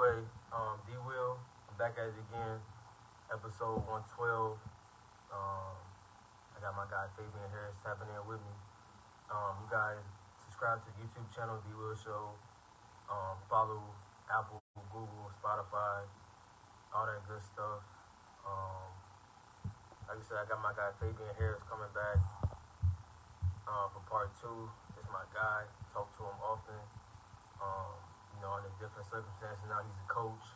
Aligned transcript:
Anyway, 0.00 0.24
um, 0.56 0.80
D 0.88 0.96
Will, 1.04 1.36
I'm 1.68 1.76
back 1.76 1.92
at 2.00 2.08
it 2.08 2.16
again. 2.16 2.56
Episode 3.28 3.84
112. 3.84 4.56
Um, 5.28 5.76
I 6.56 6.64
got 6.64 6.72
my 6.72 6.88
guy 6.88 7.04
Fabyon 7.12 7.44
Harris 7.52 7.76
tapping 7.84 8.08
in 8.08 8.24
with 8.24 8.40
me. 8.40 8.54
Um, 9.28 9.60
you 9.60 9.68
guys 9.68 10.00
subscribe 10.48 10.80
to 10.80 10.88
the 10.88 11.04
YouTube 11.04 11.28
channel, 11.36 11.60
D 11.68 11.76
Will 11.76 11.92
Show. 11.92 12.32
Um, 13.12 13.44
follow 13.52 13.84
Apple, 14.32 14.64
Google, 14.88 15.28
Spotify, 15.36 16.08
all 16.96 17.04
that 17.04 17.20
good 17.28 17.44
stuff. 17.44 17.84
Um, 18.48 18.88
like 20.08 20.16
I 20.16 20.24
said, 20.24 20.40
I 20.40 20.48
got 20.48 20.64
my 20.64 20.72
guy 20.80 20.96
Fabyon 20.96 21.36
Harris 21.36 21.60
coming 21.68 21.92
back 21.92 22.16
uh, 23.68 23.92
for 23.92 24.00
part 24.08 24.32
two. 24.40 24.64
Is 24.96 25.04
my 25.12 25.28
guy. 25.36 25.68
Talk 25.92 26.08
to 26.16 26.24
him 26.24 26.40
often. 26.40 26.80
You 28.34 28.40
know, 28.42 28.52
under 28.56 28.72
different 28.80 29.06
circumstances. 29.10 29.64
Now 29.68 29.82
he's 29.84 30.00
a 30.00 30.08
coach, 30.10 30.46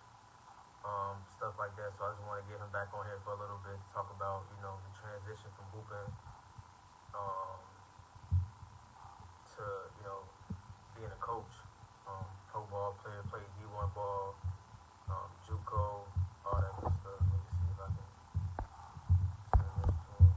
um, 0.84 1.16
stuff 1.36 1.54
like 1.58 1.74
that. 1.76 1.92
So 1.98 2.06
I 2.06 2.16
just 2.16 2.24
want 2.26 2.40
to 2.42 2.46
get 2.50 2.58
him 2.60 2.70
back 2.72 2.88
on 2.94 3.04
here 3.06 3.20
for 3.24 3.34
a 3.36 3.40
little 3.40 3.60
bit, 3.66 3.76
talk 3.92 4.08
about, 4.14 4.46
you 4.54 4.60
know, 4.64 4.76
the 4.84 4.92
transition 4.98 5.50
from 5.56 5.66
hooping 5.74 6.10
um, 7.14 7.60
to, 9.56 9.64
you 9.98 10.04
know, 10.04 10.20
being 10.96 11.10
a 11.12 11.20
coach. 11.22 11.52
Um, 12.08 12.26
pro 12.52 12.62
ball 12.70 12.96
player, 13.02 13.22
played 13.30 13.48
D1 13.58 13.94
ball, 13.94 14.36
um, 15.10 15.30
JUCO, 15.48 16.06
all 16.44 16.58
that 16.60 16.74
good 16.80 16.94
stuff. 17.00 17.20
Let 17.20 17.40
me 17.40 17.50
see 17.50 17.68
if 17.72 17.80
I 17.80 17.88
can 17.94 18.08
send 19.56 19.74
this 19.82 19.96
to 20.04 20.12
him. 20.20 20.32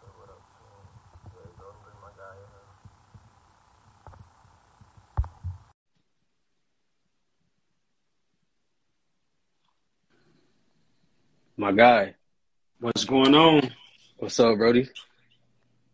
Say 0.00 0.08
what 0.16 0.30
up 0.30 0.42
to 0.42 0.62
him. 0.64 0.86
There 1.34 1.46
you 1.46 1.56
go. 1.60 1.68
Bring 1.84 1.98
my 2.02 2.12
guy 2.16 2.34
in 2.38 2.48
here. 2.50 2.70
My 11.60 11.72
guy. 11.72 12.14
What's 12.80 13.04
going 13.04 13.34
on? 13.34 13.70
What's 14.16 14.40
up, 14.40 14.56
Brody? 14.56 14.88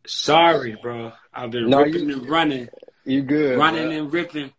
Sorry, 0.06 0.76
bro. 0.80 1.10
I've 1.34 1.50
been 1.50 1.68
No, 1.68 1.82
ripping 1.82 2.08
you- 2.08 2.14
and 2.20 2.28
running, 2.30 2.68
You 3.04 3.22
good? 3.22 3.58
running 3.58 3.88
bro. 3.88 3.96
and 3.98 4.12
ripping. 4.12 4.52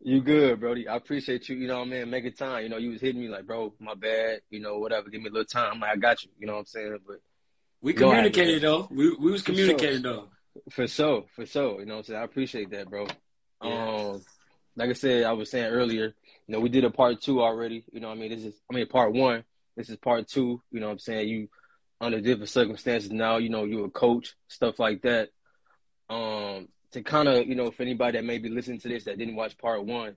You 0.00 0.22
good, 0.22 0.60
Brody. 0.60 0.88
I 0.88 0.96
appreciate 0.96 1.50
you, 1.50 1.56
you 1.56 1.66
know 1.68 1.80
what 1.80 1.88
I 1.88 1.90
mean, 1.90 2.08
making 2.08 2.32
time. 2.32 2.62
You 2.62 2.70
know, 2.70 2.78
you 2.78 2.88
was 2.92 3.02
hitting 3.02 3.20
me 3.20 3.28
like, 3.28 3.46
bro, 3.46 3.74
my 3.78 3.92
bad, 3.94 4.40
you 4.48 4.60
know, 4.60 4.78
whatever, 4.78 5.10
give 5.10 5.20
me 5.20 5.28
a 5.28 5.30
little 5.32 5.44
time. 5.44 5.72
I'm 5.74 5.80
like, 5.80 5.90
I 5.90 5.96
got 5.96 6.24
you, 6.24 6.30
you 6.38 6.46
know 6.46 6.54
what 6.54 6.60
I'm 6.60 6.64
saying? 6.64 6.96
But 7.06 7.18
We 7.82 7.92
communicated 7.92 8.62
though. 8.62 8.88
We 8.90 9.14
we 9.14 9.30
was 9.30 9.42
communicating 9.42 10.00
though. 10.00 10.30
for 10.70 10.86
sure, 10.86 11.26
for 11.36 11.44
sure, 11.44 11.80
you 11.80 11.84
know 11.84 11.96
what 11.96 11.98
I'm 11.98 12.04
saying? 12.04 12.20
I 12.20 12.24
appreciate 12.24 12.70
that, 12.70 12.88
bro. 12.88 13.08
Yeah. 13.62 13.88
Um 14.14 14.22
like 14.76 14.88
I 14.88 14.94
said, 14.94 15.24
I 15.24 15.32
was 15.32 15.50
saying 15.50 15.66
earlier, 15.66 16.14
you 16.46 16.54
know, 16.54 16.60
we 16.60 16.70
did 16.70 16.84
a 16.84 16.90
part 16.90 17.20
two 17.20 17.42
already. 17.42 17.84
You 17.92 18.00
know 18.00 18.08
what 18.08 18.16
I 18.16 18.20
mean? 18.20 18.30
This 18.30 18.44
is 18.46 18.54
I 18.70 18.74
mean 18.74 18.86
part 18.86 19.12
one. 19.12 19.44
This 19.76 19.88
is 19.88 19.96
part 19.96 20.28
two, 20.28 20.62
you 20.70 20.80
know 20.80 20.86
what 20.86 20.92
I'm 20.92 20.98
saying? 20.98 21.28
You 21.28 21.48
under 22.00 22.20
different 22.20 22.48
circumstances 22.48 23.10
now, 23.10 23.36
you 23.36 23.50
know, 23.50 23.64
you're 23.64 23.86
a 23.86 23.90
coach, 23.90 24.34
stuff 24.48 24.78
like 24.78 25.02
that. 25.02 25.28
Um, 26.08 26.68
to 26.92 27.02
kind 27.02 27.28
of, 27.28 27.46
you 27.46 27.54
know, 27.54 27.70
for 27.70 27.82
anybody 27.82 28.18
that 28.18 28.24
may 28.24 28.38
be 28.38 28.48
listening 28.48 28.80
to 28.80 28.88
this 28.88 29.04
that 29.04 29.18
didn't 29.18 29.36
watch 29.36 29.56
part 29.58 29.84
one, 29.84 30.16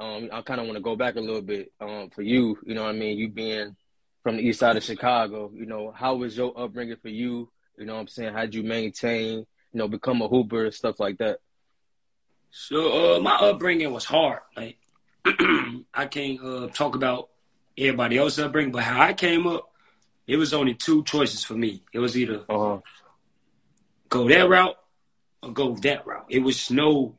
um, 0.00 0.30
I 0.32 0.40
kind 0.42 0.60
of 0.60 0.66
want 0.66 0.76
to 0.76 0.82
go 0.82 0.96
back 0.96 1.16
a 1.16 1.20
little 1.20 1.42
bit. 1.42 1.72
Um, 1.80 2.10
for 2.10 2.22
you, 2.22 2.58
you 2.64 2.74
know 2.74 2.84
what 2.84 2.94
I 2.94 2.98
mean? 2.98 3.18
You 3.18 3.28
being 3.28 3.76
from 4.22 4.36
the 4.36 4.42
east 4.42 4.60
side 4.60 4.76
of 4.76 4.82
Chicago, 4.82 5.50
you 5.54 5.66
know, 5.66 5.92
how 5.94 6.16
was 6.16 6.36
your 6.36 6.58
upbringing 6.58 6.96
for 7.00 7.08
you? 7.08 7.50
You 7.78 7.86
know 7.86 7.94
what 7.94 8.00
I'm 8.00 8.08
saying? 8.08 8.34
How'd 8.34 8.54
you 8.54 8.62
maintain, 8.62 9.38
you 9.38 9.46
know, 9.78 9.88
become 9.88 10.22
a 10.22 10.28
hooper, 10.28 10.70
stuff 10.70 10.98
like 10.98 11.18
that? 11.18 11.38
So 12.50 13.16
uh, 13.16 13.20
my 13.20 13.36
upbringing 13.36 13.92
was 13.92 14.04
hard. 14.04 14.40
Like 14.56 14.78
I 15.24 16.06
can't 16.10 16.40
uh, 16.42 16.68
talk 16.68 16.96
about 16.96 17.29
everybody 17.78 18.18
else's 18.18 18.40
upbringing, 18.40 18.72
but 18.72 18.82
how 18.82 19.00
I 19.00 19.12
came 19.14 19.46
up, 19.46 19.68
it 20.26 20.36
was 20.36 20.52
only 20.54 20.74
two 20.74 21.04
choices 21.04 21.44
for 21.44 21.54
me. 21.54 21.82
It 21.92 21.98
was 21.98 22.16
either 22.16 22.46
Uh-huh. 22.48 22.80
go 24.08 24.28
that 24.28 24.48
route 24.48 24.76
or 25.42 25.52
go 25.52 25.74
that 25.76 26.06
route. 26.06 26.26
It 26.28 26.40
was 26.40 26.70
no 26.70 27.14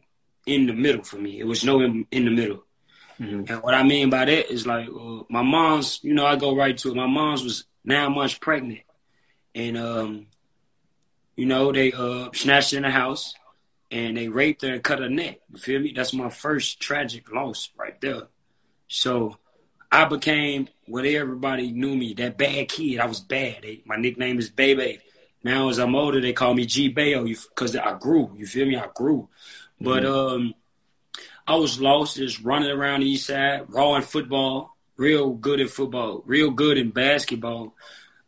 in 0.45 0.67
the 0.67 0.73
middle 0.73 1.03
for 1.03 1.17
me. 1.17 1.39
It 1.39 1.45
was 1.45 1.63
no 1.63 1.81
in, 1.81 2.05
in 2.11 2.25
the 2.25 2.31
middle. 2.31 2.63
hmm 3.17 3.43
And 3.47 3.61
what 3.61 3.73
I 3.73 3.83
mean 3.83 4.09
by 4.09 4.25
that 4.25 4.51
is 4.51 4.65
like 4.65 4.87
uh, 4.87 5.23
my 5.29 5.41
mom's, 5.43 5.99
you 6.03 6.13
know, 6.13 6.25
I 6.25 6.35
go 6.35 6.55
right 6.55 6.77
to 6.77 6.89
it. 6.91 6.95
My 6.95 7.07
mom's 7.07 7.43
was 7.43 7.65
nine 7.83 8.13
months 8.13 8.37
pregnant, 8.37 8.81
and 9.55 9.77
um, 9.77 10.27
you 11.35 11.45
know, 11.45 11.71
they 11.71 11.91
uh 11.91 12.29
snatched 12.33 12.71
her 12.71 12.77
in 12.77 12.83
the 12.83 12.89
house 12.91 13.33
and 13.91 14.17
they 14.17 14.27
raped 14.29 14.61
her 14.63 14.73
and 14.73 14.83
cut 14.83 14.99
her 14.99 15.09
neck. 15.09 15.39
You 15.51 15.59
feel 15.59 15.79
me? 15.81 15.93
That's 15.95 16.13
my 16.13 16.29
first 16.29 16.79
tragic 16.81 17.31
loss 17.31 17.69
right 17.77 17.99
there. 18.01 18.23
So 18.87 19.37
I 19.91 20.05
became 20.05 20.69
what 20.85 21.05
everybody 21.05 21.71
knew 21.71 21.95
me, 21.95 22.13
that 22.13 22.37
bad 22.37 22.69
kid. 22.69 22.99
I 22.99 23.05
was 23.07 23.19
bad. 23.19 23.57
They, 23.63 23.81
my 23.85 23.97
nickname 23.97 24.39
is 24.39 24.49
Baby. 24.49 24.99
Now 25.43 25.69
as 25.69 25.79
I'm 25.79 25.95
older, 25.95 26.21
they 26.21 26.33
call 26.33 26.53
me 26.53 26.65
G 26.65 26.89
Bayo 26.89 27.25
because 27.25 27.75
I 27.75 27.97
grew. 27.97 28.31
You 28.37 28.45
feel 28.45 28.67
me? 28.67 28.77
I 28.77 28.87
grew. 28.93 29.27
But 29.79 30.05
um, 30.05 30.53
I 31.47 31.55
was 31.55 31.81
lost, 31.81 32.17
just 32.17 32.41
running 32.41 32.69
around 32.69 33.01
the 33.01 33.07
east 33.07 33.27
side, 33.27 33.65
raw 33.69 33.95
in 33.95 34.03
football, 34.03 34.77
real 34.95 35.31
good 35.31 35.59
at 35.59 35.69
football, 35.69 36.21
real 36.25 36.51
good 36.51 36.77
in 36.77 36.91
basketball. 36.91 37.75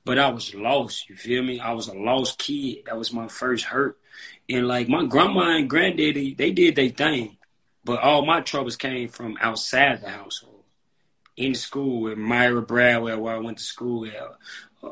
But 0.03 0.19
I 0.19 0.29
was 0.31 0.53
lost. 0.53 1.09
You 1.09 1.15
feel 1.15 1.43
me? 1.43 1.59
I 1.59 1.73
was 1.73 1.87
a 1.87 1.93
lost 1.93 2.39
kid. 2.39 2.85
That 2.87 2.97
was 2.97 3.13
my 3.13 3.27
first 3.27 3.63
hurt. 3.63 3.97
And 4.49 4.67
like 4.67 4.89
my 4.89 5.05
grandma 5.05 5.55
and 5.55 5.69
granddaddy, 5.69 6.33
they 6.33 6.51
did 6.51 6.75
their 6.75 6.89
thing. 6.89 7.37
But 7.85 8.01
all 8.01 8.25
my 8.25 8.41
troubles 8.41 8.75
came 8.75 9.07
from 9.07 9.37
outside 9.39 10.01
the 10.01 10.09
household. 10.09 10.52
In 11.35 11.55
school 11.55 12.11
at 12.11 12.17
Myra 12.17 12.61
Bradwell, 12.61 13.19
where 13.19 13.35
I 13.35 13.39
went 13.39 13.57
to 13.57 13.63
school 13.63 14.05
at 14.05 14.15
uh, 14.83 14.89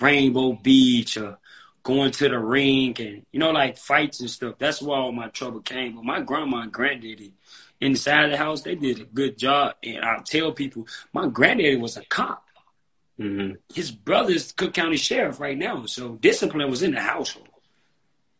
Rainbow 0.00 0.52
Beach, 0.52 1.16
or 1.16 1.38
going 1.82 2.10
to 2.12 2.28
the 2.28 2.38
rink, 2.38 3.00
and 3.00 3.24
you 3.32 3.38
know, 3.40 3.50
like 3.50 3.78
fights 3.78 4.20
and 4.20 4.30
stuff. 4.30 4.56
That's 4.58 4.82
where 4.82 4.98
all 4.98 5.12
my 5.12 5.28
trouble 5.28 5.60
came. 5.60 5.94
But 5.96 6.04
my 6.04 6.20
grandma 6.20 6.58
and 6.62 6.72
granddaddy, 6.72 7.32
inside 7.80 8.30
the 8.30 8.36
house, 8.36 8.62
they 8.62 8.74
did 8.74 9.00
a 9.00 9.04
good 9.04 9.38
job. 9.38 9.74
And 9.82 10.04
I 10.04 10.18
tell 10.24 10.52
people, 10.52 10.86
my 11.12 11.28
granddaddy 11.28 11.76
was 11.76 11.96
a 11.96 12.04
cop. 12.04 12.44
hmm 13.18 13.52
His 13.74 13.90
brother's 13.90 14.52
Cook 14.52 14.74
County 14.74 14.96
Sheriff 14.98 15.40
right 15.40 15.56
now. 15.56 15.86
So 15.86 16.14
discipline 16.14 16.70
was 16.70 16.82
in 16.82 16.92
the 16.92 17.00
household. 17.00 17.48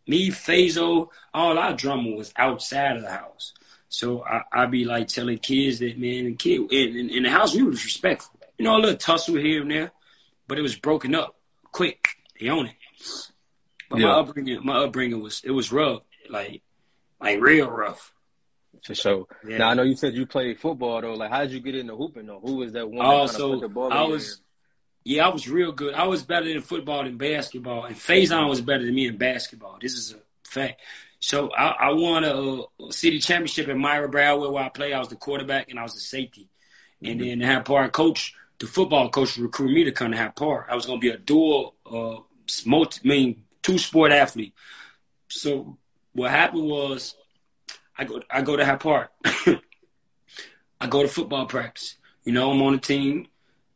Me, 0.07 0.31
Fazo, 0.31 1.09
all 1.33 1.59
our 1.59 1.75
drama 1.75 2.11
was 2.11 2.33
outside 2.37 2.97
of 2.97 3.03
the 3.03 3.11
house. 3.11 3.55
So 3.91 4.25
I, 4.25 4.43
I 4.53 4.67
be 4.67 4.85
like 4.85 5.09
telling 5.09 5.39
kids 5.39 5.81
that, 5.81 5.99
man, 5.99 6.25
and 6.25 6.39
kid, 6.39 6.73
in, 6.73 6.97
in, 6.97 7.11
in 7.11 7.23
the 7.25 7.31
house, 7.31 7.55
we 7.55 7.63
was 7.65 7.85
respectful. 7.85 8.39
You 8.57 8.65
know, 8.65 8.77
a 8.77 8.79
little 8.79 8.97
tussle 8.97 9.35
here 9.35 9.63
and 9.63 9.71
there, 9.71 9.91
but 10.47 10.59
it 10.59 10.63
was 10.63 10.77
broken 10.77 11.15
up 11.15 11.37
quick. 11.73 12.09
They 12.41 12.49
own 12.49 12.67
it. 12.67 12.75
But 13.91 13.99
my 13.99 14.11
upbringing, 14.11 14.61
my 14.65 14.85
upbringing 14.85 15.21
was, 15.21 15.43
it 15.45 15.51
was 15.51 15.73
rough. 15.73 16.03
Like, 16.29 16.63
like 17.21 17.41
real 17.41 17.69
rough. 17.69 18.15
For 18.85 18.95
sure. 18.95 19.27
Yeah. 19.47 19.59
Now 19.59 19.71
I 19.71 19.75
know 19.75 19.83
you 19.83 19.97
said 19.97 20.15
you 20.15 20.27
played 20.27 20.61
football 20.61 21.01
though. 21.03 21.15
Like, 21.15 21.31
how 21.31 21.41
did 21.41 21.51
you 21.51 21.61
get 21.61 21.75
into 21.75 21.97
hooping 21.97 22.27
though? 22.27 22.41
Who 22.41 22.57
was 22.57 22.73
that 22.73 22.89
one? 22.89 23.05
Oh, 23.05 23.27
that 23.27 23.35
so 23.35 23.55
put 23.55 23.61
the 23.63 23.69
ball 23.69 23.93
I 23.93 24.05
was, 24.05 24.41
yeah, 25.05 25.27
I 25.27 25.31
was 25.31 25.49
real 25.49 25.73
good. 25.73 25.95
I 25.95 26.07
was 26.07 26.23
better 26.23 26.47
in 26.47 26.61
football 26.61 27.03
than 27.03 27.17
basketball, 27.17 27.85
and 27.87 27.97
Faison 27.97 28.49
was 28.49 28.61
better 28.61 28.85
than 28.85 28.95
me 28.95 29.09
in 29.09 29.17
basketball. 29.17 29.79
This 29.81 29.95
is 29.95 30.13
a 30.13 30.49
fact. 30.49 30.81
So 31.21 31.51
I, 31.53 31.89
I 31.89 31.93
won 31.93 32.25
a, 32.25 32.63
a 32.87 32.93
city 32.93 33.19
championship 33.19 33.69
at 33.69 33.77
Myra 33.77 34.09
Bradwell 34.09 34.53
where 34.53 34.65
I 34.65 34.71
played. 34.71 34.95
I 34.95 34.99
was 34.99 35.09
the 35.09 35.17
quarterback 35.17 35.69
and 35.69 35.79
I 35.79 35.83
was 35.83 35.95
the 35.95 36.01
safety. 36.01 36.49
And 37.03 37.21
then 37.21 37.41
Hyde 37.41 37.65
Park 37.65 37.93
coach, 37.93 38.35
the 38.59 38.67
football 38.67 39.09
coach, 39.11 39.39
recruited 39.39 39.75
me 39.75 39.85
to 39.85 39.93
come 39.93 40.11
to 40.11 40.17
Hyde 40.17 40.37
Park. 40.37 40.67
I 40.71 40.75
was 40.75 40.87
going 40.87 41.01
to 41.01 41.07
be 41.07 41.11
a 41.11 41.19
dual, 41.19 41.75
uh, 41.91 42.17
multi, 42.67 43.01
I 43.05 43.09
mean, 43.09 43.45
two 43.63 43.79
sport 43.79 44.13
athlete. 44.13 44.55
So 45.29 45.79
what 46.13 46.31
happened 46.31 46.65
was, 46.67 47.15
I 47.97 48.05
go, 48.05 48.23
I 48.31 48.43
go 48.43 48.57
to 48.57 48.65
Hyde 48.65 48.81
Park. 48.81 49.11
I 50.81 50.87
go 50.89 51.03
to 51.03 51.09
football 51.09 51.47
practice. 51.47 51.97
You 52.25 52.33
know, 52.33 52.51
I'm 52.51 52.63
on 52.63 52.75
the 52.75 52.79
team. 52.79 53.29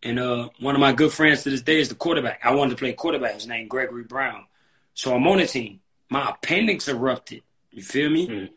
And 0.02 0.18
uh, 0.18 0.50
one 0.60 0.74
of 0.74 0.80
my 0.80 0.92
good 0.92 1.12
friends 1.12 1.44
to 1.44 1.50
this 1.50 1.62
day 1.62 1.80
is 1.80 1.88
the 1.88 1.94
quarterback. 1.94 2.40
I 2.44 2.54
wanted 2.54 2.70
to 2.70 2.76
play 2.76 2.92
quarterback. 2.92 3.34
His 3.34 3.46
name 3.46 3.68
Gregory 3.68 4.04
Brown. 4.04 4.44
So 4.92 5.14
I'm 5.14 5.26
on 5.26 5.38
the 5.38 5.46
team. 5.46 5.80
My 6.14 6.30
appendix 6.30 6.86
erupted. 6.88 7.42
You 7.72 7.82
feel 7.82 8.08
me? 8.08 8.28
Mhm. 8.28 8.50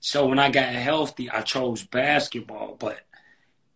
So 0.00 0.26
when 0.26 0.40
I 0.40 0.50
got 0.50 0.74
healthy, 0.74 1.30
I 1.30 1.42
chose 1.42 1.84
basketball. 1.84 2.76
But 2.80 2.98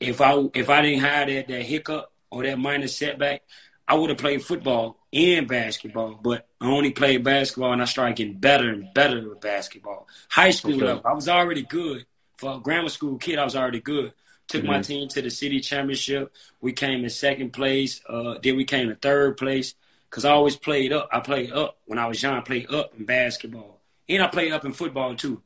if 0.00 0.20
I 0.20 0.32
if 0.54 0.68
I 0.68 0.82
didn't 0.82 1.02
have 1.02 1.28
that 1.28 1.46
that 1.46 1.62
hiccup 1.62 2.10
or 2.30 2.42
that 2.42 2.58
minor 2.58 2.88
setback, 2.88 3.42
I 3.86 3.94
would 3.94 4.10
have 4.10 4.18
played 4.18 4.42
football 4.44 4.98
and 5.12 5.46
basketball. 5.46 6.18
But 6.20 6.48
I 6.60 6.66
only 6.66 6.90
played 6.90 7.22
basketball, 7.22 7.72
and 7.72 7.80
I 7.82 7.84
started 7.84 8.16
getting 8.16 8.38
better 8.38 8.68
and 8.68 8.92
better 8.94 9.28
with 9.28 9.40
basketball. 9.40 10.08
High 10.28 10.50
school 10.50 10.74
Okay. 10.74 10.86
level, 10.86 11.02
I 11.04 11.14
was 11.14 11.28
already 11.28 11.62
good. 11.62 12.06
For 12.38 12.56
a 12.56 12.58
grammar 12.58 12.88
school 12.88 13.16
kid, 13.18 13.38
I 13.38 13.44
was 13.44 13.54
already 13.54 13.80
good. 13.80 14.12
Took 14.48 14.64
my 14.64 14.80
Mhm. 14.80 14.86
team 14.86 15.08
to 15.10 15.22
the 15.22 15.30
city 15.30 15.60
championship. 15.60 16.32
We 16.60 16.72
came 16.72 17.04
in 17.04 17.10
second 17.10 17.52
place. 17.52 18.00
Uh, 18.08 18.38
then 18.42 18.56
we 18.56 18.64
came 18.64 18.90
in 18.90 18.96
third 18.96 19.36
place. 19.36 19.74
Because 20.10 20.24
I 20.24 20.30
always 20.32 20.56
played 20.56 20.92
up. 20.92 21.08
I 21.12 21.20
played 21.20 21.52
up 21.52 21.78
when 21.86 21.98
I 21.98 22.06
was 22.06 22.20
young. 22.22 22.34
I 22.36 22.40
played 22.40 22.70
up 22.70 22.92
in 22.98 23.04
basketball, 23.04 23.80
and 24.08 24.22
I 24.22 24.26
played 24.26 24.52
up 24.52 24.64
in 24.64 24.72
football 24.72 25.14
too. 25.14 25.40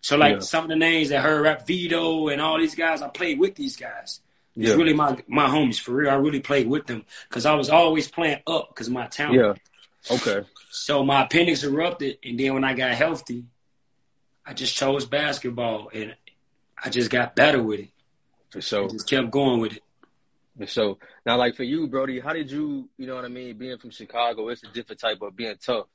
So 0.00 0.16
like 0.16 0.34
Yeah. 0.34 0.40
some 0.40 0.64
of 0.64 0.70
the 0.70 0.76
names 0.76 1.10
that 1.10 1.22
heard 1.22 1.42
rap 1.42 1.66
Vito 1.66 2.28
and 2.28 2.40
all 2.40 2.58
these 2.58 2.74
guys, 2.74 3.02
I 3.02 3.08
played 3.08 3.38
with 3.38 3.54
these 3.54 3.76
guys. 3.76 4.20
It's 4.56 4.70
Yeah. 4.70 4.74
really 4.74 4.92
my 4.92 5.22
my 5.28 5.46
homies 5.46 5.80
for 5.80 5.92
real. 5.92 6.10
I 6.10 6.14
really 6.14 6.40
played 6.40 6.66
with 6.66 6.86
them 6.86 7.04
because 7.28 7.46
I 7.46 7.54
was 7.54 7.70
always 7.70 8.10
playing 8.10 8.40
up 8.46 8.68
because 8.70 8.90
my 8.90 9.06
talent. 9.06 9.36
Yeah. 10.08 10.16
Okay. 10.16 10.46
So 10.70 11.04
my 11.04 11.24
appendix 11.24 11.64
erupted, 11.64 12.18
and 12.24 12.38
then 12.38 12.54
when 12.54 12.64
I 12.64 12.74
got 12.74 12.92
healthy, 12.92 13.44
I 14.44 14.54
just 14.54 14.74
chose 14.74 15.04
basketball, 15.06 15.90
and 15.92 16.14
I 16.82 16.90
just 16.90 17.10
got 17.10 17.36
better 17.36 17.62
with 17.62 17.80
it. 17.80 17.90
For 18.50 18.58
I 18.58 18.88
just 18.88 19.08
kept 19.08 19.30
going 19.30 19.60
with 19.60 19.74
it. 19.76 19.82
Sure. 20.66 20.96
Now, 21.24 21.36
like 21.36 21.56
for 21.56 21.62
you, 21.62 21.86
Brody, 21.86 22.20
how 22.20 22.32
did 22.32 22.50
you, 22.50 22.88
you 22.96 23.06
know 23.06 23.14
what 23.14 23.24
I 23.24 23.28
mean? 23.28 23.56
Being 23.56 23.78
from 23.78 23.90
Chicago, 23.90 24.48
it's 24.48 24.62
a 24.64 24.68
different 24.68 25.00
type 25.00 25.22
of 25.22 25.36
being 25.36 25.54
tough. 25.64 25.86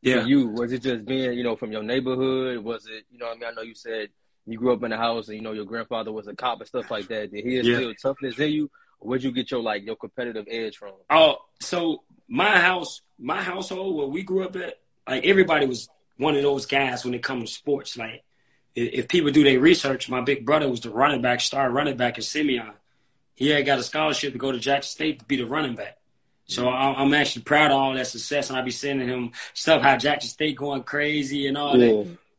Yeah. 0.00 0.22
For 0.22 0.28
you, 0.28 0.48
was 0.48 0.72
it 0.72 0.82
just 0.82 1.04
being, 1.04 1.32
you 1.34 1.44
know, 1.44 1.56
from 1.56 1.72
your 1.72 1.82
neighborhood? 1.82 2.58
Was 2.64 2.86
it, 2.86 3.04
you 3.10 3.18
know 3.18 3.26
what 3.26 3.36
I 3.36 3.40
mean? 3.40 3.48
I 3.50 3.54
know 3.54 3.62
you 3.62 3.74
said 3.74 4.08
you 4.46 4.58
grew 4.58 4.72
up 4.72 4.82
in 4.82 4.92
a 4.92 4.96
house 4.96 5.28
and, 5.28 5.36
you 5.36 5.42
know, 5.42 5.52
your 5.52 5.64
grandfather 5.66 6.12
was 6.12 6.26
a 6.26 6.34
cop 6.34 6.60
and 6.60 6.68
stuff 6.68 6.90
like 6.90 7.08
that. 7.08 7.32
Did 7.32 7.44
he 7.44 7.56
Yeah. 7.56 7.78
instill 7.78 7.94
toughness 7.94 8.38
in 8.38 8.50
you? 8.52 8.70
Where'd 9.00 9.22
you 9.22 9.32
get 9.32 9.50
your, 9.50 9.60
like, 9.62 9.84
your 9.84 9.96
competitive 9.96 10.46
edge 10.50 10.76
from? 10.76 10.92
Oh, 11.10 11.36
so 11.60 12.02
my 12.28 12.58
house, 12.58 13.00
my 13.18 13.42
household 13.42 13.96
where 13.96 14.06
we 14.06 14.22
grew 14.22 14.44
up 14.44 14.56
at, 14.56 14.74
like 15.06 15.24
everybody 15.24 15.66
was 15.66 15.88
one 16.16 16.36
of 16.36 16.42
those 16.42 16.66
guys 16.66 17.04
when 17.04 17.14
it 17.14 17.22
comes 17.22 17.50
to 17.50 17.56
sports. 17.56 17.96
Like 17.96 18.24
if, 18.74 19.04
if 19.04 19.08
people 19.08 19.30
do 19.30 19.44
their 19.44 19.60
research, 19.60 20.08
my 20.08 20.20
big 20.20 20.44
brother 20.44 20.68
was 20.68 20.80
the 20.80 20.90
running 20.90 21.22
back, 21.22 21.40
star 21.40 21.70
running 21.70 21.96
back 21.96 22.18
at 22.18 22.24
Simeon. 22.24 22.72
He 23.38 23.50
had 23.50 23.64
got 23.64 23.78
a 23.78 23.84
scholarship 23.84 24.32
to 24.32 24.38
go 24.38 24.50
to 24.50 24.58
Jackson 24.58 24.90
State 24.90 25.20
to 25.20 25.24
be 25.24 25.36
the 25.36 25.46
running 25.46 25.76
back. 25.76 25.96
So 26.48 26.66
I- 26.68 27.00
I'm 27.00 27.14
actually 27.14 27.42
proud 27.42 27.70
of 27.70 27.76
all 27.76 27.94
that 27.94 28.08
success, 28.08 28.50
and 28.50 28.58
I 28.58 28.62
be 28.62 28.72
sending 28.72 29.06
him 29.06 29.30
stuff 29.54 29.80
how 29.80 29.96
Jackson 29.96 30.28
State 30.28 30.56
going 30.56 30.82
crazy 30.82 31.46
and 31.46 31.56
all 31.56 31.78
that. 31.78 31.86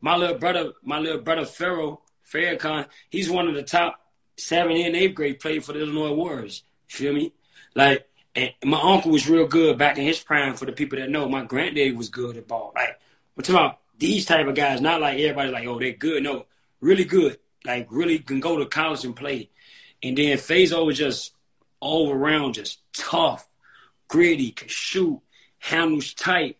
My 0.02 0.16
little 0.16 0.36
brother, 0.36 0.72
my 0.82 0.98
little 0.98 1.22
brother 1.22 1.46
Pharaoh 1.46 2.02
Farrakhan, 2.30 2.86
he's 3.08 3.30
one 3.30 3.48
of 3.48 3.54
the 3.54 3.62
top 3.62 3.98
seven 4.36 4.76
and 4.76 4.94
eighth 4.94 5.14
grade 5.14 5.40
played 5.40 5.64
for 5.64 5.72
the 5.72 5.80
Illinois 5.80 6.12
Warriors. 6.12 6.62
You 6.90 6.96
feel 6.96 7.12
me? 7.14 7.32
Like, 7.74 8.06
and 8.34 8.52
my 8.62 8.78
uncle 8.80 9.10
was 9.10 9.26
real 9.26 9.46
good 9.46 9.78
back 9.78 9.96
in 9.96 10.04
his 10.04 10.20
prime. 10.20 10.54
For 10.54 10.66
the 10.66 10.72
people 10.72 10.98
that 10.98 11.08
know, 11.08 11.30
my 11.30 11.44
granddaddy 11.46 11.92
was 11.92 12.10
good 12.10 12.36
at 12.36 12.46
ball. 12.46 12.72
Like, 12.74 13.00
we're 13.36 13.42
talking 13.42 13.56
about 13.56 13.78
these 13.98 14.26
type 14.26 14.46
of 14.46 14.54
guys, 14.54 14.82
not 14.82 15.00
like 15.00 15.18
everybody 15.18 15.50
like, 15.50 15.66
oh, 15.66 15.78
they're 15.78 15.92
good. 15.92 16.22
No, 16.22 16.44
really 16.82 17.04
good. 17.04 17.38
Like, 17.64 17.86
really 17.90 18.18
can 18.18 18.40
go 18.40 18.58
to 18.58 18.66
college 18.66 19.04
and 19.04 19.16
play. 19.16 19.48
And 20.02 20.16
then 20.16 20.38
Fazo 20.38 20.86
was 20.86 20.98
just 20.98 21.32
all 21.80 22.10
around, 22.10 22.54
just 22.54 22.80
tough, 22.94 23.46
gritty, 24.08 24.52
could 24.52 24.70
shoot, 24.70 25.20
handles 25.58 26.14
tight. 26.14 26.56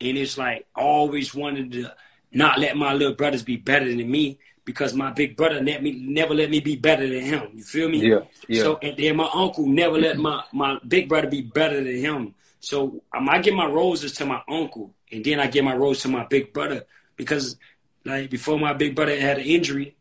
And 0.00 0.18
it's 0.18 0.36
like 0.36 0.66
I 0.76 0.80
always 0.80 1.34
wanted 1.34 1.72
to 1.72 1.94
not 2.32 2.58
let 2.58 2.76
my 2.76 2.94
little 2.94 3.14
brothers 3.14 3.42
be 3.42 3.56
better 3.56 3.86
than 3.88 4.10
me 4.10 4.38
because 4.64 4.94
my 4.94 5.10
big 5.10 5.36
brother 5.36 5.60
let 5.60 5.82
me 5.82 5.92
never 5.92 6.34
let 6.34 6.50
me 6.50 6.60
be 6.60 6.76
better 6.76 7.06
than 7.08 7.20
him. 7.20 7.50
You 7.54 7.62
feel 7.62 7.88
me? 7.88 8.08
Yeah. 8.08 8.20
Yeah. 8.48 8.62
So 8.62 8.78
and 8.82 8.96
then 8.96 9.16
my 9.16 9.28
uncle 9.32 9.66
never 9.66 9.98
let 9.98 10.18
my 10.18 10.42
my 10.52 10.78
big 10.86 11.08
brother 11.08 11.28
be 11.28 11.42
better 11.42 11.76
than 11.76 11.96
him. 11.96 12.34
So 12.60 13.02
um, 13.12 13.28
I 13.28 13.40
give 13.40 13.54
my 13.54 13.66
roses 13.66 14.12
to 14.14 14.26
my 14.26 14.40
uncle, 14.48 14.94
and 15.10 15.24
then 15.24 15.40
I 15.40 15.48
give 15.48 15.64
my 15.64 15.74
rose 15.74 16.02
to 16.02 16.08
my 16.08 16.24
big 16.24 16.52
brother 16.52 16.84
because 17.16 17.56
like 18.04 18.30
before 18.30 18.58
my 18.58 18.72
big 18.72 18.94
brother 18.94 19.18
had 19.18 19.38
an 19.38 19.44
injury 19.44 19.96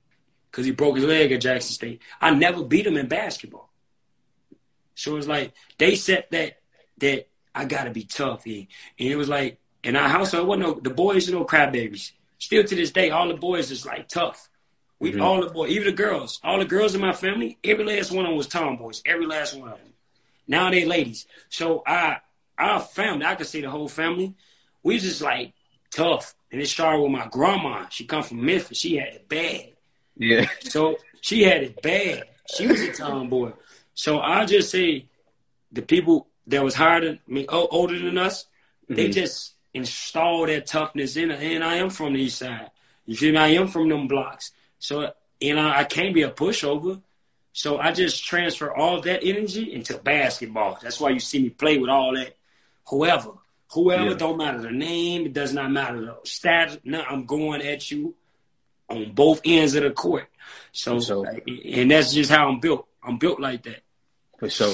because 0.51 0.65
he 0.65 0.71
broke 0.71 0.97
his 0.97 1.05
leg 1.05 1.31
at 1.31 1.41
Jackson 1.41 1.73
State, 1.73 2.01
I 2.21 2.31
never 2.31 2.63
beat 2.63 2.85
him 2.87 2.97
in 2.97 3.07
basketball. 3.07 3.69
So 4.95 5.17
it's 5.17 5.27
like 5.27 5.53
they 5.77 5.95
said 5.95 6.25
that 6.31 6.59
that 6.99 7.27
I 7.55 7.65
gotta 7.65 7.91
be 7.91 8.03
tough, 8.03 8.45
and, 8.45 8.67
and 8.99 9.09
it 9.09 9.15
was 9.15 9.29
like 9.29 9.59
in 9.83 9.95
our 9.95 10.09
household, 10.09 10.47
wasn't 10.47 10.67
no 10.67 10.79
the 10.79 10.89
boys 10.91 11.29
are 11.29 11.33
no 11.33 11.45
crybabies. 11.45 12.11
Still 12.39 12.63
to 12.63 12.75
this 12.75 12.91
day, 12.91 13.09
all 13.11 13.27
the 13.27 13.35
boys 13.35 13.71
is 13.71 13.85
like 13.85 14.07
tough. 14.07 14.49
We 14.99 15.13
Mhm. 15.13 15.21
all 15.21 15.41
the 15.41 15.51
boys, 15.51 15.71
even 15.71 15.87
the 15.87 15.93
girls, 15.93 16.39
all 16.43 16.59
the 16.59 16.65
girls 16.65 16.93
in 16.95 17.01
my 17.01 17.13
family, 17.13 17.57
every 17.63 17.83
last 17.85 18.11
one 18.11 18.25
of 18.25 18.29
them 18.29 18.37
was 18.37 18.47
tomboys. 18.47 19.01
Every 19.05 19.25
last 19.25 19.57
one 19.57 19.69
of 19.69 19.77
them. 19.79 19.93
Now 20.47 20.69
they 20.69 20.85
ladies. 20.85 21.25
So 21.49 21.81
I, 21.85 22.17
our 22.57 22.79
family, 22.81 23.25
I 23.25 23.35
could 23.35 23.47
say 23.47 23.61
the 23.61 23.69
whole 23.69 23.87
family, 23.87 24.35
we 24.83 24.99
just 24.99 25.21
like 25.21 25.53
tough. 25.91 26.35
And 26.51 26.61
it 26.61 26.67
started 26.67 27.01
with 27.01 27.11
my 27.11 27.27
grandma. 27.27 27.87
She 27.89 28.05
come 28.05 28.23
from 28.23 28.45
Memphis. 28.45 28.77
She 28.77 28.97
had 28.97 29.13
it 29.15 29.27
bad. 29.29 29.70
Yeah. 30.15 30.47
So 30.61 30.97
she 31.21 31.43
had 31.43 31.63
it 31.63 31.81
bad. 31.81 32.23
She 32.53 32.67
was 32.67 32.81
a 32.81 32.93
tomboy. 32.93 33.53
So 33.93 34.19
I 34.19 34.45
just 34.45 34.69
say 34.71 35.07
the 35.71 35.81
people 35.81 36.27
that 36.47 36.63
was 36.63 36.73
higher 36.75 37.01
than 37.01 37.19
me, 37.27 37.45
o- 37.47 37.67
older 37.67 37.97
than 37.97 38.17
us, 38.17 38.45
they 38.89 39.09
Mhm. 39.09 39.13
just 39.13 39.53
installed 39.73 40.49
that 40.49 40.65
toughness 40.67 41.15
in. 41.15 41.31
And 41.31 41.63
I 41.63 41.75
am 41.77 41.89
from 41.89 42.13
the 42.13 42.21
east 42.21 42.39
side. 42.39 42.71
You 43.05 43.15
feel 43.15 43.31
me? 43.33 43.37
I 43.37 43.47
am 43.49 43.67
from 43.67 43.89
them 43.89 44.07
blocks. 44.07 44.51
So 44.79 45.11
you 45.39 45.55
know, 45.55 45.67
I 45.67 45.85
can't 45.85 46.13
be 46.13 46.21
a 46.21 46.29
pushover. 46.31 47.01
So 47.53 47.77
I 47.79 47.91
just 47.91 48.23
transfer 48.23 48.73
all 48.73 49.01
that 49.01 49.23
energy 49.23 49.73
into 49.73 49.97
basketball. 49.97 50.77
That's 50.81 50.99
why 50.99 51.09
you 51.09 51.19
see 51.19 51.41
me 51.41 51.49
play 51.49 51.77
with 51.79 51.89
all 51.89 52.13
that. 52.15 52.37
Whoever, 52.89 53.31
whoever, 53.73 54.09
Yeah. 54.11 54.13
don't 54.17 54.37
matter 54.37 54.61
the 54.61 54.71
name. 54.71 55.25
It 55.25 55.33
does 55.33 55.51
not 55.53 55.71
matter 55.71 55.99
the 55.99 56.17
status. 56.25 56.77
No, 56.83 57.01
I'm 57.01 57.25
going 57.25 57.61
at 57.61 57.89
you 57.91 58.15
on 58.91 59.11
both 59.13 59.41
ends 59.45 59.75
of 59.75 59.83
the 59.83 59.91
court. 59.91 60.27
So, 60.71 60.99
So- 60.99 61.25
and 61.25 61.91
that's 61.91 62.13
just 62.13 62.29
how 62.31 62.47
I'm 62.49 62.59
built. 62.59 62.87
I'm 63.03 63.17
built 63.17 63.39
like 63.39 63.63
that. 63.63 63.81
For 64.39 64.49
sure. 64.49 64.73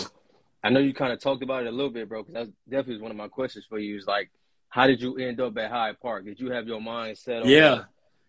I 0.63 0.69
know 0.69 0.79
you 0.79 0.93
kind 0.93 1.13
of 1.13 1.21
talked 1.21 1.43
about 1.43 1.63
it 1.63 1.67
a 1.67 1.71
little 1.71 1.91
bit, 1.91 2.09
bro, 2.09 2.23
because 2.23 2.33
that 2.47 2.53
definitely 2.69 2.95
was 2.95 3.01
one 3.03 3.11
of 3.11 3.17
my 3.17 3.27
questions 3.27 3.65
for 3.69 3.79
you. 3.79 3.97
Is 3.97 4.05
like, 4.07 4.29
how 4.69 4.87
did 4.87 5.01
you 5.01 5.17
end 5.17 5.39
up 5.39 5.57
at 5.57 5.71
Hyde 5.71 5.99
Park? 5.99 6.25
Did 6.25 6.39
you 6.39 6.51
have 6.51 6.67
your 6.67 6.81
mind 6.81 7.17
set 7.17 7.43
on? 7.43 7.49
Yeah. 7.49 7.83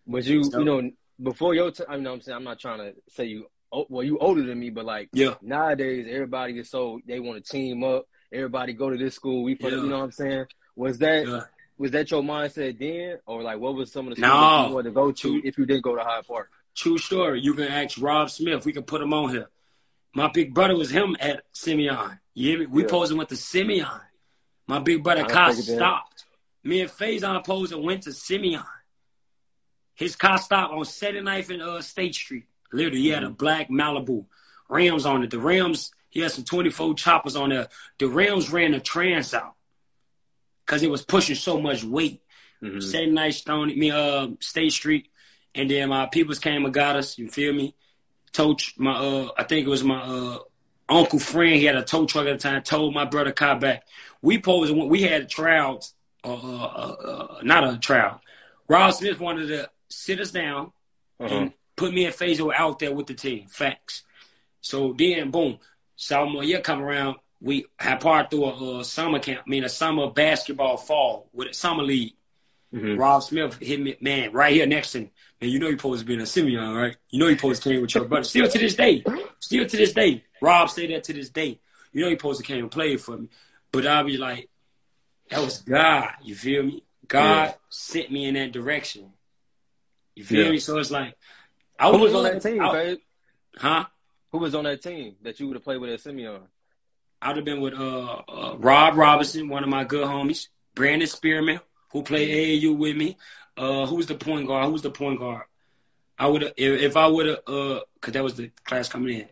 Was 0.05 0.27
you, 0.27 0.43
So- 0.43 0.59
you 0.59 0.65
know, 0.65 0.91
before 1.21 1.53
your 1.53 1.71
time? 1.71 1.87
I 1.89 1.97
know 1.97 2.13
I'm 2.13 2.21
saying 2.21 2.35
I'm 2.35 2.43
not 2.43 2.59
trying 2.59 2.79
to 2.79 2.93
say 3.09 3.25
you. 3.25 3.47
Oh, 3.71 3.85
well, 3.89 4.03
you 4.03 4.17
older 4.17 4.41
than 4.43 4.59
me, 4.59 4.69
but 4.71 4.85
like 4.85 5.09
Yeah. 5.13 5.35
nowadays, 5.41 6.07
everybody 6.09 6.57
is 6.57 6.69
so 6.71 6.99
they 7.05 7.19
want 7.19 7.43
to 7.43 7.51
team 7.51 7.83
up. 7.83 8.05
Everybody 8.31 8.73
go 8.73 8.89
to 8.89 8.97
this 8.97 9.13
school. 9.15 9.43
We, 9.43 9.55
for 9.55 9.69
Yeah. 9.69 9.77
you 9.77 9.87
know 9.89 9.97
what 9.99 10.05
I'm 10.05 10.11
saying? 10.11 10.45
Was 10.75 10.97
that 10.99 11.27
Yeah. 11.27 11.41
Was 11.79 11.91
that 11.91 12.11
your 12.11 12.21
mindset 12.21 12.77
then, 12.77 13.19
or 13.25 13.41
like 13.41 13.57
what 13.57 13.73
was 13.73 13.91
some 13.91 14.07
of 14.09 14.15
the 14.15 14.21
No. 14.21 14.27
schools 14.27 14.41
that 14.51 14.67
you 14.67 14.75
wanted 14.75 14.89
to 14.89 14.93
go 14.93 15.11
to 15.13 15.41
if 15.47 15.57
you 15.57 15.65
didn't 15.65 15.81
go 15.83 15.95
to 15.95 16.03
Hyde 16.03 16.27
Park? 16.27 16.51
True 16.75 16.97
story. 16.97 17.39
You 17.41 17.53
can 17.53 17.69
ask 17.69 17.97
Rob 17.99 18.29
Smith. 18.29 18.65
We 18.65 18.73
can 18.73 18.83
put 18.83 19.01
him 19.01 19.13
on 19.13 19.29
here. 19.29 19.49
My 20.13 20.27
big 20.27 20.53
brother 20.53 20.75
was 20.75 20.89
him 20.91 21.15
at 21.19 21.43
Simeon. 21.53 22.19
Me? 22.35 22.65
We 22.65 22.83
Yeah. 22.83 22.87
posed 22.89 23.11
and 23.11 23.17
went 23.17 23.29
to 23.29 23.37
Simeon. 23.37 23.87
My 24.67 24.79
big 24.79 25.03
brother 25.03 25.23
car 25.25 25.53
stopped. 25.53 26.25
Me 26.63 26.81
and 26.81 26.91
Faison 26.91 27.43
posed 27.45 27.71
and 27.71 27.81
went 27.83 28.03
to 28.03 28.13
Simeon. 28.13 28.63
His 29.95 30.15
car 30.15 30.37
stopped 30.37 30.73
on 30.73 30.83
79th 30.85 31.49
and 31.49 31.61
uh, 31.61 31.81
State 31.81 32.13
Street. 32.15 32.45
Literally, 32.73 33.01
he 33.01 33.09
had 33.09 33.23
a 33.23 33.29
black 33.29 33.69
Malibu. 33.69 34.25
Rams 34.69 35.05
on 35.05 35.23
it. 35.23 35.31
The 35.31 35.39
Rams, 35.39 35.91
he 36.09 36.19
had 36.19 36.31
some 36.31 36.43
24 36.43 36.93
choppers 36.95 37.35
on 37.35 37.49
there. 37.49 37.69
The 37.97 38.07
Rams 38.07 38.51
ran 38.51 38.71
the 38.71 38.79
trans 38.79 39.33
out 39.33 39.55
because 40.69 40.83
it 40.83 40.91
was 40.91 41.03
pushing 41.03 41.35
so 41.35 41.59
much 41.59 41.83
weight. 41.83 42.21
Mhm. 42.61 42.83
Saturday 42.83 43.11
night 43.11 43.33
Stone, 43.33 43.67
me 43.79 43.89
uh 43.89 44.27
State 44.39 44.71
Street, 44.71 45.09
and 45.55 45.67
then 45.69 45.89
my 45.89 46.05
peoples 46.05 46.37
came 46.37 46.63
and 46.63 46.73
got 46.73 46.95
us. 46.95 47.17
You 47.17 47.27
feel 47.27 47.51
me? 47.53 47.73
Tow 48.33 48.55
my 48.77 48.91
uh 48.93 49.29
I 49.35 49.43
think 49.45 49.65
it 49.65 49.69
was 49.69 49.83
my 49.83 49.99
uh 49.99 50.37
uncle 50.87 51.17
friend. 51.17 51.55
He 51.55 51.65
had 51.65 51.75
a 51.75 51.83
tow 51.83 52.05
truck 52.05 52.27
at 52.27 52.39
the 52.39 52.49
time. 52.49 52.61
Told 52.61 52.93
my 52.93 53.05
brother 53.05 53.31
car 53.31 53.57
back. 53.59 53.87
We 54.21 54.39
posed. 54.39 54.71
We 54.71 55.01
had 55.01 55.27
trials. 55.29 55.91
Uh, 56.23 56.33
uh, 56.33 56.95
uh, 57.11 57.39
not 57.43 57.63
a 57.63 57.77
trial. 57.79 58.21
Rob 58.67 58.93
Smith 58.93 59.19
wanted 59.19 59.47
to 59.47 59.69
sit 59.87 60.19
us 60.19 60.31
down 60.31 60.71
Uh-huh. 61.19 61.33
and 61.33 61.53
put 61.77 61.93
me 61.93 62.05
and 62.05 62.13
Fazo 62.13 62.53
out 62.53 62.77
there 62.79 62.93
with 62.93 63.07
the 63.07 63.13
team. 63.15 63.47
Facts. 63.47 64.03
So 64.61 64.93
then, 64.93 65.31
boom, 65.31 65.59
sophomore 65.95 66.43
year 66.43 66.59
come 66.61 66.81
around. 66.81 67.15
We 67.41 67.67
had 67.77 68.01
part 68.01 68.29
through 68.29 68.45
a, 68.45 68.79
uh 68.79 68.83
summer 68.83 69.19
camp. 69.19 69.41
I 69.45 69.49
mean, 69.49 69.63
a 69.63 69.69
summer 69.69 70.09
basketball 70.11 70.77
fall 70.77 71.29
with 71.33 71.49
a 71.49 71.53
summer 71.53 71.83
league. 71.83 72.13
Mhm. 72.73 72.99
Rob 72.99 73.23
Smith 73.23 73.57
hit 73.59 73.79
me, 73.79 73.95
man, 74.01 74.31
right 74.31 74.53
here 74.53 74.67
next 74.67 74.91
to 74.91 74.99
me. 74.99 75.11
Man, 75.41 75.49
you 75.49 75.59
know 75.59 75.67
you're 75.67 75.77
supposed 75.77 76.01
to 76.01 76.05
be 76.05 76.13
in 76.13 76.21
a 76.21 76.25
Simeon, 76.25 76.73
right? 76.75 76.95
You 77.09 77.19
know 77.19 77.27
you're 77.27 77.37
supposed 77.37 77.63
to 77.63 77.69
came 77.69 77.81
with 77.81 77.95
your 77.95 78.05
brother. 78.05 78.23
Still 78.25 78.47
to 78.47 78.59
this 78.59 78.75
day. 78.75 79.03
Still 79.39 79.65
to 79.65 79.77
this 79.77 79.93
day. 79.93 80.23
Rob 80.41 80.69
say 80.69 80.87
that 80.87 81.05
to 81.05 81.13
this 81.13 81.29
day. 81.29 81.59
You 81.93 82.01
know 82.01 82.09
you're 82.09 82.19
supposed 82.19 82.41
to 82.41 82.45
came 82.45 82.59
and 82.59 82.71
played 82.71 83.01
for 83.01 83.17
me. 83.17 83.29
But 83.71 83.87
I'll 83.87 84.03
be 84.03 84.17
like, 84.17 84.49
that 85.29 85.39
was 85.41 85.61
God. 85.61 86.09
You 86.23 86.35
feel 86.35 86.63
me? 86.63 86.83
God 87.07 87.45
Yeah. 87.49 87.53
sent 87.69 88.11
me 88.11 88.25
in 88.25 88.35
that 88.35 88.51
direction. 88.51 89.11
You 90.15 90.23
feel 90.25 90.45
Yeah. 90.45 90.51
me? 90.51 90.59
So 90.59 90.77
it's 90.77 90.91
like, 90.91 91.15
I 91.79 91.89
Who 91.91 91.97
was 91.99 92.13
on 92.13 92.23
that 92.23 92.41
team, 92.41 92.61
I, 92.61 92.71
babe? 92.71 92.99
Huh? 93.55 93.85
Who 94.31 94.37
was 94.39 94.53
on 94.53 94.65
that 94.65 94.83
team 94.83 95.15
that 95.23 95.39
you 95.39 95.47
would 95.47 95.55
have 95.55 95.63
played 95.63 95.77
with 95.77 95.89
at 95.91 96.01
Simeon? 96.01 96.41
I'd 97.21 97.35
have 97.37 97.45
been 97.45 97.61
with 97.61 97.73
uh, 97.73 98.21
uh, 98.27 98.55
Rob 98.57 98.95
Robinson, 98.95 99.49
one 99.49 99.63
of 99.63 99.69
my 99.69 99.83
good 99.83 100.05
homies, 100.07 100.47
Brandon 100.75 101.07
Spearman, 101.07 101.59
who 101.91 102.03
played 102.03 102.29
AAU 102.29 102.73
with 102.73 102.95
me. 102.95 103.17
Uh, 103.57 103.85
who's 103.85 104.07
the 104.07 104.15
point 104.15 104.47
guard? 104.47 104.69
Who's 104.69 104.81
the 104.81 104.91
point 104.91 105.19
guard? 105.19 105.43
I 106.17 106.27
would 106.27 106.43
if, 106.43 106.53
if 106.57 106.97
I 106.97 107.07
would 107.07 107.25
have 107.27 107.39
uh, 107.47 107.79
cause 108.01 108.13
that 108.13 108.23
was 108.23 108.35
the 108.35 108.51
class 108.65 108.89
coming 108.89 109.19
in. 109.19 109.27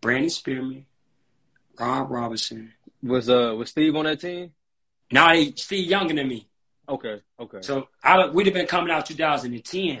Brandon 0.00 0.30
Spearman, 0.30 0.86
Rob 1.78 2.10
Robinson. 2.10 2.72
Was 3.02 3.28
uh 3.28 3.54
was 3.56 3.70
Steve 3.70 3.96
on 3.96 4.04
that 4.04 4.20
team? 4.20 4.52
Now 5.10 5.32
he 5.34 5.52
Steve 5.56 5.88
younger 5.88 6.14
than 6.14 6.28
me. 6.28 6.48
Okay, 6.88 7.20
okay, 7.38 7.60
So 7.60 7.88
I 8.02 8.28
we'd 8.28 8.46
have 8.46 8.54
been 8.54 8.66
coming 8.66 8.90
out 8.90 9.06
2010. 9.06 10.00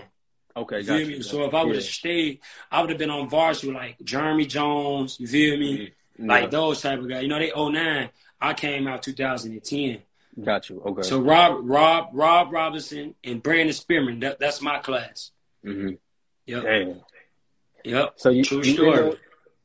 okay. 0.56 0.78
You 0.78 0.84
Got 0.84 0.96
feel 0.98 1.08
you. 1.08 1.16
me? 1.16 1.22
So 1.22 1.44
if 1.44 1.54
I 1.54 1.62
would 1.64 1.76
have 1.76 1.84
stayed, 1.84 2.40
I 2.70 2.80
would 2.80 2.90
have 2.90 2.98
been 2.98 3.10
on 3.10 3.28
varsity 3.28 3.68
with 3.68 3.76
like 3.76 3.96
Jeremy 4.02 4.46
Jones. 4.46 5.18
You 5.20 5.26
feel 5.26 5.56
me? 5.58 5.92
Like 6.28 6.50
those 6.50 6.80
type 6.80 6.98
of 6.98 7.08
guys. 7.08 7.22
You 7.22 7.28
know, 7.28 7.38
they 7.38 7.52
09. 7.54 8.10
I 8.40 8.54
came 8.54 8.86
out 8.88 9.02
2010. 9.02 10.02
got 10.44 10.68
you. 10.68 10.80
Okay. 10.80 11.02
So 11.02 11.20
Rob, 11.20 11.60
Rob, 11.62 12.08
Rob 12.12 12.52
Robinson 12.52 13.14
and 13.24 13.42
Brandon 13.42 13.72
Spearman. 13.72 14.20
That, 14.20 14.38
that's 14.40 14.60
my 14.60 14.78
class. 14.78 15.30
hmm 15.64 15.90
Yep. 16.46 16.62
Damn. 16.64 17.00
Yep. 17.84 18.12
So 18.16 18.30
you 18.30 18.42
True 18.44 18.62
you 18.62 18.64
end, 18.64 18.94
story. 18.94 19.10
up, 19.12 19.18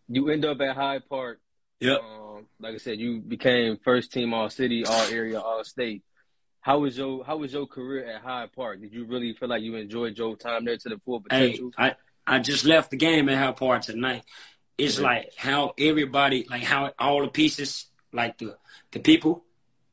you 0.09 0.29
end 0.29 0.45
up 0.45 0.61
at 0.61 0.75
Hyde 0.75 1.07
Park. 1.09 1.39
Yep. 1.79 1.99
Um, 2.01 2.45
like 2.59 2.75
I 2.75 2.77
said, 2.77 2.99
you 2.99 3.19
became 3.19 3.77
first 3.83 4.11
team 4.11 4.33
All 4.33 4.49
City, 4.49 4.85
All 4.85 5.01
Area, 5.11 5.39
All 5.39 5.63
State. 5.63 6.03
How 6.61 6.79
was 6.79 6.97
your 6.97 7.23
How 7.23 7.37
was 7.37 7.53
your 7.53 7.65
career 7.67 8.05
at 8.05 8.21
Hyde 8.21 8.51
Park? 8.53 8.81
Did 8.81 8.93
you 8.93 9.05
really 9.05 9.33
feel 9.33 9.49
like 9.49 9.61
you 9.61 9.75
enjoyed 9.75 10.17
your 10.17 10.35
time 10.35 10.65
there 10.65 10.77
to 10.77 10.89
the 10.89 10.99
full 11.05 11.23
Hey, 11.29 11.51
potential? 11.51 11.71
I, 11.77 11.95
I 12.25 12.39
just 12.39 12.65
left 12.65 12.91
the 12.91 12.97
game 12.97 13.29
at 13.29 13.37
Hyde 13.37 13.55
Park 13.57 13.83
tonight. 13.83 14.23
It's 14.77 14.99
like 14.99 15.33
how 15.37 15.73
everybody, 15.77 16.45
like 16.49 16.63
how 16.63 16.91
all 16.99 17.21
the 17.21 17.27
pieces, 17.29 17.85
like 18.13 18.37
the 18.37 18.57
the 18.91 18.99
people, 18.99 19.43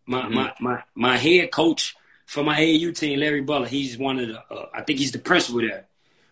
my 0.06 0.22
Mhm. 0.22 0.32
my 0.32 0.52
my 0.60 0.82
my 0.94 1.16
head 1.16 1.50
coach 1.50 1.96
for 2.26 2.42
my 2.44 2.58
AU 2.60 2.92
team, 2.92 3.18
Larry 3.20 3.40
Butler. 3.42 3.66
He's 3.68 3.96
one 3.98 4.18
of 4.20 4.28
the, 4.28 4.38
uh, 4.38 4.68
I 4.74 4.82
think 4.82 4.98
he's 4.98 5.12
the 5.12 5.18
principal 5.18 5.60
there. 5.62 5.86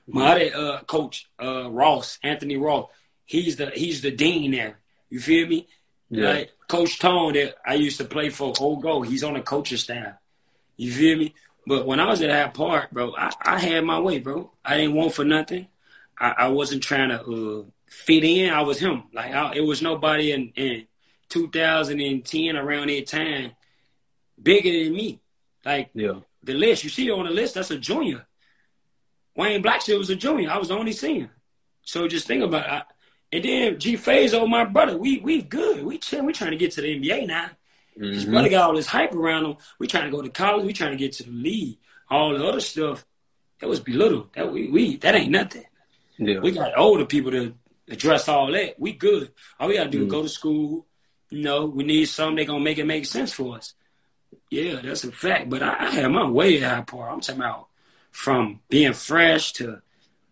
My 0.06 0.32
other 0.32 0.56
uh, 0.56 0.80
coach, 0.82 1.26
uh, 1.42 1.70
Ross, 1.70 2.18
Anthony 2.22 2.56
Ross, 2.56 2.88
he's 3.24 3.56
the 3.56 3.70
he's 3.70 4.02
the 4.02 4.10
dean 4.10 4.50
there. 4.52 4.78
You 5.10 5.20
feel 5.20 5.46
me? 5.46 5.68
Yeah. 6.10 6.28
Like 6.28 6.52
Coach 6.68 6.98
Tone 6.98 7.34
that 7.34 7.56
I 7.64 7.74
used 7.74 7.98
to 7.98 8.04
play 8.04 8.28
for 8.30 8.52
Old 8.60 8.82
Go, 8.82 9.02
he's 9.02 9.24
on 9.24 9.34
the 9.34 9.40
coaching 9.40 9.78
staff. 9.78 10.14
You 10.76 10.90
feel 10.92 11.16
me? 11.18 11.34
But 11.66 11.86
when 11.86 12.00
I 12.00 12.06
was 12.06 12.20
at 12.22 12.28
that 12.28 12.54
park, 12.54 12.90
bro, 12.90 13.14
I, 13.16 13.30
I 13.40 13.58
had 13.58 13.84
my 13.84 14.00
way, 14.00 14.18
bro. 14.18 14.50
I 14.64 14.76
didn't 14.76 14.94
want 14.94 15.14
for 15.14 15.24
nothing. 15.24 15.68
I, 16.18 16.30
I 16.38 16.48
wasn't 16.48 16.82
trying 16.82 17.10
to 17.10 17.20
uh, 17.20 17.70
fit 17.92 18.24
in. 18.24 18.50
I 18.50 18.62
was 18.62 18.78
him. 18.78 19.04
Like 19.12 19.32
I, 19.32 19.54
it 19.54 19.60
was 19.60 19.82
nobody 19.82 20.32
in, 20.32 20.52
in 20.56 20.86
2010 21.28 22.56
around 22.56 22.88
that 22.88 23.06
time 23.06 23.52
bigger 24.42 24.70
than 24.84 24.94
me. 24.94 25.20
Like 25.64 25.90
Yeah. 25.94 26.20
the 26.42 26.54
list, 26.54 26.84
you 26.84 26.90
see 26.90 27.10
on 27.10 27.24
the 27.26 27.30
list, 27.30 27.54
that's 27.54 27.70
a 27.70 27.78
junior. 27.78 28.26
Wayne 29.36 29.62
Blackshear 29.62 29.98
was 29.98 30.10
a 30.10 30.16
junior. 30.16 30.50
I 30.50 30.58
was 30.58 30.68
the 30.68 30.74
only 30.76 30.92
senior. 30.92 31.30
So 31.82 32.06
just 32.08 32.26
think 32.26 32.42
about 32.42 32.66
it. 32.66 32.70
I, 32.72 32.82
and 33.34 33.44
then 33.44 33.78
G 33.78 33.94
Fazo, 33.96 34.46
my 34.48 34.64
brother, 34.64 34.96
we 34.98 35.18
we 35.18 35.40
good. 35.42 35.82
We 35.84 35.98
chill. 35.98 36.24
We 36.24 36.32
trying 36.32 36.50
to 36.50 36.58
get 36.58 36.72
to 36.72 36.82
the 36.82 36.88
NBA 36.98 37.26
now. 37.26 37.50
His 37.96 38.24
Mhm. 38.26 38.30
brother 38.30 38.48
got 38.50 38.68
all 38.68 38.76
this 38.76 38.86
hype 38.86 39.14
around 39.14 39.46
him. 39.46 39.56
We 39.78 39.86
trying 39.86 40.04
to 40.04 40.10
go 40.10 40.22
to 40.22 40.28
college. 40.28 40.66
We 40.66 40.72
trying 40.74 40.92
to 40.92 40.96
get 40.98 41.12
to 41.14 41.22
the 41.24 41.30
league. 41.30 41.78
All 42.10 42.36
the 42.36 42.44
other 42.46 42.60
stuff 42.60 43.04
that 43.60 43.68
was 43.68 43.80
belittled. 43.80 44.34
That 44.34 44.52
we, 44.52 44.68
we 44.68 44.96
that 44.98 45.14
ain't 45.14 45.30
nothing. 45.30 45.64
Yeah. 46.18 46.40
We 46.40 46.50
got 46.50 46.76
older 46.78 47.06
people 47.06 47.30
to 47.30 47.54
address 47.88 48.28
all 48.28 48.52
that. 48.52 48.78
We 48.78 48.92
good. 48.92 49.32
All 49.58 49.68
we 49.68 49.74
gotta 49.76 49.90
do 49.90 50.02
is 50.02 50.06
Mm. 50.06 50.10
go 50.10 50.22
to 50.22 50.28
school. 50.28 50.86
You 51.30 51.42
know, 51.42 51.66
we 51.66 51.84
need 51.84 52.06
something 52.06 52.36
they 52.36 52.44
gonna 52.44 52.64
make 52.64 52.78
it 52.78 52.84
make 52.86 53.06
sense 53.06 53.32
for 53.32 53.56
us. 53.56 53.74
Yeah, 54.50 54.80
that's 54.82 55.04
a 55.04 55.12
fact. 55.12 55.48
But 55.50 55.62
I, 55.62 55.86
I 55.86 55.90
had 55.90 56.08
my 56.10 56.28
way 56.28 56.62
at 56.62 56.70
Hyde 56.70 56.86
Park. 56.86 57.10
I'm 57.12 57.20
talking 57.20 57.40
about 57.40 57.68
from 58.10 58.60
being 58.68 58.92
fresh 58.92 59.52
to 59.54 59.80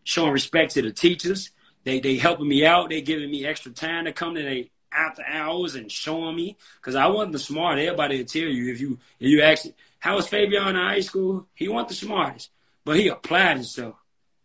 showing 0.04 0.33
respect 0.33 0.73
to 0.75 0.83
the 0.83 0.92
teachers. 0.92 1.50
They 1.85 2.00
they 2.00 2.16
helping 2.16 2.49
me 2.49 2.66
out. 2.66 2.90
They 2.90 3.00
giving 3.00 3.30
me 3.30 3.47
extra 3.47 3.73
time 3.73 4.04
to 4.04 4.12
come 4.12 4.35
to 4.35 4.42
they 4.42 4.71
after 4.92 5.23
hours 5.25 5.76
and 5.76 5.90
showing 5.90 6.37
me 6.37 6.57
because 6.80 6.95
I 6.97 7.07
wasn't 7.07 7.33
the 7.33 7.38
smart. 7.38 7.78
Everybody 7.78 8.19
will 8.19 8.25
tell 8.26 8.42
you 8.42 8.73
if 8.73 8.80
you 8.80 8.99
if 9.19 9.28
you 9.30 9.42
ask 9.42 9.66
how 9.99 10.16
was 10.16 10.28
Fabyon 10.28 10.71
in 10.71 10.76
high 10.76 11.00
school, 11.00 11.47
he 11.54 11.69
wasn't 11.69 11.90
the 11.90 11.95
smartest, 11.95 12.50
but 12.85 12.97
he 12.97 13.09
applied 13.09 13.57
himself. 13.57 13.95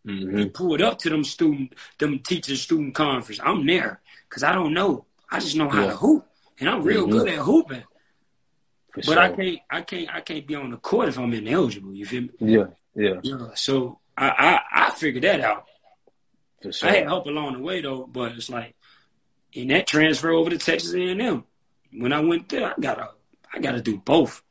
He 0.06 0.12
Mhm. 0.12 0.54
pulled 0.54 0.82
up 0.82 1.00
to 1.00 1.10
them 1.10 1.24
student, 1.24 1.74
them 1.98 2.20
teacher 2.20 2.56
student 2.56 2.94
conference. 2.94 3.40
I'm 3.44 3.66
there 3.66 4.02
because 4.30 4.44
I 4.44 4.54
don't 4.54 4.74
know. 4.74 5.06
I 5.30 5.40
just 5.40 5.56
know 5.56 5.68
how 5.70 5.82
Yeah. 5.86 5.92
to 5.92 5.98
hoop, 5.98 6.28
and 6.60 6.70
I'm 6.70 6.84
real 6.84 7.08
Mhm. 7.08 7.12
good 7.12 7.28
at 7.30 7.40
hooping. 7.40 7.84
For 8.94 9.02
But 9.08 9.18
I 9.18 9.32
can't, 9.36 9.60
I 9.70 9.82
can't, 9.82 10.14
I 10.14 10.22
can't 10.22 10.48
be 10.48 10.56
on 10.56 10.70
the 10.70 10.78
court 10.78 11.10
if 11.10 11.18
I'm 11.18 11.34
ineligible. 11.34 11.94
You 11.94 12.06
feel 12.06 12.22
me? 12.22 12.30
Yeah. 12.40 12.68
Yeah. 12.96 13.20
Yeah. 13.24 13.54
So 13.56 14.00
I, 14.16 14.30
I, 14.30 14.88
I 14.88 14.92
figured 14.92 15.24
that 15.24 15.42
out. 15.42 15.66
Sure. 16.72 16.90
I 16.90 16.94
had 16.98 17.08
help 17.08 17.26
along 17.26 17.54
the 17.54 17.60
way 17.60 17.82
though, 17.82 18.06
but 18.06 18.32
it's 18.34 18.50
like 18.50 18.76
in 19.54 19.68
that 19.70 19.88
transfer 19.88 20.32
over 20.32 20.50
to 20.52 20.58
Texas 20.58 20.94
A&M. 20.94 21.44
When 21.92 22.14
I 22.14 22.20
went 22.22 22.48
there, 22.50 22.68
I 22.68 22.74
gotta, 22.80 23.10
I 23.52 23.60
gotta 23.60 23.82
do 23.82 23.98
both. 23.98 24.44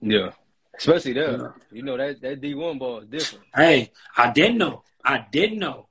Yeah. 0.00 0.30
Especially 0.76 1.12
there. 1.12 1.32
Yeah. 1.38 1.48
You 1.70 1.82
know 1.82 1.96
that 1.96 2.20
that 2.22 2.40
D 2.40 2.54
one 2.54 2.78
ball 2.78 3.00
is 3.00 3.08
different. 3.08 3.44
Hey, 3.54 3.92
I 4.16 4.30
didn't 4.32 4.58
know. 4.58 4.82
I 5.04 5.24
didn't 5.30 5.58
know. 5.58 5.88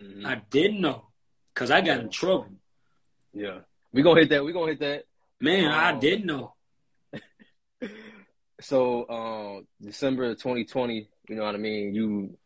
Mhm. 0.00 0.24
I 0.24 0.36
didn't 0.50 0.80
know 0.80 1.06
because 1.54 1.70
I 1.70 1.80
got 1.80 2.00
in 2.00 2.08
trouble. 2.10 2.48
Yeah. 3.32 3.60
We 3.92 4.02
gonna 4.02 4.20
hit 4.20 4.30
that. 4.30 4.44
We 4.44 4.52
gonna 4.52 4.72
hit 4.72 4.80
that. 4.80 5.04
Man, 5.40 5.70
I 5.70 5.92
Oh. 5.92 6.00
didn't 6.00 6.26
know. 6.26 6.54
So, 8.60 9.08
um, 9.08 9.66
December 9.80 10.30
of 10.30 10.38
2020, 10.38 11.08
you 11.28 11.34
know 11.34 11.42
what 11.42 11.56
I 11.56 11.58
mean? 11.58 11.94
You 11.96 12.38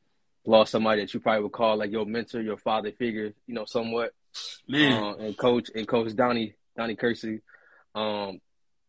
lost 0.47 0.73
somebody 0.73 1.03
that 1.03 1.13
you 1.13 1.21
probably 1.21 1.43
would 1.43 1.53
call 1.53 1.77
like 1.77 1.91
your 1.91 2.07
mentor, 2.07 2.41
your 2.41 2.57
father 2.57 2.91
figure, 2.93 3.35
you 3.47 3.55
know, 3.55 3.67
somewhat. 3.67 4.13
Man, 4.69 5.03
Uh, 5.03 5.15
and 5.17 5.37
coach 5.37 5.71
and 5.75 5.87
coach 5.87 6.15
Donnie 6.15 6.55
Donnie 6.77 6.97
Kirksey. 6.97 7.41
Um, 7.95 8.41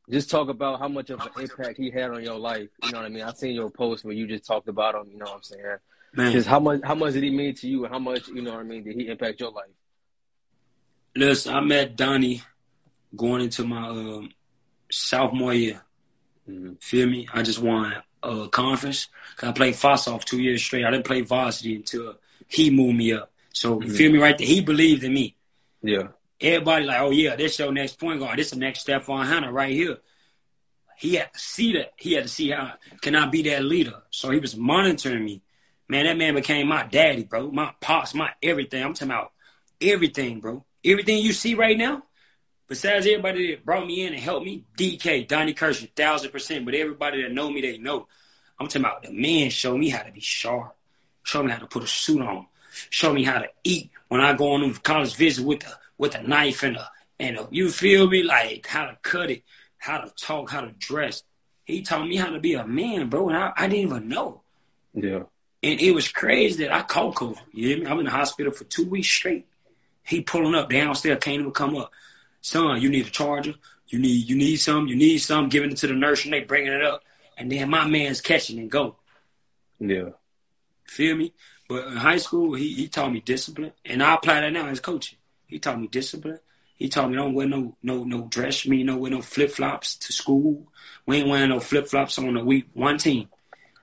just 0.10 0.30
talk 0.30 0.50
about 0.50 0.80
how 0.80 0.88
much 0.88 1.10
of 1.10 1.24
an 1.26 1.32
impact 1.36 1.78
he 1.78 1.92
had 1.92 2.12
on 2.12 2.24
your 2.24 2.40
life. 2.40 2.70
You 2.82 2.90
know 2.90 2.98
what 2.98 3.06
I 3.06 3.10
mean? 3.10 3.24
I 3.24 3.34
seen 3.34 3.56
your 3.56 3.70
post 3.70 4.06
where 4.06 4.14
you 4.14 4.28
just 4.28 4.46
talked 4.46 4.68
about 4.70 4.96
him. 4.96 5.12
You 5.12 5.18
know 5.20 5.28
what 5.28 5.36
I'm 5.36 5.44
saying? 5.44 5.78
man. 6.14 6.32
Just 6.32 6.48
how 6.48 6.60
much 6.60 6.82
how 6.84 6.96
much 6.96 7.14
did 7.14 7.24
he 7.24 7.30
mean 7.30 7.54
to 7.56 7.68
you, 7.68 7.84
and 7.84 7.94
how 7.94 8.00
much 8.00 8.28
you 8.28 8.42
know 8.42 8.52
what 8.52 8.60
I 8.60 8.64
mean 8.64 8.84
did 8.84 8.96
he 8.96 9.08
impact 9.08 9.40
your 9.40 9.52
life? 9.52 9.70
Listen, 11.16 11.54
I 11.54 11.62
met 11.62 11.96
Donnie 11.96 12.42
going 13.16 13.42
into 13.42 13.66
my 13.66 13.88
um, 13.90 14.32
sophomore 14.92 15.54
year. 15.54 15.82
Mm-hmm. 16.50 16.74
Feel 16.80 17.08
me? 17.08 17.28
I 17.34 17.42
just 17.44 17.60
won 17.60 17.94
a 18.24 18.48
conference. 18.50 19.08
'Cause 19.36 19.50
I 19.50 19.52
played 19.52 19.76
frosh-soph 19.76 20.26
two 20.26 20.42
years 20.42 20.64
straight. 20.64 20.86
I 20.86 20.92
didn't 20.92 21.06
play 21.06 21.22
varsity 21.22 21.76
until 21.76 22.16
he 22.48 22.70
moved 22.70 22.98
me 22.98 23.14
up. 23.14 23.32
So 23.54 23.82
you 23.82 23.88
Mhm. 23.88 23.98
feel 23.98 24.12
me 24.12 24.20
right 24.20 24.38
there? 24.38 24.48
He 24.48 24.62
believed 24.62 25.04
in 25.04 25.14
me. 25.14 25.36
Yeah, 25.82 26.10
Everybody 26.40 26.86
like, 26.86 27.02
oh 27.02 27.10
yeah, 27.10 27.36
this 27.36 27.58
your 27.58 27.72
next 27.72 28.00
point 28.00 28.20
guard. 28.20 28.38
This 28.38 28.52
the 28.52 28.58
next 28.58 28.82
step 28.82 29.10
on 29.10 29.26
Hannah 29.26 29.52
right 29.52 29.74
here. 29.74 29.98
He 30.98 31.16
had 31.16 31.34
to 31.34 31.40
see 31.40 31.74
that. 31.74 31.94
He 31.98 32.14
had 32.14 32.24
to 32.24 32.30
see 32.30 32.52
how 32.52 32.74
can 33.02 33.16
I 33.16 33.28
be 33.28 33.44
that 33.44 33.64
leader. 33.64 34.02
So 34.12 34.30
he 34.32 34.40
was 34.40 34.56
monitoring 34.56 35.24
me. 35.24 35.42
Man, 35.90 36.06
that 36.06 36.18
man 36.18 36.36
became 36.36 36.68
my 36.68 36.84
daddy, 36.84 37.24
bro. 37.24 37.50
My 37.52 37.74
pops, 37.80 38.14
my 38.14 38.32
everything. 38.44 38.84
I'm 38.84 38.94
talking 38.94 39.12
about 39.12 39.32
everything, 39.80 40.40
bro. 40.40 40.66
Everything 40.84 41.20
you 41.20 41.34
see 41.34 41.56
right 41.56 41.78
now, 41.78 42.04
besides 42.68 43.06
everybody 43.08 43.52
that 43.52 43.66
brought 43.66 43.88
me 43.88 44.06
in 44.06 44.14
and 44.14 44.22
helped 44.22 44.46
me, 44.46 44.66
DK, 44.78 45.28
Donnie 45.28 45.54
Kirksey, 45.54 45.92
thousand 45.96 46.32
percent. 46.32 46.66
But 46.66 46.76
everybody 46.76 47.24
that 47.24 47.32
know 47.32 47.50
me, 47.50 47.62
they 47.62 47.78
know. 47.78 48.08
I'm 48.60 48.68
talking 48.68 48.82
about 48.82 49.04
the 49.04 49.12
man 49.12 49.50
showed 49.50 49.78
me 49.78 49.90
how 49.90 50.04
to 50.04 50.12
be 50.12 50.20
sharp. 50.20 50.76
Show 51.24 51.44
me 51.44 51.52
how 51.52 51.60
to 51.60 51.68
put 51.68 51.84
a 51.84 51.88
suit 51.88 52.22
on. 52.22 52.48
Show 52.90 53.14
me 53.14 53.24
how 53.24 53.40
to 53.40 53.50
eat 53.64 53.92
when 54.08 54.22
I 54.22 54.34
go 54.34 54.54
on 54.54 54.62
them 54.62 54.74
college 54.74 55.16
visit 55.16 55.46
with 55.46 55.66
a 55.66 55.78
with 55.98 56.16
a 56.16 56.22
knife 56.22 56.64
and 56.64 56.78
a 56.78 56.90
and 57.20 57.38
a, 57.38 57.48
you 57.52 57.70
feel 57.70 58.08
me 58.08 58.24
like 58.24 58.68
how 58.68 58.86
to 58.86 58.98
cut 59.02 59.32
it, 59.32 59.44
how 59.78 60.00
to 60.00 60.12
talk, 60.16 60.50
how 60.52 60.62
to 60.62 60.72
dress. 60.72 61.24
He 61.66 61.82
taught 61.82 62.08
me 62.08 62.16
how 62.16 62.30
to 62.30 62.40
be 62.40 62.54
a 62.54 62.66
man, 62.66 63.10
bro, 63.10 63.30
and 63.30 63.38
I, 63.38 63.52
I 63.56 63.68
didn't 63.68 63.88
even 63.88 64.08
know. 64.08 64.42
yeah, 64.94 65.24
And 65.64 65.82
it 65.82 65.92
was 65.92 66.08
crazy 66.08 66.64
that 66.64 66.74
I 66.74 66.82
caught 66.84 67.16
COVID. 67.16 67.40
You 67.54 67.68
hear 67.70 67.78
me? 67.80 67.86
I'm 67.88 68.00
in 68.00 68.06
the 68.06 68.12
hospital 68.12 68.54
for 68.54 68.64
two 68.64 68.86
weeks 68.86 69.10
straight. 69.10 69.48
He 70.04 70.22
pulling 70.22 70.56
up 70.56 70.70
downstairs, 70.70 71.18
can't 71.22 71.40
even 71.40 71.52
come 71.52 71.76
up. 71.76 71.92
Son, 72.42 72.80
you 72.82 72.90
need 72.90 73.08
a 73.08 73.10
charger. 73.10 73.56
You 73.88 74.00
need 74.00 74.30
you 74.30 74.38
need 74.38 74.58
some. 74.58 74.88
You 74.88 74.96
need 74.96 75.18
some. 75.18 75.50
Giving 75.50 75.72
it 75.72 75.78
to 75.78 75.88
the 75.88 75.94
nurse 75.94 76.24
and 76.24 76.34
they 76.34 76.42
bringing 76.42 76.72
it 76.74 76.84
up. 76.84 77.04
And 77.38 77.52
then 77.52 77.70
my 77.70 77.86
man's 77.88 78.22
catching 78.22 78.60
and 78.60 78.70
go. 78.72 78.96
yeah, 79.80 80.10
Feel 80.86 81.16
me? 81.16 81.34
But 81.68 81.88
in 81.88 81.98
high 81.98 82.18
school, 82.18 82.54
he, 82.54 82.74
he 82.74 82.88
taught 82.88 83.12
me 83.12 83.20
discipline, 83.20 83.74
and 83.84 84.02
I 84.02 84.16
apply 84.16 84.42
that 84.42 84.54
now 84.54 84.68
as 84.68 84.80
coaching. 84.80 85.20
He 85.48 85.60
taught 85.60 85.80
me 85.80 85.88
discipline. 85.88 86.40
He 86.76 86.90
taught 86.90 87.10
me 87.10 87.16
don't 87.16 87.34
wear 87.34 87.48
no 87.48 87.76
no 87.82 88.04
no 88.04 88.28
dress. 88.28 88.66
Me 88.68 88.84
no 88.84 88.98
wear 88.98 89.12
no 89.12 89.22
flip 89.22 89.52
flops 89.52 89.96
to 89.98 90.14
school. 90.14 90.68
We 91.06 91.18
ain't 91.18 91.28
wearing 91.30 91.50
no 91.50 91.60
flip 91.60 91.88
flops 91.88 92.20
on 92.20 92.34
the 92.34 92.44
week 92.44 92.68
one 92.74 92.98
team. 92.98 93.30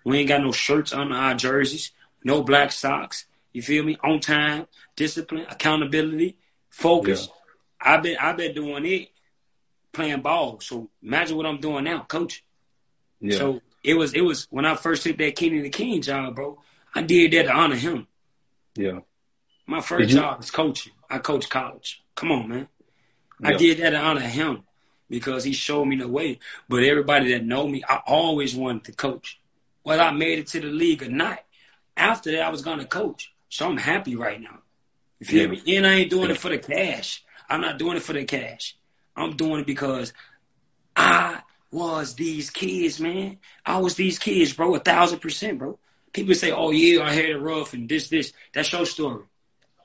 We 0.05 0.19
ain't 0.19 0.29
got 0.29 0.43
no 0.43 0.53
shirts 0.53 0.93
under 0.93 1.15
our 1.15 1.35
jerseys. 1.35 1.91
No 2.23 2.43
black 2.43 2.71
socks. 2.73 3.27
You 3.53 3.63
feel 3.63 3.83
me? 3.85 3.97
On 4.03 4.21
time, 4.21 4.67
discipline, 4.97 5.47
accountability, 5.49 6.37
focus. 6.71 7.29
I've 7.81 8.03
been 8.03 8.17
I've 8.19 8.37
been 8.37 8.55
doing 8.55 8.85
it, 8.87 9.09
playing 9.93 10.21
ball. 10.23 10.61
So 10.61 10.91
imagine 11.03 11.37
what 11.37 11.47
I'm 11.47 11.61
doing 11.61 11.85
now, 11.85 12.03
coach. 12.03 12.45
yeah. 13.21 13.39
So 13.39 13.61
it 13.83 13.95
was 13.95 14.15
it 14.15 14.21
was 14.23 14.47
when 14.51 14.65
I 14.67 14.77
first 14.77 15.03
took 15.03 15.19
that 15.19 15.37
Kenny 15.37 15.61
the 15.61 15.71
King 15.71 16.01
job, 16.03 16.37
bro. 16.37 16.61
I 16.95 17.03
did 17.03 17.33
that 17.33 17.45
to 17.45 17.53
honor 17.53 17.77
him. 17.77 18.07
yeah. 18.77 19.01
My 19.67 19.81
first 19.81 20.11
you- 20.11 20.17
job 20.17 20.43
is 20.43 20.51
coaching. 20.51 20.93
I 21.15 21.19
coach 21.19 21.49
college. 21.49 22.03
Come 22.17 22.33
on, 22.33 22.49
man. 22.49 22.69
I 23.43 23.53
did 23.53 23.79
that 23.79 23.91
to 23.91 23.99
honor 23.99 24.21
of 24.25 24.27
him 24.27 24.63
because 25.09 25.45
he 25.45 25.53
showed 25.53 25.85
me 25.85 25.97
the 25.97 26.09
way. 26.09 26.41
But 26.69 26.83
everybody 26.83 27.33
that 27.33 27.45
know 27.45 27.67
me, 27.69 27.85
I 27.89 28.01
always 28.05 28.55
wanted 28.55 28.85
to 28.85 28.93
coach. 28.93 29.39
Whether 29.85 30.03
I 30.03 30.11
made 30.13 30.41
it 30.41 30.49
to 30.49 30.61
the 30.61 30.67
league 30.69 31.03
or 31.03 31.09
not, 31.09 31.39
after 31.97 32.33
that 32.33 32.43
I 32.43 32.51
was 32.51 32.63
gonna 32.63 32.85
coach. 32.85 33.33
So 33.49 33.69
I'm 33.69 33.77
happy 33.77 34.17
right 34.17 34.41
now. 34.41 34.59
You 35.21 35.27
feel 35.27 35.43
Yeah. 35.43 35.63
me? 35.63 35.77
And 35.77 35.87
I 35.87 35.95
ain't 35.95 36.11
doing 36.11 36.31
it 36.31 36.39
for 36.39 36.49
the 36.49 36.59
cash. 36.59 37.23
I'm 37.49 37.61
not 37.61 37.79
doing 37.79 37.97
it 37.97 38.03
for 38.03 38.13
the 38.13 38.25
cash. 38.25 38.77
I'm 39.15 39.37
doing 39.37 39.61
it 39.61 39.67
because 39.67 40.13
I 40.97 41.43
was 41.71 42.15
these 42.15 42.51
kids, 42.51 42.99
man. 42.99 43.39
I 43.65 43.79
was 43.79 43.95
these 43.95 44.19
kids, 44.19 44.53
bro, 44.53 44.75
a 44.75 44.81
thousand 44.81 45.21
percent, 45.21 45.59
bro. 45.59 45.79
People 46.13 46.35
say, 46.35 46.51
oh, 46.51 46.71
yeah, 46.71 47.03
I 47.05 47.13
had 47.13 47.27
it 47.27 47.39
rough 47.39 47.75
and 47.75 47.89
this, 47.89 48.09
this. 48.09 48.33
That's 48.53 48.73
your 48.73 48.87
story. 48.87 49.25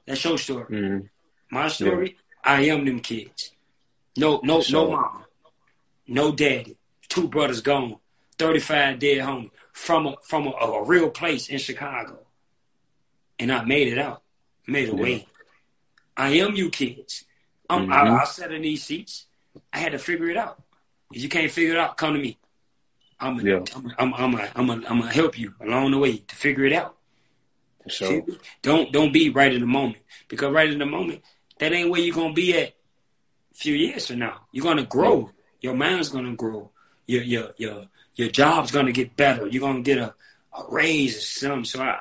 That's 0.07 0.23
your 0.23 0.37
story. 0.37 0.65
Mm-hmm. 0.75 1.05
My 1.51 1.67
story, 1.67 2.17
I 2.43 2.63
am 2.67 2.85
them 2.85 2.99
kids. 2.99 3.51
No, 4.17 4.39
no, 4.43 4.61
For 4.61 4.71
no 4.71 4.85
sure. 4.85 4.91
mama. 4.91 5.25
No 6.07 6.31
daddy. 6.31 6.77
Two 7.07 7.27
brothers 7.27 7.61
gone. 7.61 7.97
35 8.37 8.99
dead 8.99 9.17
homie. 9.19 9.51
From 9.73 10.07
a, 10.07 10.15
from 10.23 10.47
a, 10.47 10.51
a 10.51 10.83
real 10.85 11.09
place 11.09 11.49
in 11.49 11.57
Chicago. 11.57 12.19
And 13.39 13.51
I 13.51 13.63
made 13.63 13.87
it 13.87 13.97
out. 13.97 14.21
Made 14.67 14.89
a 14.89 14.95
Yeah. 14.95 15.01
way. 15.01 15.27
I 16.17 16.29
am 16.39 16.55
you 16.55 16.69
kids. 16.69 17.25
I'm, 17.69 17.87
Mhm. 17.87 17.93
I, 17.93 18.21
I 18.21 18.25
sat 18.25 18.51
in 18.51 18.61
these 18.61 18.83
seats. 18.83 19.25
I 19.71 19.79
had 19.79 19.93
to 19.93 19.99
figure 19.99 20.29
it 20.29 20.37
out. 20.37 20.61
If 21.13 21.23
you 21.23 21.29
can't 21.29 21.51
figure 21.51 21.73
it 21.73 21.79
out, 21.79 21.97
come 21.97 22.13
to 22.13 22.19
me. 22.19 22.37
I'm 23.19 23.37
gonna, 23.37 23.49
Yeah. 23.49 23.63
I'm, 23.97 24.13
I'm, 24.13 24.35
I'm, 24.35 24.69
I'm, 24.69 24.85
I'm, 24.85 25.01
help 25.03 25.37
you 25.37 25.53
along 25.61 25.91
the 25.91 25.97
way 25.97 26.17
to 26.17 26.35
figure 26.35 26.65
it 26.65 26.73
out. 26.73 26.95
So 27.89 28.05
sure. 28.05 28.25
Don't 28.61 28.91
don't 28.91 29.11
be 29.13 29.29
right 29.29 29.51
in 29.51 29.61
the 29.61 29.67
moment 29.67 30.03
because 30.27 30.51
right 30.53 30.69
in 30.69 30.77
the 30.79 30.85
moment 30.85 31.23
that 31.59 31.73
ain't 31.73 31.89
where 31.89 32.01
you're 32.01 32.15
gonna 32.15 32.33
be 32.33 32.57
at. 32.57 32.69
A 32.69 33.55
few 33.55 33.75
years 33.75 34.07
from 34.07 34.19
now, 34.19 34.41
you're 34.51 34.63
gonna 34.63 34.85
grow. 34.85 35.31
Your 35.61 35.75
mind's 35.75 36.09
gonna 36.09 36.35
grow. 36.35 36.71
Your 37.07 37.23
your 37.23 37.51
your 37.57 37.85
your 38.15 38.29
job's 38.29 38.71
gonna 38.71 38.91
get 38.91 39.15
better. 39.15 39.47
You're 39.47 39.61
gonna 39.61 39.81
get 39.81 39.97
a, 39.97 40.13
a 40.57 40.63
raise 40.69 41.17
or 41.17 41.21
something. 41.21 41.65
So 41.65 41.81
I 41.81 41.99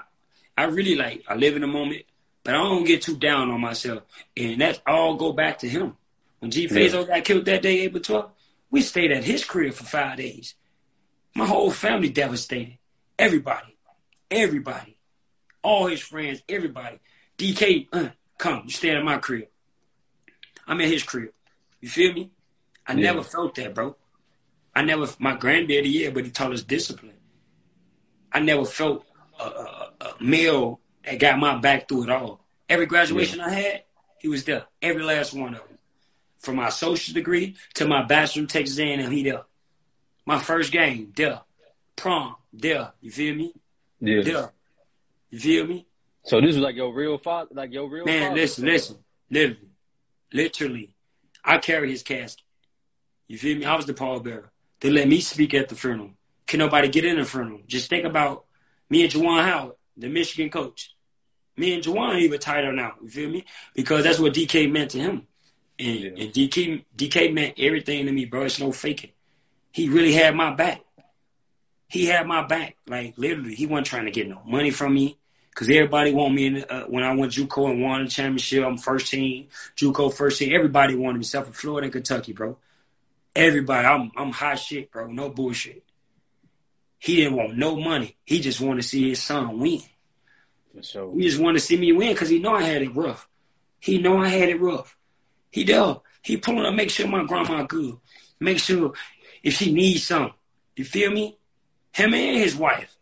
I 0.57 0.65
really 0.65 0.95
like 0.97 1.25
I 1.29 1.35
live 1.35 1.55
in 1.55 1.63
the 1.63 1.67
moment, 1.67 2.05
but 2.45 2.55
I 2.55 2.59
don't 2.59 2.85
get 2.85 3.03
too 3.03 3.17
down 3.17 3.51
on 3.51 3.61
myself. 3.61 4.03
And 4.37 4.61
that 4.61 4.83
all 4.87 5.17
go 5.17 5.33
back 5.33 5.61
to 5.61 5.69
him. 5.69 5.97
When 6.41 6.51
G 6.51 6.69
Fazo 6.69 7.07
got 7.07 7.25
killed 7.25 7.47
that 7.47 7.63
day, 7.63 7.81
April 7.81 8.01
12th, 8.01 8.31
we 8.71 8.81
stayed 8.83 9.11
at 9.11 9.25
his 9.25 9.45
crib 9.45 9.75
for 9.75 9.85
five 9.85 10.19
days. 10.19 10.55
My 11.35 11.47
whole 11.47 11.71
family 11.71 12.11
devastated. 12.11 12.79
Everybody, 13.19 13.77
everybody 14.31 14.99
all 15.63 15.87
his 15.87 16.01
friends, 16.01 16.43
everybody. 16.49 16.99
DK, 17.37 17.89
uh, 17.93 18.09
come, 18.39 18.63
you 18.65 18.71
stay 18.71 18.91
at 18.91 19.05
my 19.05 19.19
crib. 19.19 19.49
I'm 20.67 20.81
at 20.81 20.89
his 20.89 21.03
crib. 21.03 21.31
You 21.81 21.89
feel 21.89 22.13
me? 22.13 22.31
I 22.87 22.93
Yeah. 22.95 23.13
never 23.13 23.23
felt 23.23 23.55
that, 23.57 23.75
bro. 23.75 23.97
I 24.75 24.83
never, 24.83 25.07
my 25.19 25.37
granddaddy, 25.37 25.89
yeah, 25.89 26.11
but 26.11 26.25
he 26.25 26.31
taught 26.31 26.53
us 26.53 26.63
discipline. 26.63 27.17
I 28.33 28.41
never 28.41 28.65
felt 28.65 29.05
a, 29.41 29.43
a, 29.45 29.93
a 30.01 30.15
male 30.21 30.81
that 31.05 31.19
got 31.19 31.39
my 31.39 31.57
back 31.59 31.89
through 31.89 32.05
it 32.05 32.11
all. 32.11 32.45
Every 32.69 32.87
graduation 32.87 33.41
I 33.41 33.51
had, 33.51 33.83
he 34.21 34.29
was 34.29 34.45
there. 34.45 34.65
Every 34.83 35.03
last 35.03 35.33
one 35.35 35.55
of 35.55 35.67
them. 35.67 35.79
From 36.41 36.57
my 36.57 36.69
associate 36.69 37.15
degree 37.15 37.57
to 37.75 37.89
my 37.89 38.05
bachelor 38.05 38.43
in 38.43 38.47
Texas 38.49 38.79
A&M, 38.79 39.11
he 39.11 39.25
there. 39.25 39.43
My 40.25 40.39
first 40.39 40.71
game, 40.71 41.13
there. 41.17 41.41
Prom, 41.97 42.37
there. 42.53 42.93
You 43.01 43.11
feel 43.11 43.35
me? 43.35 43.53
Yeah. 44.01 44.23
There. 44.23 44.53
You 45.31 45.39
feel 45.41 45.67
me? 45.67 45.87
So 46.25 46.41
this 46.41 46.49
was 46.55 46.59
like 46.59 46.77
your 46.77 46.93
real 46.93 47.19
father, 47.19 47.51
like 47.55 47.73
your 47.73 47.89
real 47.89 48.05
Man, 48.05 48.29
father? 48.31 48.41
listen, 48.41 48.65
listen. 48.67 48.99
Literally. 49.31 49.69
Literally. 50.33 50.95
I 51.45 51.59
carry 51.59 51.91
his 51.91 52.03
casket. 52.03 52.43
You 53.29 53.39
feel 53.39 53.57
me? 53.59 53.65
I 53.65 53.77
was 53.77 53.87
the 53.87 53.95
pallbearer. 53.95 54.49
They 54.81 54.91
let 54.91 55.09
me 55.09 55.21
speak 55.21 55.55
at 55.55 55.69
the 55.69 55.75
funeral. 55.75 56.11
Can 56.47 56.59
nobody 56.59 56.89
get 56.89 57.05
in 57.05 57.17
the 57.17 57.25
funeral? 57.25 57.61
Just 57.67 57.89
think 57.91 58.05
about 58.05 58.45
me 58.91 59.03
and 59.05 59.13
Juwan 59.13 59.45
Howard, 59.45 59.75
the 59.97 60.09
Michigan 60.09 60.51
coach. 60.51 60.95
Me 61.57 61.75
and 61.75 61.83
Juwan 61.83 62.21
even 62.21 62.39
tighter 62.39 62.73
now. 62.73 62.95
You 63.03 63.09
feel 63.09 63.29
me? 63.31 63.45
Because 63.75 64.05
that's 64.05 64.19
what 64.19 64.33
DK 64.35 64.71
meant 64.71 64.93
to 64.93 64.99
him. 64.99 65.27
And, 65.79 65.97
Yeah. 66.01 66.11
and 66.11 66.33
DK 66.33 66.85
DK 66.97 67.33
meant 67.33 67.55
everything 67.59 68.07
to 68.07 68.13
me, 68.13 68.25
bro. 68.25 68.45
It's 68.45 68.59
no 68.61 68.73
faking. 68.73 69.11
He 69.73 69.89
really 69.89 70.13
had 70.13 70.35
my 70.35 70.55
back. 70.55 70.83
He 71.89 72.07
had 72.07 72.27
my 72.27 72.47
back. 72.47 72.77
Like 72.87 73.15
literally, 73.17 73.55
he 73.55 73.67
wasn't 73.67 73.87
trying 73.87 74.05
to 74.07 74.11
get 74.11 74.29
no 74.29 74.43
money 74.45 74.71
from 74.71 74.95
me. 74.95 75.19
Cause 75.59 75.69
everybody 75.71 76.13
want 76.13 76.35
me 76.35 76.47
in, 76.47 76.65
uh, 76.71 76.85
when 76.85 77.03
I 77.03 77.17
went 77.17 77.33
JUCO 77.33 77.73
and 77.73 77.83
won 77.83 78.05
the 78.05 78.09
championship. 78.09 78.65
I'm 78.65 78.79
first 78.79 79.11
team, 79.11 79.49
JUCO 79.77 80.15
first 80.15 80.39
team. 80.39 80.55
Everybody 80.55 80.95
wanted 80.95 81.15
me, 81.15 81.23
except 81.23 81.49
for 81.49 81.53
Florida 81.53 81.87
and 81.87 81.93
Kentucky, 81.93 82.33
bro. 82.33 82.57
Everybody, 83.35 83.85
I'm 83.85 84.13
I'm 84.17 84.31
hot 84.31 84.61
shit, 84.61 84.93
bro. 84.93 85.09
No 85.09 85.31
bullshit. 85.31 85.83
He 87.01 87.17
didn't 87.17 87.35
want 87.35 87.57
no 87.57 87.75
money. 87.75 88.17
He 88.25 88.39
just 88.39 88.61
wanted 88.61 88.83
to 88.83 88.89
see 88.89 89.09
his 89.09 89.21
son 89.21 89.59
win. 89.59 89.83
Sure. 90.81 91.13
He 91.13 91.23
just 91.23 91.41
wanted 91.41 91.59
to 91.59 91.65
see 91.65 91.77
me 91.77 91.91
win 91.91 92.13
because 92.13 92.29
he 92.29 92.39
know 92.39 92.55
I 92.55 92.63
had 92.63 92.83
it 92.83 92.95
rough. 92.95 93.29
He 93.81 93.99
know 93.99 94.19
I 94.19 94.29
had 94.29 94.51
it 94.51 94.61
rough. 94.61 94.97
He 95.51 95.65
there. 95.65 95.97
He 96.23 96.37
pulling 96.37 96.67
up, 96.67 96.75
make 96.75 96.91
sure 96.91 97.09
my 97.09 97.25
grandma 97.25 97.65
good. 97.65 97.97
Make 98.39 98.61
sure 98.61 98.93
if 99.43 99.55
she 99.55 99.73
needs 99.73 100.05
something. 100.05 100.35
You 100.77 100.85
feel 100.85 101.11
me? 101.11 101.37
Him 101.91 102.15
and 102.15 102.37
his 102.37 102.55
wife. 102.55 102.97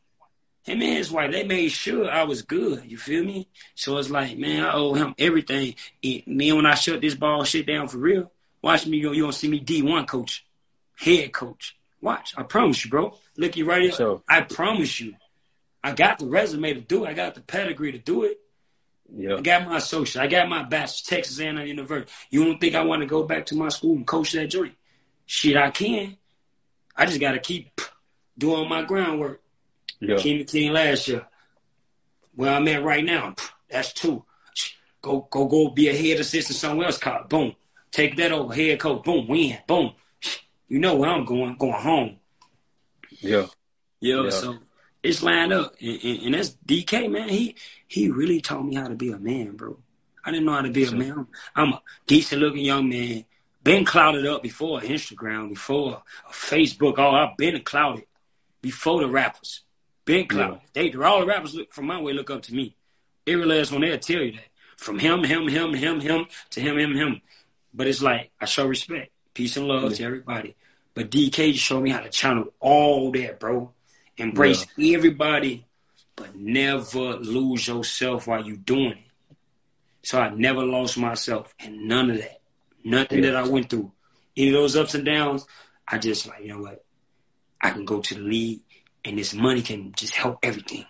Him 0.67 0.83
and 0.83 0.97
his 0.97 1.13
wife, 1.13 1.31
they 1.31 1.45
made 1.45 1.69
sure 1.69 2.11
I 2.11 2.25
was 2.25 2.43
good. 2.43 2.91
You 2.91 2.99
feel 2.99 3.25
me? 3.25 3.49
So 3.77 3.99
it's 3.99 4.11
like, 4.11 4.37
man, 4.37 4.65
I 4.65 4.73
owe 4.73 4.95
him 4.95 5.15
everything. 5.17 5.77
Me 6.03 6.25
and 6.27 6.41
then 6.41 6.57
when 6.57 6.67
I 6.67 6.75
shut 6.75 7.01
this 7.01 7.15
ball 7.15 7.45
shit 7.45 7.67
down 7.67 7.87
for 7.87 7.99
real, 7.99 8.33
watch 8.63 8.85
me 8.85 9.01
go. 9.01 9.13
You 9.13 9.23
gonna 9.23 9.33
see 9.33 9.49
me 9.49 9.61
D1 9.61 10.09
coach, 10.09 10.45
head 10.97 11.33
coach. 11.33 11.77
Watch. 12.03 12.35
I 12.37 12.43
promise 12.43 12.85
you, 12.85 12.91
bro. 12.91 13.17
Look 13.37 13.57
you 13.57 13.65
right 13.65 13.83
here. 13.83 13.93
Sure. 13.93 14.23
I 14.29 14.41
promise 14.41 14.99
you. 15.01 15.15
I 15.85 15.93
got 15.93 16.19
the 16.19 16.27
resume 16.27 16.75
to 16.75 16.81
do 16.81 17.05
it. 17.05 17.09
I 17.09 17.13
got 17.13 17.37
the 17.37 17.41
pedigree 17.41 17.93
to 17.93 17.99
do 17.99 18.25
it. 18.25 18.41
Yeah. 19.15 19.37
I 19.37 19.41
got 19.41 19.69
my 19.69 19.77
associate. 19.77 20.21
I 20.21 20.27
got 20.27 20.49
my 20.49 20.65
bachelor's, 20.65 21.03
Texas 21.03 21.39
A&M 21.39 21.59
University. 21.59 22.11
You 22.29 22.45
don't 22.45 22.61
think 22.61 22.75
I 22.75 22.83
want 22.83 23.03
to 23.03 23.07
go 23.07 23.23
back 23.23 23.47
to 23.47 23.57
my 23.57 23.69
school 23.69 23.95
and 23.95 24.05
coach 24.07 24.33
that 24.33 24.49
joint? 24.49 24.75
Shit, 25.27 25.57
I 25.57 25.71
can. 25.71 26.17
I 26.97 27.07
just 27.07 27.21
got 27.21 27.33
to 27.33 27.39
keep 27.39 27.81
doing 28.37 28.69
my 28.69 28.83
groundwork. 28.83 29.41
Yeah. 30.01 30.17
King 30.17 30.41
of 30.43 30.47
King 30.49 30.73
last 30.73 31.09
year. 31.09 31.27
Where 32.35 32.53
I'm 32.53 32.69
at 32.69 32.83
right 32.83 33.05
now, 33.05 33.35
that's 33.71 33.93
two. 33.93 34.25
Go, 35.01 35.27
go, 35.31 35.47
go 35.47 35.71
be 35.71 35.89
a 35.89 35.97
head 35.97 36.21
assistant 36.21 36.57
somewhere 36.59 36.87
else. 36.87 36.99
Cop, 36.99 37.29
boom. 37.29 37.55
Take 37.93 38.17
that 38.17 38.33
over, 38.33 38.53
head 38.53 38.79
coach, 38.81 39.05
boom, 39.05 39.27
win, 39.29 39.57
boom. 39.67 39.93
You 40.69 40.81
know 40.81 40.97
where 40.97 41.09
I'm 41.09 41.25
going, 41.25 41.57
going 41.57 41.73
home. 41.73 42.17
Yeah. 43.21 43.47
Yo, 44.01 44.25
Yeah. 44.25 44.31
so 44.31 44.59
it's 45.03 45.23
lined 45.23 45.53
up, 45.53 45.75
and, 45.81 45.99
and, 46.03 46.23
and 46.25 46.35
that's 46.35 46.51
DK, 46.67 47.11
man. 47.11 47.29
He 47.29 47.55
he 47.87 48.11
really 48.11 48.41
taught 48.41 48.65
me 48.67 48.75
how 48.75 48.89
to 48.89 48.97
be 48.97 49.13
a 49.13 49.19
man, 49.19 49.57
bro. 49.57 49.79
I 50.25 50.33
didn't 50.33 50.45
know 50.47 50.53
how 50.55 50.63
to 50.63 50.71
be 50.71 50.83
a 50.83 50.89
Sure. 50.89 50.99
man. 50.99 51.13
I'm, 51.13 51.29
I'm 51.55 51.73
a 51.75 51.83
decent 52.07 52.43
looking 52.43 52.65
young 52.65 52.89
man. 52.89 53.25
Been 53.63 53.85
clouded 53.85 54.27
up 54.27 54.43
before 54.43 54.81
Instagram, 54.81 55.49
before 55.51 56.03
Facebook. 56.33 56.95
Oh, 56.99 57.11
I've 57.13 57.37
been 57.37 57.61
clouded 57.63 58.05
before 58.61 59.01
the 59.01 59.09
rappers. 59.09 59.63
Been 60.07 60.29
clouded. 60.29 60.61
They 60.73 60.93
all 60.95 61.21
the 61.21 61.27
rappers 61.27 61.55
look 61.55 61.73
from 61.75 61.87
my 61.87 62.01
way 62.01 62.13
look 62.13 62.31
up 62.31 62.43
to 62.43 62.55
me. 62.55 62.77
Every 63.27 63.45
last 63.45 63.73
one 63.73 63.81
they'll 63.81 63.99
tell 63.99 64.23
you 64.23 64.33
that. 64.33 64.47
From 64.77 64.99
him, 64.99 65.25
him, 65.25 65.49
him, 65.49 65.75
him, 65.75 66.01
him 66.01 66.27
to 66.51 66.61
him, 66.61 66.79
him, 66.79 66.95
him. 66.95 67.21
But 67.75 67.89
it's 67.89 68.01
like 68.01 68.31
I 68.41 68.45
show 68.45 68.67
respect, 68.67 69.11
peace 69.35 69.57
and 69.57 69.67
love 69.67 69.95
to 69.95 70.05
everybody. 70.05 70.55
But 70.95 71.11
DK 71.11 71.53
just 71.53 71.65
showed 71.65 71.83
me 71.83 71.91
how 71.91 72.01
to 72.01 72.09
channel 72.09 72.55
all 72.61 73.11
that, 73.13 73.41
bro. 73.41 73.73
Embrace 74.17 74.65
everybody, 74.81 75.67
but 76.15 76.37
never 76.37 77.17
lose 77.17 77.67
yourself 77.67 78.29
while 78.29 78.47
you 78.47 78.57
doing 78.57 78.93
it. 78.93 79.37
So 80.05 80.21
I 80.21 80.31
never 80.31 80.65
lost 80.65 80.97
myself 80.97 81.53
and 81.59 81.89
none 81.89 82.11
of 82.11 82.19
that. 82.19 82.41
Nothing 82.85 83.25
Yeah. 83.25 83.33
that 83.33 83.45
I 83.45 83.49
went 83.49 83.71
through. 83.71 83.91
Any 84.37 84.49
of 84.49 84.55
those 84.55 84.77
ups 84.77 84.95
and 84.95 85.05
downs, 85.05 85.45
I 85.89 85.99
just 85.99 86.29
like, 86.29 86.43
you 86.43 86.49
know 86.49 86.61
what? 86.61 86.85
I 87.61 87.71
can 87.71 87.85
go 87.85 88.01
to 88.01 88.15
the 88.15 88.21
league 88.21 88.61
and 89.07 89.17
this 89.17 89.33
money 89.33 89.63
can 89.63 89.93
just 89.93 90.15
help 90.15 90.41
everything. 90.43 90.85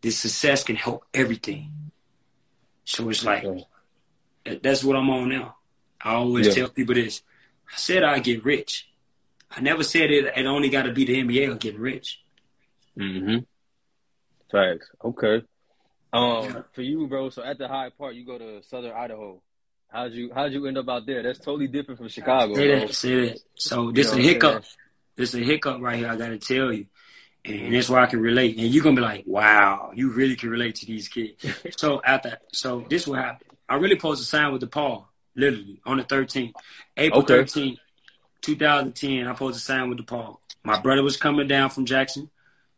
This 0.00 0.18
success 0.18 0.64
can 0.64 0.76
help 0.76 1.04
everything. 1.12 1.70
So 2.84 3.08
it's 3.10 3.22
like, 3.24 3.44
that's 4.62 4.82
what 4.82 4.96
I'm 4.96 5.10
on 5.10 5.28
now. 5.28 5.56
I 6.00 6.14
always 6.14 6.46
Yeah. 6.48 6.54
tell 6.54 6.68
people 6.70 6.94
this. 6.94 7.22
I 7.70 7.76
said 7.76 8.02
I 8.02 8.18
get 8.20 8.44
rich. 8.44 8.88
I 9.50 9.60
never 9.60 9.82
said 9.84 10.10
it, 10.10 10.24
it 10.36 10.46
only 10.46 10.70
got 10.70 10.84
to 10.84 10.92
be 10.92 11.04
the 11.04 11.18
NBA 11.22 11.48
or 11.52 11.56
getting 11.56 11.80
rich. 11.80 12.20
Mm-hmm. 12.98 13.38
Facts. 14.50 14.88
Okay. 15.04 15.42
Um, 16.12 16.44
Yeah. 16.44 16.62
for 16.72 16.82
you, 16.82 17.06
bro. 17.06 17.28
So 17.28 17.42
at 17.42 17.58
the 17.58 17.68
Hyde 17.68 17.92
Park, 17.98 18.14
you 18.14 18.24
go 18.24 18.38
to 18.38 18.62
Southern 18.62 18.92
Idaho. 18.92 19.42
How'd 19.90 20.12
you 20.12 20.30
How'd 20.34 20.52
you 20.52 20.66
end 20.66 20.78
up 20.78 20.88
out 20.88 21.06
there? 21.06 21.22
That's 21.22 21.38
totally 21.38 21.66
different 21.68 21.98
from 21.98 22.08
Chicago, 22.08 22.54
Say 22.54 22.68
that, 22.68 22.94
say 22.94 23.28
that. 23.28 23.40
So 23.56 23.86
You 23.86 23.92
this 23.92 24.12
know 24.12 24.18
a 24.18 24.22
hiccup. 24.22 24.64
This 25.16 25.34
a 25.34 25.38
hiccup 25.40 25.80
right 25.80 25.98
here. 25.98 26.08
I 26.08 26.16
got 26.16 26.28
to 26.28 26.38
tell 26.38 26.72
you. 26.72 26.86
And 27.44 27.74
that's 27.74 27.88
why 27.88 28.02
I 28.02 28.06
can 28.06 28.20
relate. 28.20 28.58
And 28.58 28.66
you're 28.66 28.82
going 28.82 28.96
to 28.96 29.00
be 29.00 29.06
like, 29.06 29.24
wow, 29.26 29.92
you 29.94 30.10
really 30.10 30.36
can 30.36 30.50
relate 30.50 30.76
to 30.76 30.86
these 30.86 31.08
kids. 31.08 31.44
so 31.76 32.00
after, 32.04 32.38
so 32.52 32.84
this 32.88 33.06
will 33.06 33.14
happen. 33.14 33.46
I 33.68 33.76
really 33.76 33.96
supposed 33.96 34.20
to 34.20 34.26
sign 34.26 34.52
with 34.52 34.62
DePaul. 34.62 35.04
literally 35.34 35.80
on 35.86 35.98
the 35.98 36.04
13th, 36.04 36.52
April 36.96 37.22
Okay. 37.22 37.34
13th, 37.34 37.78
2010. 38.42 39.26
I 39.26 39.32
supposed 39.32 39.58
to 39.58 39.64
sign 39.64 39.88
with 39.88 39.98
DePaul. 39.98 40.38
My 40.64 40.80
brother 40.80 41.02
was 41.02 41.16
coming 41.16 41.48
down 41.48 41.70
from 41.70 41.86
Jackson. 41.86 42.30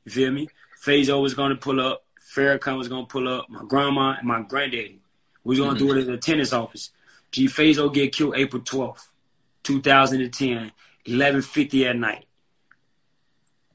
You 0.05 0.13
feel 0.13 0.31
me? 0.31 0.49
Fazo 0.85 1.21
was 1.21 1.35
going 1.35 1.51
to 1.51 1.57
pull 1.57 1.81
up. 1.81 2.05
Farrakhan 2.35 2.79
was 2.79 2.89
going 2.89 3.07
to 3.07 3.11
pull 3.11 3.29
up. 3.29 3.49
My 3.49 3.65
grandma 3.65 4.15
and 4.19 4.27
my 4.27 4.43
granddaddy. 4.43 5.01
We 5.43 5.51
was 5.51 5.59
going 5.59 5.77
to 5.77 5.79
do 5.79 5.91
it 5.91 6.03
mm-hmm. 6.03 6.13
at 6.13 6.21
the 6.21 6.33
tennis 6.33 6.53
office. 6.53 6.91
G. 7.33 7.47
Fazo 7.47 7.93
get 7.93 8.15
killed 8.15 8.35
April 8.37 8.63
12th, 8.63 9.07
2010, 9.63 10.73
11:50 11.07 11.89
at 11.89 11.97
night. 11.97 12.27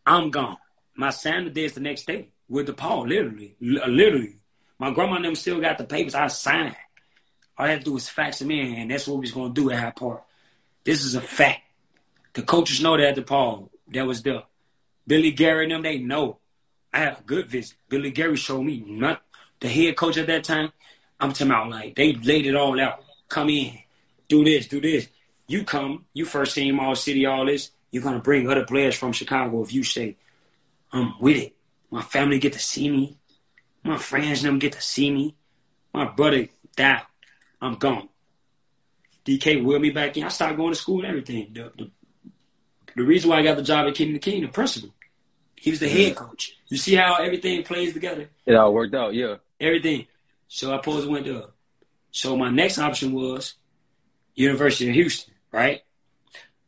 I'm 0.05 0.29
gone. 0.29 0.57
My 0.95 1.11
day 1.11 1.65
is 1.65 1.73
the 1.73 1.81
next 1.81 2.07
day 2.07 2.29
with 2.47 2.67
DePaul, 2.67 3.07
literally, 3.07 3.55
literally. 3.59 4.37
My 4.79 4.91
grandma 4.91 5.15
and 5.15 5.25
them 5.25 5.35
still 5.35 5.59
got 5.61 5.77
the 5.77 5.83
papers. 5.83 6.15
I 6.15 6.27
signed. 6.27 6.75
All 7.57 7.65
I 7.65 7.69
had 7.69 7.79
to 7.79 7.85
do 7.85 7.93
was 7.93 8.09
fax 8.09 8.39
them 8.39 8.51
in, 8.51 8.75
and 8.75 8.91
that's 8.91 9.07
what 9.07 9.15
we 9.15 9.21
was 9.21 9.31
gonna 9.31 9.53
do 9.53 9.71
at 9.71 9.79
Hyde 9.79 9.95
Park. 9.95 10.23
This 10.83 11.03
is 11.03 11.15
a 11.15 11.21
fact. 11.21 11.61
The 12.33 12.43
coaches 12.43 12.81
know 12.81 12.97
that 12.97 13.17
at 13.17 13.25
Paul 13.25 13.71
That 13.93 14.05
was 14.05 14.21
there. 14.21 14.43
Billy 15.07 15.31
Gary 15.31 15.65
and 15.65 15.71
them, 15.71 15.81
they 15.83 15.99
know. 15.99 16.39
I 16.93 16.99
had 16.99 17.19
a 17.19 17.23
good 17.25 17.47
visit. 17.47 17.77
Billy 17.89 18.11
Gary 18.11 18.35
showed 18.35 18.63
me 18.63 18.83
not 18.85 19.21
the 19.59 19.69
head 19.69 19.95
coach 19.95 20.17
at 20.17 20.27
that 20.27 20.43
time. 20.43 20.71
I'm 21.19 21.31
talking 21.31 21.47
about 21.47 21.69
like 21.69 21.95
they 21.95 22.13
laid 22.13 22.45
it 22.45 22.55
all 22.55 22.79
out. 22.79 23.03
Come 23.29 23.49
in, 23.49 23.77
do 24.27 24.43
this, 24.43 24.67
do 24.67 24.81
this. 24.81 25.07
You 25.47 25.63
come, 25.63 26.05
you 26.13 26.25
first 26.25 26.55
team 26.55 26.79
all 26.79 26.95
city, 26.95 27.25
all 27.25 27.45
this. 27.45 27.71
You're 27.91 28.03
gonna 28.03 28.19
bring 28.19 28.49
other 28.49 28.65
players 28.65 28.95
from 28.95 29.13
Chicago 29.13 29.63
if 29.63 29.73
you 29.73 29.83
say, 29.83 30.17
I'm 30.91 31.19
with 31.19 31.37
it. 31.37 31.55
My 31.91 32.01
family 32.01 32.39
get 32.39 32.53
to 32.53 32.59
see 32.59 32.89
me. 32.89 33.17
My 33.83 33.97
friends 33.97 34.41
them 34.41 34.59
get 34.59 34.73
to 34.73 34.81
see 34.81 35.11
me. 35.11 35.35
My 35.93 36.05
brother 36.05 36.47
died. 36.75 37.03
I'm 37.61 37.75
gone. 37.75 38.09
DK 39.25 39.63
wheeled 39.63 39.81
me 39.81 39.89
back 39.91 40.17
in. 40.17 40.23
I 40.23 40.29
started 40.29 40.57
going 40.57 40.73
to 40.73 40.79
school 40.79 40.99
and 40.99 41.07
everything. 41.07 41.51
The, 41.53 41.71
the, 41.77 41.91
the 42.95 43.03
reason 43.03 43.29
why 43.29 43.39
I 43.39 43.43
got 43.43 43.57
the 43.57 43.63
job 43.63 43.87
at 43.87 43.95
King 43.95 44.13
the 44.13 44.19
King, 44.19 44.41
the 44.41 44.47
principal. 44.47 44.93
He 45.55 45.71
was 45.71 45.79
the 45.79 45.89
head 45.89 46.15
coach. 46.15 46.55
You 46.67 46.77
see 46.77 46.95
how 46.95 47.15
everything 47.15 47.63
plays 47.63 47.93
together? 47.93 48.29
It 48.45 48.55
all 48.55 48.73
worked 48.73 48.93
out. 48.93 49.13
Yeah. 49.13 49.37
Everything. 49.59 50.05
So 50.47 50.73
I 50.73 50.77
supposed 50.77 51.05
to 51.05 51.11
went 51.11 51.25
there. 51.25 51.43
So 52.11 52.37
my 52.37 52.49
next 52.49 52.77
option 52.77 53.13
was 53.13 53.55
University 54.35 54.89
of 54.89 54.95
Houston, 54.95 55.33
right? 55.51 55.81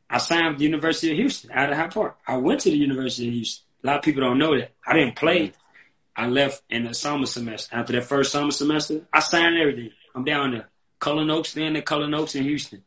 I 0.10 0.18
signed 0.20 0.50
with 0.50 0.58
the 0.60 0.66
University 0.66 1.12
of 1.12 1.18
Houston 1.18 1.52
out 1.52 1.72
of 1.72 1.78
Hyde 1.78 1.94
Park. 1.94 2.18
I 2.26 2.38
went 2.38 2.62
to 2.62 2.70
the 2.70 2.78
University 2.78 3.28
of 3.28 3.34
Houston. 3.34 3.67
A 3.88 3.92
lot 3.92 4.00
of 4.00 4.04
people 4.04 4.22
don't 4.22 4.38
know 4.38 4.54
that. 4.58 4.74
I 4.86 4.96
didn't 4.96 5.16
play. 5.16 5.48
Mm-hmm. 5.48 6.22
I 6.22 6.28
left 6.28 6.62
in 6.70 6.84
the 6.84 6.94
summer 6.94 7.26
semester. 7.26 7.74
After 7.74 7.94
that 7.94 8.04
first 8.04 8.34
summer 8.34 8.52
semester, 8.52 9.08
I 9.14 9.22
signed 9.22 9.58
everything. 9.58 9.92
I'm 10.14 10.26
down 10.26 10.52
there. 10.52 10.68
Cullen 11.00 11.30
Oaks, 11.30 11.54
then 11.54 11.72
the 11.72 11.82
Cullen 11.82 12.14
Oaks 12.14 12.36
in 12.36 12.44
Houston. 12.44 12.84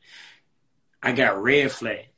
I 1.02 1.12
got 1.12 1.42
red 1.42 1.72
flag. 1.72 2.08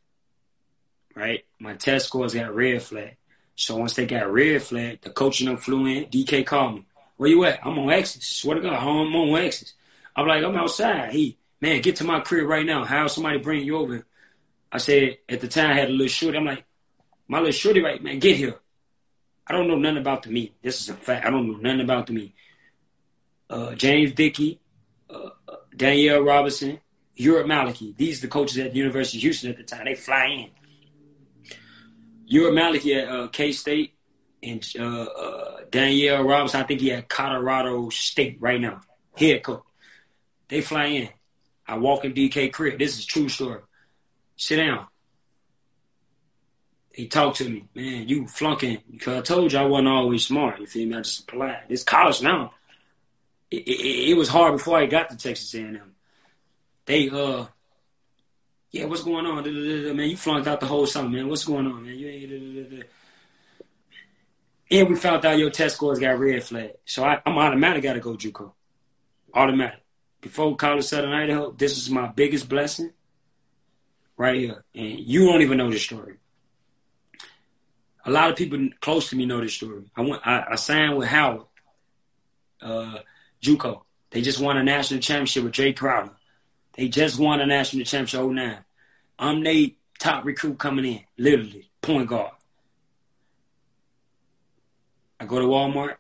Right? 1.15 1.45
My 1.61 1.75
test 1.75 2.07
scores 2.07 2.35
got 2.35 2.57
red 2.57 2.83
flag. 2.83 3.19
So 3.55 3.77
once 3.77 3.95
they 3.95 4.07
got 4.07 4.33
red 4.33 4.61
flag, 4.63 5.01
the 5.03 5.11
coach 5.11 5.43
and 5.43 5.51
them 5.51 5.59
flew 5.59 5.87
in. 5.87 6.07
DK 6.07 6.45
called 6.45 6.75
me. 6.75 6.87
Where 7.19 7.31
you 7.31 7.45
at? 7.45 7.65
I'm 7.65 7.79
on 7.79 7.93
X's. 7.93 8.27
Swear 8.27 8.57
to 8.57 8.63
God, 8.63 8.81
home 8.81 9.15
I'm 9.15 9.15
on 9.15 9.39
X's. 9.45 9.75
I'm 10.17 10.27
like, 10.27 10.43
I'm 10.43 10.57
outside. 10.57 11.13
He, 11.13 11.39
man, 11.61 11.83
get 11.83 11.97
to 11.97 12.05
my 12.05 12.19
crib 12.19 12.49
right 12.49 12.67
now. 12.67 12.85
How 12.85 13.07
somebody 13.07 13.39
bring 13.39 13.65
you 13.65 13.77
over? 13.77 14.05
I 14.73 14.79
said, 14.79 15.19
at 15.29 15.41
the 15.41 15.47
time 15.47 15.71
I 15.71 15.75
had 15.75 15.89
a 15.89 15.93
little 15.93 16.09
shorty. 16.09 16.37
I'm 16.37 16.47
like, 16.47 16.65
my 17.29 17.39
little 17.39 17.53
shorty 17.53 17.81
right, 17.81 18.03
man, 18.03 18.19
get 18.19 18.37
here. 18.37 18.59
I 19.47 19.53
don't 19.53 19.69
know 19.69 19.77
nothing 19.77 19.99
about 19.99 20.23
the 20.23 20.31
meat. 20.31 20.55
This 20.63 20.81
is 20.81 20.89
a 20.89 20.95
fact. 20.95 21.27
I 21.27 21.31
don't 21.31 21.51
know 21.51 21.59
nothing 21.59 21.81
about 21.81 22.07
the 22.07 22.13
meat. 22.13 22.35
Uh, 23.51 23.75
James 23.75 24.13
Dickey, 24.13 24.61
uh, 25.11 25.31
uh, 25.49 25.57
Danielle 25.77 26.23
Robinson, 26.23 26.81
Ulric 27.19 27.47
Maligi. 27.47 27.97
These 27.97 28.19
are 28.19 28.23
the 28.23 28.29
coaches 28.29 28.59
at 28.59 28.73
the 28.73 28.79
University 28.79 29.19
of 29.19 29.23
Houston 29.23 29.51
at 29.51 29.57
the 29.57 29.65
time. 29.65 29.85
They 29.85 29.95
fly 29.95 30.27
in. 30.27 30.51
Ulric 32.33 32.53
Maligi 32.53 33.03
at 33.03 33.09
uh, 33.09 33.29
K 33.29 33.53
State 33.53 33.95
and 34.43 34.67
uh, 34.79 35.03
uh, 35.03 35.57
Danielle 35.71 36.23
Robinson. 36.23 36.61
I 36.61 36.65
think 36.65 36.81
he 36.81 36.93
at 36.93 37.09
Colorado 37.09 37.91
State 37.91 38.39
right 38.41 38.61
now. 38.61 38.81
Head 39.17 39.43
coach. 39.43 39.63
They 40.49 40.61
fly 40.61 40.87
in. 40.87 41.09
I 41.67 41.79
walk 41.79 42.05
in 42.05 42.15
DK 42.15 42.53
crib. 42.53 42.79
This 42.79 42.99
is 42.99 43.07
true 43.07 43.29
story. 43.29 43.61
Sit 44.37 44.57
down. 44.57 44.87
He 46.95 47.09
talked 47.09 47.39
to 47.39 47.49
me, 47.49 47.65
man. 47.75 48.09
You 48.09 48.27
flunking 48.27 48.83
because 48.91 49.19
I 49.19 49.23
told 49.23 49.53
you 49.53 49.59
I 49.59 49.65
wasn't 49.65 49.89
always 49.89 50.27
smart. 50.27 50.61
You 50.61 50.67
feel 50.67 50.89
me? 50.89 50.97
I 50.97 51.01
just 51.01 51.21
applied. 51.21 51.65
It's 51.69 51.85
college 51.85 52.23
now. 52.23 52.53
It, 53.51 53.67
it, 53.67 54.11
it 54.11 54.17
was 54.17 54.29
hard 54.29 54.57
before 54.57 54.79
I 54.79 54.87
got 54.87 55.11
to 55.11 55.17
Texas 55.17 55.55
A&M. 55.55 55.95
They 56.85 57.09
uh, 57.11 57.47
yeah, 58.73 58.87
what's 58.87 59.05
going 59.05 59.27
on? 59.27 59.45
Man, 59.97 60.09
you 60.09 60.17
flunked 60.17 60.49
out 60.49 60.61
the 60.61 60.67
whole 60.67 60.87
summer, 60.87 61.11
man. 61.11 61.29
What's 61.29 61.45
going 61.45 61.67
on, 61.67 61.85
man? 61.85 61.99
You 61.99 62.09
ain't. 62.09 62.85
And 64.71 64.89
we 64.89 64.97
found 64.97 65.27
out 65.27 65.39
your 65.39 65.51
test 65.51 65.77
scores 65.77 65.99
got 65.99 66.19
red 66.19 66.43
flag. 66.43 66.73
So 66.87 67.05
I, 67.05 67.21
I'm 67.27 67.37
automatic 67.37 67.83
got 67.83 67.93
to 67.93 68.01
go 68.01 68.15
JUCO. 68.15 68.53
Automatic. 69.35 69.81
Before 70.23 70.57
college 70.57 70.85
Southern 70.87 71.13
Idaho, 71.13 71.51
this 71.51 71.77
is 71.77 71.91
my 71.91 72.07
biggest 72.07 72.49
blessing 72.49 72.93
right 74.17 74.37
here. 74.37 74.65
And 74.75 75.01
you 75.01 75.27
don't 75.27 75.43
even 75.43 75.59
know 75.59 75.71
this 75.71 75.83
story. 75.83 76.17
A 78.05 78.11
lot 78.11 78.31
of 78.31 78.37
people 78.37 78.69
close 78.81 79.11
to 79.11 79.17
me 79.17 79.27
know 79.27 79.41
this 79.41 79.55
story. 79.55 79.85
I 79.97 80.01
went, 80.01 80.27
I, 80.27 80.45
I 80.51 80.55
signed 80.57 80.97
with 80.97 81.09
Howard, 81.09 81.47
uh, 82.61 82.99
JUCO. 83.43 83.83
They 84.11 84.23
just 84.23 84.41
won 84.41 84.57
a 84.57 84.65
national 84.65 85.01
championship 85.01 85.45
with 85.45 85.53
Jae 85.53 85.77
Crowder. 85.77 86.13
They 86.75 86.89
just 86.89 87.19
won 87.19 87.41
a 87.41 87.47
national 87.47 87.85
championship 87.85 88.23
09. 88.23 88.59
I'm 89.19 89.43
the 89.43 89.77
top 89.99 90.25
recruit 90.25 90.59
coming 90.59 90.85
in, 90.85 91.01
literally, 91.17 91.71
point 91.81 92.09
guard. 92.09 92.33
I 95.21 95.25
go 95.27 95.39
to 95.39 95.47
Walmart. 95.47 95.97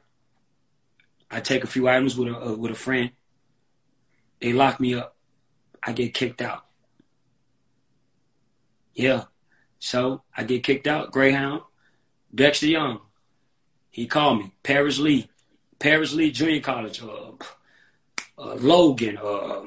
I 1.30 1.40
take 1.40 1.62
a 1.62 1.68
few 1.68 1.88
items 1.88 2.16
with 2.16 2.28
a 2.28 2.36
uh, 2.36 2.54
with 2.56 2.72
a 2.72 2.74
friend. 2.74 3.12
They 4.40 4.52
lock 4.52 4.80
me 4.80 4.94
up. 4.94 5.16
I 5.82 5.92
get 5.92 6.12
kicked 6.12 6.42
out. 6.42 6.64
Yeah. 8.94 9.24
So 9.78 10.22
I 10.36 10.42
get 10.42 10.64
kicked 10.64 10.88
out. 10.88 11.12
Greyhound. 11.12 11.62
Dexter 12.34 12.66
Young. 12.66 13.00
He 13.90 14.06
called 14.06 14.38
me. 14.38 14.52
Paris 14.62 14.98
Lee. 14.98 15.28
Paris 15.78 16.12
Lee 16.12 16.30
Junior 16.30 16.60
College. 16.60 17.02
Uh, 17.02 17.32
uh, 18.38 18.54
Logan. 18.54 19.18
Uh, 19.18 19.64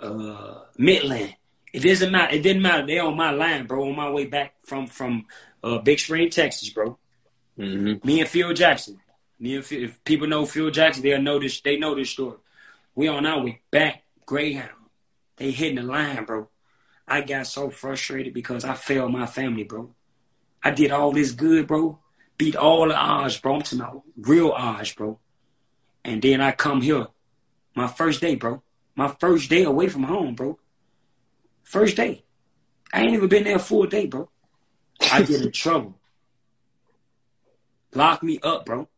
uh, 0.00 0.60
Midland. 0.78 1.34
It 1.72 1.80
doesn't 1.80 2.12
matter. 2.12 2.34
It 2.34 2.42
didn't 2.42 2.62
matter. 2.62 2.86
They 2.86 2.98
on 2.98 3.16
my 3.16 3.30
line, 3.30 3.66
bro. 3.66 3.88
On 3.88 3.96
my 3.96 4.10
way 4.10 4.26
back 4.26 4.54
from 4.64 4.86
from 4.86 5.26
uh, 5.62 5.78
Big 5.78 5.98
Spring, 5.98 6.28
Texas, 6.30 6.70
bro. 6.70 6.98
Mm-hmm. 7.58 8.06
Me 8.06 8.20
and 8.20 8.28
Phil 8.28 8.52
Jackson. 8.52 9.00
Me 9.38 9.56
and 9.56 9.64
Phil, 9.64 9.84
if 9.84 10.04
people 10.04 10.28
know 10.28 10.44
Phil 10.44 10.70
Jackson, 10.70 11.02
they'll 11.02 11.22
know 11.22 11.38
this. 11.38 11.60
They 11.60 11.78
know 11.78 11.94
this 11.94 12.10
story. 12.10 12.36
We 12.94 13.08
on 13.08 13.24
our 13.24 13.42
way 13.42 13.60
back, 13.70 14.02
Greyhound. 14.26 14.70
They 15.36 15.50
hitting 15.50 15.76
the 15.76 15.82
line, 15.82 16.24
bro. 16.24 16.48
I 17.08 17.22
got 17.22 17.46
so 17.46 17.70
frustrated 17.70 18.34
because 18.34 18.64
I 18.64 18.74
failed 18.74 19.12
my 19.12 19.26
family, 19.26 19.64
bro. 19.64 19.94
I 20.62 20.70
did 20.70 20.92
all 20.92 21.12
this 21.12 21.32
good, 21.32 21.66
bro. 21.66 21.98
Beat 22.38 22.56
all 22.56 22.88
the 22.88 22.96
odds, 22.96 23.38
bro. 23.38 23.56
I'm 23.56 23.62
talking 23.62 23.80
about 23.80 24.02
real 24.16 24.50
odds, 24.50 24.92
bro. 24.94 25.18
And 26.04 26.20
then 26.22 26.40
I 26.40 26.52
come 26.52 26.80
here, 26.80 27.06
my 27.74 27.86
first 27.86 28.20
day, 28.20 28.34
bro. 28.36 28.62
My 28.94 29.08
first 29.08 29.48
day 29.48 29.64
away 29.64 29.88
from 29.88 30.02
home, 30.02 30.34
bro. 30.34 30.58
First 31.62 31.96
day. 31.96 32.24
I 32.92 33.02
ain't 33.02 33.14
even 33.14 33.28
been 33.28 33.44
there 33.44 33.56
a 33.56 33.60
full 33.60 33.86
day, 33.86 34.06
bro. 34.06 34.28
I 35.00 35.22
get 35.22 35.40
in 35.42 35.52
trouble. 35.52 35.94
Lock 37.94 38.22
me 38.22 38.38
up, 38.42 38.66
bro. 38.66 38.88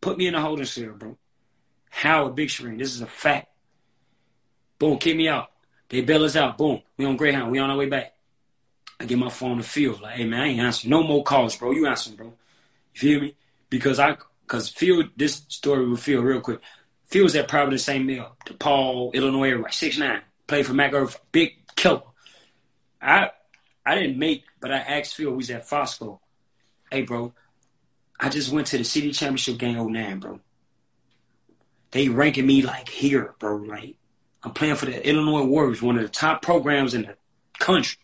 Put 0.00 0.18
me 0.18 0.26
in 0.26 0.34
a 0.34 0.40
holding 0.40 0.64
cell, 0.66 0.94
bro. 0.96 1.16
Howard 1.90 2.34
Big 2.34 2.50
Spring. 2.50 2.78
This 2.78 2.94
is 2.94 3.00
a 3.00 3.06
fact. 3.06 3.48
Boom, 4.78 4.98
kick 4.98 5.16
me 5.16 5.28
out. 5.28 5.50
They 5.88 6.02
bail 6.02 6.24
us 6.24 6.36
out. 6.36 6.58
Boom. 6.58 6.82
We 6.96 7.04
on 7.04 7.16
Greyhound. 7.16 7.50
We 7.50 7.58
on 7.58 7.70
our 7.70 7.76
way 7.76 7.86
back. 7.86 8.15
I 8.98 9.04
get 9.04 9.18
my 9.18 9.28
phone 9.28 9.58
to 9.58 9.62
Phil. 9.62 9.98
Like, 10.00 10.16
hey 10.16 10.24
man, 10.24 10.40
I 10.40 10.46
ain't 10.46 10.60
answering. 10.60 10.90
No 10.90 11.02
more 11.02 11.22
calls, 11.22 11.56
bro. 11.56 11.72
You 11.72 11.86
answering, 11.86 12.16
bro. 12.16 12.26
You 12.94 13.00
feel 13.00 13.20
me? 13.20 13.36
Because 13.68 13.98
I, 13.98 14.16
cause 14.46 14.68
Phil, 14.68 15.04
this 15.16 15.44
story 15.48 15.88
with 15.88 16.00
Phil 16.00 16.22
real 16.22 16.40
quick. 16.40 16.60
Phil 17.06 17.24
was 17.24 17.36
at 17.36 17.48
Providence 17.48 17.84
St. 17.84 18.04
Mel, 18.04 18.36
DePaul, 18.46 19.12
Illinois, 19.12 19.52
right? 19.52 19.72
Six 19.72 19.98
nine. 19.98 20.22
Played 20.46 20.66
for 20.66 20.74
Mac 20.74 20.92
MacArthur. 20.92 21.18
Big 21.32 21.56
killer. 21.74 22.02
I, 23.00 23.30
I 23.84 23.94
didn't 23.94 24.18
make, 24.18 24.44
but 24.60 24.72
I 24.72 24.78
asked 24.78 25.14
Phil. 25.14 25.30
We 25.30 25.36
was 25.36 25.50
at 25.50 25.68
Fosco. 25.68 26.20
Hey, 26.90 27.02
bro. 27.02 27.32
I 28.18 28.28
just 28.28 28.50
went 28.50 28.68
to 28.68 28.78
the 28.78 28.84
city 28.84 29.12
championship 29.12 29.58
game 29.58 29.92
09, 29.92 30.20
bro. 30.20 30.40
They 31.90 32.08
ranking 32.08 32.46
me 32.46 32.62
like 32.62 32.88
here, 32.88 33.34
bro. 33.38 33.56
Like 33.56 33.96
I'm 34.42 34.52
playing 34.52 34.76
for 34.76 34.86
the 34.86 35.08
Illinois 35.08 35.44
Warriors, 35.44 35.82
one 35.82 35.96
of 35.96 36.02
the 36.02 36.08
top 36.08 36.42
programs 36.42 36.94
in 36.94 37.02
the 37.02 37.16
country. 37.58 37.98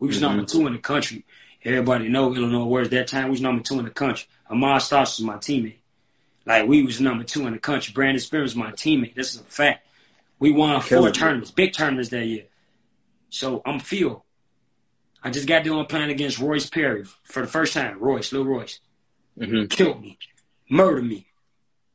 We 0.00 0.08
was 0.08 0.18
Mhm. 0.18 0.22
number 0.22 0.44
two 0.44 0.66
in 0.66 0.72
the 0.72 0.78
country. 0.80 1.24
Everybody 1.62 2.08
know 2.08 2.34
Illinois 2.34 2.64
Warriors. 2.64 2.88
That 2.88 3.06
time 3.06 3.26
we 3.26 3.32
was 3.32 3.40
number 3.42 3.62
two 3.62 3.78
in 3.78 3.84
the 3.84 3.90
country. 3.90 4.26
Amar 4.48 4.80
Stoss 4.80 5.18
was 5.18 5.26
my 5.26 5.36
teammate. 5.36 5.76
Like 6.46 6.66
we 6.66 6.82
was 6.82 7.00
number 7.00 7.22
two 7.22 7.46
in 7.46 7.52
the 7.52 7.58
country. 7.58 7.92
Brandon 7.92 8.18
Spears 8.18 8.54
was 8.54 8.56
my 8.56 8.72
teammate. 8.72 9.14
This 9.14 9.34
is 9.34 9.40
a 9.42 9.44
fact. 9.44 9.86
We 10.38 10.52
won 10.52 10.80
Killing 10.80 11.12
four 11.12 11.12
tournaments, 11.12 11.50
big 11.50 11.74
tournaments 11.74 12.08
that 12.10 12.26
year. 12.26 12.46
So 13.28 13.60
I'm 13.64 13.78
Phil. 13.78 14.24
I 15.22 15.30
just 15.30 15.46
got 15.46 15.64
done 15.64 15.84
playing 15.84 16.10
against 16.10 16.38
Royce 16.38 16.68
Perry 16.70 17.04
for 17.24 17.42
the 17.42 17.46
first 17.46 17.74
time. 17.74 17.98
Royce, 18.00 18.32
Lil 18.32 18.46
Royce, 18.46 18.80
hmm 19.38 19.66
killed 19.66 20.00
me, 20.00 20.18
murdered 20.68 21.04
me. 21.04 21.26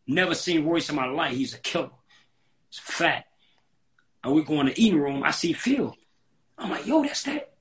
Never 0.06 0.36
seen 0.36 0.64
Royce 0.64 0.90
in 0.90 0.96
my 0.96 1.08
life. 1.08 1.36
He's 1.36 1.56
a 1.56 1.58
killer. 1.58 1.90
It's 2.70 2.78
a 2.78 2.82
fact. 2.84 3.28
And 4.24 4.36
we 4.36 4.44
go 4.44 4.60
in 4.60 4.68
the 4.68 4.80
eating 4.80 5.00
room. 5.00 5.24
I 5.24 5.32
see 5.32 5.54
Phil. 5.54 5.98
I'm 6.56 6.70
like, 6.70 6.86
yo, 6.86 7.02
that's 7.02 7.24
that. 7.24 7.55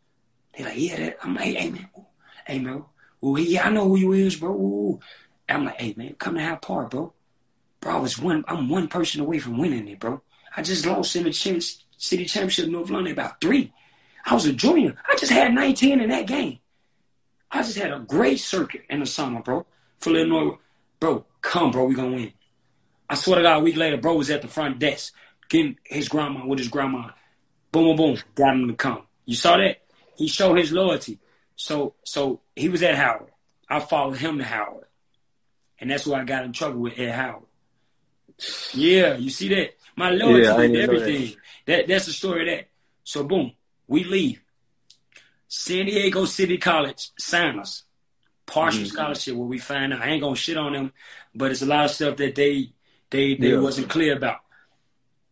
They 0.56 0.64
like, 0.64 0.78
yeah, 0.78 0.96
that. 0.96 1.18
I'm 1.22 1.34
like, 1.34 1.54
hey, 1.54 1.70
man, 1.70 1.88
hey, 2.46 2.58
man. 2.58 2.84
Ooh, 3.24 3.38
yeah, 3.38 3.66
I 3.66 3.70
know 3.70 3.88
who 3.88 3.96
you 3.96 4.12
is, 4.12 4.36
bro. 4.36 4.52
Ooh. 4.52 5.00
I'm 5.48 5.64
like, 5.64 5.80
hey, 5.80 5.94
man, 5.96 6.14
come 6.18 6.34
to 6.34 6.40
have 6.40 6.60
part, 6.60 6.90
bro. 6.90 7.12
Bro, 7.80 7.96
I 7.96 8.00
was 8.00 8.18
one. 8.18 8.44
I'm 8.48 8.68
one 8.68 8.88
person 8.88 9.20
away 9.20 9.38
from 9.38 9.58
winning 9.58 9.88
it, 9.88 10.00
bro. 10.00 10.22
I 10.56 10.62
just 10.62 10.86
lost 10.86 11.16
in 11.16 11.24
the 11.24 11.32
ch- 11.32 11.84
city 11.98 12.24
championship 12.26 12.66
in 12.66 12.72
North 12.72 12.90
London 12.90 13.12
about 13.12 13.40
three. 13.40 13.72
I 14.24 14.34
was 14.34 14.46
a 14.46 14.52
junior. 14.52 14.96
I 15.06 15.16
just 15.16 15.32
had 15.32 15.52
19 15.52 16.00
in 16.00 16.10
that 16.10 16.26
game. 16.26 16.60
I 17.50 17.62
just 17.62 17.76
had 17.76 17.92
a 17.92 18.00
great 18.00 18.40
circuit 18.40 18.84
in 18.88 19.00
the 19.00 19.06
summer, 19.06 19.42
bro. 19.42 19.66
For 20.00 20.10
Illinois, 20.10 20.52
mm-hmm. 20.52 20.60
bro, 20.98 21.24
come, 21.40 21.70
bro, 21.70 21.84
we 21.84 21.94
gonna 21.94 22.16
win. 22.16 22.32
I 23.08 23.14
swear 23.16 23.36
to 23.36 23.42
God, 23.42 23.58
a 23.58 23.60
week 23.60 23.76
later, 23.76 23.96
bro 23.96 24.16
was 24.16 24.30
at 24.30 24.42
the 24.42 24.48
front 24.48 24.78
desk 24.78 25.14
getting 25.48 25.76
his 25.84 26.08
grandma 26.08 26.46
with 26.46 26.58
his 26.58 26.68
grandma. 26.68 27.10
Boom, 27.70 27.84
boom, 27.84 27.96
boom, 27.96 28.18
got 28.34 28.54
him 28.54 28.68
to 28.68 28.74
come. 28.74 29.02
You 29.26 29.36
saw 29.36 29.56
that? 29.58 29.83
He 30.16 30.28
showed 30.28 30.58
his 30.58 30.72
loyalty. 30.72 31.18
So, 31.56 31.94
so 32.04 32.40
he 32.56 32.68
was 32.68 32.82
at 32.82 32.94
Howard. 32.96 33.30
I 33.68 33.80
followed 33.80 34.16
him 34.18 34.38
to 34.38 34.44
Howard, 34.44 34.86
and 35.78 35.90
that's 35.90 36.06
why 36.06 36.20
I 36.20 36.24
got 36.24 36.44
in 36.44 36.52
trouble 36.52 36.80
with 36.80 36.98
Ed 36.98 37.12
Howard. 37.12 37.46
Yeah, 38.74 39.16
you 39.16 39.30
see 39.30 39.48
that? 39.54 39.70
My 39.96 40.10
loyalty 40.10 40.42
Yeah, 40.42 40.60
and 40.60 40.76
everything. 40.76 41.36
That 41.66 41.86
that's 41.86 42.06
the 42.06 42.12
story 42.12 42.48
of 42.50 42.58
that. 42.58 42.68
So 43.04 43.22
boom, 43.24 43.52
we 43.86 44.04
leave. 44.04 44.40
San 45.48 45.86
Diego 45.86 46.24
City 46.24 46.58
College 46.58 47.10
sign 47.18 47.58
us. 47.60 47.84
Partial 48.46 48.82
Mhm. 48.82 48.88
scholarship 48.88 49.36
where 49.36 49.46
we 49.46 49.58
find 49.58 49.92
out. 49.92 50.02
I 50.02 50.08
ain't 50.10 50.22
gonna 50.22 50.36
shit 50.36 50.56
on 50.56 50.72
them, 50.72 50.92
but 51.34 51.50
it's 51.52 51.62
a 51.62 51.66
lot 51.66 51.84
of 51.84 51.92
stuff 51.92 52.16
that 52.16 52.34
they 52.34 52.72
they 53.10 53.34
they 53.36 53.52
Yeah. 53.52 53.60
wasn't 53.60 53.88
clear 53.88 54.16
about. 54.16 54.40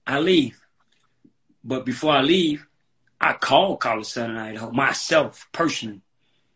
I 0.07 0.21
leave. 0.21 0.59
But 1.65 1.85
before 1.85 2.13
I 2.13 2.23
leave, 2.23 2.67
I 3.23 3.35
called 3.35 3.79
College 3.79 4.07
Southern 4.07 4.37
Idaho 4.37 4.73
myself 4.73 5.49
personally 5.53 6.01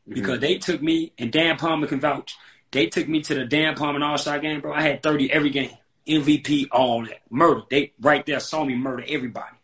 because 0.09 0.33
mm-hmm. 0.33 0.41
they 0.41 0.59
took 0.59 0.83
me 0.83 1.13
and 1.17 1.31
Dan 1.31 1.57
Palmer 1.57 1.87
can 1.87 2.01
vouch. 2.01 2.37
They 2.73 2.87
took 2.87 3.09
me 3.09 3.23
to 3.23 3.35
the 3.35 3.45
Dan 3.45 3.77
Palmer 3.77 4.05
All 4.05 4.19
Star 4.19 4.41
game, 4.41 4.61
bro. 4.61 4.73
I 4.73 4.83
had 4.83 5.03
30 5.03 5.33
every 5.33 5.51
game, 5.51 5.71
MVP, 6.09 6.67
all 6.73 7.05
that, 7.05 7.21
murder. 7.31 7.63
They 7.71 7.93
right 8.01 8.27
there 8.27 8.41
saw 8.41 8.65
me 8.65 8.75
murder 8.75 9.05
everybody. 9.07 9.57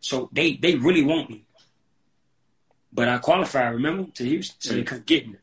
So 0.00 0.28
they 0.32 0.54
they 0.56 0.74
really 0.74 1.02
want 1.02 1.30
me. 1.30 1.46
But 2.92 3.08
I 3.08 3.18
qualified, 3.18 3.74
remember, 3.74 4.10
to 4.12 4.24
Houston, 4.24 4.60
so 4.60 4.74
they 4.74 4.84
couldn't 4.84 5.06
get 5.06 5.26
me. 5.26 5.36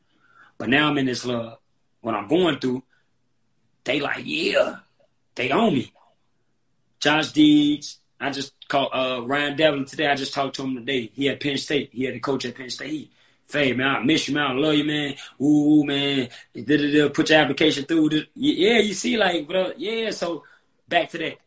But 0.57 0.69
now 0.69 0.87
I'm 0.87 0.97
in 0.99 1.07
this 1.07 1.25
love. 1.25 1.57
What 2.01 2.15
I'm 2.15 2.27
going 2.27 2.59
through, 2.59 2.83
they 3.83 3.99
like, 3.99 4.21
yeah, 4.23 4.77
they 5.35 5.49
own 5.49 5.73
me. 5.73 5.91
Josh 6.99 7.31
Deeds, 7.31 7.99
I 8.21 8.31
just 8.31 8.53
called 8.67 8.91
uh, 8.93 9.21
Ryan 9.25 9.57
Devlin 9.57 9.86
today. 9.86 10.07
I 10.07 10.15
just 10.15 10.34
talked 10.34 10.55
to 10.57 10.63
him 10.63 10.75
today. 10.75 11.12
He 11.13 11.29
at 11.29 11.41
Penn 11.41 11.57
State. 11.57 11.89
He 11.91 12.03
had 12.03 12.13
the 12.13 12.19
coach 12.19 12.45
at 12.45 12.55
Penn 12.55 12.69
State. 12.69 12.89
He, 12.91 13.12
Faye, 13.47 13.73
man, 13.73 13.88
I 13.88 13.99
miss 14.03 14.29
you, 14.29 14.36
man. 14.36 14.51
I 14.51 14.53
love 14.53 14.75
you, 14.75 14.86
man. 14.86 15.15
Ooh, 15.41 15.84
man. 15.84 16.29
Da-da-da, 16.55 17.10
Put 17.10 17.31
your 17.31 17.39
application 17.39 17.84
through. 17.84 18.10
Yeah, 18.34 18.79
you 18.79 18.93
see, 18.93 19.17
like, 19.17 19.45
bro, 19.47 19.73
yeah. 19.75 20.12
So 20.12 20.45
back 20.88 21.10
to 21.10 21.17
that. 21.17 21.38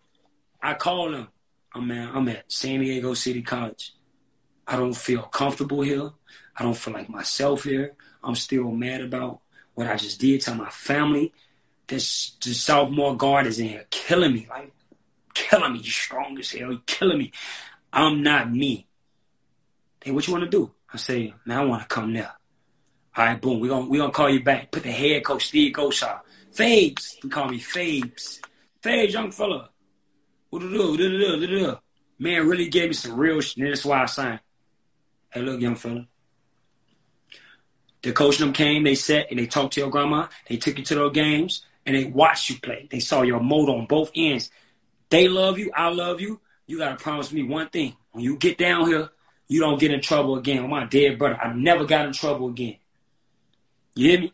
I 0.60 0.74
called 0.74 1.14
him. 1.14 1.28
I'm 1.74 1.88
man. 1.88 2.10
I'm 2.14 2.28
at 2.28 2.50
San 2.52 2.80
Diego 2.80 3.14
City 3.14 3.42
College. 3.42 3.94
I 4.66 4.76
don't 4.76 4.96
feel 4.96 5.22
comfortable 5.22 5.82
here. 5.82 6.10
I 6.56 6.62
don't 6.62 6.76
feel 6.76 6.94
like 6.94 7.08
myself 7.08 7.64
here. 7.64 7.94
I'm 8.22 8.34
still 8.34 8.70
mad 8.70 9.00
about 9.00 9.40
what 9.74 9.86
I 9.86 9.96
just 9.96 10.20
did 10.20 10.42
to 10.42 10.54
my 10.54 10.70
family. 10.70 11.32
This, 11.86 12.36
this 12.42 12.62
sophomore 12.62 13.16
guard 13.16 13.46
is 13.46 13.58
in 13.58 13.68
here 13.68 13.86
killing 13.90 14.32
me, 14.32 14.46
like 14.48 14.72
killing 15.34 15.72
me. 15.72 15.80
He's 15.80 15.94
strong 15.94 16.38
as 16.38 16.50
hell. 16.50 16.70
He's 16.70 16.80
killing 16.86 17.18
me. 17.18 17.32
I'm 17.92 18.22
not 18.22 18.50
me. 18.50 18.86
Hey, 20.02 20.10
what 20.10 20.26
you 20.26 20.32
want 20.32 20.44
to 20.44 20.50
do? 20.50 20.72
I 20.92 20.96
say, 20.96 21.34
man, 21.44 21.58
I 21.58 21.64
want 21.64 21.82
to 21.82 21.88
come 21.88 22.12
there. 22.12 22.32
All 23.16 23.24
right, 23.24 23.40
boom. 23.40 23.60
We're 23.60 23.68
going 23.68 23.88
we 23.88 23.98
gonna 23.98 24.12
call 24.12 24.30
you 24.30 24.42
back. 24.42 24.70
Put 24.70 24.82
the 24.82 24.90
head 24.90 25.24
coach, 25.24 25.46
Steve 25.46 25.72
Gosar. 25.72 26.20
Fabes. 26.52 27.16
He 27.22 27.28
call 27.28 27.48
me 27.48 27.60
Fabes. 27.60 28.40
Fabes, 28.82 29.12
young 29.12 29.30
fella. 29.30 29.70
Man 32.18 32.48
really 32.48 32.68
gave 32.68 32.88
me 32.88 32.94
some 32.94 33.16
real 33.16 33.40
shit. 33.40 33.64
That's 33.64 33.84
why 33.84 34.02
I 34.02 34.06
signed. 34.06 34.40
Hey, 35.30 35.42
look, 35.42 35.60
young 35.60 35.76
fella. 35.76 36.06
The 38.02 38.12
coach 38.12 38.36
them 38.38 38.52
came, 38.52 38.84
they 38.84 38.96
sat 38.96 39.30
and 39.30 39.38
they 39.38 39.46
talked 39.46 39.74
to 39.74 39.80
your 39.80 39.90
grandma. 39.90 40.28
They 40.48 40.58
took 40.58 40.76
you 40.78 40.84
to 40.84 40.94
those 40.94 41.12
games 41.12 41.64
and 41.86 41.96
they 41.96 42.04
watched 42.04 42.50
you 42.50 42.60
play. 42.60 42.86
They 42.90 43.00
saw 43.00 43.22
your 43.22 43.40
motor 43.40 43.72
on 43.72 43.86
both 43.86 44.10
ends. 44.14 44.50
They 45.10 45.28
love 45.28 45.58
you. 45.58 45.70
I 45.74 45.90
love 45.90 46.20
you. 46.20 46.40
You 46.66 46.78
gotta 46.78 46.96
promise 46.96 47.32
me 47.32 47.42
one 47.42 47.68
thing. 47.68 47.96
When 48.12 48.24
you 48.24 48.36
get 48.36 48.58
down 48.58 48.86
here, 48.86 49.10
you 49.48 49.60
don't 49.60 49.78
get 49.78 49.92
in 49.92 50.00
trouble 50.00 50.36
again. 50.36 50.62
With 50.62 50.70
my 50.70 50.86
dead 50.86 51.18
brother, 51.18 51.38
I 51.40 51.52
never 51.52 51.84
got 51.84 52.06
in 52.06 52.12
trouble 52.12 52.48
again. 52.48 52.76
You 53.94 54.10
hear 54.10 54.20
me? 54.20 54.32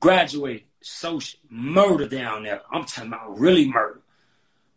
Graduated, 0.00 0.64
social, 0.80 1.38
murder 1.50 2.08
down 2.08 2.44
there. 2.44 2.62
I'm 2.70 2.84
talking 2.84 3.12
about 3.12 3.38
really 3.38 3.68
murder. 3.68 4.00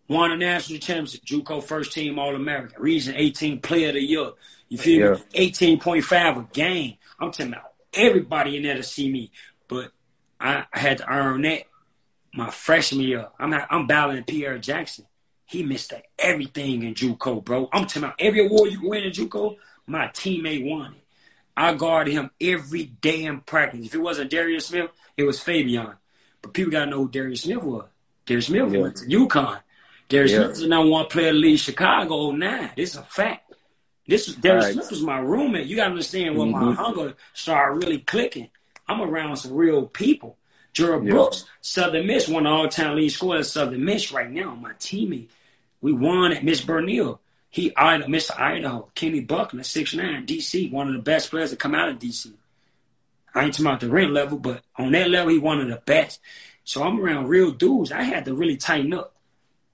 Won 0.08 0.32
a 0.32 0.38
national 0.38 0.80
championship, 0.80 1.24
JUCO 1.26 1.64
first 1.64 1.94
team 1.94 2.20
All 2.20 2.36
American, 2.36 2.80
Region 2.80 3.16
18 3.16 3.62
Player 3.62 3.90
of 3.90 3.96
the 3.96 4.02
Year. 4.02 4.32
You 4.70 4.78
feel 4.78 5.14
me? 5.14 5.24
18.5 5.34 6.38
a 6.38 6.54
game. 6.54 6.98
I'm 7.20 7.32
talking 7.32 7.54
about 7.54 7.72
everybody 7.94 8.58
in 8.58 8.64
there 8.64 8.76
to 8.76 8.84
see 8.84 9.12
me. 9.12 9.32
But 9.68 9.92
I, 10.40 10.66
I 10.72 10.80
had 10.80 11.00
to 11.00 11.10
earn 11.10 11.42
that 11.44 11.64
my 12.34 12.52
freshman 12.52 13.06
year. 13.06 13.28
I'm 13.40 13.50
not, 13.50 13.68
I'm 13.72 13.88
battling 13.88 14.24
Pierre 14.26 14.60
Jackson. 14.60 15.06
He 15.46 15.64
missed 15.64 15.94
everything 16.18 16.84
in 16.84 16.96
JUCO, 16.96 17.44
bro. 17.44 17.70
I'm 17.72 17.86
talking 17.86 18.04
about 18.04 18.16
every 18.20 18.46
award 18.46 18.72
you 18.72 18.80
can 18.80 18.90
win 18.90 19.04
in 19.04 19.12
JUCO, 19.12 19.58
my 19.88 20.08
teammate 20.08 20.68
won 20.68 20.94
it. 20.94 21.02
I 21.56 21.74
guarded 21.76 22.12
him 22.14 22.32
every 22.42 22.84
day 22.86 23.24
in 23.24 23.40
practice. 23.42 23.86
If 23.86 23.96
it 23.96 24.00
wasn't 24.02 24.32
Darius 24.32 24.68
Smith, 24.68 24.90
it 25.16 25.24
was 25.24 25.40
Fabyon. 25.40 25.96
But 26.42 26.54
people 26.54 26.72
gotta 26.72 26.90
know 26.92 27.04
who 27.04 27.10
Darius 27.10 27.42
Smith 27.42 27.64
was. 27.64 27.88
Darius 28.26 28.48
Smith 28.48 28.74
Yeah. 28.74 28.80
went 28.80 28.96
to 28.98 29.06
UConn. 29.06 29.62
Darius 30.10 30.32
Yeah. 30.32 30.38
Smith 30.40 30.52
is 30.52 30.60
the 30.62 30.68
number 30.68 30.92
one 30.92 31.06
player 31.06 31.32
to 31.32 31.38
lead 31.38 31.58
Chicago 31.58 32.32
09. 32.32 32.72
This 32.76 32.92
is 32.92 32.98
a 32.98 33.04
fact. 33.04 33.54
This 34.08 34.28
was 34.28 34.36
Darius 34.36 34.66
Right. 34.66 34.74
Smith 34.74 34.90
was 34.92 35.02
my 35.02 35.20
roommate. 35.20 35.68
You 35.68 35.78
gotta 35.78 35.92
understand 35.92 36.38
when 36.38 36.52
my 36.52 36.62
Mhm. 36.62 36.76
hunger 36.76 37.14
started 37.34 37.84
really 37.84 38.00
clicking. 38.00 38.50
I'm 38.88 39.02
around 39.02 39.38
some 39.38 39.54
real 39.54 39.86
people. 39.88 40.38
Gerald 40.76 41.06
Yeah. 41.06 41.14
Brooks, 41.14 41.46
Southern 41.62 42.06
Miss, 42.06 42.28
one 42.28 42.46
of 42.46 42.52
the 42.52 42.56
all-time 42.56 42.98
lead 42.98 43.10
scorers 43.10 43.48
at 43.48 43.52
Southern 43.52 43.84
Miss 43.84 44.12
right 44.12 44.30
now. 44.30 44.54
My 44.54 44.74
teammate. 44.74 45.30
We 45.82 45.94
won 45.94 46.34
at 46.34 46.44
Miss 46.44 46.62
Burnell. 46.62 47.22
He, 47.50 47.72
I, 47.76 47.98
Mr. 48.00 48.38
Idaho, 48.38 48.90
Kenny 48.94 49.22
Buckner, 49.22 49.64
six 49.64 49.94
nine, 49.94 50.26
DC, 50.26 50.70
one 50.72 50.90
of 50.90 50.94
the 50.94 51.02
best 51.02 51.30
players 51.32 51.52
to 51.52 51.56
come 51.56 51.74
out 51.74 51.88
of 51.90 52.00
DC. 52.00 52.34
I 53.34 53.44
ain't 53.46 53.54
talking 53.54 53.66
about 53.66 53.80
the 53.80 53.90
rent 53.90 54.12
level, 54.12 54.38
but 54.38 54.62
on 54.78 54.92
that 54.92 55.10
level, 55.10 55.32
he 55.32 55.40
one 55.40 55.62
of 55.62 55.70
the 55.70 55.82
best. 55.86 56.20
So 56.66 56.84
I'm 56.84 57.00
around 57.00 57.28
real 57.30 57.52
dudes. 57.52 57.92
I 57.94 58.04
had 58.04 58.26
to 58.26 58.34
really 58.36 58.58
tighten 58.58 58.94
up. 58.94 59.16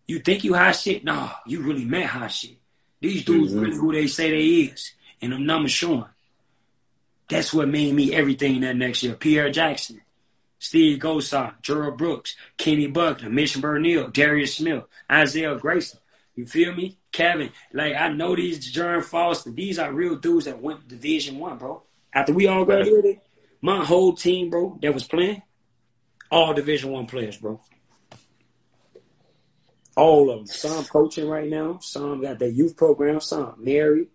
You 0.07 0.19
think 0.19 0.43
you 0.43 0.53
hot 0.53 0.75
shit? 0.75 1.03
Nah, 1.03 1.31
you 1.47 1.61
really 1.61 1.85
meant 1.85 2.05
hot 2.05 2.31
shit. 2.31 2.57
These 2.99 3.25
dudes 3.25 3.53
Mhm. 3.53 3.61
really 3.61 3.77
who 3.77 3.91
they 3.93 4.07
say 4.07 4.29
they 4.29 4.71
is, 4.71 4.91
and 5.21 5.31
them 5.33 5.45
numbers 5.47 5.71
showing. 5.71 6.05
That's 7.29 7.53
what 7.53 7.67
made 7.67 7.93
me 7.93 8.13
everything 8.13 8.61
that 8.61 8.75
next 8.75 9.01
year. 9.03 9.15
Pierre 9.15 9.49
Jackson, 9.49 10.01
Steve 10.61 10.99
Gosar, 10.99 11.59
Gerald 11.63 11.97
Brooks, 11.97 12.35
Kenny 12.55 12.85
Buckner, 12.85 13.31
Mitch 13.31 13.59
Burnell, 13.59 14.09
Darius 14.09 14.57
Smith, 14.57 14.83
Isaiah 15.11 15.57
Grayson. 15.57 15.99
You 16.35 16.45
feel 16.45 16.73
me? 16.73 16.99
Kevin. 17.11 17.49
Like 17.73 17.95
I 17.95 18.09
know 18.09 18.35
these 18.35 18.71
Jerm 18.71 19.03
Foster. 19.03 19.49
These 19.49 19.79
are 19.79 19.91
real 19.91 20.17
dudes 20.17 20.45
that 20.45 20.61
went 20.61 20.81
to 20.81 20.87
Division 20.87 21.39
One, 21.39 21.57
bro. 21.57 21.81
After 22.13 22.33
we 22.33 22.45
all 22.45 22.63
graduated, 22.63 23.21
my 23.59 23.83
whole 23.83 24.13
team, 24.13 24.51
bro, 24.51 24.77
that 24.83 24.93
was 24.93 25.07
playing, 25.07 25.41
all 26.29 26.53
Division 26.53 26.91
One 26.91 27.07
players, 27.07 27.37
bro. 27.37 27.59
All 29.97 30.29
of 30.29 30.37
them. 30.37 30.45
Some 30.45 30.85
coaching 30.85 31.27
right 31.27 31.49
now. 31.49 31.79
Some 31.81 32.21
got 32.21 32.37
their 32.37 32.49
youth 32.49 32.77
program. 32.77 33.19
Some 33.19 33.55
married. 33.57 34.09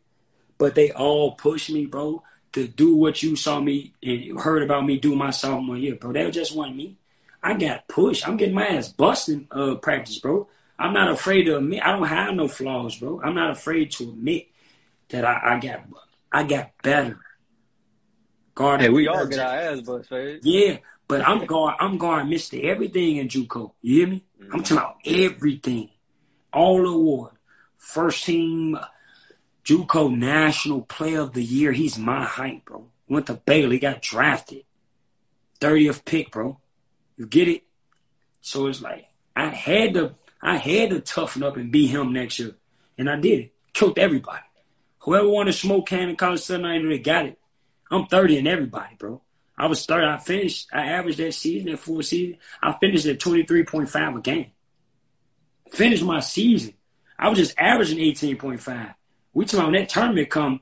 But 0.59 0.77
they 0.77 0.93
all 0.93 1.33
push 1.33 1.71
me, 1.71 1.87
bro, 1.87 2.23
to 2.57 2.67
do 2.67 2.97
what 2.97 3.23
you 3.23 3.37
saw 3.37 3.61
me 3.61 3.93
and 4.03 4.41
heard 4.41 4.63
about 4.63 4.85
me 4.85 4.99
do 4.99 5.15
my 5.15 5.29
sophomore 5.31 5.77
year, 5.77 5.95
bro. 5.95 6.13
They 6.13 6.31
just 6.31 6.57
wasn't 6.57 6.77
me. 6.77 6.97
I 7.43 7.53
got 7.53 7.87
pushed. 7.87 8.27
I'm 8.27 8.39
getting 8.39 8.55
my 8.55 8.67
ass 8.67 8.89
busting 8.89 9.49
uh 9.51 9.75
practice, 9.75 10.19
bro. 10.19 10.49
I'm 10.79 10.95
not 10.95 11.11
afraid 11.11 11.45
to 11.45 11.59
admit 11.59 11.83
I 11.85 11.93
don't 11.93 12.07
have 12.07 12.35
no 12.35 12.49
flaws, 12.49 12.97
bro. 12.97 13.21
I'm 13.23 13.35
not 13.35 13.51
afraid 13.51 13.93
to 13.93 14.05
admit 14.05 14.49
that 15.11 15.27
I, 15.27 15.57
I 15.57 15.61
got 15.61 15.85
I 16.33 16.45
got 16.45 16.71
better. 16.83 17.19
Guard 18.55 18.81
Hey, 18.81 18.89
we 18.89 19.07
all 19.07 19.27
get 19.27 19.39
our 19.39 19.55
ass 19.55 19.83
bust, 19.83 20.09
Fade. 20.09 20.41
yeah, 20.43 20.79
but 21.07 21.21
I'm 21.21 21.45
going 21.45 21.75
I'm 21.79 21.99
going 21.99 22.27
Mr. 22.29 22.65
Everything 22.65 23.19
in 23.19 23.29
JUCO. 23.29 23.73
You 23.83 23.99
hear 23.99 24.07
me? 24.07 24.25
I'm 24.51 24.63
talking 24.63 24.79
about 24.79 24.97
everything. 25.05 25.91
All 26.55 26.87
award. 26.87 27.33
first 27.77 28.25
team 28.25 28.79
JUCO 29.67 30.17
National 30.17 30.83
Player 30.83 31.21
of 31.23 31.33
the 31.33 31.43
Year. 31.43 31.73
He's 31.73 31.99
my 31.99 32.25
height, 32.25 32.65
bro. 32.65 32.87
Went 33.09 33.27
to 33.27 33.35
Baylor, 33.35 33.73
he 33.73 33.81
got 33.81 34.01
drafted. 34.01 34.63
30th 35.61 36.05
pick, 36.05 36.31
bro. 36.31 36.61
You 37.17 37.27
get 37.27 37.49
it? 37.49 37.65
So 38.43 38.69
it's 38.69 38.81
like 38.81 39.07
I 39.35 39.49
had 39.49 39.95
to 39.95 40.15
I 40.41 40.57
had 40.57 40.91
to 40.91 41.01
toughen 41.01 41.43
up 41.43 41.57
and 41.57 41.73
be 41.73 41.89
him 41.89 42.13
next 42.13 42.39
year. 42.39 42.55
And 42.97 43.11
I 43.11 43.17
did 43.17 43.41
it. 43.41 43.55
Killed 43.73 43.99
everybody. 43.99 44.45
Whoever 45.01 45.29
wanted 45.29 45.53
to 45.53 45.59
smoke 45.59 45.89
can 45.89 46.11
in 46.11 46.17
college 46.17 46.41
Southern, 46.41 46.65
I 46.65 46.81
they 46.81 46.99
got 46.99 47.27
it. 47.27 47.39
I'm 47.91 48.07
30 48.07 48.39
and 48.39 48.49
everybody, 48.49 48.95
bro. 48.97 49.21
I 49.59 49.67
was 49.67 49.85
30. 49.85 50.07
I 50.07 50.19
finished, 50.19 50.69
I 50.73 50.93
averaged 50.93 51.19
that 51.19 51.35
season, 51.35 51.71
that 51.71 51.79
full 51.79 52.03
season. 52.03 52.39
I 52.63 52.77
finished 52.79 53.07
at 53.07 53.19
23.5 53.19 54.17
a 54.17 54.21
game. 54.21 54.53
Finished 55.73 56.05
my 56.05 56.21
season. 56.21 56.75
I 57.19 57.29
was 57.29 57.39
just 57.39 57.55
averaging 57.59 57.99
18.5. 57.99 58.95
We 59.37 59.45
talking 59.45 59.75
that 59.75 59.91
tournament 59.91 60.31
come, 60.31 60.61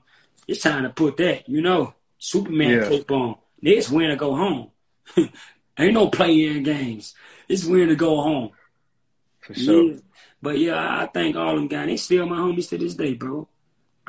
it's 0.48 0.60
time 0.60 0.82
to 0.82 0.90
put 0.90 1.18
that, 1.18 1.48
you 1.48 1.62
know, 1.62 1.94
Superman 2.18 2.70
yeah. 2.70 2.88
cape 2.88 3.08
on. 3.12 3.36
It's 3.62 3.88
win 3.88 4.10
to 4.10 4.16
go 4.16 4.34
home. 4.34 4.70
Ain't 5.78 5.94
no 5.94 6.08
play 6.08 6.44
in 6.44 6.64
games. 6.64 7.14
It's 7.48 7.64
win 7.64 7.86
to 7.90 7.94
go 7.94 8.20
home. 8.20 8.50
For 9.42 9.54
sure. 9.54 9.92
Yeah. 9.92 9.98
But 10.42 10.58
yeah, 10.58 10.74
I 10.76 11.06
thank 11.06 11.36
all 11.36 11.54
them 11.54 11.68
guys. 11.68 11.86
They 11.86 11.96
still 11.98 12.26
my 12.26 12.38
homies 12.38 12.70
to 12.70 12.78
this 12.78 12.96
day, 12.96 13.14
bro. 13.14 13.46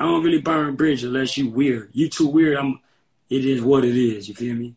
I 0.00 0.04
don't 0.04 0.24
really 0.24 0.40
burn 0.40 0.74
bridges 0.74 1.04
unless 1.04 1.38
you 1.38 1.48
weird. 1.48 1.90
You 1.92 2.08
too 2.08 2.26
weird. 2.26 2.56
I'm. 2.56 2.80
It 3.30 3.44
is 3.44 3.62
what 3.62 3.84
it 3.84 3.96
is. 3.96 4.28
You 4.28 4.34
feel 4.34 4.56
me? 4.56 4.74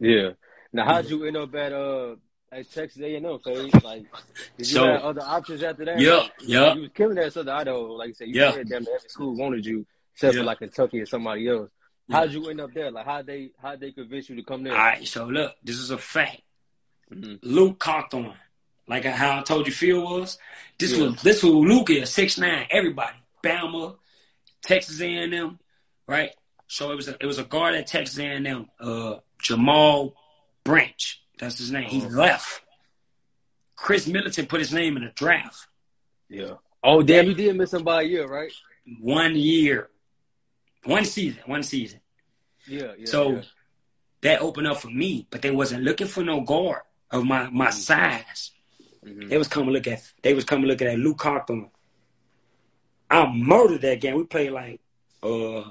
Yeah. 0.00 0.30
Now, 0.72 0.86
how'd 0.86 1.08
you 1.08 1.24
end 1.24 1.36
up 1.36 1.54
at 1.54 1.72
uh 1.72 2.16
at 2.54 2.70
Texas 2.70 3.02
A 3.02 3.16
and 3.16 3.26
M, 3.26 3.38
Faye? 3.44 3.70
Like, 3.82 4.04
did 4.56 4.58
you 4.58 4.64
So- 4.64 4.86
have 4.86 5.02
other 5.02 5.22
options 5.22 5.62
after 5.62 5.84
that? 5.86 5.98
Yeah, 6.00 6.26
yeah. 6.40 6.74
You 6.74 6.82
was 6.82 6.90
killing 6.94 7.16
that 7.16 7.32
Southern 7.32 7.54
Idaho, 7.54 7.82
like 7.92 8.08
you 8.08 8.14
said. 8.14 8.28
You 8.28 8.40
Yeah. 8.40 8.52
said 8.52 8.68
damn 8.68 8.82
every 8.82 9.08
school 9.08 9.34
wanted 9.36 9.66
you, 9.66 9.86
except 10.14 10.34
Yeah. 10.34 10.40
for 10.40 10.44
like 10.46 10.58
Kentucky 10.58 11.00
or 11.00 11.06
somebody 11.06 11.48
else. 11.48 11.70
How'd 12.10 12.32
you 12.32 12.48
end 12.50 12.60
up 12.60 12.72
there? 12.74 12.90
Like, 12.90 13.06
how'd 13.06 13.26
they 13.26 13.50
how'd 13.60 13.80
they 13.80 13.90
convince 13.92 14.28
you 14.28 14.36
to 14.36 14.42
come 14.42 14.62
there? 14.62 14.72
All 14.74 14.78
right. 14.78 15.06
So 15.08 15.24
look, 15.26 15.54
this 15.64 15.76
is 15.78 15.90
a 15.90 15.96
fact. 15.98 16.42
Mhm. 17.10 17.38
Luke 17.42 17.78
Cawthorn, 17.78 18.34
like 18.86 19.04
how 19.04 19.38
I 19.38 19.42
told 19.42 19.66
you 19.66 19.72
Phil 19.72 20.02
was. 20.02 20.38
This 20.78 20.92
Yeah. 20.92 21.04
was 21.06 21.22
this 21.22 21.42
was 21.42 21.52
Luke 21.52 21.88
is 21.90 22.10
six 22.10 22.36
nine. 22.38 22.66
Everybody, 22.70 23.16
Bama, 23.42 23.96
Texas 24.62 25.00
A 25.00 25.06
and 25.06 25.34
M, 25.34 25.58
right? 26.06 26.30
So 26.66 26.92
it 26.92 26.94
was 26.96 27.08
a, 27.08 27.16
it 27.20 27.26
was 27.26 27.38
a 27.38 27.44
guard 27.44 27.74
at 27.74 27.86
Texas 27.86 28.18
A 28.18 28.24
and 28.24 28.46
M, 28.46 28.70
uh, 28.80 29.16
Jamal 29.40 30.14
Branch. 30.62 31.22
That's 31.38 31.58
his 31.58 31.70
name. 31.70 31.88
He 31.88 32.02
Oh. 32.02 32.08
left. 32.08 32.62
Khris 33.76 34.06
Middleton 34.06 34.46
put 34.46 34.60
his 34.60 34.72
name 34.72 34.96
in 34.96 35.04
the 35.04 35.10
draft. 35.10 35.66
Yeah. 36.28 36.54
Oh, 36.82 37.02
damn, 37.02 37.26
you 37.26 37.34
did 37.34 37.56
miss 37.56 37.72
him 37.72 37.82
by 37.82 38.02
a 38.02 38.04
year, 38.04 38.26
right? 38.26 38.52
One 39.00 39.34
year, 39.36 39.90
one 40.84 41.04
season, 41.04 41.42
one 41.46 41.62
season. 41.62 42.00
Yeah, 42.66 42.92
yeah. 42.98 43.06
so 43.06 43.32
yeah. 43.36 43.42
that 44.22 44.40
opened 44.42 44.66
up 44.66 44.78
for 44.78 44.88
me, 44.90 45.26
but 45.30 45.42
they 45.42 45.50
wasn't 45.50 45.82
looking 45.82 46.06
for 46.06 46.22
no 46.22 46.40
guard 46.42 46.82
of 47.10 47.24
my 47.24 47.48
my 47.50 47.70
size. 47.70 48.52
Mhm. 49.04 49.28
They 49.28 49.38
was 49.38 49.48
coming 49.48 49.70
look 49.70 49.86
at 49.86 50.02
they 50.22 50.34
was 50.34 50.44
coming 50.44 50.66
looking 50.66 50.86
at 50.88 50.98
Luke 50.98 51.18
Cawthorn. 51.18 51.70
I 53.10 53.26
murdered 53.32 53.82
that 53.82 54.00
game. 54.00 54.16
We 54.16 54.24
played 54.24 54.52
like 54.52 54.80
uh 55.22 55.64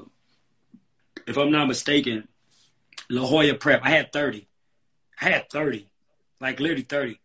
if 1.27 1.37
I'm 1.37 1.51
not 1.51 1.67
mistaken, 1.67 2.27
La 3.09 3.25
Jolla 3.25 3.53
Prep. 3.55 3.81
I 3.83 3.89
had 3.91 4.11
30. 4.11 4.47
I 5.19 5.29
had 5.29 5.49
30. 5.49 5.87
Like 6.39 6.59
literally 6.59 6.83
30. 6.83 7.19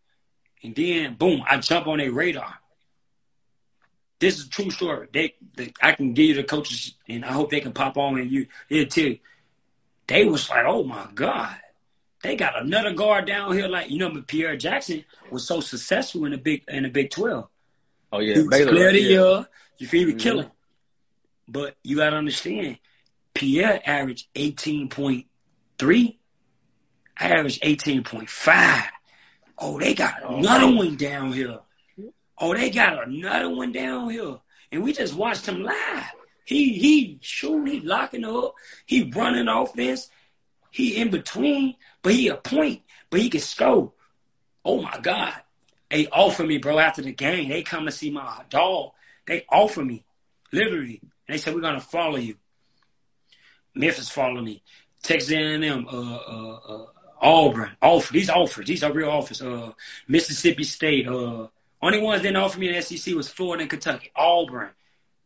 And 0.63 0.75
then 0.75 1.15
boom, 1.15 1.43
I 1.49 1.57
jump 1.57 1.87
on 1.87 1.97
their 1.99 2.11
radar. 2.11 2.53
This 4.19 4.37
is 4.39 4.47
a 4.47 4.49
true 4.49 4.69
story. 4.69 5.07
They, 5.13 5.35
they 5.55 5.73
I 5.81 5.93
can 5.93 6.13
give 6.13 6.25
you 6.25 6.33
the 6.35 6.43
coaches 6.43 6.93
and 7.07 7.23
I 7.23 7.31
hope 7.31 7.49
they 7.51 7.61
can 7.61 7.71
pop 7.71 7.97
on 7.97 8.19
and 8.19 8.29
you 8.29 8.47
tell 8.85 9.03
you. 9.05 9.19
They 10.07 10.25
was 10.25 10.49
like, 10.49 10.65
oh 10.65 10.83
my 10.83 11.07
God. 11.13 11.55
They 12.21 12.35
got 12.35 12.61
another 12.61 12.93
guard 12.93 13.27
down 13.27 13.53
here, 13.53 13.69
like 13.69 13.89
you 13.89 13.97
know, 13.99 14.09
but 14.09 14.27
Pierre 14.27 14.57
Jackson 14.57 15.05
was 15.31 15.47
so 15.47 15.61
successful 15.61 16.25
in 16.25 16.31
the 16.31 16.37
big 16.37 16.63
in 16.67 16.83
the 16.83 16.89
Big 16.89 17.11
Twelve. 17.11 17.47
Oh 18.11 18.19
yeah, 18.19 18.35
He 18.35 18.41
was 18.41 18.49
Baylor. 18.49 18.71
clear 18.73 18.91
the 18.91 19.01
yeah. 19.01 19.09
year. 19.09 19.47
You 19.77 19.87
feel 19.87 20.07
me? 20.07 20.13
Mhm. 20.15 20.19
Killing. 20.19 20.51
But 21.47 21.77
you 21.81 21.95
gotta 21.95 22.17
understand, 22.17 22.77
Pierre 23.33 23.81
averaged 23.85 24.27
eighteen 24.35 24.89
point 24.89 25.27
three. 25.77 26.18
I 26.18 26.18
averaged 27.27 27.59
eighteen 27.63 28.03
point 28.03 28.29
five. 28.29 28.85
Oh, 29.57 29.79
they 29.79 29.93
got 29.93 30.15
Oh, 30.23 30.37
another 30.37 30.73
one 30.73 30.95
down 30.95 31.33
here. 31.33 31.59
Oh, 32.37 32.53
they 32.53 32.69
got 32.69 33.07
another 33.07 33.49
one 33.49 33.71
down 33.73 34.09
here. 34.09 34.37
And 34.71 34.83
we 34.83 34.93
just 34.93 35.13
watched 35.13 35.45
him 35.45 35.63
live. 35.63 36.05
He 36.45 36.73
he 36.73 37.19
shooting, 37.21 37.67
he 37.67 37.79
locking 37.81 38.23
up, 38.25 38.53
he 38.85 39.11
running 39.11 39.47
offense, 39.47 40.09
he 40.71 40.95
in 40.97 41.09
between, 41.09 41.75
but 42.01 42.13
he 42.13 42.29
a 42.29 42.35
point, 42.35 42.81
but 43.09 43.19
he 43.19 43.29
can 43.29 43.41
score. 43.41 43.91
Oh 44.63 44.81
my 44.81 44.97
God. 44.99 45.33
They 45.89 46.07
offer 46.07 46.43
me, 46.43 46.59
bro, 46.59 46.77
after 46.77 47.01
the 47.01 47.11
game. 47.11 47.49
They 47.49 47.63
come 47.63 47.85
to 47.85 47.91
see 47.91 48.11
my 48.11 48.43
dog. 48.49 48.91
They 49.25 49.43
offer 49.49 49.83
me, 49.83 50.05
literally. 50.51 50.99
And 51.01 51.33
they 51.33 51.37
said, 51.39 51.55
we're 51.55 51.61
going 51.61 51.73
to 51.75 51.79
follow 51.79 52.17
you. 52.17 52.35
Memphis 53.73 54.09
follow 54.09 54.39
me. 54.41 54.61
Texas 55.01 55.31
A&M, 55.31 55.87
uh, 55.87 56.15
uh, 56.15 56.59
uh, 56.67 56.85
Auburn, 57.21 57.71
offer. 57.81 58.13
These 58.13 58.29
offers, 58.29 58.67
these 58.67 58.83
are 58.83 58.91
real 58.91 59.09
offers. 59.09 59.41
Uh, 59.41 59.73
Mississippi 60.07 60.63
State, 60.63 61.07
uh, 61.07 61.47
only 61.81 62.01
ones 62.01 62.21
that 62.21 62.29
didn't 62.29 62.43
offer 62.43 62.59
me 62.59 62.71
the 62.71 62.81
SEC 62.81 63.13
was 63.15 63.29
Florida 63.29 63.61
and 63.61 63.69
Kentucky. 63.69 64.11
Auburn. 64.15 64.69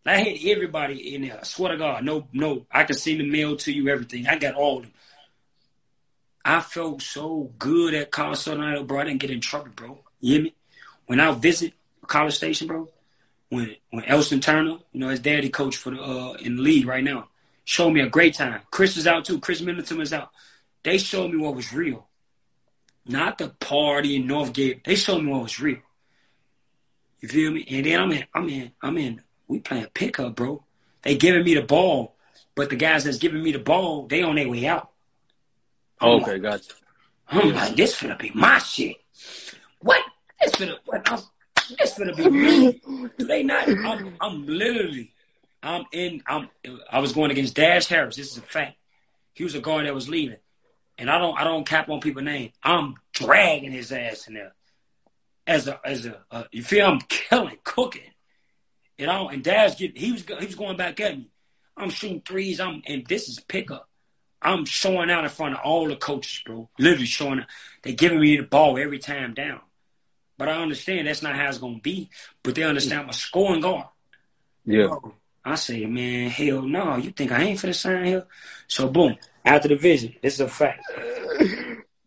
I 0.05 0.17
had 0.17 0.37
everybody 0.45 1.15
in 1.15 1.21
there. 1.21 1.39
I 1.39 1.43
swear 1.43 1.71
to 1.71 1.77
God, 1.77 2.03
no, 2.03 2.27
no. 2.33 2.65
I 2.69 2.83
can 2.83 2.97
send 2.97 3.21
the 3.21 3.29
mail 3.29 3.55
to 3.57 3.71
you, 3.71 3.87
everything. 3.89 4.27
I 4.27 4.37
got 4.37 4.55
all 4.55 4.77
of 4.79 4.83
them. 4.83 4.93
I 6.43 6.59
felt 6.59 7.01
so 7.01 7.51
good 7.57 7.93
at 7.93 8.11
College 8.11 8.39
Southern 8.39 8.85
bro. 8.85 8.99
I 8.99 9.05
didn't 9.05 9.21
get 9.21 9.31
in 9.31 9.39
trouble, 9.39 9.71
bro. 9.73 9.99
You 10.19 10.33
hear 10.33 10.43
me? 10.43 10.55
When 11.05 11.19
I 11.21 11.31
visit 11.31 11.73
College 12.05 12.35
Station, 12.35 12.67
bro, 12.67 12.89
when 13.49 13.75
when 13.91 14.03
Elston 14.05 14.41
Turner, 14.41 14.77
you 14.91 14.99
know, 14.99 15.07
his 15.07 15.21
daddy 15.21 15.49
coach 15.49 15.77
for 15.77 15.91
the 15.91 16.01
uh 16.01 16.33
in 16.33 16.57
the 16.57 16.61
league 16.61 16.85
right 16.85 17.03
now, 17.03 17.29
showed 17.63 17.91
me 17.91 18.01
a 18.01 18.09
great 18.09 18.33
time. 18.33 18.61
Khris 18.71 18.97
is 18.97 19.07
out 19.07 19.23
too. 19.25 19.39
Khris 19.39 19.61
Middleton 19.61 20.01
is 20.01 20.11
out. 20.11 20.31
They 20.83 20.97
showed 20.97 21.31
me 21.31 21.37
what 21.37 21.55
was 21.55 21.73
real. 21.73 22.07
Not 23.05 23.37
the 23.37 23.49
party 23.49 24.15
in 24.15 24.27
Northgate. 24.27 24.83
They 24.83 24.95
showed 24.95 25.21
me 25.21 25.31
what 25.31 25.43
was 25.43 25.59
real. 25.59 25.79
You 27.19 27.27
feel 27.29 27.51
me? 27.51 27.65
And 27.69 27.85
then 27.85 27.99
I'm 27.99 28.11
in, 28.11 28.25
I'm 28.33 28.49
in, 28.49 28.71
I'm 28.81 28.97
in. 28.97 29.21
We 29.47 29.59
playing 29.59 29.87
pickup, 29.93 30.35
bro. 30.35 30.63
They 31.03 31.15
giving 31.15 31.43
me 31.43 31.55
the 31.55 31.61
ball, 31.61 32.15
but 32.55 32.69
the 32.69 32.75
guys 32.75 33.03
that's 33.03 33.17
giving 33.17 33.43
me 33.43 33.51
the 33.51 33.59
ball, 33.59 34.07
they 34.07 34.23
on 34.23 34.35
their 34.35 34.47
way 34.49 34.67
out. 34.67 34.89
I'm 35.99 36.21
Okay, 36.21 36.33
like, 36.33 36.41
gotcha. 36.41 36.73
I'm 37.27 37.53
like, 37.53 37.75
this 37.75 37.95
finna 37.95 38.17
be 38.19 38.31
my 38.33 38.59
shit. 38.59 38.97
What? 39.79 40.01
This 40.41 40.51
finna, 40.55 40.75
what? 40.85 41.09
I'm, 41.09 41.19
this 41.77 41.97
finna 41.97 42.15
be 42.15 42.29
me. 42.29 42.81
Do 43.17 43.25
they 43.25 43.43
not? 43.43 43.67
I'm, 43.67 44.15
I'm 44.19 44.45
literally, 44.45 45.13
I'm 45.61 45.85
in, 45.91 46.23
I'm, 46.27 46.49
I 46.89 46.99
was 46.99 47.13
going 47.13 47.31
against 47.31 47.55
Dash 47.55 47.87
Harris. 47.87 48.15
This 48.15 48.31
is 48.31 48.37
a 48.37 48.41
fact. 48.41 48.77
He 49.33 49.43
was 49.43 49.55
a 49.55 49.59
guard 49.59 49.85
that 49.85 49.93
was 49.95 50.09
leaving. 50.09 50.37
And 51.03 51.11
I 51.11 51.17
don't, 51.17 51.37
I 51.37 51.43
don't 51.43 51.67
cap 51.67 51.89
on 51.89 51.99
people's 51.99 52.23
name. 52.23 52.53
I'm 52.63 52.95
dragging 53.11 53.73
his 53.73 53.91
ass 53.91 54.29
in 54.29 54.35
there. 54.35 54.53
As 55.45 55.67
a, 55.67 55.77
as 55.83 56.05
a, 56.05 56.17
uh, 56.31 56.45
you 56.53 56.63
feel 56.63 56.87
I'm 56.87 57.01
killing, 57.09 57.57
cooking. 57.61 58.09
And 58.97 59.11
I 59.11 59.17
don't, 59.17 59.33
and 59.33 59.43
Dad's 59.43 59.75
get, 59.75 59.97
he 59.97 60.13
was, 60.13 60.21
go- 60.23 60.39
he 60.39 60.45
was 60.45 60.55
going 60.55 60.77
back 60.77 61.01
at 61.01 61.17
me. 61.17 61.27
I'm 61.75 61.89
shooting 61.89 62.21
threes. 62.21 62.61
I'm, 62.61 62.83
and 62.87 63.05
this 63.05 63.27
is 63.27 63.41
pickup. 63.41 63.89
I'm 64.41 64.63
showing 64.63 65.11
out 65.11 65.25
in 65.25 65.29
front 65.29 65.55
of 65.55 65.59
all 65.65 65.89
the 65.89 65.97
coaches, 65.97 66.41
bro. 66.45 66.69
Literally 66.79 67.05
showing 67.05 67.41
out. 67.41 67.47
They 67.81 67.91
giving 67.91 68.21
me 68.21 68.37
the 68.37 68.43
ball 68.43 68.77
every 68.77 68.99
time 68.99 69.33
down. 69.33 69.59
But 70.37 70.47
I 70.47 70.61
understand 70.61 71.07
that's 71.07 71.21
not 71.21 71.35
how 71.35 71.49
it's 71.49 71.57
gonna 71.57 71.79
be. 71.79 72.11
But 72.43 72.55
they 72.55 72.63
understand 72.63 73.01
I'm 73.01 73.09
a 73.09 73.13
scoring 73.13 73.59
guard. 73.59 73.87
Yeah. 74.63 74.95
I 75.43 75.55
say, 75.55 75.85
man, 75.85 76.29
hell 76.29 76.61
no. 76.61 76.95
You 76.95 77.11
think 77.11 77.33
I 77.33 77.43
ain't 77.43 77.59
for 77.59 77.67
the 77.67 77.73
sign 77.73 78.05
here? 78.05 78.25
So 78.67 78.87
boom, 78.87 79.17
after 79.45 79.67
the 79.67 79.75
vision, 79.75 80.15
this 80.21 80.35
is 80.35 80.39
a 80.39 80.47
fact. 80.47 80.83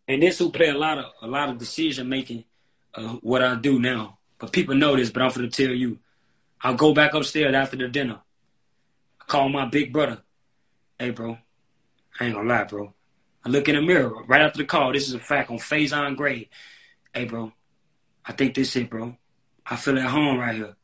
And 0.07 0.23
this 0.23 0.39
will 0.39 0.51
play 0.51 0.69
a 0.69 0.77
lot 0.77 0.97
of 0.97 1.05
a 1.21 1.27
lot 1.27 1.49
of 1.49 1.57
decision 1.57 2.07
making 2.07 2.45
uh, 2.95 3.17
what 3.21 3.43
I 3.43 3.55
do 3.55 3.79
now. 3.79 4.17
But 4.39 4.51
people 4.51 4.75
know 4.75 4.95
this, 4.95 5.09
but 5.09 5.21
I'm 5.21 5.31
gonna 5.31 5.49
tell 5.49 5.69
you. 5.69 5.99
I'll 6.61 6.75
go 6.75 6.93
back 6.93 7.13
upstairs 7.13 7.53
after 7.53 7.77
the 7.77 7.87
dinner. 7.87 8.19
I 9.21 9.25
call 9.25 9.49
my 9.49 9.65
big 9.65 9.93
brother. 9.93 10.21
Hey 10.97 11.11
bro, 11.11 11.37
I 12.19 12.25
ain't 12.25 12.35
gonna 12.35 12.49
lie, 12.49 12.63
bro. 12.63 12.93
I 13.45 13.49
look 13.49 13.69
in 13.69 13.75
the 13.75 13.81
mirror 13.81 14.23
right 14.25 14.41
after 14.41 14.57
the 14.57 14.65
call. 14.65 14.93
This 14.93 15.07
is 15.07 15.13
a 15.13 15.19
fact 15.19 15.51
on 15.51 15.57
Faison 15.57 16.15
Gray. 16.15 16.49
Hey 17.13 17.25
bro, 17.25 17.51
I 18.25 18.31
think 18.33 18.55
this 18.55 18.75
it, 18.75 18.89
bro. 18.89 19.15
I 19.65 19.75
feel 19.75 19.99
at 19.99 20.05
home 20.05 20.39
right 20.39 20.55
here. 20.55 20.75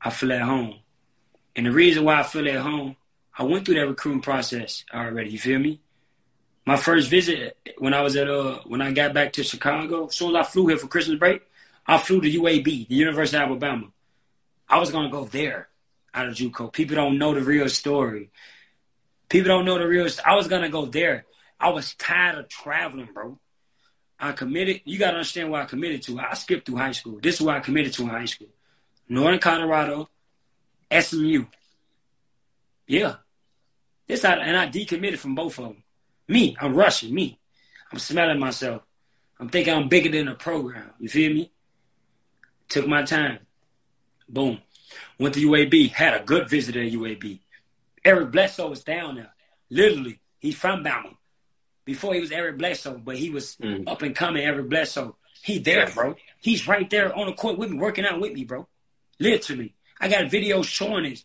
I 0.00 0.10
feel 0.10 0.32
at 0.32 0.42
home. 0.42 0.80
And 1.56 1.66
the 1.66 1.72
reason 1.72 2.04
why 2.04 2.20
I 2.20 2.22
feel 2.22 2.46
at 2.48 2.56
home, 2.56 2.96
I 3.38 3.44
went 3.44 3.64
through 3.64 3.76
that 3.76 3.86
recruiting 3.86 4.20
process 4.20 4.84
already. 4.92 5.30
You 5.30 5.38
feel 5.38 5.60
me? 5.60 5.80
My 6.66 6.76
first 6.76 7.08
visit 7.08 7.56
when 7.78 7.94
I 7.94 8.02
was 8.02 8.16
at 8.16 8.28
uh 8.28 8.58
when 8.66 8.82
I 8.82 8.92
got 8.92 9.14
back 9.14 9.34
to 9.34 9.44
Chicago, 9.44 10.08
as 10.08 10.16
soon 10.16 10.34
as 10.34 10.46
I 10.46 10.50
flew 10.50 10.66
here 10.66 10.76
for 10.76 10.88
Christmas 10.88 11.18
break, 11.18 11.42
I 11.86 11.98
flew 11.98 12.20
to 12.20 12.30
UAB, 12.30 12.88
the 12.88 12.94
University 12.94 13.36
of 13.38 13.44
Alabama. 13.44 13.86
I 14.68 14.80
was 14.80 14.90
gonna 14.90 15.08
go 15.08 15.24
there 15.24 15.68
out 16.12 16.28
of 16.28 16.34
JUCO. 16.34 16.72
People 16.72 16.96
don't 16.96 17.16
know 17.16 17.32
the 17.32 17.40
real 17.40 17.68
story. 17.68 18.30
People 19.28 19.48
don't 19.48 19.64
know 19.64 19.78
the 19.78 19.86
real. 19.86 20.08
I 20.26 20.34
was 20.34 20.48
gonna 20.48 20.68
go 20.68 20.86
there. 20.86 21.24
I 21.60 21.70
was 21.70 21.94
tired 21.94 22.38
of 22.38 22.48
traveling, 22.48 23.08
bro. 23.14 23.38
I 24.18 24.32
committed. 24.32 24.82
You 24.84 24.98
gotta 24.98 25.18
understand 25.18 25.50
what 25.50 25.62
I 25.62 25.66
committed 25.66 26.02
to. 26.02 26.18
I 26.18 26.34
skipped 26.34 26.66
through 26.66 26.78
high 26.78 26.92
school. 26.92 27.20
This 27.22 27.36
is 27.36 27.40
what 27.40 27.56
I 27.56 27.60
committed 27.60 27.92
to 27.94 28.02
in 28.02 28.08
high 28.08 28.24
school. 28.24 28.48
Northern 29.08 29.38
Colorado, 29.38 30.10
SMU. 30.90 31.46
Yeah. 32.88 33.16
This 34.08 34.24
I, 34.24 34.34
and 34.36 34.56
I 34.56 34.68
decommitted 34.68 35.18
from 35.18 35.34
both 35.34 35.58
of 35.58 35.66
them. 35.66 35.82
Me, 36.26 36.56
I'm 36.58 36.74
rushing. 36.74 37.14
Me, 37.14 37.38
I'm 37.92 37.98
smelling 37.98 38.40
myself. 38.40 38.82
I'm 39.38 39.50
thinking 39.50 39.74
I'm 39.74 39.88
bigger 39.88 40.10
than 40.10 40.26
the 40.26 40.34
program. 40.34 40.90
You 40.98 41.08
feel 41.08 41.32
me? 41.32 41.52
Took 42.68 42.88
my 42.88 43.04
time. 43.04 43.38
Boom. 44.28 44.60
Went 45.18 45.34
to 45.34 45.46
UAB. 45.46 45.90
Had 45.90 46.20
a 46.20 46.24
good 46.24 46.48
visit 46.48 46.76
at 46.76 46.90
UAB. 46.90 47.40
Eric 48.04 48.32
Bledsoe 48.32 48.68
was 48.68 48.84
down 48.84 49.16
there. 49.16 49.32
Literally, 49.70 50.20
he's 50.38 50.56
from 50.56 50.82
Bama. 50.82 51.14
Before 51.84 52.14
he 52.14 52.20
was 52.20 52.32
Eric 52.32 52.58
Bledsoe, 52.58 52.98
but 52.98 53.16
he 53.16 53.30
was 53.30 53.56
mm. 53.56 53.88
up 53.88 54.02
and 54.02 54.14
coming 54.14 54.44
Eric 54.44 54.68
Bledsoe. 54.68 55.16
He 55.42 55.58
there, 55.58 55.86
bro. 55.88 56.16
He's 56.40 56.66
right 56.66 56.88
there 56.90 57.14
on 57.16 57.26
the 57.26 57.32
court 57.32 57.58
with 57.58 57.70
me, 57.70 57.78
working 57.78 58.04
out 58.04 58.20
with 58.20 58.32
me, 58.32 58.44
bro. 58.44 58.66
Literally. 59.18 59.74
I 60.00 60.08
got 60.08 60.24
videos 60.24 60.64
showing 60.64 61.04
this. 61.04 61.24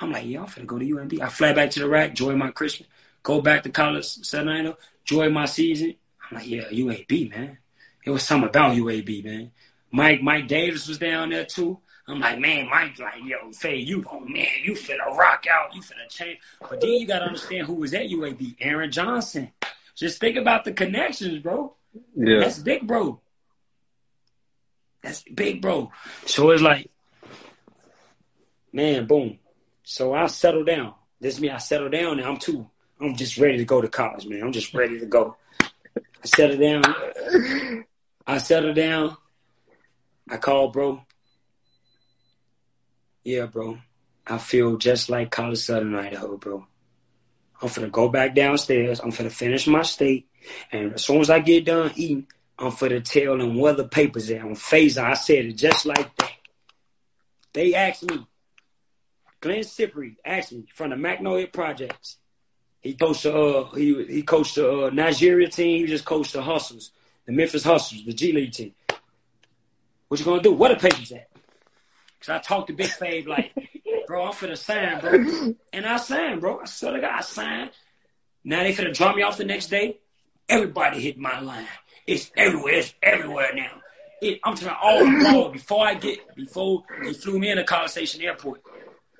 I'm 0.00 0.12
like, 0.12 0.26
yeah, 0.26 0.40
I'm 0.40 0.46
finna 0.46 0.66
go 0.66 0.78
to 0.78 0.84
UAB. 0.84 1.20
I 1.20 1.28
fly 1.28 1.52
back 1.52 1.70
to 1.72 1.80
the 1.80 1.88
rack, 1.88 2.10
enjoy 2.10 2.34
my 2.34 2.50
Christmas, 2.50 2.88
go 3.22 3.40
back 3.40 3.64
to 3.64 3.70
college, 3.70 4.06
San 4.06 4.48
Antonio, 4.48 4.76
enjoy 5.02 5.28
my 5.28 5.44
season. 5.44 5.94
I'm 6.30 6.38
like, 6.38 6.48
yeah, 6.48 6.68
UAB, 6.70 7.30
man. 7.30 7.58
It 8.04 8.10
was 8.10 8.22
something 8.22 8.48
about 8.48 8.76
UAB, 8.76 9.24
man. 9.24 9.50
Mike 9.92 10.22
Mike 10.22 10.48
Davis 10.48 10.88
was 10.88 10.98
down 10.98 11.30
there 11.30 11.44
too. 11.44 11.78
I'm 12.08 12.18
like, 12.18 12.38
man, 12.38 12.68
Mike, 12.68 12.98
like, 12.98 13.22
yo, 13.24 13.52
Faye, 13.52 13.76
you, 13.76 14.04
oh 14.10 14.20
man, 14.20 14.46
you 14.64 14.72
finna 14.72 15.16
rock 15.16 15.44
out, 15.52 15.74
you 15.74 15.82
finna 15.82 16.08
change. 16.08 16.38
But 16.60 16.80
then 16.80 16.90
you 16.90 17.06
gotta 17.06 17.26
understand 17.26 17.66
who 17.66 17.74
was 17.74 17.94
at 17.94 18.06
UAB, 18.06 18.56
Aaron 18.60 18.90
Johnson. 18.90 19.52
Just 19.94 20.18
think 20.18 20.36
about 20.36 20.64
the 20.64 20.72
connections, 20.72 21.40
bro. 21.40 21.74
Yeah. 22.16 22.40
That's 22.40 22.58
big, 22.58 22.86
bro. 22.86 23.20
That's 25.02 25.22
big, 25.22 25.60
bro. 25.60 25.92
So 26.26 26.50
it's 26.50 26.62
like, 26.62 26.90
man, 28.72 29.06
boom. 29.06 29.38
So 29.90 30.14
I 30.14 30.28
settle 30.28 30.62
down. 30.62 30.94
This 31.20 31.34
is 31.34 31.40
me. 31.40 31.50
I 31.50 31.58
settle 31.58 31.88
down 31.88 32.20
and 32.20 32.28
I'm 32.28 32.36
too. 32.36 32.70
I'm 33.00 33.16
just 33.16 33.38
ready 33.38 33.58
to 33.58 33.64
go 33.64 33.80
to 33.80 33.88
college, 33.88 34.24
man. 34.24 34.40
I'm 34.40 34.52
just 34.52 34.72
ready 34.72 35.00
to 35.00 35.06
go. 35.06 35.36
I 35.60 36.26
settle 36.26 36.58
down. 36.58 36.84
I 38.24 38.38
settle 38.38 38.72
down. 38.72 39.16
I 40.30 40.36
call, 40.36 40.68
bro. 40.68 41.02
Yeah, 43.24 43.46
bro. 43.46 43.78
I 44.24 44.38
feel 44.38 44.76
just 44.76 45.10
like 45.10 45.32
College 45.32 45.58
Southern 45.58 45.96
Idaho, 45.96 46.36
bro. 46.36 46.64
I'm 47.60 47.68
finna 47.68 47.90
go 47.90 48.08
back 48.08 48.36
downstairs. 48.36 49.00
I'm 49.00 49.10
finna 49.10 49.32
finish 49.32 49.66
my 49.66 49.82
state. 49.82 50.28
And 50.70 50.94
as 50.94 51.04
soon 51.04 51.20
as 51.20 51.30
I 51.30 51.40
get 51.40 51.64
done 51.64 51.90
eating, 51.96 52.28
I'm 52.56 52.70
finna 52.70 53.02
tell 53.02 53.36
them 53.36 53.58
where 53.58 53.72
the 53.72 53.88
papers 53.88 54.30
at. 54.30 54.42
On 54.42 54.54
Fazo, 54.54 55.02
I 55.02 55.14
said 55.14 55.46
it 55.46 55.54
just 55.54 55.84
like 55.84 56.16
that. 56.18 56.32
They 57.54 57.74
asked 57.74 58.04
me, 58.04 58.24
Glynn 59.40 59.60
Cyprien 59.60 60.16
asked 60.24 60.52
me 60.52 60.66
from 60.74 60.90
the 60.90 60.96
Magnolia 60.96 61.46
Projects. 61.46 62.18
He 62.80 62.94
coached 62.94 63.24
the 63.24 63.34
uh, 63.34 63.74
he 63.74 64.04
he 64.04 64.22
coached 64.22 64.54
the 64.56 64.86
uh, 64.86 64.90
Nigeria 64.90 65.48
team. 65.48 65.86
He 65.86 65.86
just 65.86 66.04
coached 66.04 66.32
the 66.32 66.42
Hustlers, 66.42 66.90
the 67.26 67.32
Memphis 67.32 67.64
Hustlers, 67.64 68.04
the 68.04 68.12
G 68.12 68.32
League 68.32 68.52
team. 68.52 68.74
What 70.08 70.18
you 70.18 70.26
gonna 70.26 70.42
do? 70.42 70.52
What 70.52 70.68
the 70.68 70.88
papers 70.88 71.12
at? 71.12 71.28
Cause 72.20 72.28
I 72.28 72.38
talked 72.38 72.66
to 72.66 72.74
Big 72.74 72.88
Fave 72.88 73.26
like, 73.26 73.52
bro, 74.06 74.24
I'm 74.26 74.32
finna 74.32 74.56
sign, 74.56 75.00
bro. 75.00 75.54
And 75.72 75.86
I 75.86 75.96
signed, 75.96 76.40
bro. 76.40 76.60
I 76.60 76.66
swear 76.66 76.92
to 76.92 77.00
God, 77.00 77.12
I 77.16 77.20
signed. 77.22 77.70
Now 78.44 78.62
they 78.62 78.74
finna 78.74 78.94
drop 78.94 79.16
me 79.16 79.22
off 79.22 79.38
the 79.38 79.44
next 79.44 79.68
day. 79.68 79.98
Everybody 80.48 81.00
hit 81.00 81.16
my 81.16 81.40
line. 81.40 81.66
It's 82.06 82.30
everywhere. 82.36 82.74
It's 82.74 82.92
everywhere 83.02 83.54
now. 83.54 83.70
It, 84.20 84.40
I'm 84.44 84.54
talking 84.54 84.76
all 84.82 85.44
the 85.44 85.48
before 85.52 85.86
I 85.86 85.94
get 85.94 86.34
before 86.34 86.82
they 87.02 87.14
flew 87.14 87.38
me 87.38 87.50
into 87.50 87.64
College 87.64 87.92
Station 87.92 88.20
Airport. 88.20 88.62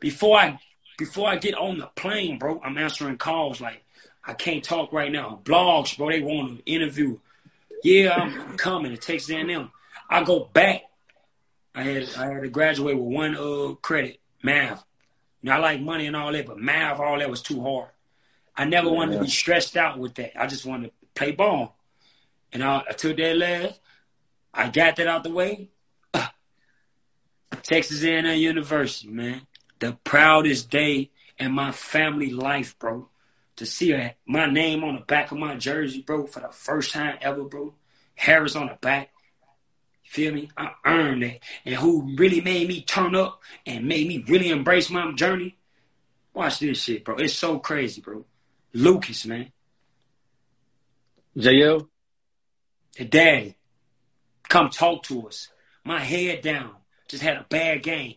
Before 0.00 0.36
I 0.36 0.58
before 0.98 1.28
I 1.28 1.36
get 1.36 1.54
on 1.54 1.78
the 1.78 1.86
plane, 1.86 2.38
bro, 2.38 2.60
I'm 2.62 2.76
answering 2.78 3.18
calls 3.18 3.60
like 3.60 3.84
I 4.24 4.34
can't 4.34 4.64
talk 4.64 4.92
right 4.92 5.10
now. 5.10 5.40
Blogs, 5.44 5.96
bro, 5.96 6.10
they 6.10 6.20
want 6.20 6.58
to 6.58 6.70
interview. 6.70 7.18
Yeah, 7.82 8.14
I'm 8.14 8.56
coming. 8.56 8.92
It 8.92 9.00
takes 9.00 9.26
them. 9.26 9.70
I 10.10 10.24
go 10.24 10.40
back 10.40 10.82
I 11.74 11.82
had 11.82 12.14
I 12.16 12.32
had 12.32 12.42
to 12.42 12.48
graduate 12.48 12.96
with 12.96 13.14
one 13.14 13.36
uh 13.36 13.74
credit, 13.80 14.20
math. 14.42 14.84
Now 15.42 15.56
I 15.56 15.58
like 15.60 15.80
money 15.80 16.06
and 16.06 16.16
all 16.16 16.32
that, 16.32 16.46
but 16.46 16.58
math, 16.58 16.98
all 16.98 17.18
that 17.18 17.30
was 17.30 17.42
too 17.42 17.62
hard. 17.62 17.88
I 18.56 18.64
never 18.64 18.88
yeah. 18.88 18.94
wanted 18.94 19.18
to 19.18 19.24
be 19.24 19.30
stressed 19.30 19.76
out 19.76 19.98
with 19.98 20.14
that. 20.16 20.40
I 20.40 20.46
just 20.46 20.66
wanted 20.66 20.88
to 20.88 20.92
play 21.14 21.32
ball. 21.32 21.76
And 22.52 22.62
I, 22.62 22.82
I 22.88 22.92
took 22.92 23.16
that 23.16 23.36
last. 23.36 23.78
I 24.52 24.68
got 24.68 24.96
that 24.96 25.06
out 25.06 25.22
the 25.22 25.30
way. 25.30 25.70
Texas 27.62 28.02
A&M 28.02 28.26
University, 28.26 29.08
man. 29.08 29.40
The 29.80 29.98
proudest 30.04 30.70
day 30.70 31.10
in 31.38 31.52
my 31.52 31.72
family 31.72 32.30
life, 32.30 32.78
bro. 32.78 33.08
To 33.56 33.66
see 33.66 33.94
my 34.26 34.46
name 34.46 34.84
on 34.84 34.94
the 34.94 35.00
back 35.02 35.32
of 35.32 35.38
my 35.38 35.56
jersey, 35.56 36.02
bro, 36.02 36.26
for 36.26 36.40
the 36.40 36.48
first 36.48 36.92
time 36.92 37.18
ever, 37.20 37.44
bro. 37.44 37.74
Harris 38.14 38.56
on 38.56 38.68
the 38.68 38.78
back. 38.80 39.10
Feel 40.04 40.32
me? 40.32 40.50
I 40.56 40.72
earned 40.84 41.22
it. 41.22 41.42
And 41.64 41.74
who 41.74 42.16
really 42.16 42.40
made 42.40 42.68
me 42.68 42.82
turn 42.82 43.14
up 43.14 43.42
and 43.66 43.86
made 43.86 44.08
me 44.08 44.24
really 44.26 44.50
embrace 44.50 44.90
my 44.90 45.12
journey? 45.12 45.56
Watch 46.34 46.58
this 46.58 46.82
shit, 46.82 47.04
bro. 47.04 47.16
It's 47.16 47.34
so 47.34 47.58
crazy, 47.58 48.00
bro. 48.00 48.24
Lucas, 48.72 49.26
man. 49.26 49.52
JL? 51.36 51.88
The 52.96 53.04
daddy. 53.04 53.56
Come 54.48 54.70
talk 54.70 55.04
to 55.04 55.28
us. 55.28 55.48
My 55.84 56.00
head 56.00 56.42
down. 56.42 56.74
Just 57.08 57.22
had 57.22 57.36
a 57.36 57.46
bad 57.48 57.82
game. 57.82 58.16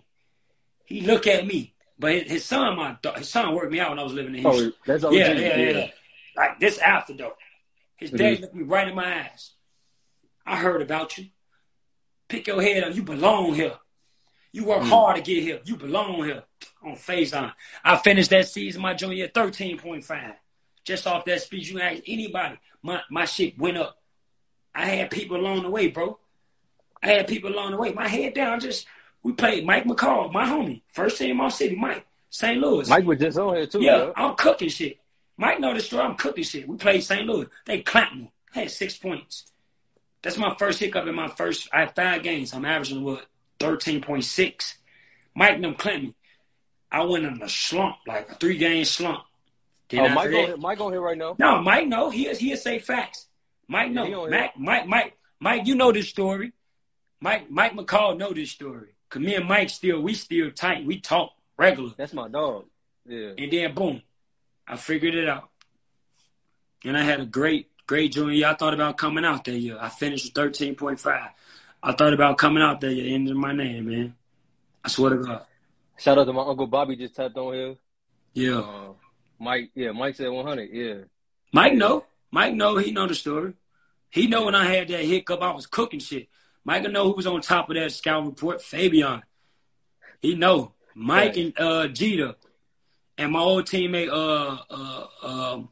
He 0.86 1.02
look 1.02 1.28
at 1.28 1.46
me. 1.46 1.74
But 2.00 2.24
his, 2.24 2.44
son, 2.44 2.76
my 2.76 2.98
his 3.16 3.30
son 3.30 3.54
worked 3.54 3.72
me 3.72 3.80
out 3.80 3.92
when 3.92 4.00
I 4.00 4.04
was 4.04 4.14
living 4.14 4.36
in 4.36 4.46
oh, 4.46 4.52
Houston. 4.52 4.74
Oh, 4.74 4.84
that's 4.86 5.04
yeah, 5.04 5.32
yeah, 5.32 5.58
yeah, 5.58 5.70
yeah. 5.70 5.88
Like 6.36 6.60
this 6.60 6.78
after 6.80 7.14
though. 7.14 7.34
His 7.98 8.10
mm-hmm. 8.10 8.18
dad 8.18 8.42
looked 8.42 8.56
me 8.56 8.64
right 8.64 8.88
in 8.88 8.96
my 8.96 9.22
eyes. 9.22 9.52
I 10.46 10.58
heard 10.58 10.82
about 10.82 11.18
you. 11.18 11.28
Pick 12.28 12.48
your 12.48 12.62
head 12.62 12.84
up. 12.84 12.96
You 12.96 13.04
belong 13.04 13.54
here. 13.54 13.78
You 14.52 14.66
work 14.66 14.82
mm. 14.82 14.90
hard 14.90 15.16
to 15.16 15.22
get 15.22 15.42
here. 15.42 15.60
You 15.66 15.78
belong 15.78 16.24
here 16.24 16.44
on 16.84 16.94
FaceTime. 16.94 17.54
I 17.84 17.98
finished 17.98 18.30
that 18.30 18.48
season, 18.48 18.82
my 18.82 18.94
junior 18.94 19.16
year, 19.16 19.28
13.5. 19.28 20.36
Just 20.84 21.08
off 21.08 21.26
that 21.26 21.42
speech, 21.42 21.72
you 21.72 21.80
ask 21.80 22.04
anybody, 22.08 22.60
my, 22.84 23.02
my 23.10 23.26
shit 23.26 23.58
went 23.58 23.78
up. 23.78 23.98
I 24.76 24.86
had 24.86 25.10
people 25.10 25.38
along 25.38 25.64
the 25.64 25.70
way, 25.72 25.88
bro. 25.88 26.20
I 27.02 27.08
had 27.08 27.28
people 27.28 27.52
along 27.52 27.72
the 27.72 27.78
way. 27.78 27.94
My 27.94 28.08
head 28.08 28.34
down, 28.34 28.60
just, 28.60 28.86
we 29.24 29.32
played 29.32 29.66
Mike 29.66 29.86
McCall, 29.86 30.32
my 30.32 30.46
homie. 30.46 30.82
First 30.94 31.18
team 31.18 31.40
on 31.40 31.50
city, 31.50 31.76
Mike, 31.76 32.06
St. 32.30 32.60
Louis. 32.60 32.88
Mike 32.90 33.06
was 33.06 33.20
just 33.20 33.38
on 33.38 33.56
here, 33.56 33.66
too. 33.66 33.82
Yeah, 33.82 33.98
bro. 33.98 34.14
I'm 34.16 34.36
cooking 34.36 34.70
shit. 34.70 35.00
Mike 35.38 35.60
know 35.60 35.74
the 35.74 35.80
story. 35.80 36.04
I'm 36.04 36.16
cooking 36.16 36.44
shit. 36.44 36.68
We 36.68 36.78
played 36.78 37.04
St. 37.04 37.26
Louis. 37.26 37.48
They 37.66 37.82
clapped 37.82 38.16
me. 38.16 38.32
I 38.54 38.60
had 38.60 38.72
six 38.72 38.98
points. 38.98 39.46
That's 40.22 40.38
my 40.38 40.56
first 40.58 40.80
hiccup 40.80 41.08
in 41.08 41.16
my 41.16 41.30
first. 41.30 41.70
I 41.74 41.82
have 41.82 41.96
five 41.96 42.24
games. 42.24 42.54
I'm 42.54 42.66
averaging 42.66 43.04
what 43.04 43.26
thirteen 43.60 44.02
point 44.02 44.24
six. 44.24 44.78
Mike 45.36 45.60
them 45.60 45.76
Clinton. 45.76 46.14
I 46.92 47.04
went 47.04 47.26
in 47.26 47.42
a 47.42 47.50
slump, 47.50 47.96
like 48.08 48.30
a 48.30 48.36
three 48.36 48.58
game 48.58 48.86
slump. 48.86 49.24
Then 49.90 50.00
oh, 50.02 50.10
Mike, 50.10 50.32
that, 50.32 50.60
Mike 50.60 50.80
on 50.80 50.92
here 50.92 51.02
right 51.02 51.18
now. 51.18 51.36
No, 51.40 51.62
Mike 51.62 51.88
know 51.88 52.10
he 52.10 52.28
is. 52.28 52.40
He'll 52.40 52.56
say 52.56 52.80
facts. 52.80 53.28
Mike 53.68 53.92
know. 53.92 54.30
Mike, 54.30 54.58
Mike, 54.58 54.88
Mike, 54.88 55.18
Mike. 55.40 55.68
You 55.68 55.76
know 55.76 55.92
this 55.92 56.08
story. 56.08 56.54
Mike, 57.20 57.50
Mike 57.50 57.74
McCall 57.74 58.18
know 58.18 58.32
this 58.34 58.52
story. 58.52 58.96
Cause 59.14 59.22
me 59.22 59.36
and 59.36 59.48
Mike 59.48 59.70
still, 59.70 60.02
we 60.02 60.16
still 60.16 60.50
tight. 60.50 60.88
We 60.88 61.00
talk 61.00 61.34
regular. 61.56 61.92
That's 61.96 62.16
my 62.16 62.30
dog. 62.30 62.66
Yeah. 63.08 63.34
And 63.38 63.54
then 63.54 63.76
boom, 63.76 64.02
I 64.68 64.76
figured 64.76 65.14
it 65.14 65.30
out. 65.30 65.50
And 66.84 66.98
I 66.98 67.04
had 67.04 67.20
a 67.20 67.26
great 67.28 67.70
great 67.86 68.12
junior 68.12 68.34
year. 68.34 68.48
I 68.48 68.56
thought 68.56 68.74
about 68.74 68.98
coming 68.98 69.24
out 69.24 69.46
that 69.46 69.60
year. 69.60 69.78
I 69.80 69.90
finished 69.90 70.36
with 70.36 70.56
13.5. 70.56 71.30
I 71.84 71.92
thought 71.92 72.14
about 72.14 72.40
coming 72.40 72.64
out 72.64 72.82
that 72.82 72.92
year, 72.92 73.14
ending 73.14 73.40
my 73.40 73.54
name, 73.54 73.86
man. 73.86 74.16
I 74.84 74.88
swear 74.88 75.12
to 75.12 75.18
God. 75.18 75.46
Shout 76.00 76.18
out 76.18 76.24
to 76.24 76.34
my 76.34 76.44
uncle 76.44 76.66
Bobby 76.66 76.96
just 76.96 77.16
tapped 77.16 77.38
on 77.38 77.54
here. 77.54 77.76
Yeah. 78.34 78.62
Uh, 78.62 78.94
Mike, 79.38 79.70
yeah, 79.76 79.92
Mike 79.92 80.16
said 80.16 80.30
100. 80.30 80.72
Yeah. 80.74 81.04
Mike 81.52 81.76
know. 81.76 82.04
Mike 82.32 82.56
know. 82.56 82.78
He 82.78 82.92
know 82.92 83.06
the 83.06 83.14
story. 83.14 83.54
He 84.10 84.26
know 84.26 84.46
when 84.46 84.56
I 84.56 84.66
had 84.66 84.88
that 84.88 85.06
hiccup, 85.06 85.44
I 85.44 85.52
was 85.52 85.68
cooking 85.68 86.00
shit. 86.00 86.30
Mike 86.66 86.84
know 86.90 87.06
who 87.06 87.14
was 87.16 87.28
on 87.28 87.42
top 87.42 87.70
of 87.70 87.76
that 87.76 87.92
scout 87.92 88.26
report. 88.26 88.60
Fabyon. 88.60 89.22
He 90.22 90.36
know. 90.36 90.74
Mike 90.96 91.36
right. 91.36 91.38
and 91.38 91.60
uh, 91.60 91.88
Jeter 91.88 92.36
and 93.18 93.32
my 93.32 93.40
old 93.40 93.66
teammate 93.66 94.10
uh 94.10 94.58
uh 94.70 95.08
um 95.26 95.70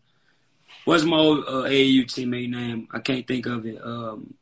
What's 0.84 1.04
my 1.04 1.18
old 1.18 1.46
uh, 1.48 1.70
AAU 1.70 2.06
teammate 2.06 2.50
name? 2.50 2.88
I 2.92 3.00
can't 3.00 3.28
think 3.28 3.46
of 3.46 3.66
it. 3.66 3.80
Um, 3.84 4.34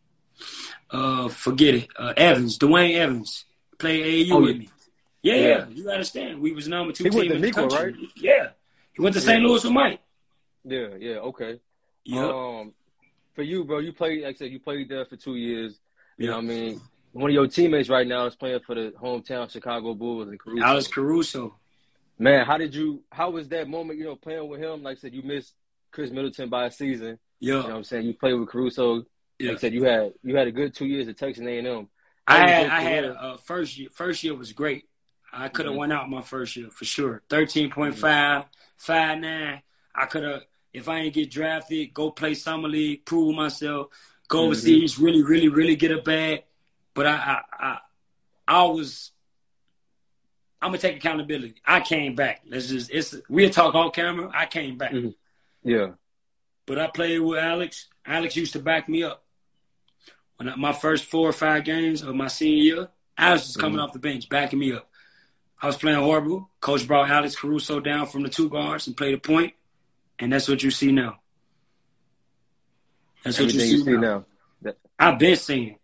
uh, 0.89 1.27
forget 1.27 1.75
it. 1.75 1.89
Uh, 1.97 2.13
Evans, 2.15 2.57
Dwayne 2.57 2.95
Evans, 2.95 3.45
played 3.77 4.27
AAU 4.27 4.31
oh, 4.31 4.41
with 4.41 4.57
me. 4.57 4.69
Yeah, 5.21 5.35
Yeah. 5.35 5.47
yeah. 5.47 5.65
You 5.67 5.89
understand? 5.89 6.39
We 6.39 6.53
was 6.53 6.67
number 6.67 6.93
two 6.93 7.03
He 7.05 7.09
team 7.09 7.21
in 7.23 7.41
the 7.41 7.47
Nico, 7.47 7.67
country. 7.67 7.91
right? 7.91 8.09
Yeah. 8.15 8.47
He 8.93 9.01
went 9.01 9.15
to 9.15 9.21
St. 9.21 9.41
Yeah. 9.41 9.47
Louis 9.47 9.63
with 9.63 9.73
Mike. 9.73 9.99
Yeah, 10.63 10.87
yeah, 10.97 11.15
okay. 11.17 11.59
Yep. 12.05 12.23
Um, 12.23 12.73
for 13.35 13.43
you, 13.43 13.65
bro, 13.65 13.79
you 13.79 13.91
played. 13.91 14.23
Like 14.23 14.35
I 14.35 14.37
said, 14.37 14.51
you 14.51 14.59
played 14.59 14.89
there 14.89 15.05
for 15.05 15.17
two 15.17 15.35
years. 15.35 15.77
You 16.19 16.27
know, 16.27 16.35
what 16.35 16.43
I 16.43 16.47
mean, 16.47 16.81
one 17.13 17.29
of 17.31 17.33
your 17.33 17.47
teammates 17.47 17.89
right 17.89 18.05
now 18.05 18.25
is 18.25 18.35
playing 18.35 18.59
for 18.59 18.75
the 18.75 18.91
hometown 19.01 19.49
Chicago 19.49 19.93
Bulls 19.93 20.27
and 20.27 20.39
Caruso. 20.39 20.63
Alex 20.65 20.87
Caruso. 20.87 21.55
Man, 22.19 22.45
how 22.45 22.57
did 22.57 22.75
you? 22.75 23.01
How 23.11 23.29
was 23.29 23.47
that 23.49 23.69
moment? 23.69 23.97
You 23.99 24.05
know, 24.05 24.15
playing 24.15 24.47
with 24.49 24.59
him. 24.61 24.83
Like 24.83 24.97
I 24.97 24.99
said, 24.99 25.13
you 25.13 25.23
missed 25.23 25.53
Khris 25.91 26.11
Middleton 26.11 26.49
by 26.49 26.65
a 26.65 26.71
season. 26.71 27.17
Yeah. 27.39 27.55
You 27.55 27.61
know 27.61 27.67
what 27.69 27.75
I'm 27.77 27.83
saying? 27.85 28.05
You 28.05 28.13
played 28.13 28.33
with 28.33 28.49
Caruso. 28.49 28.95
Like 28.95 29.05
Yeah. 29.39 29.51
I 29.53 29.55
said, 29.55 29.73
you 29.73 29.83
had 29.85 30.13
you 30.21 30.35
had 30.35 30.47
a 30.47 30.51
good 30.51 30.75
two 30.75 30.85
years 30.85 31.07
at 31.07 31.17
Texas 31.17 31.45
A&M. 31.45 31.87
I 32.27 32.47
had 32.47 32.69
I 32.69 32.81
had 32.81 33.05
a, 33.05 33.33
a 33.33 33.37
first 33.37 33.77
year. 33.77 33.87
First 33.93 34.23
year 34.23 34.35
was 34.35 34.51
great. 34.51 34.83
I 35.31 35.47
could 35.47 35.65
have 35.67 35.73
Mhm. 35.75 35.77
won 35.77 35.91
out 35.93 36.09
my 36.09 36.21
first 36.21 36.57
year 36.57 36.69
for 36.69 36.83
sure. 36.83 37.23
Thirteen 37.29 37.71
point 37.71 37.95
five, 37.97 38.43
five 38.75 39.19
nine. 39.19 39.61
I 39.95 40.05
could 40.07 40.23
have 40.23 40.41
if 40.73 40.89
I 40.89 41.01
didn't 41.03 41.15
get 41.15 41.31
drafted, 41.31 41.93
go 41.93 42.11
play 42.11 42.33
summer 42.33 42.67
league, 42.67 43.05
prove 43.05 43.33
myself, 43.35 43.87
go 44.29 44.45
overseas, 44.45 44.97
really, 44.97 45.23
really, 45.23 45.49
really 45.49 45.75
get 45.75 45.91
a 45.91 46.01
bag. 46.01 46.43
But 46.93 47.05
I 47.07 47.11
I 47.15 47.41
I, 47.67 47.77
I 48.47 48.63
was 48.63 49.11
I'm 50.61 50.69
gonna 50.69 50.77
take 50.79 50.97
accountability. 50.97 51.55
I 51.65 51.81
came 51.81 52.15
back. 52.15 52.41
Let's 52.47 52.67
just 52.67 52.89
it's 52.91 53.15
we'll 53.29 53.49
talk 53.49 53.75
on 53.75 53.91
camera. 53.91 54.31
I 54.33 54.45
came 54.45 54.77
back. 54.77 54.91
Mhm. 54.91 55.15
Yeah. 55.63 55.87
But 56.65 56.79
I 56.79 56.87
played 56.87 57.19
with 57.19 57.39
Alex. 57.39 57.87
Alex 58.05 58.35
used 58.35 58.53
to 58.53 58.59
back 58.59 58.87
me 58.87 59.03
up. 59.03 59.23
When 60.37 60.49
I, 60.49 60.55
my 60.55 60.71
first 60.73 61.05
four 61.05 61.27
or 61.27 61.33
five 61.33 61.65
games 61.65 62.01
of 62.01 62.15
my 62.15 62.27
senior 62.27 62.63
year, 62.63 62.87
Alex 63.17 63.47
was 63.47 63.57
coming 63.57 63.79
Mhm. 63.79 63.83
off 63.83 63.93
the 63.93 63.99
bench, 63.99 64.29
backing 64.29 64.59
me 64.59 64.73
up. 64.73 64.89
I 65.61 65.67
was 65.67 65.75
playing 65.77 65.99
horrible. 65.99 66.49
Coach 66.61 66.87
brought 66.87 67.09
Alex 67.09 67.35
Caruso 67.35 67.79
down 67.81 68.05
from 68.07 68.23
the 68.23 68.29
two 68.29 68.49
guards 68.49 68.87
and 68.87 68.95
played 68.95 69.13
a 69.13 69.17
point, 69.17 69.53
and 70.17 70.31
that's 70.31 70.47
what 70.47 70.63
you 70.63 70.71
see 70.71 70.91
now. 70.93 71.19
That's 73.23 73.39
what 73.39 73.49
Everything 73.49 73.67
you 73.69 73.77
you 73.77 73.77
see, 73.79 73.85
see 73.85 73.91
now. 73.97 74.25
now. 74.63 74.73
I've 74.97 75.19
been 75.19 75.35
seeing. 75.35 75.77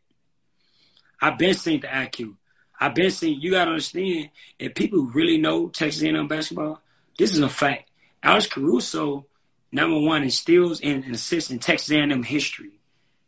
I've 1.21 1.37
been 1.37 1.53
seeing 1.53 1.81
the 1.81 1.87
IQ. 1.87 2.35
I've 2.79 2.95
been 2.95 3.11
seeing. 3.11 3.39
You 3.39 3.51
gotta 3.51 3.71
understand, 3.71 4.29
if 4.59 4.75
people 4.75 5.03
really 5.05 5.37
know 5.37 5.69
Texas 5.69 6.03
A&M 6.03 6.27
basketball, 6.27 6.81
this 7.17 7.33
is 7.33 7.39
a 7.39 7.49
fact. 7.49 7.89
Alex 8.21 8.47
Caruso, 8.47 9.25
number 9.71 9.99
one 9.99 10.23
in 10.23 10.29
steals 10.31 10.81
and, 10.81 11.05
assists 11.13 11.51
in 11.51 11.59
Texas 11.59 11.91
A&M 11.91 12.23
history. 12.23 12.79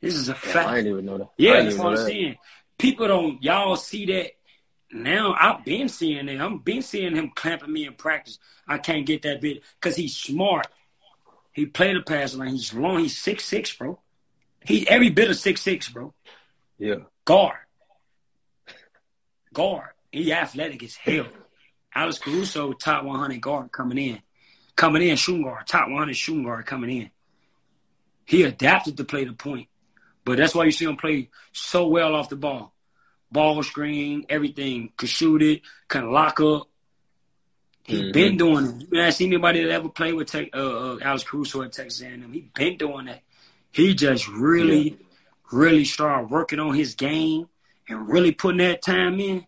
This 0.01 0.15
is 0.15 0.29
a 0.29 0.33
Yeah, 0.33 0.37
fact. 0.37 0.69
I 0.69 0.75
didn't 0.77 0.91
even 0.91 1.05
know 1.05 1.17
that. 1.19 1.29
Yeah, 1.37 1.61
that's 1.61 1.77
what 1.77 1.87
I'm 1.91 1.97
saying. 1.97 2.37
People 2.77 3.07
don't, 3.07 3.41
y'all 3.43 3.75
see 3.75 4.05
that 4.07 4.31
now. 4.91 5.33
I've 5.39 5.65
been 5.65 5.89
seeing 5.89 6.27
it. 6.29 6.39
I'm 6.39 6.59
been 6.59 6.81
seeing 6.81 7.15
him 7.15 7.31
clamping 7.33 7.71
me 7.71 7.85
in 7.85 7.93
practice. 7.93 8.37
I 8.67 8.77
can't 8.77 9.05
get 9.05 9.23
that 9.23 9.41
bit 9.41 9.63
because 9.79 9.95
he's 9.95 10.15
smart. 10.15 10.67
He 11.57 11.65
played 11.65 11.95
the 11.95 12.01
pass 12.01 12.35
line. 12.35 12.51
He's 12.51 12.71
long. 12.71 12.99
He's 12.99 13.17
six 13.17 13.43
six, 13.43 13.75
bro. 13.75 13.99
He 14.63 14.87
every 14.87 15.09
bit 15.09 15.31
of 15.31 15.37
six 15.37 15.59
six, 15.59 15.89
bro. 15.89 16.13
Yeah. 16.77 16.97
Guard, 17.25 17.57
guard. 19.55 19.89
He 20.11 20.31
athletic 20.31 20.83
as 20.83 20.95
hell. 20.95 21.25
Alex 21.95 22.19
Caruso, 22.19 22.73
top 22.73 23.05
100 23.05 23.41
guard 23.41 23.71
coming 23.71 23.97
in, 23.97 24.19
coming 24.75 25.01
in 25.01 25.15
shooting 25.15 25.41
guard, 25.41 25.65
top 25.65 25.89
100 25.89 26.15
shooting 26.15 26.43
guard 26.43 26.63
coming 26.67 26.95
in. 26.95 27.09
He 28.25 28.43
adapted 28.43 28.97
to 28.97 29.03
play 29.03 29.25
the 29.25 29.33
point. 29.33 29.67
But 30.25 30.37
that's 30.37 30.53
why 30.53 30.65
you 30.65 30.71
see 30.71 30.85
him 30.85 30.95
play 30.95 31.31
so 31.53 31.87
well 31.87 32.13
off 32.13 32.29
the 32.29 32.35
ball. 32.35 32.71
Ball 33.31 33.63
screen, 33.63 34.27
everything. 34.29 34.91
Could 34.95 35.09
shoot 35.09 35.41
it, 35.41 35.61
can 35.87 36.11
lock 36.11 36.39
up. 36.39 36.69
He 37.87 38.03
Mhm. 38.03 38.13
been 38.13 38.37
doing 38.37 38.65
it. 38.65 38.87
You 38.91 38.99
ask 38.99 39.21
anybody 39.21 39.63
that 39.63 39.71
ever 39.71 39.87
played 39.87 40.13
with 40.13 40.29
Te- 40.29 40.51
uh, 40.53 40.57
uh, 40.59 40.99
Alex 41.01 41.23
Caruso 41.23 41.61
at 41.61 41.71
Texas 41.71 42.01
A&M, 42.01 42.33
he 42.33 42.49
been 42.53 42.77
doing 42.77 43.05
that. 43.05 43.21
He 43.71 43.93
just 43.93 44.27
really, 44.27 44.97
really 45.51 45.85
started 45.85 46.29
working 46.29 46.59
on 46.59 46.75
his 46.75 46.95
game 46.95 47.47
and 47.87 48.09
really 48.09 48.33
putting 48.33 48.57
that 48.57 48.81
time 48.81 49.21
in. 49.21 49.45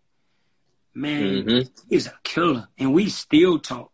Man, 0.96 1.44
Mhm. 1.44 1.70
he's 1.90 2.08
a 2.08 2.14
killer, 2.24 2.70
and 2.78 2.94
we 2.94 3.10
still 3.10 3.60
talk. 3.60 3.92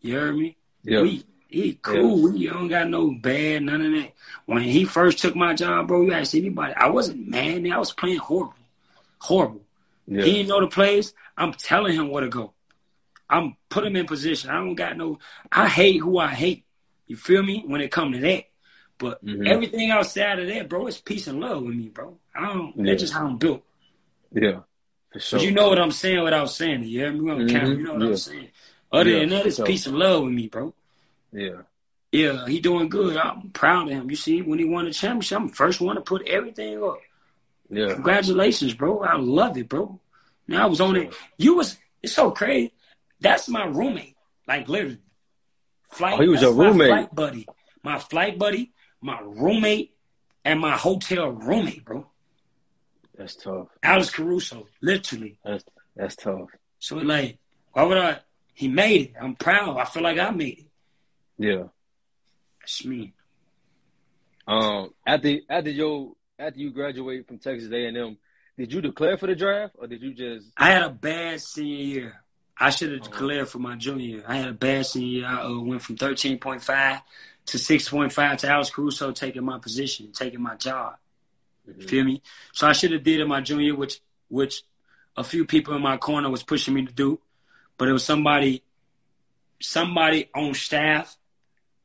You 0.00 0.14
heard 0.14 0.36
me? 0.36 0.56
Yeah. 0.82 1.02
We 1.02 1.24
he 1.48 1.78
cool. 1.80 2.22
We 2.32 2.46
don't 2.46 2.68
got 2.68 2.88
no 2.88 3.10
bad, 3.12 3.62
none 3.62 3.82
of 3.84 3.92
that. 3.92 4.12
When 4.46 4.62
he 4.62 4.84
first 4.86 5.18
took 5.18 5.36
my 5.36 5.54
job, 5.54 5.88
bro, 5.88 6.02
you 6.02 6.12
ask 6.12 6.34
anybody. 6.34 6.72
I 6.74 6.88
wasn't 6.88 7.28
mad. 7.28 7.64
I 7.70 7.78
was 7.78 7.92
playing 7.92 8.16
horrible, 8.18 8.54
horrible. 9.18 9.64
Yeah. 10.08 10.24
He 10.24 10.32
didn't 10.32 10.48
know 10.48 10.60
the 10.60 10.66
plays. 10.68 11.12
I'm 11.36 11.52
telling 11.52 11.94
him 11.94 12.08
where 12.08 12.24
to 12.24 12.30
go. 12.30 12.53
I'm 13.34 13.56
put 13.68 13.84
him 13.84 13.96
in 13.96 14.06
position. 14.06 14.50
I 14.50 14.54
don't 14.54 14.74
got 14.74 14.96
no. 14.96 15.18
I 15.50 15.68
hate 15.68 16.00
who 16.00 16.18
I 16.18 16.28
hate. 16.28 16.64
You 17.06 17.16
feel 17.16 17.42
me? 17.42 17.64
When 17.66 17.80
it 17.80 17.90
come 17.90 18.12
to 18.12 18.20
that, 18.20 18.44
but 18.98 19.24
Mhm. 19.24 19.46
everything 19.46 19.90
outside 19.90 20.38
of 20.38 20.48
that, 20.48 20.68
bro, 20.68 20.86
it's 20.86 21.00
peace 21.00 21.26
and 21.26 21.40
love 21.40 21.62
with 21.62 21.74
me, 21.74 21.88
bro. 21.88 22.18
I 22.34 22.46
don't. 22.46 22.76
Yeah. 22.76 22.84
That's 22.86 23.02
just 23.02 23.12
how 23.12 23.26
I'm 23.26 23.38
built. 23.38 23.62
Yeah. 24.32 24.60
For 25.12 25.20
sure. 25.20 25.38
But 25.38 25.46
you 25.46 25.52
know 25.52 25.68
what 25.68 25.78
I'm 25.78 25.90
saying 25.90 26.22
without 26.22 26.50
saying 26.50 26.82
it. 26.82 26.86
You 26.86 27.12
me 27.12 27.30
on 27.30 27.40
Mhm. 27.40 27.50
camera? 27.50 27.76
You 27.76 27.82
know 27.82 27.94
what 27.94 28.02
Yeah. 28.02 28.08
I'm 28.08 28.16
saying. 28.16 28.48
Other 28.92 29.10
Yeah, 29.10 29.20
than 29.20 29.28
that, 29.30 29.46
it's 29.46 29.56
sure. 29.56 29.66
peace 29.66 29.86
and 29.86 29.98
love 29.98 30.22
with 30.24 30.32
me, 30.32 30.48
bro. 30.48 30.72
Yeah. 31.32 31.62
Yeah, 32.12 32.46
he 32.46 32.60
doing 32.60 32.88
good. 32.88 33.16
I'm 33.16 33.50
proud 33.50 33.88
of 33.88 33.92
him. 33.94 34.08
You 34.08 34.14
see, 34.16 34.40
when 34.40 34.60
he 34.60 34.64
won 34.64 34.84
the 34.84 34.92
championship, 34.92 35.38
I'm 35.38 35.48
the 35.48 35.54
first 35.54 35.80
one 35.80 35.96
to 35.96 36.02
put 36.02 36.28
everything 36.28 36.82
up. 36.82 37.00
Yeah. 37.68 37.94
Congratulations, 37.94 38.74
bro. 38.74 39.00
I 39.02 39.16
love 39.16 39.58
it, 39.58 39.68
bro. 39.68 40.00
Now 40.46 40.64
I 40.64 40.66
was 40.66 40.80
on 40.80 40.94
it. 40.94 41.12
You 41.38 41.56
was 41.56 41.76
it's 42.02 42.12
so 42.12 42.30
crazy. 42.30 42.72
That's 43.20 43.48
my 43.48 43.64
roommate. 43.66 44.16
Like 44.46 44.68
literally. 44.68 44.98
Flight, 45.92 46.18
Oh, 46.18 46.22
he 46.22 46.28
was 46.28 46.42
a 46.42 46.52
roommate. 46.52 46.88
Flight 46.88 47.14
buddy. 47.14 47.46
My 47.82 47.98
flight 47.98 48.38
buddy, 48.38 48.72
my 49.00 49.20
roommate, 49.22 49.94
and 50.44 50.58
my 50.58 50.76
hotel 50.76 51.28
roommate, 51.30 51.84
bro. 51.84 52.10
That's 53.16 53.36
tough. 53.36 53.68
Alex 53.82 54.10
Caruso, 54.10 54.66
literally. 54.82 55.38
That's 55.44 55.64
that's 55.94 56.16
tough. 56.16 56.48
So 56.80 56.96
like, 56.96 57.38
why 57.72 57.84
would 57.84 57.98
I? 57.98 58.18
He 58.54 58.68
made 58.68 59.00
it. 59.02 59.12
I'm 59.20 59.36
proud. 59.36 59.78
I 59.78 59.84
feel 59.84 60.02
like 60.02 60.18
I 60.18 60.30
made 60.30 60.58
it. 60.60 60.66
Yeah. 61.38 61.64
That's 62.60 62.84
me. 62.84 63.14
Um. 64.46 64.90
After 65.06 65.36
after 65.48 65.70
your 65.70 66.12
after 66.38 66.58
you 66.58 66.70
graduate 66.72 67.26
from 67.28 67.38
Texas 67.38 67.70
A 67.70 67.86
and 67.86 67.96
M, 67.96 68.18
did 68.58 68.72
you 68.72 68.80
declare 68.80 69.16
for 69.16 69.26
the 69.26 69.36
draft 69.36 69.74
or 69.78 69.86
did 69.86 70.02
you 70.02 70.14
just? 70.14 70.48
I 70.56 70.70
had 70.72 70.82
a 70.82 70.90
bad 70.90 71.40
senior 71.40 71.84
year. 71.84 72.23
I 72.58 72.70
should 72.70 72.92
have 72.92 73.02
Oh. 73.02 73.04
declared 73.04 73.48
for 73.48 73.58
my 73.58 73.76
junior 73.76 74.06
year. 74.06 74.24
I 74.26 74.36
had 74.36 74.48
a 74.48 74.52
bad 74.52 74.86
senior 74.86 75.08
year. 75.20 75.26
I 75.26 75.42
uh, 75.44 75.58
went 75.60 75.82
from 75.82 75.96
13.5 75.96 77.02
to 77.46 77.58
6.5 77.58 78.38
to 78.38 78.48
Alex 78.48 78.70
Caruso 78.70 79.12
taking 79.12 79.44
my 79.44 79.58
position, 79.58 80.12
taking 80.12 80.42
my 80.42 80.56
job. 80.56 80.94
You 81.76 81.82
feel 81.82 82.04
me? 82.04 82.22
So 82.52 82.66
I 82.66 82.72
should 82.72 82.92
have 82.92 83.02
did 83.04 83.20
it 83.20 83.26
my 83.26 83.40
junior 83.40 83.64
year, 83.64 83.76
which 83.76 84.00
which 84.28 84.62
a 85.16 85.24
few 85.24 85.44
people 85.44 85.74
in 85.74 85.82
my 85.82 85.96
corner 85.96 86.30
was 86.30 86.42
pushing 86.42 86.74
me 86.74 86.84
to 86.86 86.92
do, 86.92 87.20
but 87.78 87.88
it 87.88 87.92
was 87.92 88.04
somebody 88.04 88.62
somebody 89.60 90.28
on 90.34 90.54
staff 90.54 91.16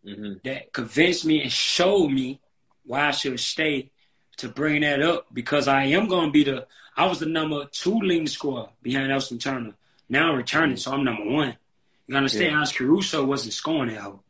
hmm 0.03 0.33
that 0.43 0.71
convinced 0.73 1.25
me 1.25 1.41
and 1.41 1.51
showed 1.51 2.09
me 2.09 2.39
why 2.85 3.07
I 3.07 3.11
should 3.11 3.39
stay 3.39 3.91
to 4.37 4.49
bring 4.49 4.81
that 4.81 5.01
up 5.01 5.27
because 5.33 5.67
I 5.67 5.85
am 5.85 6.07
going 6.07 6.27
to 6.27 6.31
be 6.31 6.43
the 6.43 6.67
I 6.95 7.05
was 7.07 7.19
the 7.19 7.25
number 7.27 7.65
two 7.71 7.99
leading 7.99 8.27
scorer 8.27 8.69
behind 8.81 9.11
Elston 9.11 9.39
Turner. 9.39 9.73
Now 10.09 10.31
I'm 10.31 10.37
returning, 10.37 10.75
mm. 10.75 10.79
so 10.79 10.91
I'm 10.91 11.03
number 11.03 11.25
one. 11.25 11.55
You 12.07 12.15
understand? 12.15 12.51
Yeah. 12.51 12.57
Alex 12.57 12.71
Caruso 12.71 13.23
wasn't 13.23 13.53
scoring 13.53 13.93
that 13.93 14.01
hoe. 14.01 14.21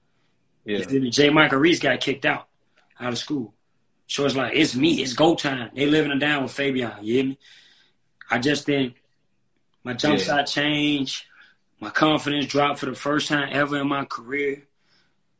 Yeah. 0.65 0.79
You 0.79 0.83
feel 0.83 1.01
me? 1.01 1.11
J'Mychal 1.11 1.59
Reese 1.59 1.79
got 1.79 2.01
kicked 2.01 2.25
out 2.25 2.47
out 2.99 3.13
of 3.13 3.17
school. 3.17 3.53
So 4.07 4.25
it's 4.25 4.35
like, 4.35 4.53
it's 4.55 4.75
me. 4.75 5.01
It's 5.01 5.13
go 5.13 5.35
time. 5.35 5.71
They 5.75 5.85
living 5.85 6.11
it 6.11 6.19
down 6.19 6.43
with 6.43 6.51
Fabyon. 6.51 7.03
You 7.03 7.13
hear 7.13 7.23
me? 7.25 7.39
I 8.29 8.39
just 8.39 8.65
didn't. 8.65 8.95
My 9.83 9.93
jump 9.93 10.19
Yeah. 10.19 10.25
shot 10.25 10.47
changed. 10.47 11.23
My 11.79 11.89
confidence 11.89 12.47
dropped 12.47 12.79
for 12.79 12.87
the 12.87 12.95
first 12.95 13.29
time 13.29 13.49
ever 13.51 13.77
in 13.79 13.87
my 13.87 14.03
career. 14.05 14.67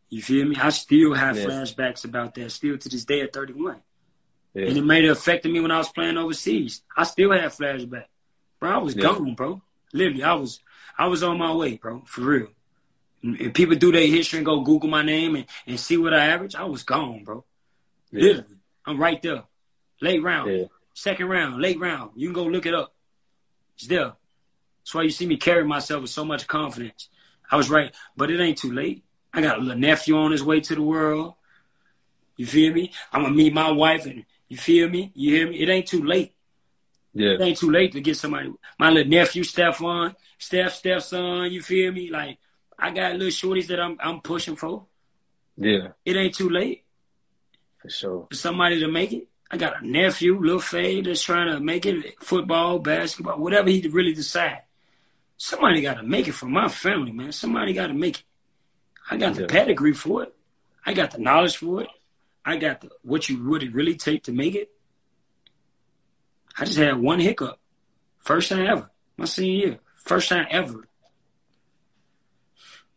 You 0.10 0.22
feel 0.22 0.46
me? 0.46 0.56
I 0.56 0.70
still 0.70 1.14
have 1.14 1.38
Yeah. 1.38 1.46
flashbacks 1.46 2.06
about 2.06 2.36
that, 2.36 2.52
still 2.52 2.78
to 2.78 2.90
this 2.90 3.06
day 3.06 3.22
at 3.22 3.34
31. 3.34 3.82
Yeah. 4.54 4.68
And 4.68 4.78
it 4.78 4.86
made 4.86 5.04
it 5.04 5.10
affected 5.10 5.52
me 5.52 5.60
when 5.60 5.72
I 5.72 5.78
was 5.78 5.90
playing 5.90 6.18
overseas. 6.18 6.82
I 6.96 7.04
still 7.04 7.32
have 7.32 7.54
flashbacks. 7.56 8.06
Bro, 8.60 8.72
I 8.72 8.78
was 8.78 8.96
Yeah. 8.96 9.02
gone, 9.04 9.36
bro. 9.36 9.62
Literally, 9.94 10.24
I 10.24 10.34
was 10.34 10.60
I 10.98 11.08
was 11.08 11.24
on 11.24 11.38
my 11.38 11.54
way, 11.54 11.78
bro, 11.78 12.04
for 12.06 12.22
real. 12.22 12.48
And 13.24 13.40
If 13.40 13.54
people 13.54 13.76
do 13.76 13.92
their 13.92 14.08
history 14.08 14.38
and 14.38 14.46
go 14.46 14.62
Google 14.62 14.90
my 14.90 15.04
name 15.04 15.36
and, 15.36 15.46
and 15.68 15.80
see 15.80 15.98
what 15.98 16.14
I 16.14 16.28
average, 16.28 16.56
I 16.56 16.66
was 16.66 16.84
gone, 16.84 17.24
bro. 17.24 17.44
Yeah. 18.12 18.22
Literally. 18.24 18.56
I'm 18.86 19.00
right 19.00 19.22
there. 19.22 19.44
Late 20.02 20.24
round. 20.24 20.52
Yeah. 20.52 20.66
Second 20.94 21.28
round, 21.28 21.62
late 21.62 21.80
round. 21.80 22.12
You 22.16 22.28
can 22.28 22.34
go 22.34 22.46
look 22.46 22.66
it 22.66 22.74
up. 22.74 22.94
It's 23.76 23.88
there. 23.88 24.14
That's 24.82 24.96
why 24.96 25.04
you 25.04 25.10
see 25.10 25.28
me 25.28 25.38
carry 25.38 25.64
myself 25.64 26.02
with 26.02 26.12
so 26.12 26.26
much 26.26 26.48
confidence. 26.48 27.10
I 27.52 27.56
was 27.58 27.70
right, 27.70 27.94
but 28.16 28.32
it 28.32 28.40
ain't 28.40 28.58
too 28.58 28.72
late. 28.72 29.04
I 29.34 29.42
got 29.42 29.58
a 29.58 29.62
little 29.62 29.80
nephew 29.80 30.18
on 30.18 30.32
his 30.32 30.44
way 30.44 30.62
to 30.62 30.76
the 30.76 30.82
world. 30.82 31.36
You 32.38 32.46
feel 32.46 32.74
me? 32.74 32.92
I'm 33.12 33.24
gonna 33.24 33.36
meet 33.36 33.54
my 33.54 33.72
wife, 33.72 34.06
and 34.06 34.26
you 34.48 34.58
feel 34.58 34.90
me? 34.90 35.12
You 35.14 35.36
hear 35.36 35.50
me? 35.50 35.60
It 35.60 35.70
ain't 35.70 35.88
too 35.88 36.04
late. 36.04 36.34
Yeah. 37.14 37.32
It 37.32 37.42
ain't 37.42 37.58
too 37.58 37.72
late 37.72 37.94
to 37.94 38.02
get 38.02 38.18
somebody. 38.18 38.52
My 38.78 38.90
little 38.90 39.10
nephew, 39.10 39.44
Stephon, 39.44 40.16
Steph, 40.38 40.74
Steph's 40.74 41.08
son. 41.08 41.52
You 41.52 41.62
feel 41.62 41.92
me? 41.92 42.10
Like 42.10 42.38
I 42.78 42.92
got 42.92 43.14
little 43.14 43.28
shorties 43.28 43.68
that 43.68 43.80
I'm 43.80 43.98
I'm 44.00 44.22
pushing 44.22 44.56
for. 44.56 44.86
Yeah. 45.58 45.90
It 46.06 46.16
ain't 46.16 46.36
too 46.36 46.50
late 46.50 46.86
For 47.82 47.90
sure. 47.90 48.28
for 48.30 48.36
somebody 48.36 48.80
to 48.82 48.88
make 48.88 49.12
it. 49.12 49.28
I 49.52 49.58
got 49.58 49.82
a 49.82 49.88
nephew, 49.88 50.40
Lil 50.40 50.60
Fade, 50.60 51.06
that's 51.06 51.24
trying 51.24 51.52
to 51.52 51.60
make 51.60 51.86
it 51.88 52.24
football, 52.24 52.80
basketball, 52.80 53.40
whatever 53.40 53.70
he 53.70 53.82
really 53.88 54.14
decide. 54.14 54.62
Somebody 55.38 55.82
got 55.82 55.96
to 55.96 56.04
make 56.04 56.28
it 56.28 56.34
for 56.34 56.46
my 56.46 56.68
family, 56.68 57.12
man. 57.12 57.32
Somebody 57.32 57.74
got 57.74 57.88
to 57.88 57.94
make 57.94 58.20
it. 58.20 58.24
I 59.10 59.18
got 59.18 59.36
the 59.36 59.48
pedigree 59.48 59.94
for 59.94 60.24
it. 60.24 60.36
I 60.86 60.94
got 60.94 61.12
the 61.12 61.18
knowledge 61.18 61.58
for 61.58 61.82
it. 61.82 61.90
I 62.46 62.58
got 62.58 62.82
the 62.82 62.90
what 63.02 63.28
you 63.28 63.44
would 63.50 63.64
it 63.64 63.74
really 63.74 63.96
take 63.96 64.24
to 64.26 64.32
make 64.32 64.56
it. 64.56 64.70
I 66.60 66.66
just 66.66 66.78
had 66.78 66.98
one 66.98 67.20
hiccup. 67.20 67.58
First 68.20 68.50
time 68.50 68.68
ever. 68.68 68.90
My 69.18 69.26
senior 69.26 69.68
year. 69.68 69.80
First 69.96 70.30
time 70.30 70.48
ever. 70.50 70.88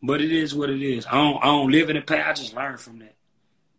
But 0.01 0.21
it 0.21 0.31
is 0.31 0.53
what 0.53 0.69
it 0.69 0.81
is. 0.81 1.05
I 1.05 1.13
don't 1.13 1.37
I 1.37 1.45
don't 1.45 1.71
live 1.71 1.89
in 1.89 1.95
the 1.95 2.01
past. 2.01 2.27
I 2.27 2.33
just 2.43 2.55
learned 2.55 2.79
from 2.79 2.99
that. 2.99 3.15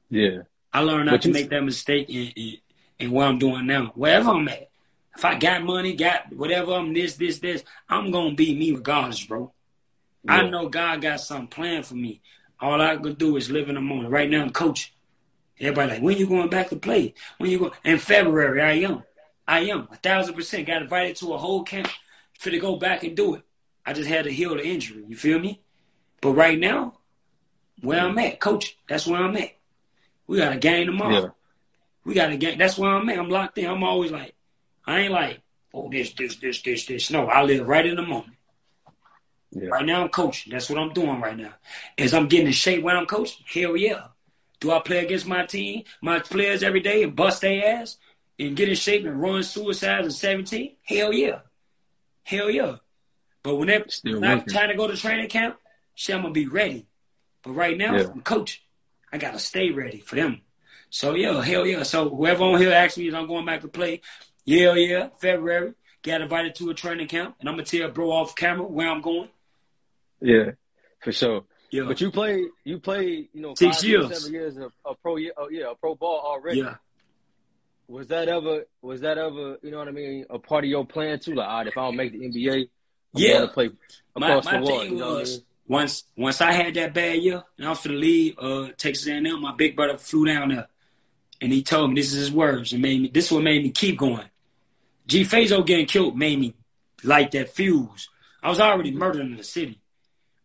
Yeah. 0.09 0.43
I 0.73 0.81
learned 0.81 1.07
not 1.07 1.13
But 1.13 1.23
to 1.23 1.33
make 1.33 1.51
that 1.51 1.63
mistake 1.63 2.09
in, 2.09 2.33
in, 2.35 2.57
in 2.99 3.11
what 3.11 3.29
I'm 3.29 3.39
doing 3.39 3.67
now. 3.67 3.93
Wherever 3.95 4.31
I'm 4.31 4.49
at. 4.49 4.71
If 5.17 5.25
I 5.25 5.39
got 5.39 5.63
money, 5.63 5.95
got 5.95 6.33
whatever 6.33 6.73
I'm 6.73 6.93
this, 6.93 7.15
this, 7.17 7.39
this, 7.39 7.63
I'm 7.89 8.11
gonna 8.11 8.35
be 8.35 8.55
me 8.55 8.73
regardless, 8.73 9.25
bro. 9.25 9.53
I 10.27 10.49
know 10.49 10.69
God 10.69 11.03
got 11.03 11.21
something 11.21 11.49
planned 11.49 11.87
for 11.87 11.95
me. 11.95 12.21
All 12.59 12.81
I 12.81 12.97
could 12.97 13.19
do 13.19 13.37
is 13.37 13.51
live 13.51 13.69
in 13.69 13.75
the 13.75 13.81
moment. 13.81 14.11
Right 14.11 14.29
now 14.29 14.43
I'm 14.43 14.51
coaching. 14.51 14.93
Everybody 15.61 15.93
like, 15.93 16.03
when 16.03 16.17
you 16.17 16.27
going 16.27 16.49
back 16.49 16.71
to 16.71 16.77
play? 16.77 17.15
When 17.39 17.51
you 17.51 17.59
go 17.59 17.73
in 17.85 17.99
February, 17.99 18.63
I 18.63 18.89
am. 18.91 19.03
I 19.47 19.61
am. 19.71 19.89
A 19.91 19.97
thousand 19.97 20.35
percent. 20.35 20.67
Got 20.67 20.83
invited 20.83 21.17
to 21.17 21.35
a 21.35 21.39
whole 21.39 21.63
camp 21.63 21.89
for 22.39 22.51
to 22.51 22.59
go 22.59 22.77
back 22.77 23.05
and 23.05 23.17
do 23.17 23.35
it. 23.35 23.43
I 23.87 23.93
just 23.93 24.09
had 24.09 24.25
to 24.25 24.33
heal 24.33 24.57
the 24.57 24.65
injury. 24.65 25.05
You 25.07 25.17
feel 25.17 25.39
me? 25.39 25.61
But 26.21 26.33
right 26.33 26.59
now, 26.59 26.99
where 27.83 28.01
I'm 28.01 28.19
at, 28.19 28.41
coach, 28.41 28.77
that's 28.89 29.07
where 29.07 29.23
I'm 29.23 29.37
at. 29.37 29.51
We 30.27 30.39
got 30.39 30.55
a 30.55 30.59
game 30.59 30.87
tomorrow. 30.87 31.23
Yeah. 31.23 31.29
We 32.05 32.15
got 32.15 32.33
a 32.33 32.37
game. 32.37 32.59
That's 32.59 32.79
where 32.79 32.91
I'm 32.91 33.09
at. 33.09 33.19
I'm 33.19 33.29
locked 33.29 33.59
in. 33.59 33.67
I'm 33.67 33.85
always 33.85 34.11
like, 34.11 34.35
I 34.87 35.01
ain't 35.01 35.13
like, 35.13 35.41
oh, 35.75 35.91
this, 35.91 36.15
this, 36.15 36.37
this, 36.37 36.63
this, 36.63 36.87
this. 36.87 37.11
No, 37.11 37.27
I 37.27 37.43
live 37.43 37.67
right 37.69 37.85
in 37.85 37.97
the 37.97 38.03
moment. 38.03 38.37
Yeah. 39.51 39.69
Right 39.69 39.85
now, 39.85 40.03
I'm 40.03 40.09
coaching. 40.09 40.53
That's 40.53 40.69
what 40.71 40.79
I'm 40.79 40.93
doing 40.93 41.21
right 41.21 41.37
now. 41.37 41.53
As 41.99 42.15
I'm 42.15 42.29
getting 42.29 42.47
in 42.47 42.53
shape 42.53 42.83
when 42.83 42.97
I'm 42.97 43.07
coaching, 43.07 43.45
hell 43.47 43.77
yeah. 43.77 44.07
Do 44.61 44.73
I 44.73 44.81
play 44.81 45.05
against 45.05 45.27
my 45.27 45.45
team, 45.45 45.85
my 46.01 46.21
players 46.21 46.63
every 46.63 46.81
day 46.81 47.03
and 47.03 47.15
bust 47.15 47.43
their 47.43 47.81
ass 47.81 47.99
and 48.39 48.57
get 48.57 48.69
in 48.69 48.75
shape 48.75 49.05
and 49.05 49.21
run 49.21 49.43
suicides 49.43 50.07
at 50.07 50.13
17? 50.13 50.77
Hell 50.83 51.13
yeah. 51.13 51.41
Hell 52.23 52.51
yeah. 52.51 52.77
But 53.43 53.57
when 53.57 53.71
I'm 53.71 54.45
trying 54.47 54.69
to 54.71 54.75
go 54.77 54.87
to 54.89 54.97
training 54.97 55.29
camp, 55.29 55.57
shit, 55.95 56.17
I'm 56.17 56.23
going 56.23 56.33
to 56.35 56.41
be 56.41 56.47
ready. 56.49 56.87
But 57.43 57.53
right 57.53 57.77
now, 57.77 57.95
Yeah. 57.97 58.07
I'm 58.13 58.23
coaching. 58.23 58.63
I 59.13 59.19
got 59.19 59.33
to 59.33 59.39
stay 59.39 59.71
ready 59.71 60.01
for 60.01 60.17
them. 60.17 60.41
So 60.91 61.15
yeah, 61.15 61.43
hell 61.43 61.67
yeah. 61.67 61.83
So 61.83 62.09
whoever 62.09 62.45
on 62.45 62.61
here 62.61 62.73
asks 62.73 62.97
me 62.99 63.09
if 63.09 63.15
I'm 63.15 63.27
going 63.27 63.45
back 63.45 63.63
to 63.63 63.69
play, 63.69 64.01
yeah, 64.45 64.75
yeah, 64.75 65.09
February. 65.21 65.75
Got 66.03 66.21
invited 66.21 66.55
to 66.57 66.71
a 66.71 66.75
training 66.75 67.09
camp, 67.09 67.35
and 67.41 67.49
I'm 67.49 67.55
gonna 67.55 67.65
tell 67.65 67.89
bro 67.91 68.11
off 68.13 68.35
camera 68.37 68.67
where 68.67 68.89
I'm 68.89 69.01
going. 69.01 69.29
Yeah. 70.21 70.53
For 71.01 71.13
sure. 71.13 71.45
Yeah, 71.71 71.85
But 71.89 72.01
you 72.01 72.11
play, 72.13 72.45
you 72.63 72.79
play, 72.79 73.29
you 73.33 73.41
know, 73.41 73.55
Six 73.55 73.83
years. 73.83 74.17
seven 74.21 74.33
years 74.33 74.57
of, 74.57 74.73
of 74.85 75.01
pro, 75.03 75.17
year, 75.17 75.33
oh, 75.37 75.49
yeah, 75.51 75.71
a 75.73 75.75
pro 75.75 75.95
ball 75.97 76.21
already. 76.25 76.61
yeah. 76.61 76.77
Was 77.87 78.09
that 78.09 78.29
ever, 78.29 78.65
was 78.81 79.03
that 79.03 79.19
ever, 79.19 79.59
you 79.63 79.71
know 79.71 79.79
what 79.79 79.89
I 79.89 79.93
mean, 79.93 80.25
a 80.31 80.39
part 80.39 80.65
of 80.65 80.71
your 80.71 80.87
plan 80.87 81.19
too? 81.19 81.35
Like, 81.35 81.49
all 81.49 81.59
right, 81.59 81.67
if 81.67 81.77
I 81.77 81.83
don't 81.83 81.97
make 81.97 82.13
the 82.13 82.25
NBA, 82.25 82.69
I'm 83.15 83.21
Yeah. 83.21 83.41
to 83.41 83.49
play 83.49 83.71
My, 84.17 84.29
across 84.29 84.45
my 84.47 84.59
the 84.59 84.65
world. 84.65 84.89
You 84.89 84.97
know 84.97 85.21
I 85.21 85.25
mean? 85.25 85.43
once 85.67 86.05
once 86.17 86.41
I 86.41 86.53
had 86.53 86.75
that 86.75 86.95
bad 86.95 87.19
year 87.19 87.43
and 87.59 87.67
I 87.67 87.71
was 87.71 87.81
for 87.81 87.89
the 87.89 87.95
leave, 87.95 88.39
uh, 88.39 88.69
Texas 88.77 89.07
A&M, 89.07 89.41
my 89.41 89.55
big 89.55 89.77
brother 89.77 89.99
flew 89.99 90.27
down 90.27 90.49
there, 90.49 90.69
and 91.41 91.53
he 91.53 91.63
told 91.63 91.91
me 91.91 92.01
this 92.01 92.13
is 92.13 92.19
his 92.21 92.33
words 92.33 92.73
and 92.73 92.83
made 92.83 93.01
me. 93.03 93.09
This 93.13 93.27
is 93.27 93.33
what 93.33 93.43
made 93.45 93.63
me 93.63 93.71
keep 93.71 93.99
going. 93.99 94.29
G 95.07 95.23
Fazo 95.23 95.65
getting 95.65 95.87
killed 95.87 96.17
made 96.17 96.39
me 96.39 96.55
light 97.03 97.33
that 97.33 97.51
fuse. 97.51 98.09
I 98.43 98.49
was 98.49 98.61
already 98.61 98.93
murdering 98.93 99.31
in 99.33 99.37
the 99.37 99.45
city, 99.45 99.81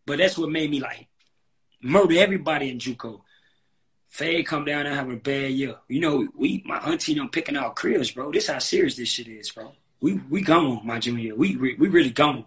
but 0.06 0.18
that's 0.18 0.38
what 0.38 0.50
made 0.50 0.70
me 0.70 0.80
like 0.82 1.08
murder 1.82 2.18
everybody 2.18 2.70
in 2.70 2.80
JUCO. 2.80 3.22
Fade 4.10 4.46
come 4.48 4.66
down 4.66 4.86
and 4.86 4.96
have 4.96 5.10
a 5.10 5.16
bad 5.16 5.52
year. 5.52 5.76
You 5.88 6.02
know, 6.02 6.28
we 6.36 6.64
my 6.66 6.78
auntie 6.78 7.14
them 7.14 7.30
picking 7.30 7.56
out 7.56 7.76
cribs, 7.76 8.12
bro. 8.12 8.32
This 8.32 8.48
how 8.48 8.60
serious 8.60 8.96
this 8.96 9.10
shit 9.10 9.28
is, 9.28 9.52
bro. 9.52 9.72
We 10.02 10.14
we 10.30 10.42
gone 10.42 10.82
my 10.84 11.00
junior 11.00 11.24
year. 11.24 11.36
We 11.36 11.56
we, 11.56 11.76
we 11.76 11.88
really 11.90 12.10
gone. 12.10 12.46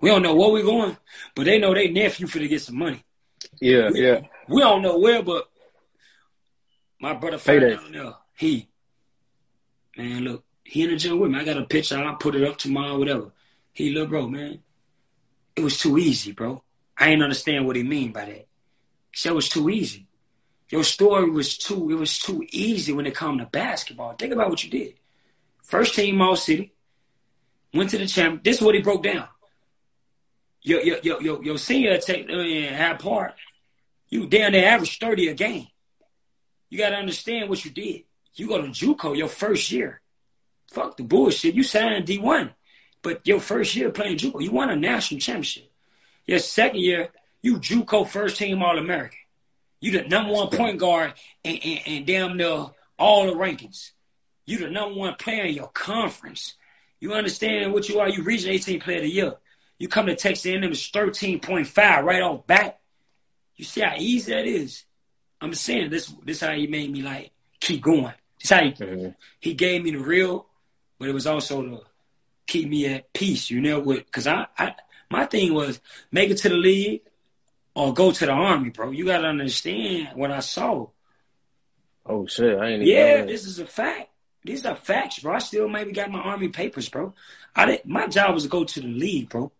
We 0.00 0.10
don't 0.10 0.22
know 0.22 0.34
where 0.34 0.50
we 0.50 0.62
going, 0.62 0.96
but 1.34 1.44
they 1.44 1.58
know 1.58 1.74
they 1.74 1.88
nephew 1.88 2.26
for 2.26 2.38
to 2.40 2.48
get 2.48 2.60
some 2.60 2.76
money. 2.76 3.02
Yeah, 3.60 3.90
We, 3.90 4.04
yeah. 4.04 4.20
we 4.48 4.60
don't 4.60 4.82
know 4.82 4.98
where, 4.98 5.22
but 5.22 5.48
my 7.00 7.14
brother 7.14 7.38
Payday. 7.38 7.76
down 7.76 7.92
there. 7.92 8.14
He, 8.36 8.68
man, 9.96 10.24
look, 10.24 10.44
he 10.64 10.82
in 10.82 10.90
the 10.90 10.96
gym 10.96 11.18
with 11.20 11.30
me. 11.30 11.38
I 11.38 11.44
got 11.44 11.56
a 11.56 11.64
picture. 11.64 11.96
I'll 11.98 12.16
put 12.16 12.34
it 12.34 12.42
up 12.42 12.58
tomorrow, 12.58 12.98
whatever. 12.98 13.30
He, 13.72 13.90
look, 13.90 14.08
bro, 14.08 14.28
man, 14.28 14.60
it 15.54 15.62
was 15.62 15.78
too 15.78 15.98
easy, 15.98 16.32
bro. 16.32 16.62
I 16.98 17.10
ain't 17.10 17.22
understand 17.22 17.66
what 17.66 17.76
he 17.76 17.82
mean 17.82 18.12
by 18.12 18.24
that. 18.24 18.46
He 19.10 19.16
said 19.16 19.32
it 19.32 19.36
was 19.36 19.48
too 19.48 19.70
easy. 19.70 20.06
Your 20.72 20.84
story 20.84 21.28
was 21.28 21.58
too, 21.58 21.90
it 21.90 21.96
was 21.96 22.18
too 22.18 22.42
easy 22.50 22.94
when 22.94 23.04
it 23.04 23.14
come 23.14 23.38
to 23.38 23.44
basketball. 23.44 24.14
Think 24.14 24.32
about 24.32 24.48
what 24.48 24.64
you 24.64 24.70
did. 24.70 24.94
First 25.64 25.94
team 25.94 26.22
all 26.22 26.34
city, 26.34 26.72
went 27.74 27.90
to 27.90 27.98
the 27.98 28.06
champ. 28.06 28.42
This 28.42 28.56
is 28.56 28.62
what 28.62 28.74
he 28.74 28.80
broke 28.80 29.02
down. 29.02 29.28
Your 30.62 30.80
your 30.80 30.98
your 31.02 31.22
your, 31.22 31.44
your 31.44 31.58
senior 31.58 31.98
take 31.98 32.30
uh, 32.30 32.74
had 32.74 33.00
part. 33.00 33.34
You 34.08 34.26
down 34.26 34.52
there 34.52 34.66
average 34.66 34.98
thirty 34.98 35.28
a 35.28 35.34
game. 35.34 35.66
You 36.70 36.78
got 36.78 36.90
to 36.90 36.96
understand 36.96 37.50
what 37.50 37.62
you 37.62 37.70
did. 37.70 38.04
You 38.34 38.48
go 38.48 38.62
to 38.62 38.68
JUCO 38.68 39.14
your 39.14 39.28
first 39.28 39.70
year. 39.72 40.00
Fuck 40.68 40.96
the 40.96 41.02
bullshit. 41.02 41.54
You 41.54 41.64
signed 41.64 42.06
D 42.06 42.18
one, 42.18 42.50
but 43.02 43.26
your 43.26 43.40
first 43.40 43.76
year 43.76 43.90
playing 43.90 44.16
JUCO, 44.16 44.40
you 44.40 44.52
won 44.52 44.70
a 44.70 44.76
national 44.76 45.20
championship. 45.20 45.70
Your 46.24 46.38
second 46.38 46.80
year, 46.80 47.10
you 47.42 47.58
JUCO 47.58 48.08
first 48.08 48.38
team 48.38 48.62
All 48.62 48.78
American. 48.78 49.18
You 49.82 49.90
the 49.90 50.08
number 50.08 50.32
one 50.32 50.48
point 50.48 50.78
guard 50.78 51.14
and, 51.44 51.58
and, 51.62 51.80
and 51.86 52.06
damn 52.06 52.36
near 52.36 52.66
all 52.98 53.26
the 53.26 53.32
rankings. 53.32 53.90
You 54.46 54.58
the 54.58 54.70
number 54.70 54.94
one 54.96 55.16
player 55.16 55.42
in 55.42 55.54
your 55.54 55.68
conference. 55.68 56.54
You 57.00 57.14
understand 57.14 57.72
what 57.72 57.88
you 57.88 57.98
are? 57.98 58.08
You 58.08 58.22
region 58.22 58.52
18 58.52 58.80
player 58.80 58.98
of 58.98 59.02
the 59.02 59.10
year. 59.10 59.34
You 59.80 59.88
come 59.88 60.06
to 60.06 60.14
Texas 60.14 60.46
A&M 60.46 60.62
it's 60.62 60.88
13.5 60.90 62.04
right 62.04 62.22
off 62.22 62.46
bat. 62.46 62.78
You 63.56 63.64
see 63.64 63.80
how 63.80 63.96
easy 63.98 64.32
that 64.32 64.46
is. 64.46 64.84
I'm 65.40 65.52
saying 65.52 65.90
this. 65.90 66.14
This 66.24 66.40
how 66.40 66.52
he 66.52 66.68
made 66.68 66.90
me 66.90 67.02
like 67.02 67.32
keep 67.58 67.82
going. 67.82 68.14
This 68.40 68.50
how 68.50 68.62
he, 68.62 68.70
Mhm. 68.70 69.16
he 69.40 69.54
gave 69.54 69.82
me 69.82 69.90
the 69.90 69.98
real, 69.98 70.46
but 71.00 71.08
it 71.08 71.12
was 71.12 71.26
also 71.26 71.60
to 71.62 71.80
keep 72.46 72.68
me 72.68 72.86
at 72.86 73.12
peace. 73.12 73.50
You 73.50 73.60
know, 73.60 73.80
what? 73.80 74.06
because 74.06 74.28
I, 74.28 74.46
I 74.56 74.76
my 75.10 75.26
thing 75.26 75.52
was 75.52 75.80
make 76.12 76.30
it 76.30 76.38
to 76.38 76.48
the 76.50 76.54
league 76.54 77.02
or 77.74 77.94
go 77.94 78.12
to 78.12 78.26
the 78.26 78.32
army, 78.32 78.70
bro. 78.70 78.90
You 78.90 79.06
gotta 79.06 79.28
understand 79.28 80.10
what 80.14 80.30
I 80.30 80.40
saw. 80.40 80.88
Oh 82.04 82.26
shit, 82.26 82.58
I 82.58 82.68
ain't. 82.68 82.84
Yeah, 82.84 83.24
this 83.24 83.46
is 83.46 83.58
a 83.58 83.66
fact. 83.66 84.10
These 84.44 84.66
are 84.66 84.74
facts, 84.74 85.20
bro. 85.20 85.34
I 85.34 85.38
still 85.38 85.68
maybe 85.68 85.92
got 85.92 86.10
my 86.10 86.20
army 86.20 86.48
papers, 86.48 86.88
bro. 86.88 87.14
I 87.54 87.66
didn't, 87.66 87.86
my 87.86 88.08
job 88.08 88.34
was 88.34 88.42
to 88.42 88.48
go 88.48 88.64
to 88.64 88.80
the 88.80 88.88
league, 88.88 89.28
bro. 89.28 89.52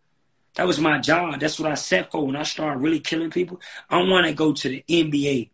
That 0.55 0.67
was 0.67 0.79
my 0.79 0.99
job. 0.99 1.39
That's 1.39 1.59
what 1.59 1.71
I 1.71 1.75
set 1.75 2.11
for 2.11 2.25
when 2.25 2.35
I 2.35 2.43
started 2.43 2.79
really 2.81 2.99
killing 2.99 3.31
people. 3.31 3.61
I 3.89 3.97
want 4.03 4.27
to 4.27 4.33
go 4.33 4.53
to 4.53 4.69
the 4.69 4.83
NBA. 4.87 5.49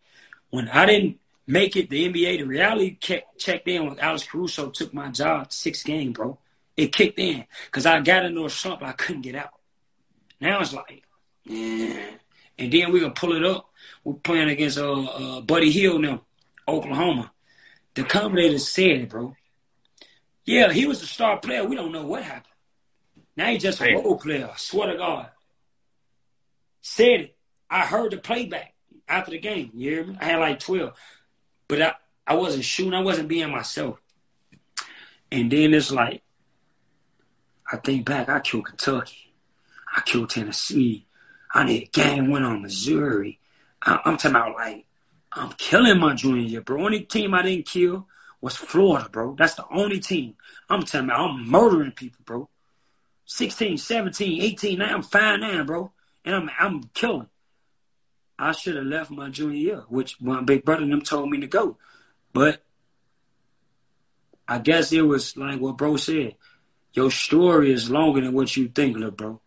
When 0.49 0.67
I 0.67 0.85
didn't 0.85 1.19
make 1.47 1.75
it, 1.75 1.89
the 1.89 2.11
NBA, 2.11 2.39
the 2.39 2.43
reality 2.43 2.95
kept, 2.95 3.39
checked 3.39 3.67
in 3.67 3.85
when 3.85 3.99
Alex 3.99 4.23
Caruso 4.23 4.71
took 4.71 4.93
my 4.93 5.09
job 5.09 5.53
six 5.53 5.83
game, 5.83 6.11
bro. 6.11 6.37
It 6.75 6.93
kicked 6.93 7.19
in 7.19 7.45
because 7.65 7.85
I 7.85 7.99
got 8.01 8.25
into 8.25 8.45
a 8.45 8.49
slump 8.49 8.81
I 8.81 8.93
couldn't 8.93 9.21
get 9.21 9.35
out. 9.35 9.53
Now 10.41 10.59
it's 10.61 10.73
like, 10.73 11.03
yeah. 11.43 12.09
And 12.59 12.71
then 12.71 12.91
we're 12.91 12.99
gonna 12.99 13.13
pull 13.13 13.35
it 13.35 13.45
up. 13.45 13.69
We're 14.03 14.15
playing 14.15 14.49
against 14.49 14.77
uh, 14.77 14.93
uh 14.93 15.41
Buddy 15.41 15.71
Hield 15.71 16.01
now, 16.01 16.21
Oklahoma. 16.67 17.31
The 17.95 18.03
commentator 18.03 18.59
said 18.59 18.91
it, 18.91 19.09
bro. 19.09 19.35
Yeah, 20.45 20.71
he 20.71 20.85
was 20.85 21.01
a 21.01 21.07
star 21.07 21.39
player. 21.39 21.65
We 21.65 21.75
don't 21.75 21.91
know 21.91 22.05
what 22.05 22.23
happened. 22.23 22.45
Now 23.35 23.47
he's 23.47 23.61
just 23.61 23.81
a 23.81 23.93
role 23.93 24.17
player. 24.17 24.49
I 24.51 24.57
swear 24.57 24.91
to 24.91 24.97
God. 24.97 25.29
Said 26.81 27.21
it. 27.21 27.37
I 27.69 27.85
heard 27.85 28.11
the 28.11 28.17
playback 28.17 28.73
after 29.07 29.31
the 29.31 29.39
game. 29.39 29.71
You 29.75 29.91
hear 29.91 30.05
me? 30.05 30.17
I 30.19 30.25
had 30.25 30.39
like 30.39 30.59
12. 30.59 30.93
But 31.67 31.81
I, 31.81 31.93
I 32.25 32.33
wasn't 32.35 32.65
shooting. 32.65 32.93
I 32.93 33.01
wasn't 33.01 33.27
being 33.27 33.49
myself. 33.51 33.99
And 35.31 35.51
then 35.51 35.73
it's 35.73 35.91
like, 35.91 36.23
I 37.71 37.77
think 37.77 38.05
back, 38.05 38.27
I 38.27 38.39
killed 38.39 38.65
Kentucky. 38.65 39.33
I 39.95 40.01
killed 40.01 40.31
Tennessee. 40.31 41.05
I 41.51 41.65
did 41.65 41.91
game 41.91 42.29
win 42.29 42.43
on 42.43 42.61
Missouri. 42.61 43.39
I, 43.81 43.99
I'm 44.05 44.17
talking 44.17 44.31
about 44.31 44.55
like, 44.55 44.85
I'm 45.31 45.51
killing 45.53 45.99
my 45.99 46.15
junior 46.15 46.41
year, 46.41 46.61
bro. 46.61 46.83
Only 46.83 47.01
team 47.01 47.33
I 47.33 47.43
didn't 47.43 47.67
kill 47.67 48.07
was 48.41 48.55
Florida, 48.55 49.09
bro. 49.09 49.35
That's 49.37 49.55
the 49.55 49.65
only 49.71 49.99
team. 49.99 50.35
I'm 50.69 50.83
telling 50.83 51.09
you, 51.09 51.13
I'm 51.15 51.49
murdering 51.49 51.91
people, 51.91 52.21
bro. 52.25 52.49
16, 53.25 53.77
17, 53.77 54.41
18, 54.41 54.79
now 54.79 54.95
I'm 54.95 55.03
fine 55.03 55.41
now, 55.41 55.63
bro. 55.63 55.91
And 56.25 56.35
I'm 56.35 56.49
I'm 56.59 56.83
killing. 56.93 57.27
I 58.37 58.53
should 58.53 58.75
have 58.75 58.85
left 58.85 59.11
my 59.11 59.29
junior 59.29 59.57
year, 59.57 59.83
which 59.89 60.19
my 60.21 60.41
big 60.41 60.63
brother 60.63 60.83
and 60.83 60.91
them 60.91 61.01
told 61.01 61.29
me 61.29 61.41
to 61.41 61.47
go. 61.47 61.77
But 62.33 62.63
I 64.47 64.59
guess 64.59 64.91
it 64.91 65.01
was 65.01 65.35
like 65.37 65.59
what 65.59 65.77
bro 65.77 65.97
said. 65.97 66.35
Your 66.93 67.11
story 67.11 67.71
is 67.71 67.89
longer 67.89 68.21
than 68.21 68.33
what 68.33 68.55
you 68.55 68.67
think, 68.67 68.95
little 68.95 69.11
bro. 69.11 69.41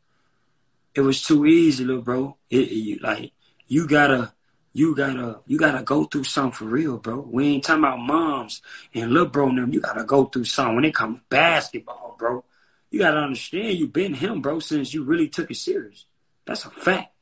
It 0.94 1.00
was 1.00 1.22
too 1.22 1.46
easy, 1.46 1.84
little 1.84 2.02
bro. 2.02 2.36
It, 2.50 2.68
it, 2.70 3.02
like 3.02 3.32
you 3.66 3.86
gotta 3.86 4.32
you 4.72 4.94
gotta 4.94 5.40
you 5.46 5.58
gotta 5.58 5.82
go 5.82 6.04
through 6.04 6.24
something 6.24 6.52
for 6.52 6.64
real, 6.64 6.98
bro. 6.98 7.20
We 7.20 7.46
ain't 7.48 7.64
talking 7.64 7.84
about 7.84 7.98
moms 7.98 8.62
and 8.94 9.10
little 9.10 9.28
bro 9.28 9.48
and 9.48 9.58
them. 9.58 9.72
You 9.72 9.80
gotta 9.80 10.04
go 10.04 10.24
through 10.24 10.44
something 10.44 10.76
when 10.76 10.84
it 10.84 10.94
comes 10.94 11.20
basketball, 11.28 12.16
bro. 12.18 12.44
You 12.90 12.98
gotta 12.98 13.18
understand 13.18 13.78
you 13.78 13.86
been 13.86 14.14
him, 14.14 14.42
bro, 14.42 14.60
since 14.60 14.92
you 14.92 15.04
really 15.04 15.28
took 15.28 15.50
it 15.50 15.56
serious. 15.56 16.04
That's 16.46 16.64
a 16.64 16.70
fact. 16.70 17.12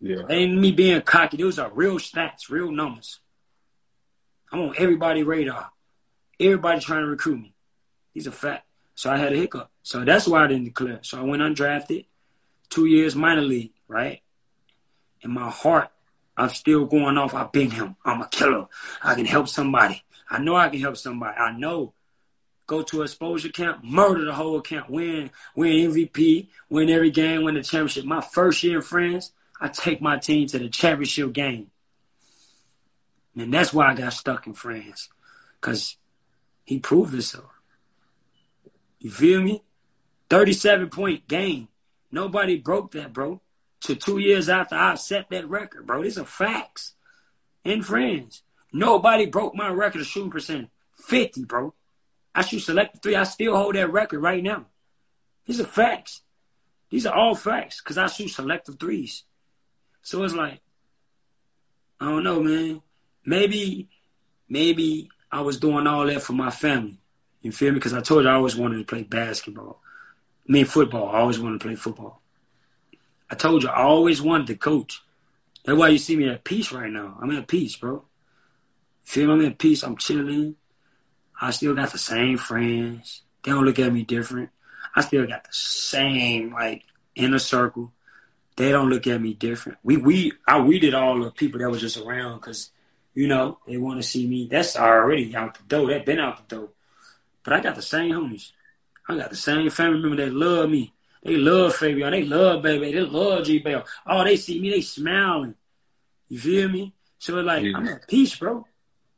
Yeah. 0.00 0.22
ain't 0.28 0.58
me 0.58 0.72
being 0.72 1.00
cocky. 1.02 1.36
Those 1.36 1.58
are 1.58 1.70
real 1.70 1.98
stats, 1.98 2.50
real 2.50 2.72
numbers. 2.72 3.20
I'm 4.50 4.60
on 4.60 4.74
everybody 4.76 5.22
radar. 5.22 5.70
Everybody 6.38 6.80
trying 6.80 7.02
to 7.04 7.08
recruit 7.08 7.40
me. 7.40 7.54
He's 8.12 8.26
a 8.26 8.32
fact. 8.32 8.66
So 8.94 9.10
I 9.10 9.16
had 9.16 9.32
a 9.32 9.36
hiccup. 9.36 9.70
So 9.82 10.04
that's 10.04 10.26
why 10.26 10.44
I 10.44 10.48
didn't 10.48 10.64
declare. 10.64 10.98
So 11.02 11.18
I 11.18 11.22
went 11.22 11.40
undrafted. 11.40 12.06
Two 12.72 12.86
years 12.86 13.14
minor 13.14 13.42
league, 13.42 13.72
right? 13.86 14.22
In 15.20 15.30
my 15.30 15.50
heart, 15.50 15.90
I'm 16.38 16.48
still 16.48 16.86
going 16.86 17.18
off. 17.18 17.34
I've 17.34 17.52
been 17.52 17.70
him. 17.70 17.96
I'm 18.02 18.22
a 18.22 18.28
killer. 18.28 18.68
I 19.02 19.14
can 19.14 19.26
help 19.26 19.48
somebody. 19.48 20.02
I 20.30 20.38
know 20.38 20.56
I 20.56 20.70
can 20.70 20.80
help 20.80 20.96
somebody. 20.96 21.36
I 21.36 21.52
know. 21.52 21.92
Go 22.66 22.80
to 22.84 23.02
exposure 23.02 23.50
camp, 23.50 23.84
murder 23.84 24.24
the 24.24 24.32
whole 24.32 24.62
camp, 24.62 24.88
win, 24.88 25.30
win 25.54 25.90
MVP, 25.90 26.48
win 26.70 26.88
every 26.88 27.10
game, 27.10 27.44
win 27.44 27.56
the 27.56 27.62
championship. 27.62 28.06
My 28.06 28.22
first 28.22 28.62
year 28.62 28.76
in 28.76 28.82
France, 28.82 29.30
I 29.60 29.68
take 29.68 30.00
my 30.00 30.16
team 30.16 30.46
to 30.46 30.58
the 30.58 30.70
championship 30.70 31.34
game. 31.34 31.70
And 33.36 33.52
that's 33.52 33.74
why 33.74 33.90
I 33.90 33.94
got 33.94 34.14
stuck 34.14 34.46
in 34.46 34.54
France. 34.54 35.10
Cause 35.60 35.98
he 36.64 36.78
proved 36.78 37.12
himself. 37.12 37.50
You 38.98 39.10
feel 39.10 39.42
me? 39.42 39.62
37 40.30 40.88
point 40.88 41.28
game. 41.28 41.68
Nobody 42.12 42.58
broke 42.58 42.92
that, 42.92 43.12
bro 43.12 43.40
to 43.82 43.96
two 43.96 44.18
years 44.18 44.48
after 44.48 44.76
I 44.76 44.94
set 44.94 45.30
that 45.30 45.48
record, 45.48 45.86
bro. 45.86 46.02
These 46.02 46.18
are 46.18 46.24
facts. 46.24 46.94
In 47.64 47.82
France. 47.82 48.42
Nobody 48.72 49.26
broke 49.26 49.54
my 49.54 49.68
record 49.68 50.00
of 50.00 50.06
shooting 50.06 50.30
percent. 50.30 50.70
50, 51.06 51.44
bro. 51.44 51.74
I 52.34 52.42
shoot 52.42 52.60
select 52.60 53.02
three. 53.02 53.14
I 53.14 53.24
still 53.24 53.56
hold 53.56 53.74
that 53.74 53.92
record 53.92 54.20
right 54.20 54.42
now. 54.42 54.66
These 55.46 55.60
are 55.60 55.66
facts. 55.66 56.22
These 56.90 57.06
are 57.06 57.14
all 57.14 57.34
facts 57.34 57.80
because 57.80 57.98
I 57.98 58.06
shoot 58.06 58.28
selective 58.28 58.78
threes. 58.78 59.24
So 60.02 60.22
it's 60.24 60.34
like, 60.34 60.60
I 62.00 62.06
don't 62.06 62.24
know, 62.24 62.40
man. 62.40 62.82
Maybe, 63.24 63.88
maybe 64.48 65.10
I 65.30 65.42
was 65.42 65.60
doing 65.60 65.86
all 65.86 66.06
that 66.06 66.22
for 66.22 66.32
my 66.32 66.50
family. 66.50 66.98
You 67.42 67.52
feel 67.52 67.70
me? 67.70 67.74
Because 67.74 67.94
I 67.94 68.00
told 68.00 68.24
you 68.24 68.30
I 68.30 68.34
always 68.34 68.56
wanted 68.56 68.78
to 68.78 68.84
play 68.84 69.02
basketball. 69.02 69.80
I 70.48 70.52
mean, 70.52 70.64
football. 70.64 71.08
I 71.08 71.20
always 71.20 71.38
wanted 71.38 71.60
to 71.60 71.66
play 71.66 71.76
football. 71.76 72.20
I 73.30 73.34
told 73.34 73.62
you, 73.62 73.68
I 73.68 73.82
always 73.82 74.20
wanted 74.20 74.48
to 74.48 74.56
coach. 74.56 75.02
That's 75.64 75.78
why 75.78 75.88
you 75.88 75.98
see 75.98 76.16
me 76.16 76.28
at 76.28 76.44
peace 76.44 76.72
right 76.72 76.90
now. 76.90 77.16
I'm 77.20 77.30
at 77.30 77.46
peace, 77.46 77.76
bro. 77.76 78.04
Feel 79.04 79.28
me? 79.28 79.32
I'm 79.32 79.52
at 79.52 79.58
peace. 79.58 79.82
I'm 79.82 79.96
chilling. 79.96 80.56
I 81.40 81.50
still 81.50 81.74
got 81.74 81.92
the 81.92 81.98
same 81.98 82.38
friends. 82.38 83.22
They 83.42 83.52
don't 83.52 83.64
look 83.64 83.78
at 83.78 83.92
me 83.92 84.02
different. 84.02 84.50
I 84.94 85.00
still 85.00 85.26
got 85.26 85.44
the 85.44 85.52
same 85.52 86.52
like 86.52 86.84
inner 87.14 87.38
circle. 87.38 87.92
They 88.56 88.70
don't 88.70 88.90
look 88.90 89.06
at 89.06 89.20
me 89.20 89.32
different. 89.34 89.78
We 89.82 89.96
we 89.96 90.32
I 90.46 90.60
weeded 90.60 90.94
all 90.94 91.20
the 91.20 91.30
people 91.30 91.60
that 91.60 91.70
was 91.70 91.80
just 91.80 91.96
around 91.96 92.40
because 92.40 92.70
you 93.14 93.26
know 93.28 93.58
they 93.66 93.78
want 93.78 94.00
to 94.00 94.06
see 94.06 94.26
me. 94.26 94.48
That's 94.50 94.76
already 94.76 95.34
out 95.34 95.56
the 95.56 95.64
door. 95.64 95.88
That 95.88 96.06
been 96.06 96.20
out 96.20 96.48
the 96.48 96.56
door. 96.56 96.68
But 97.42 97.54
I 97.54 97.60
got 97.60 97.74
the 97.74 97.82
same 97.82 98.12
homies. 98.12 98.52
I 99.08 99.16
got 99.16 99.30
the 99.30 99.36
same 99.36 99.68
family 99.70 100.00
member 100.00 100.16
that 100.24 100.32
love 100.32 100.70
me. 100.70 100.92
They 101.22 101.36
love 101.36 101.76
Fabyon. 101.76 102.10
They 102.10 102.24
love 102.24 102.62
Baby. 102.62 102.92
They 102.92 103.00
love 103.00 103.44
G 103.44 103.58
Bell. 103.58 103.84
Oh, 104.06 104.24
they 104.24 104.36
see 104.36 104.60
me, 104.60 104.70
they 104.70 104.80
smiling. 104.80 105.54
You 106.28 106.38
feel 106.38 106.68
me? 106.68 106.94
So 107.18 107.38
it's 107.38 107.46
like, 107.46 107.64
yeah. 107.64 107.72
I'm 107.76 107.88
at 107.88 108.08
peace, 108.08 108.36
bro. 108.36 108.66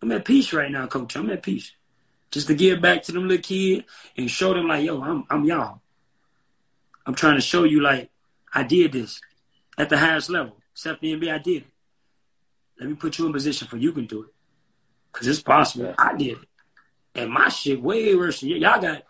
I'm 0.02 0.12
at 0.12 0.24
peace 0.24 0.52
right 0.52 0.70
now, 0.70 0.86
coach. 0.86 1.16
I'm 1.16 1.30
at 1.30 1.42
peace. 1.42 1.72
Just 2.30 2.48
to 2.48 2.54
give 2.54 2.82
back 2.82 3.04
to 3.04 3.12
them 3.12 3.28
little 3.28 3.42
kids 3.42 3.86
and 4.16 4.30
show 4.30 4.52
them 4.52 4.66
like, 4.66 4.84
yo, 4.84 5.00
I'm 5.02 5.24
I'm 5.30 5.44
y'all. 5.44 5.80
I'm 7.06 7.14
trying 7.14 7.36
to 7.36 7.40
show 7.40 7.64
you 7.64 7.80
like 7.80 8.10
I 8.52 8.64
did 8.64 8.92
this 8.92 9.20
at 9.78 9.88
the 9.88 9.96
highest 9.98 10.30
level. 10.30 10.56
Except 10.72 11.00
the 11.00 11.12
NBA, 11.14 11.32
I 11.32 11.38
did 11.38 11.62
it. 11.62 11.68
Let 12.80 12.88
me 12.88 12.96
put 12.96 13.18
you 13.18 13.26
in 13.26 13.32
position 13.32 13.68
for 13.68 13.76
you 13.76 13.92
can 13.92 14.06
do 14.06 14.24
it. 14.24 14.30
Cause 15.12 15.28
it's 15.28 15.40
possible. 15.42 15.94
I 15.96 16.16
did 16.16 16.38
it. 16.38 16.48
And 17.14 17.30
my 17.30 17.48
shit 17.48 17.80
way 17.80 18.14
worse 18.16 18.40
than 18.40 18.50
y- 18.50 18.56
y'all 18.56 18.80
got 18.80 19.04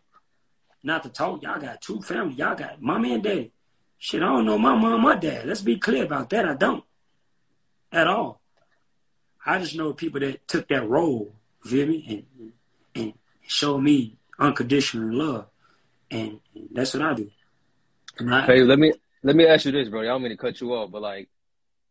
not 0.85 1.03
to 1.05 1.09
talk, 1.09 1.43
y'all 1.43 1.61
got 1.61 1.81
two 1.81 2.01
families. 2.03 2.39
Y'all 2.39 2.55
got 2.55 2.81
mommy 2.81 3.15
and 3.15 3.23
daddy. 3.23 3.53
Shit, 3.99 4.23
I 4.23 4.27
don't 4.27 4.45
know 4.45 4.59
my 4.59 4.77
mom 4.77 5.05
or 5.05 5.17
dad. 5.17 5.47
Let's 5.47 5.63
be 5.63 5.79
clear 5.79 6.05
about 6.05 6.31
that. 6.31 6.47
I 6.47 6.55
don't. 6.55 6.85
At 7.91 8.07
all. 8.07 8.41
I 9.47 9.59
just 9.59 9.77
know 9.77 9.93
people 9.93 10.21
that 10.21 10.47
took 10.47 10.69
that 10.69 10.89
role, 10.89 11.35
you 11.65 11.71
feel 11.71 11.87
me? 11.87 12.27
And 12.37 12.53
and 12.95 13.13
showed 13.47 13.79
me 13.79 14.17
unconditional 14.39 15.15
love. 15.15 15.47
And, 16.11 16.41
and 16.55 16.69
that's 16.73 16.95
what 16.95 17.03
I 17.03 17.15
do. 17.15 17.31
I, 18.21 18.43
hey, 18.43 18.63
let 18.63 18.79
me 18.79 18.93
let 19.23 19.37
me 19.37 19.47
ask 19.47 19.65
you 19.65 19.73
this, 19.73 19.89
bro. 19.89 20.03
I 20.03 20.05
don't 20.05 20.23
mean 20.23 20.31
to 20.31 20.37
cut 20.37 20.61
you 20.61 20.73
off, 20.75 20.91
but 20.91 21.03
like 21.03 21.29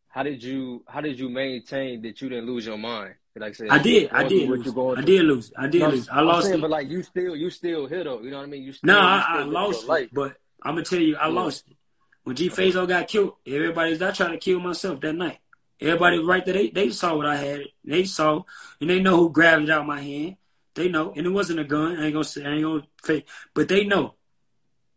how 0.07 0.21
did 0.21 0.43
you 0.43 0.83
how 0.87 1.01
did 1.01 1.19
you 1.19 1.29
maintain 1.29 2.03
that 2.03 2.21
you 2.21 2.29
didn't 2.29 2.45
lose 2.45 2.65
your 2.65 2.77
mind? 2.77 3.15
Like 3.35 3.49
I 3.49 3.53
said, 3.53 3.67
I 3.69 3.79
did, 3.79 4.11
I 4.11 4.27
did, 4.27 4.47
lose. 4.47 4.67
I 4.67 5.01
did 5.01 5.25
lose, 5.25 5.53
I 5.57 5.67
did 5.67 5.81
no, 5.81 5.89
lose. 5.89 6.07
I 6.07 6.21
lost 6.21 6.45
saying, 6.45 6.59
it, 6.59 6.61
but 6.61 6.69
like 6.69 6.89
you 6.89 7.01
still, 7.01 7.35
you 7.35 7.49
still 7.49 7.87
hit 7.87 8.03
though. 8.03 8.21
You 8.21 8.29
know 8.29 8.37
what 8.37 8.43
I 8.43 8.47
mean? 8.47 8.61
You 8.61 8.73
still, 8.73 8.93
no, 8.93 8.99
you 8.99 9.07
I, 9.07 9.25
I 9.27 9.43
lost 9.43 9.89
it, 9.89 10.13
but 10.13 10.37
I'm 10.61 10.75
gonna 10.75 10.85
tell 10.85 10.99
you, 10.99 11.15
I 11.17 11.27
yeah. 11.27 11.33
lost 11.33 11.63
it. 11.67 11.75
When 12.23 12.35
G 12.35 12.49
Fazo 12.49 12.87
got 12.87 13.07
killed, 13.07 13.33
everybody's 13.47 14.01
I 14.03 14.11
tried 14.11 14.31
to 14.33 14.37
kill 14.37 14.59
myself 14.59 15.01
that 15.01 15.13
night. 15.13 15.39
Everybody 15.81 16.19
right 16.19 16.45
there, 16.45 16.53
they, 16.53 16.69
they 16.69 16.89
saw 16.91 17.17
what 17.17 17.25
I 17.25 17.35
had. 17.35 17.61
They 17.83 18.05
saw, 18.05 18.43
and 18.79 18.89
they 18.89 18.99
know 18.99 19.17
who 19.17 19.31
grabbed 19.31 19.63
it 19.63 19.69
out 19.71 19.81
of 19.81 19.87
my 19.87 19.99
hand. 19.99 20.37
They 20.75 20.89
know, 20.89 21.11
and 21.15 21.25
it 21.25 21.29
wasn't 21.29 21.59
a 21.59 21.63
gun. 21.63 21.97
I 21.97 22.05
ain't 22.05 22.13
gonna 22.13 22.23
say, 22.23 22.45
I 22.45 22.51
ain't 22.51 22.63
gonna 22.63 22.83
fake, 23.03 23.27
but 23.55 23.67
they 23.67 23.83
know. 23.85 24.13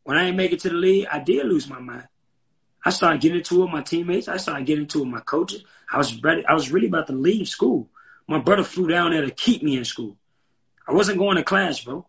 When 0.05 0.19
I 0.19 0.27
ain't 0.27 0.37
make 0.37 0.53
it 0.53 0.61
to 0.61 0.69
the 0.69 0.75
league, 0.75 1.09
I 1.11 1.21
did 1.21 1.47
lose 1.47 1.69
my 1.69 1.81
mind. 1.81 2.07
I 2.85 2.91
started 2.91 3.21
getting 3.21 3.39
into 3.39 3.57
it 3.57 3.65
with 3.65 3.73
my 3.73 3.83
teammates. 3.83 4.29
I 4.29 4.37
started 4.37 4.67
getting 4.67 4.83
into 4.83 4.99
it 4.99 5.03
with 5.03 5.11
my 5.11 5.21
coaches. 5.21 5.65
I 5.91 5.99
was 5.99 6.23
ready. 6.23 6.47
I 6.47 6.53
was 6.53 6.71
really 6.71 6.87
about 6.87 7.09
to 7.09 7.15
leave 7.15 7.49
school. 7.49 7.89
My 8.29 8.39
brother 8.39 8.65
flew 8.65 8.89
down 8.89 9.13
there 9.13 9.23
to 9.23 9.31
keep 9.31 9.63
me 9.63 9.77
in 9.77 9.85
school. 9.85 10.17
I 10.87 10.93
wasn't 10.93 11.19
going 11.19 11.37
to 11.37 11.45
class, 11.45 11.81
bro. 11.81 12.07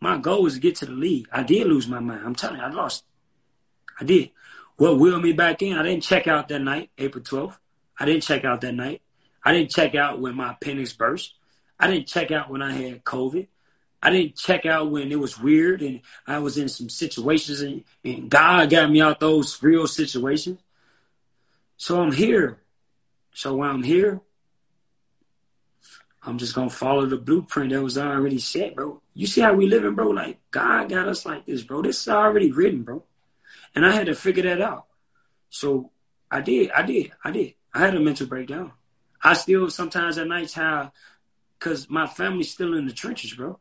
My 0.00 0.18
goal 0.18 0.42
was 0.42 0.54
to 0.54 0.60
get 0.60 0.76
to 0.76 0.86
the 0.86 0.92
league. 0.92 1.28
I 1.32 1.42
did 1.42 1.66
lose 1.66 1.86
my 1.86 2.00
mind. 2.00 2.22
I'm 2.24 2.34
telling 2.34 2.58
you, 2.58 2.62
I 2.62 2.70
lost. 2.70 3.04
I 3.98 4.04
did. 4.04 4.30
What 4.76 4.98
wheeled 4.98 5.22
me 5.22 5.32
back 5.32 5.62
in? 5.62 5.78
I 5.78 5.82
didn't 5.82 6.02
check 6.02 6.26
out 6.26 6.48
that 6.48 6.58
night, 6.58 6.90
April 6.98 7.22
12th. 7.22 7.56
I 7.98 8.04
didn't 8.04 8.22
check 8.22 8.44
out 8.44 8.62
that 8.62 8.74
night. 8.74 9.02
I 9.44 9.52
didn't 9.52 9.70
check 9.70 9.94
out 9.94 10.20
when 10.20 10.34
my 10.34 10.52
appendix 10.52 10.92
burst. 10.92 11.34
I 11.78 11.88
didn't 11.88 12.08
check 12.08 12.30
out 12.30 12.50
when 12.50 12.62
I 12.62 12.72
had 12.72 13.04
COVID. 13.04 13.46
I 14.02 14.10
didn't 14.10 14.36
check 14.36 14.66
out 14.66 14.90
when 14.90 15.12
it 15.12 15.18
was 15.18 15.38
weird 15.38 15.82
and 15.82 16.00
I 16.26 16.40
was 16.40 16.58
in 16.58 16.68
some 16.68 16.88
situations 16.88 17.60
and, 17.60 17.84
and 18.04 18.28
God 18.28 18.68
got 18.70 18.90
me 18.90 19.00
out 19.00 19.20
those 19.20 19.62
real 19.62 19.86
situations. 19.86 20.60
So 21.76 22.00
I'm 22.00 22.10
here. 22.10 22.58
So 23.34 23.54
while 23.54 23.70
I'm 23.70 23.84
here, 23.84 24.20
I'm 26.24 26.38
just 26.38 26.54
gonna 26.54 26.70
follow 26.70 27.06
the 27.06 27.16
blueprint 27.16 27.70
that 27.70 27.82
was 27.82 27.98
already 27.98 28.38
set, 28.38 28.76
bro. 28.76 29.02
You 29.12 29.26
see 29.26 29.40
how 29.40 29.54
we 29.54 29.66
living, 29.66 29.94
bro? 29.94 30.10
Like 30.10 30.38
God 30.50 30.88
got 30.88 31.08
us 31.08 31.26
like 31.26 31.46
this, 31.46 31.62
bro. 31.62 31.82
This 31.82 32.00
is 32.00 32.08
already 32.08 32.52
written, 32.52 32.82
bro. 32.82 33.02
And 33.74 33.84
I 33.84 33.90
had 33.90 34.06
to 34.06 34.14
figure 34.14 34.44
that 34.44 34.60
out. 34.60 34.86
So 35.50 35.90
I 36.30 36.40
did, 36.40 36.70
I 36.70 36.82
did, 36.82 37.12
I 37.24 37.30
did. 37.32 37.54
I 37.74 37.80
had 37.80 37.96
a 37.96 38.00
mental 38.00 38.26
breakdown. 38.26 38.72
I 39.22 39.34
still 39.34 39.68
sometimes 39.68 40.18
at 40.18 40.28
nights 40.28 40.54
have, 40.54 40.92
cause 41.58 41.90
my 41.90 42.06
family's 42.06 42.52
still 42.52 42.76
in 42.76 42.86
the 42.86 42.92
trenches, 42.92 43.34
bro. 43.34 43.58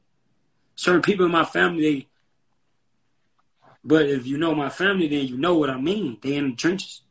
Certain 0.75 1.01
people 1.01 1.25
in 1.25 1.31
my 1.31 1.45
family, 1.45 1.81
they. 1.81 2.07
But 3.83 4.07
if 4.07 4.27
you 4.27 4.37
know 4.37 4.53
my 4.53 4.69
family, 4.69 5.07
then 5.07 5.25
you 5.25 5.37
know 5.37 5.55
what 5.55 5.71
I 5.71 5.79
mean. 5.79 6.17
They 6.21 6.35
in 6.35 6.51
the 6.51 6.55
trenches. 6.55 7.01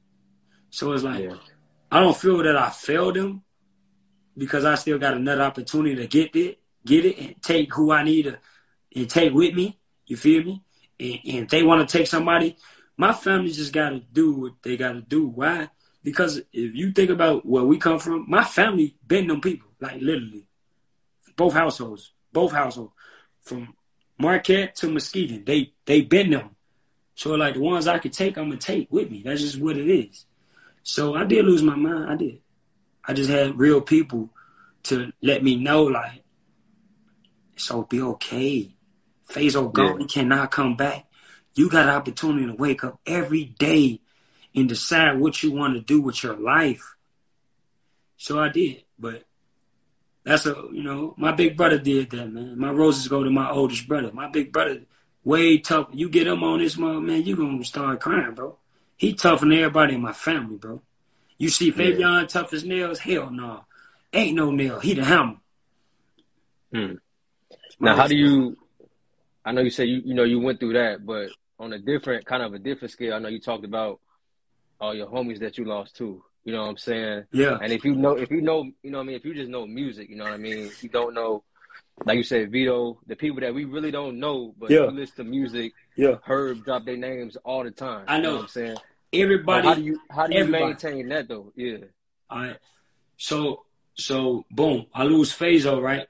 So 0.71 0.93
it's 0.93 1.03
like, 1.03 1.25
yeah. 1.25 1.37
I 1.91 1.99
don't 1.99 2.17
feel 2.17 2.39
that 2.45 2.57
I 2.57 2.71
failed 2.71 3.17
them 3.17 3.43
because 4.37 4.65
I 4.65 4.75
still 4.77 4.99
got 4.99 5.15
another 5.15 5.43
opportunity 5.43 5.97
to 5.97 6.07
get 6.07 6.35
it, 6.37 6.59
get 6.85 7.05
it, 7.05 7.19
and 7.19 7.43
take 7.43 7.73
who 7.75 7.93
I 7.93 8.03
need 8.05 8.25
to, 8.25 8.39
and 8.95 9.09
take 9.11 9.33
with 9.33 9.55
me. 9.55 9.79
You 10.07 10.17
feel 10.17 10.43
me? 10.45 10.63
And, 10.99 11.19
and 11.27 11.45
if 11.45 11.49
they 11.51 11.63
want 11.63 11.89
to 11.89 11.99
take 11.99 12.07
somebody, 12.07 12.57
my 12.97 13.13
family 13.13 13.51
just 13.53 13.73
got 13.73 13.91
to 13.91 14.01
do 14.01 14.33
what 14.35 14.53
they 14.63 14.77
got 14.77 14.93
to 14.93 15.01
do. 15.03 15.27
Why? 15.29 15.69
Because 16.03 16.39
if 16.39 16.75
you 16.75 16.93
think 16.93 17.11
about 17.11 17.45
where 17.47 17.65
we 17.65 17.79
come 17.79 17.99
from, 17.99 18.27
my 18.29 18.45
family 18.45 18.97
been 19.07 19.27
them 19.29 19.41
people, 19.41 19.69
like 19.81 20.01
literally. 20.01 20.47
both 21.37 21.55
households, 21.55 22.13
both 22.33 22.53
households, 22.53 22.93
from 23.43 23.75
Marquette 24.19 24.77
to 24.77 24.89
Muskegon. 24.91 25.45
They 25.45 25.73
they 25.87 26.03
been 26.03 26.31
them. 26.31 26.57
So 27.15 27.35
like 27.35 27.55
the 27.55 27.61
ones 27.61 27.87
I 27.89 27.99
could 27.99 28.13
take, 28.13 28.39
I'm 28.39 28.49
gonna 28.49 28.59
take 28.59 28.91
with 28.93 29.11
me. 29.11 29.23
That's 29.25 29.41
just 29.41 29.61
what 29.61 29.77
it 29.79 29.89
is. 29.89 30.27
So 30.83 31.15
I 31.15 31.25
did 31.25 31.45
lose 31.45 31.63
my 31.63 31.77
mind. 31.77 32.11
I 32.11 32.17
did. 32.17 32.41
I 33.05 33.13
just 33.13 33.31
had 33.31 33.59
real 33.59 33.81
people 33.81 34.31
to 34.85 35.13
let 35.23 35.43
me 35.43 35.57
know 35.57 35.85
like, 35.85 36.23
so 37.57 37.83
be 37.83 38.01
okay. 38.01 38.75
Fazo 39.29 39.73
gone. 39.73 40.01
Yeah. 40.01 40.07
He 40.07 40.07
cannot 40.07 40.51
come 40.51 40.77
back. 40.77 41.07
You 41.55 41.69
got 41.69 41.89
an 41.89 41.95
opportunity 41.95 42.47
to 42.47 42.55
wake 42.55 42.85
up 42.85 43.01
every 43.07 43.45
day 43.45 44.01
and 44.55 44.69
decide 44.69 45.19
what 45.19 45.43
you 45.43 45.53
want 45.53 45.75
to 45.75 45.81
do 45.81 46.01
with 46.01 46.23
your 46.23 46.37
life. 46.37 46.95
So 48.17 48.39
I 48.39 48.49
did, 48.49 48.85
but 48.99 49.25
that's 50.25 50.47
a 50.47 50.55
you 50.73 50.83
know 50.83 51.15
my 51.17 51.33
big 51.33 51.57
brother 51.57 51.79
did 51.79 52.11
that, 52.11 52.27
man. 52.33 52.59
My 52.59 52.71
roses 52.71 53.09
go 53.09 53.25
to 53.25 53.31
my 53.31 53.51
oldest 53.51 53.89
brother. 53.89 54.11
My 54.13 54.29
big 54.29 54.53
brother, 54.53 54.83
way 55.25 55.59
tough. 55.59 55.89
You 55.93 56.09
get 56.11 56.27
him 56.27 56.43
on 56.45 56.59
this 56.59 56.77
mother, 56.77 57.01
man, 57.01 57.23
you 57.23 57.37
gonna 57.37 57.65
start 57.65 58.01
crying, 58.01 58.35
bro. 58.35 58.57
He 58.97 59.15
tougher 59.15 59.47
than 59.47 59.55
everybody 59.55 59.95
in 59.95 60.03
my 60.03 60.13
family, 60.13 60.57
bro. 60.57 60.83
You 61.41 61.49
see 61.49 61.73
Fabyon 61.73 62.21
yeah. 62.21 62.27
tough 62.27 62.53
as 62.53 62.65
nails? 62.65 62.99
Hell 62.99 63.31
no, 63.31 63.65
ain't 64.13 64.37
no 64.37 64.51
nail. 64.51 64.79
He 64.79 64.93
the 64.93 65.03
hammer. 65.03 65.39
Hmm. 66.71 66.97
Now, 67.81 67.97
how 67.97 68.07
do 68.09 68.15
you? 68.15 68.59
I 69.43 69.53
know 69.53 69.63
you 69.63 69.71
said 69.71 69.89
you 69.89 70.03
you 70.05 70.13
know 70.13 70.25
you 70.25 70.39
went 70.39 70.61
through 70.61 70.75
that, 70.75 71.05
but 71.05 71.31
on 71.59 71.73
a 71.73 71.79
different 71.79 72.27
kind 72.27 72.43
of 72.43 72.53
a 72.53 72.59
different 72.59 72.93
scale. 72.93 73.15
I 73.15 73.21
know 73.21 73.29
you 73.29 73.41
talked 73.41 73.65
about 73.65 74.01
all 74.79 74.95
your 74.95 75.07
homies 75.07 75.41
that 75.41 75.57
you 75.57 75.65
lost 75.65 75.97
too. 75.97 76.23
You 76.45 76.53
know 76.53 76.61
what 76.61 76.69
I'm 76.69 76.77
saying? 76.77 77.25
Yeah. 77.33 77.57
And 77.61 77.73
if 77.73 77.87
you 77.87 77.95
know, 77.95 78.19
if 78.19 78.31
you 78.31 78.43
know, 78.43 78.71
you 78.83 78.91
know 78.91 78.99
what 78.99 79.05
I 79.05 79.07
mean? 79.07 79.17
If 79.17 79.25
you 79.25 79.33
just 79.33 79.49
know 79.49 79.67
music, 79.67 80.11
you 80.11 80.17
know 80.17 80.25
what 80.25 80.35
I 80.35 80.39
mean? 80.39 80.67
If 80.67 80.83
you 80.83 80.91
don't 80.91 81.15
know, 81.15 81.43
like 82.05 82.19
you 82.19 82.23
said, 82.23 82.53
Vito, 82.53 82.99
the 83.07 83.17
people 83.17 83.41
that 83.41 83.55
we 83.55 83.65
really 83.65 83.91
don't 83.91 84.19
know, 84.19 84.55
but 84.59 84.71
yeah. 84.71 84.81
listen 84.81 85.17
to 85.17 85.25
music, 85.25 85.73
yeah. 85.97 86.17
Herb 86.23 86.67
drop 86.67 86.85
their 86.85 86.99
names 86.99 87.37
all 87.45 87.65
the 87.65 87.71
time. 87.71 88.05
I 88.09 88.19
know. 88.19 88.23
You 88.23 88.23
know 88.23 88.35
what 88.35 88.43
I'm 88.43 88.49
saying? 88.49 88.77
Everybody. 89.13 89.69
how 89.69 89.75
do 89.75 89.83
you, 89.83 90.01
how 90.11 90.27
do 90.27 90.37
you 90.37 90.45
maintain 90.45 91.09
that 91.09 91.29
though? 91.29 91.53
Yeah. 91.57 91.79
All 92.29 92.39
right. 92.39 92.57
So, 93.17 93.65
so 93.95 94.45
boom, 94.51 94.87
I 94.95 95.05
lose 95.05 95.37
Fazo, 95.37 95.81
right? 95.83 96.07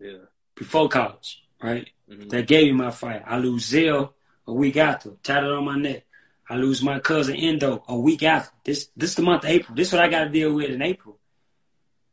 Yeah. 0.00 0.18
Before 0.54 0.88
college, 0.88 1.42
right? 1.62 1.88
Mm-hmm. 2.10 2.28
That 2.28 2.46
gave 2.46 2.66
me 2.66 2.72
my 2.72 2.90
fight. 2.90 3.22
I 3.26 3.38
lose 3.38 3.66
Zell 3.66 4.14
a 4.46 4.52
week 4.52 4.76
after, 4.76 5.12
tatted 5.22 5.50
on 5.50 5.64
my 5.64 5.76
neck. 5.76 6.04
I 6.48 6.56
lose 6.56 6.82
my 6.82 6.98
cousin 7.00 7.36
Endo 7.36 7.84
a 7.86 7.98
week 7.98 8.22
after. 8.22 8.50
This 8.64 8.88
this 8.96 9.14
the 9.14 9.22
month 9.22 9.44
of 9.44 9.50
April. 9.50 9.76
This 9.76 9.88
is 9.88 9.94
what 9.94 10.02
I 10.02 10.08
got 10.08 10.24
to 10.24 10.30
deal 10.30 10.52
with 10.54 10.70
in 10.70 10.80
April. 10.80 11.18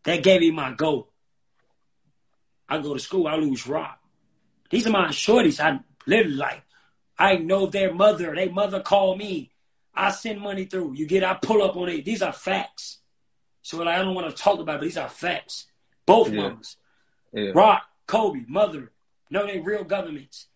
That 0.04 0.24
gave 0.24 0.42
me 0.42 0.52
my 0.52 0.74
goal. 0.74 1.10
I 2.68 2.80
go 2.80 2.94
to 2.94 3.00
school, 3.00 3.28
I 3.28 3.36
lose 3.36 3.68
Rock. 3.68 4.00
These 4.70 4.88
are 4.88 4.92
my 4.92 5.10
shorties. 5.10 5.60
I 5.60 5.80
literally 6.06 6.36
like, 6.36 6.64
I 7.18 7.38
know 7.38 7.68
their 7.68 7.94
mother. 7.94 8.34
Their 8.36 8.52
mother 8.52 8.82
called 8.82 9.18
me. 9.18 9.52
I 9.96 10.12
send 10.12 10.42
money 10.42 10.66
through. 10.66 10.94
You 10.96 11.08
get, 11.08 11.24
I 11.24 11.36
pull 11.36 11.64
up 11.64 11.76
on 11.78 11.90
it. 11.90 12.04
These 12.04 12.22
are 12.22 12.34
facts. 12.34 13.00
So 13.62 13.78
like, 13.78 13.98
I 13.98 14.04
don't 14.04 14.16
want 14.16 14.30
to 14.30 14.42
talk 14.42 14.60
about 14.60 14.76
it, 14.76 14.80
but 14.80 14.84
these 14.86 14.98
are 14.98 15.10
facts. 15.10 15.66
Both 16.06 16.32
yeah. 16.32 16.42
mothers. 16.42 16.78
Yeah. 17.34 17.52
Rock, 17.54 17.84
Kobe, 18.06 18.42
mother. 18.48 18.92
No, 19.30 19.46
they 19.46 19.60
real 19.60 19.84
governments. 19.84 20.48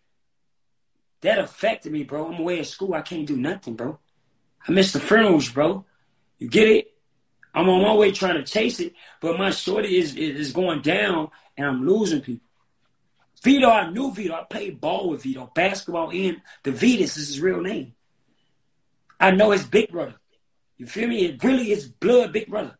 That 1.22 1.38
affected 1.38 1.92
me, 1.92 2.04
bro. 2.04 2.26
I'm 2.32 2.40
away 2.40 2.60
at 2.60 2.66
school. 2.66 2.94
I 2.94 3.02
can't 3.02 3.26
do 3.26 3.36
nothing, 3.36 3.74
bro. 3.74 3.98
I 4.66 4.72
missed 4.72 4.92
the 4.92 5.00
funerals, 5.00 5.48
bro. 5.48 5.84
You 6.38 6.48
get 6.48 6.68
it? 6.68 6.94
I'm 7.52 7.68
on 7.68 7.82
my 7.82 7.94
way 7.94 8.12
trying 8.12 8.36
to 8.36 8.44
chase 8.44 8.80
it, 8.80 8.94
but 9.20 9.38
my 9.38 9.50
shorty 9.50 9.98
is, 9.98 10.14
is 10.14 10.52
going 10.52 10.82
down 10.82 11.30
and 11.56 11.66
I'm 11.66 11.86
losing 11.86 12.20
people. 12.20 12.46
Vito, 13.42 13.68
I 13.68 13.90
knew 13.90 14.12
Vito. 14.12 14.34
I 14.34 14.44
played 14.44 14.80
ball 14.80 15.08
with 15.08 15.22
Vito, 15.22 15.50
basketball 15.52 16.10
in 16.10 16.42
the 16.62 16.70
Vitas 16.70 17.16
is 17.16 17.28
his 17.28 17.40
real 17.40 17.60
name. 17.60 17.94
I 19.20 19.30
know 19.32 19.50
his 19.50 19.64
big 19.64 19.92
brother. 19.92 20.14
You 20.78 20.86
feel 20.86 21.06
me? 21.06 21.26
It 21.26 21.44
really 21.44 21.70
is 21.70 21.86
blood 21.86 22.32
big 22.32 22.48
brother. 22.48 22.76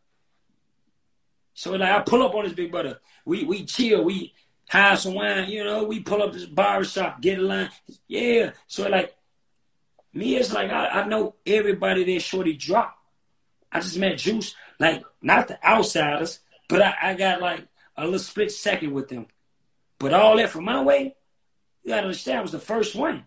So 1.53 1.73
like 1.73 1.91
I 1.91 2.01
pull 2.01 2.23
up 2.23 2.33
on 2.33 2.45
his 2.45 2.53
big 2.53 2.71
brother. 2.71 2.99
We 3.25 3.43
we 3.43 3.65
chill. 3.65 4.03
We 4.03 4.33
have 4.69 4.99
some 4.99 5.13
wine, 5.13 5.49
you 5.49 5.63
know, 5.63 5.83
we 5.83 5.99
pull 5.99 6.23
up 6.23 6.31
this 6.33 6.45
barbershop, 6.45 7.21
get 7.21 7.39
a 7.39 7.41
line. 7.41 7.69
Yeah. 8.07 8.51
So 8.67 8.87
like 8.87 9.13
me, 10.13 10.35
it's 10.35 10.53
like 10.53 10.71
I, 10.71 10.87
I 10.87 11.07
know 11.07 11.35
everybody 11.45 12.05
there 12.05 12.19
shorty 12.19 12.53
drop. 12.53 12.97
I 13.71 13.81
just 13.81 13.97
met 13.97 14.17
Juice, 14.17 14.55
like 14.79 15.03
not 15.21 15.47
the 15.47 15.63
outsiders, 15.65 16.39
but 16.67 16.81
I, 16.81 16.95
I 17.01 17.13
got 17.13 17.41
like 17.41 17.67
a 17.97 18.05
little 18.05 18.19
split 18.19 18.51
second 18.51 18.93
with 18.93 19.09
them. 19.09 19.27
But 19.99 20.13
all 20.13 20.37
that 20.37 20.49
from 20.49 20.65
my 20.65 20.81
way, 20.81 21.15
you 21.83 21.89
gotta 21.89 22.03
understand, 22.03 22.39
I 22.39 22.41
was 22.41 22.51
the 22.51 22.59
first 22.59 22.95
one. 22.95 23.25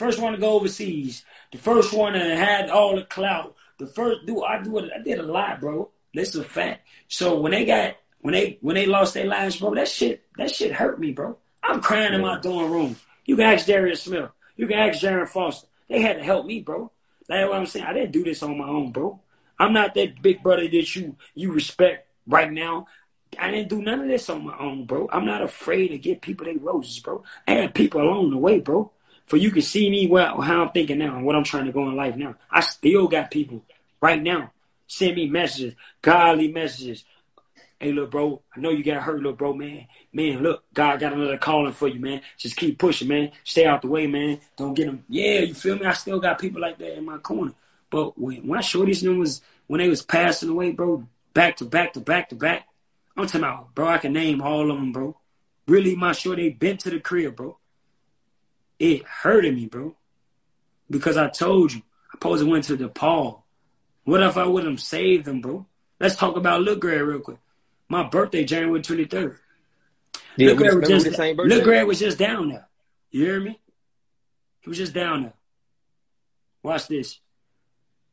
First 0.00 0.18
one 0.18 0.32
to 0.32 0.38
go 0.38 0.54
overseas. 0.54 1.26
The 1.52 1.58
first 1.58 1.92
one 1.92 2.14
that 2.14 2.38
had 2.38 2.70
all 2.70 2.96
the 2.96 3.02
clout. 3.02 3.54
The 3.78 3.86
first 3.86 4.20
do 4.24 4.42
I 4.42 4.62
do 4.62 4.78
it 4.78 4.90
I 4.98 5.02
did 5.02 5.18
a 5.18 5.22
lot, 5.22 5.60
bro. 5.60 5.90
This 6.14 6.30
is 6.30 6.36
a 6.36 6.44
fact. 6.44 6.86
So 7.08 7.38
when 7.38 7.52
they 7.52 7.66
got 7.66 7.96
when 8.22 8.32
they 8.32 8.56
when 8.62 8.76
they 8.76 8.86
lost 8.86 9.12
their 9.12 9.26
lives, 9.26 9.58
bro, 9.58 9.74
that 9.74 9.88
shit 9.88 10.24
that 10.38 10.54
shit 10.54 10.72
hurt 10.72 10.98
me, 10.98 11.12
bro. 11.12 11.36
I'm 11.62 11.82
crying 11.82 12.14
in 12.14 12.22
my 12.22 12.40
dorm 12.40 12.72
room. 12.72 12.96
You 13.26 13.36
can 13.36 13.44
ask 13.44 13.66
Darius 13.66 14.04
Smith. 14.04 14.30
You 14.56 14.66
can 14.66 14.78
ask 14.78 15.02
Jaron 15.02 15.28
Foster. 15.28 15.68
They 15.90 16.00
had 16.00 16.16
to 16.16 16.24
help 16.24 16.46
me, 16.46 16.60
bro. 16.60 16.90
That's 17.28 17.46
what 17.46 17.58
I'm 17.58 17.66
saying. 17.66 17.84
I 17.84 17.92
didn't 17.92 18.12
do 18.12 18.24
this 18.24 18.42
on 18.42 18.56
my 18.56 18.68
own, 18.68 18.92
bro. 18.92 19.20
I'm 19.58 19.74
not 19.74 19.92
that 19.96 20.22
big 20.22 20.42
brother 20.42 20.66
that 20.66 20.96
you 20.96 21.16
you 21.34 21.52
respect 21.52 22.08
right 22.26 22.50
now. 22.50 22.86
I 23.38 23.50
didn't 23.50 23.68
do 23.68 23.82
none 23.82 24.00
of 24.00 24.08
this 24.08 24.30
on 24.30 24.46
my 24.46 24.56
own, 24.58 24.86
bro. 24.86 25.10
I'm 25.12 25.26
not 25.26 25.42
afraid 25.42 25.88
to 25.88 25.98
give 25.98 26.22
people 26.22 26.46
their 26.46 26.56
roses, 26.56 27.00
bro. 27.00 27.22
I 27.46 27.52
had 27.52 27.74
people 27.74 28.00
along 28.00 28.30
the 28.30 28.38
way, 28.38 28.60
bro. 28.60 28.92
For 29.30 29.38
you 29.38 29.50
can 29.50 29.62
see 29.62 29.88
me 29.88 30.06
well 30.06 30.40
how 30.40 30.62
I'm 30.62 30.70
thinking 30.72 30.98
now 30.98 31.16
and 31.16 31.24
what 31.24 31.36
I'm 31.36 31.44
trying 31.44 31.66
to 31.66 31.72
go 31.72 31.88
in 31.88 31.96
life 31.96 32.16
now. 32.16 32.34
I 32.50 32.60
still 32.60 33.08
got 33.08 33.30
people 33.30 33.64
right 34.02 34.20
now 34.20 34.52
send 34.86 35.14
me 35.14 35.28
messages, 35.28 35.74
godly 36.02 36.50
messages, 36.50 37.04
Hey, 37.82 37.92
look, 37.92 38.10
bro, 38.10 38.42
I 38.54 38.60
know 38.60 38.68
you 38.68 38.84
got 38.84 39.02
hurt, 39.02 39.16
little 39.16 39.32
bro, 39.32 39.54
man. 39.54 39.86
Man, 40.12 40.42
look, 40.42 40.62
God 40.74 41.00
got 41.00 41.14
another 41.14 41.38
calling 41.38 41.72
for 41.72 41.88
you, 41.88 41.98
man. 41.98 42.20
Just 42.36 42.56
keep 42.56 42.78
pushing, 42.78 43.08
man. 43.08 43.32
Stay 43.42 43.64
out 43.64 43.80
the 43.80 43.88
way, 43.88 44.06
man. 44.06 44.38
Don't 44.58 44.74
get 44.74 44.84
them. 44.84 45.02
Yeah, 45.08 45.40
you 45.40 45.54
feel 45.54 45.78
me? 45.78 45.86
I 45.86 45.94
still 45.94 46.20
got 46.20 46.38
people 46.38 46.60
like 46.60 46.76
that 46.76 46.98
in 46.98 47.06
my 47.06 47.16
corner. 47.16 47.54
But 47.88 48.18
when, 48.18 48.46
when 48.46 48.58
I 48.58 48.60
showed 48.60 48.86
these 48.86 49.02
numbers, 49.02 49.40
when 49.66 49.80
they 49.80 49.88
was 49.88 50.02
passing 50.02 50.50
away, 50.50 50.72
bro, 50.72 51.08
back 51.32 51.56
to 51.56 51.64
back 51.64 51.94
to 51.94 52.00
back 52.00 52.28
to 52.28 52.34
back, 52.34 52.68
I'm 53.16 53.24
talking 53.26 53.40
about, 53.40 53.74
bro, 53.74 53.88
I 53.88 53.96
can 53.96 54.12
name 54.12 54.42
all 54.42 54.70
of 54.70 54.76
them, 54.76 54.92
bro. 54.92 55.16
Really, 55.66 55.96
my 55.96 56.12
shorty 56.12 56.50
been 56.50 56.76
to 56.78 56.90
the 56.90 57.00
crib, 57.00 57.36
bro. 57.36 57.56
It 58.80 59.04
hurted 59.04 59.54
me, 59.54 59.66
bro. 59.66 59.94
Because 60.90 61.16
I 61.16 61.28
told 61.28 61.72
you, 61.72 61.82
I 62.08 62.14
supposed 62.14 62.42
to 62.42 62.50
went 62.50 62.64
to 62.64 62.76
DePaul. 62.76 63.42
What 64.04 64.22
if 64.22 64.36
I 64.38 64.46
would 64.46 64.64
have 64.64 64.80
saved 64.80 65.26
them, 65.26 65.42
bro? 65.42 65.66
Let's 66.00 66.16
talk 66.16 66.36
about 66.36 66.62
Lil 66.62 66.76
Greg 66.76 67.02
real 67.02 67.20
quick. 67.20 67.38
My 67.88 68.08
birthday, 68.08 68.44
January 68.44 68.80
23rd. 68.80 69.36
Yeah, 70.36 70.48
Lil 70.48 70.56
Greg 70.56 70.74
was 70.78 71.04
just, 71.04 71.18
Lil 71.18 71.62
Greg 71.62 71.86
was 71.86 71.98
just 72.00 72.18
down 72.18 72.48
there. 72.48 72.66
You 73.10 73.26
hear 73.26 73.40
me? 73.40 73.60
He 74.60 74.70
was 74.70 74.78
just 74.78 74.94
down 74.94 75.22
there. 75.24 75.34
Watch 76.62 76.88
this. 76.88 77.20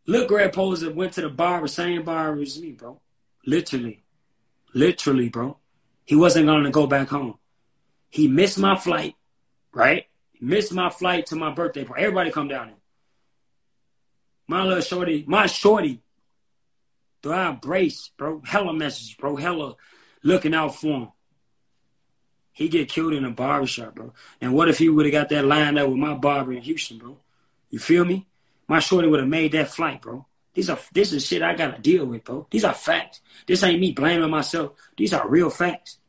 Lil 0.06 0.28
Greg 0.28 0.52
Poser 0.52 0.92
went 0.92 1.14
to 1.14 1.22
the 1.22 1.30
bar, 1.30 1.62
the 1.62 1.70
same 1.70 2.04
bar 2.04 2.38
as 2.40 2.60
me, 2.60 2.72
bro. 2.72 3.00
Literally. 3.46 4.04
Literally, 4.74 5.30
bro. 5.30 5.58
He 6.04 6.16
wasn't 6.16 6.48
going 6.48 6.64
to 6.66 6.72
go 6.72 6.88
back 6.88 7.08
home. 7.08 7.38
He 8.10 8.28
missed 8.28 8.60
my 8.60 8.76
flight, 8.76 9.16
right? 9.74 10.07
Missed 10.40 10.74
my 10.74 10.90
flight 10.90 11.28
to 11.28 11.36
my 11.36 11.52
birthday. 11.54 11.84
party. 11.84 12.04
Everybody 12.04 12.32
come 12.32 12.48
down 12.48 12.68
here. 12.68 12.78
My 14.48 14.64
little 14.64 14.82
shorty, 14.82 15.26
my 15.28 15.48
shorty 15.48 16.02
do 17.22 17.32
I 17.32 17.50
embrace, 17.50 18.10
bro? 18.18 18.42
Hella 18.46 18.74
messages, 18.74 19.14
bro. 19.16 19.36
Hella 19.36 19.76
looking 20.24 20.54
out 20.54 20.76
for 20.76 20.88
him. 20.88 21.08
He 22.54 22.70
get 22.70 22.90
killed 22.90 23.14
in 23.14 23.26
a 23.26 23.32
barbershop, 23.32 23.96
bro. 23.96 24.14
And 24.42 24.54
what 24.54 24.70
if 24.70 24.78
he 24.78 24.90
would 24.90 25.06
have 25.06 25.12
got 25.12 25.30
that 25.30 25.46
lined 25.46 25.78
up 25.78 25.90
with 25.90 25.98
my 25.98 26.14
barber 26.14 26.54
in 26.54 26.62
Houston, 26.62 26.98
bro? 26.98 27.18
You 27.70 27.80
feel 27.80 28.06
me? 28.06 28.26
My 28.68 28.80
shorty 28.80 29.08
would 29.08 29.20
have 29.20 29.30
made 29.30 29.52
that 29.52 29.70
flight, 29.70 30.02
bro. 30.02 30.26
These 30.54 30.70
are 30.70 30.80
this 30.92 31.14
is 31.14 31.26
shit 31.26 31.44
I 31.44 31.54
gotta 31.54 31.80
deal 31.80 32.06
with, 32.06 32.24
bro. 32.24 32.48
These 32.50 32.64
are 32.64 32.74
facts. 32.74 33.22
This 33.46 33.64
ain't 33.64 33.80
me 33.80 33.92
blaming 33.92 34.30
myself. 34.30 34.72
These 34.96 35.14
are 35.14 35.28
real 35.28 35.50
facts. 35.50 36.00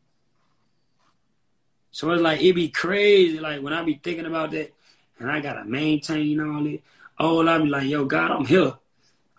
So 1.99 2.13
it's 2.13 2.23
like 2.23 2.41
it 2.41 2.53
be 2.55 2.69
crazy, 2.69 3.41
like 3.41 3.61
when 3.61 3.73
I 3.73 3.83
be 3.83 4.01
thinking 4.01 4.25
about 4.25 4.53
that, 4.53 4.73
and 5.19 5.29
I 5.29 5.41
gotta 5.41 5.65
maintain 5.65 6.41
all 6.41 6.65
it. 6.65 6.85
Oh, 7.19 7.45
I 7.45 7.59
be 7.59 7.65
like, 7.65 7.89
yo, 7.89 8.05
God, 8.05 8.31
I'm 8.31 8.47
here. 8.47 8.75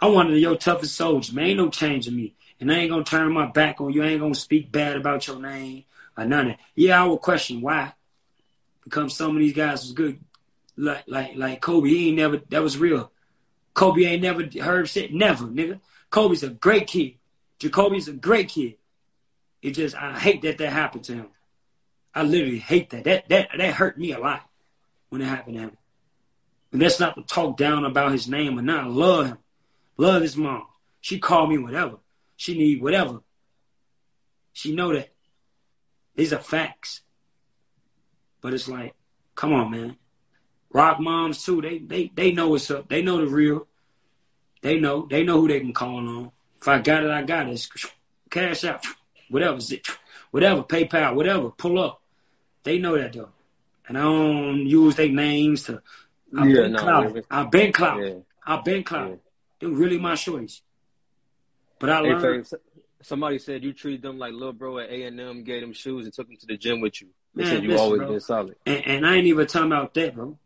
I'm 0.01 0.11
one 0.11 0.29
of 0.29 0.37
your 0.37 0.57
toughest 0.57 0.93
soldiers, 0.93 1.33
man. 1.33 1.45
Ain't 1.45 1.57
no 1.57 1.69
changing 1.69 2.13
me. 2.13 2.33
And 2.59 2.69
I 2.69 2.79
ain't 2.79 2.91
gonna 2.91 3.05
turn 3.05 3.31
my 3.31 3.45
back 3.45 3.79
on 3.79 3.93
you. 3.93 4.03
I 4.03 4.07
ain't 4.07 4.19
gonna 4.19 4.35
speak 4.35 4.73
bad 4.73 4.97
about 4.97 5.25
your 5.25 5.39
name 5.39 5.85
or 6.17 6.25
none 6.25 6.47
of 6.47 6.57
that. 6.57 6.59
Yeah, 6.75 7.01
I 7.01 7.05
will 7.05 7.17
question 7.17 7.61
why. 7.61 7.93
Because 8.83 9.15
some 9.15 9.37
of 9.37 9.39
these 9.39 9.55
guys 9.55 9.83
was 9.83 9.93
good. 9.93 10.19
Like 10.75 11.05
like 11.07 11.37
like 11.37 11.61
Kobe, 11.61 11.87
he 11.87 12.09
ain't 12.09 12.17
never 12.17 12.41
that 12.49 12.61
was 12.61 12.77
real. 12.77 13.09
Kobe 13.73 14.03
ain't 14.03 14.21
never 14.21 14.43
heard 14.61 14.89
shit. 14.89 15.13
Never, 15.13 15.45
nigga. 15.45 15.79
Kobe's 16.09 16.43
a 16.43 16.49
great 16.49 16.87
kid. 16.87 17.13
Jacoby's 17.59 18.09
a 18.09 18.13
great 18.13 18.49
kid. 18.49 18.75
it 19.61 19.71
just 19.71 19.95
I 19.95 20.19
hate 20.19 20.41
that 20.41 20.57
that 20.57 20.73
happened 20.73 21.05
to 21.05 21.13
him. 21.13 21.27
I 22.19 22.23
literally 22.23 22.59
hate 22.59 22.89
that. 22.89 23.05
That 23.05 23.29
that 23.29 23.49
that 23.57 23.73
hurt 23.73 23.97
me 23.97 24.11
a 24.11 24.19
lot 24.19 24.41
when 25.07 25.21
it 25.21 25.25
happened 25.25 25.55
to 25.55 25.61
him. 25.61 25.77
And 26.73 26.81
that's 26.81 26.99
not 26.99 27.15
to 27.15 27.21
talk 27.23 27.55
down 27.55 27.85
about 27.85 28.11
his 28.11 28.27
name 28.27 28.59
or 28.59 28.61
not. 28.61 28.83
I 28.83 28.87
love 28.87 29.27
him. 29.27 29.37
Love 29.95 30.21
his 30.21 30.35
mom. 30.35 30.65
She 30.99 31.19
called 31.19 31.49
me 31.49 31.57
whatever. 31.57 31.95
She 32.35 32.57
need 32.57 32.81
whatever. 32.81 33.21
She 34.51 34.75
know 34.75 34.93
that. 34.93 35.13
These 36.15 36.33
are 36.33 36.39
facts. 36.39 36.99
But 38.41 38.53
it's 38.53 38.67
like, 38.67 38.95
come 39.33 39.53
on, 39.53 39.71
man. 39.71 39.95
Rock 40.73 40.99
moms 40.99 41.41
too. 41.45 41.61
They 41.61 41.77
they 41.77 42.11
they 42.13 42.33
know 42.33 42.49
what's 42.49 42.69
up. 42.69 42.89
They 42.89 43.01
know 43.01 43.17
the 43.19 43.27
real. 43.27 43.65
They 44.61 44.77
know. 44.77 45.07
They 45.09 45.23
know 45.23 45.39
who 45.39 45.47
they 45.47 45.61
can 45.61 45.71
call 45.71 45.95
on. 45.95 46.31
If 46.61 46.67
I 46.67 46.79
got 46.79 47.05
it, 47.05 47.11
I 47.11 47.23
got 47.23 47.47
it. 47.47 47.53
It's 47.53 47.69
cash 48.29 48.65
out. 48.65 48.85
Whatever. 49.29 49.59
Whatever. 50.31 50.63
PayPal. 50.63 51.15
Whatever. 51.15 51.51
Pull 51.51 51.79
up. 51.79 51.98
They 52.63 52.77
know 52.79 52.97
that 52.97 53.13
though. 53.13 53.29
And 53.87 53.97
I 53.97 54.01
don't 54.01 54.65
use 54.67 54.95
their 54.95 55.09
names 55.09 55.63
to. 55.63 55.81
I've 56.37 56.47
Yeah, 56.47 56.61
been 56.61 56.71
no, 56.71 56.79
clout. 56.79 57.15
yeah. 57.15 57.21
I've 57.29 57.51
been 57.51 57.71
clout. 57.73 58.01
Yeah. 58.01 58.13
I've 58.45 58.63
been 58.63 58.83
clout. 58.83 59.09
Yeah. 59.09 59.15
They're 59.59 59.69
really 59.69 59.97
my 59.97 60.15
choice. 60.15 60.61
But 61.79 61.89
I 61.89 61.99
Hey, 62.01 62.09
learned. 62.09 62.47
Faye, 62.47 62.57
somebody 63.01 63.39
said 63.39 63.63
you 63.63 63.73
treated 63.73 64.01
them 64.01 64.17
like 64.19 64.33
little 64.33 64.53
bro 64.53 64.77
at 64.79 64.89
A 64.89 65.03
and 65.03 65.19
M, 65.19 65.43
gave 65.43 65.61
them 65.61 65.73
shoes, 65.73 66.05
and 66.05 66.13
took 66.13 66.27
them 66.27 66.37
to 66.37 66.45
the 66.47 66.57
gym 66.57 66.81
with 66.81 67.01
you. 67.01 67.07
They 67.35 67.43
Man, 67.43 67.55
said 67.55 67.63
you 67.63 67.69
listen, 67.71 67.81
always 67.81 67.99
bro. 67.99 68.11
been 68.11 68.19
solid. 68.19 68.55
And, 68.65 68.85
and 68.85 69.07
I 69.07 69.15
ain't 69.15 69.27
even 69.27 69.47
talking 69.47 69.71
about 69.71 69.93
that, 69.95 70.15
bro. 70.15 70.37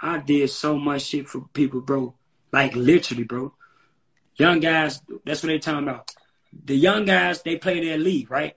I 0.00 0.18
did 0.18 0.48
so 0.50 0.78
much 0.78 1.02
shit 1.02 1.28
for 1.28 1.42
people, 1.52 1.80
bro. 1.80 2.14
Like 2.52 2.74
literally, 2.74 3.24
bro. 3.24 3.54
Young 4.36 4.60
guys, 4.60 5.00
that's 5.24 5.42
what 5.42 5.48
they 5.48 5.58
talking 5.58 5.86
about. 5.86 6.10
The 6.64 6.74
young 6.76 7.04
guys, 7.04 7.42
they 7.42 7.56
play 7.56 7.84
their 7.84 7.98
league, 7.98 8.30
right? 8.30 8.56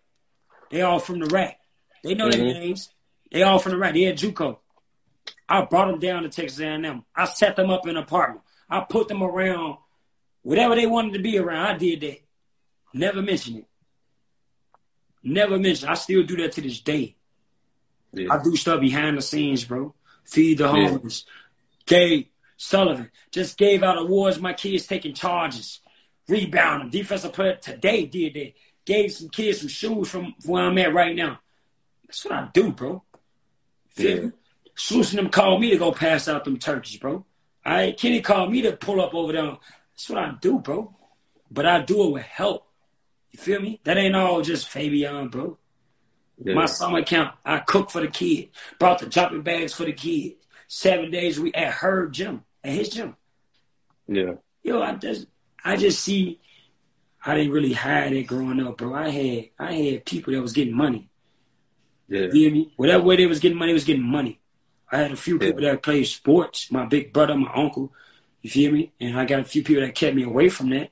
They 0.72 0.82
all 0.82 1.00
from 1.00 1.20
the 1.20 1.28
rack. 1.28 1.60
They 2.04 2.14
know 2.16 2.30
their 2.30 2.42
Mhm. 2.42 2.54
names. 2.54 2.90
They 3.32 3.42
all 3.44 3.60
from 3.60 3.72
the 3.72 3.78
right. 3.78 3.94
They 3.94 4.06
at 4.06 4.18
JUCO. 4.18 4.60
I 5.48 5.66
brought 5.66 5.90
them 5.90 6.00
down 6.00 6.24
to 6.24 6.30
Texas 6.30 6.60
A&M. 6.60 7.06
I 7.16 7.26
set 7.26 7.56
them 7.56 7.70
up 7.70 7.86
in 7.88 7.92
an 7.92 8.04
apartment. 8.04 8.42
I 8.70 8.82
put 8.82 9.08
them 9.08 9.24
around 9.24 9.78
whatever 10.42 10.76
they 10.76 10.86
wanted 10.86 11.14
to 11.14 11.20
be 11.20 11.38
around. 11.38 11.66
I 11.76 11.78
did 11.78 12.02
that. 12.02 12.20
Never 12.94 13.22
mention 13.22 13.58
it. 13.58 13.66
Never 15.24 15.58
mention. 15.58 15.90
I 15.90 15.94
still 15.94 16.24
do 16.24 16.38
that 16.38 16.54
to 16.54 16.62
this 16.62 16.82
day. 16.82 17.16
Yeah. 18.12 18.34
I 18.34 18.44
do 18.44 18.56
stuff 18.56 18.82
behind 18.82 19.18
the 19.18 19.22
scenes, 19.22 19.64
bro. 19.64 19.96
Feed 20.26 20.60
the 20.60 20.66
Yeah. 20.66 20.90
homeless. 20.90 21.26
Gabe 21.86 22.28
Sullivan 22.58 23.12
just 23.32 23.58
gave 23.58 23.84
out 23.84 23.98
awards. 23.98 24.40
My 24.40 24.54
kids 24.54 24.86
taking 24.88 25.14
charges, 25.14 25.80
rebounding, 26.28 26.90
defensive 26.90 27.34
player 27.34 27.56
today 27.56 28.06
did 28.06 28.34
that. 28.36 28.54
Gave 28.86 29.12
some 29.14 29.30
kids 29.30 29.60
some 29.62 29.70
shoes 29.70 30.10
from 30.10 30.36
where 30.46 30.64
I'm 30.64 30.78
at 30.78 30.94
right 30.94 31.16
now. 31.16 31.40
That's 32.14 32.26
what 32.26 32.34
I 32.36 32.48
do, 32.54 32.72
bro. 32.72 33.04
Feel 33.96 34.18
Yeah. 34.18 34.26
me? 34.26 34.32
Sluicing 34.76 35.18
them 35.18 35.30
called 35.30 35.60
me 35.62 35.72
to 35.72 35.78
go 35.78 35.92
pass 35.92 36.28
out 36.28 36.46
them 36.46 36.60
turkeys, 36.60 36.98
bro. 36.98 37.26
I 37.66 37.92
Kenny 37.98 38.22
called 38.22 38.52
me 38.52 38.62
to 38.64 38.78
pull 38.78 39.02
up 39.02 39.16
over 39.16 39.34
there. 39.34 39.58
That's 39.94 40.10
what 40.12 40.20
I 40.20 40.36
do, 40.40 40.60
bro. 40.60 40.96
But 41.50 41.66
I 41.66 41.82
do 41.82 42.04
it 42.08 42.12
with 42.12 42.24
help. 42.24 42.68
You 43.32 43.40
feel 43.40 43.60
me? 43.60 43.80
That 43.84 43.98
ain't 43.98 44.16
all 44.16 44.44
just 44.44 44.70
Fabyon, 44.70 45.32
bro. 45.32 45.58
Yeah. 46.44 46.54
My 46.54 46.66
summer 46.68 47.02
camp, 47.02 47.34
I 47.44 47.60
cook 47.60 47.90
for 47.90 48.02
the 48.02 48.08
kid, 48.10 48.50
brought 48.78 49.00
the 49.00 49.08
jumping 49.08 49.42
bags 49.42 49.74
for 49.74 49.86
the 49.86 49.94
kid. 49.94 50.34
Seven 50.68 51.10
days 51.10 51.40
we 51.40 51.52
at 51.52 51.74
her 51.74 52.10
gym, 52.10 52.44
at 52.64 52.74
his 52.74 52.90
gym. 52.90 53.16
yeah. 54.08 54.34
Yo, 54.62 54.82
I 54.82 54.94
just, 54.94 55.26
I 55.64 55.78
just 55.78 56.00
see, 56.00 56.40
I 57.26 57.36
didn't 57.36 57.54
really 57.54 57.74
have 57.74 58.14
it 58.14 58.24
growing 58.28 58.60
up, 58.62 58.78
bro. 58.78 58.94
I 58.94 59.10
had, 59.10 59.50
I 59.60 59.74
had 59.74 60.06
people 60.06 60.34
that 60.34 60.42
was 60.42 60.54
getting 60.54 60.76
money. 60.76 61.10
Yeah. 62.08 62.22
You 62.22 62.32
feel 62.32 62.52
me? 62.52 62.74
Whatever 62.76 63.04
way 63.04 63.16
they 63.18 63.26
was 63.26 63.40
getting 63.40 63.58
money, 63.58 63.74
was 63.74 63.86
getting 63.86 64.04
money. 64.04 64.40
I 64.92 64.98
had 64.98 65.12
a 65.12 65.16
few 65.16 65.36
Yeah. 65.36 65.48
people 65.48 65.62
that 65.64 65.82
played 65.84 66.06
sports. 66.06 66.72
My 66.72 66.86
big 66.86 67.14
brother, 67.14 67.36
my 67.36 67.52
uncle. 67.54 67.94
You 68.42 68.50
feel 68.50 68.72
me? 68.72 68.92
And 69.00 69.18
I 69.18 69.26
got 69.26 69.40
a 69.40 69.46
few 69.46 69.64
people 69.64 69.84
that 69.84 69.96
kept 69.96 70.16
me 70.16 70.24
away 70.24 70.50
from 70.50 70.70
that. 70.72 70.92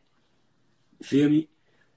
You 1.00 1.06
feel 1.06 1.30
me? 1.30 1.48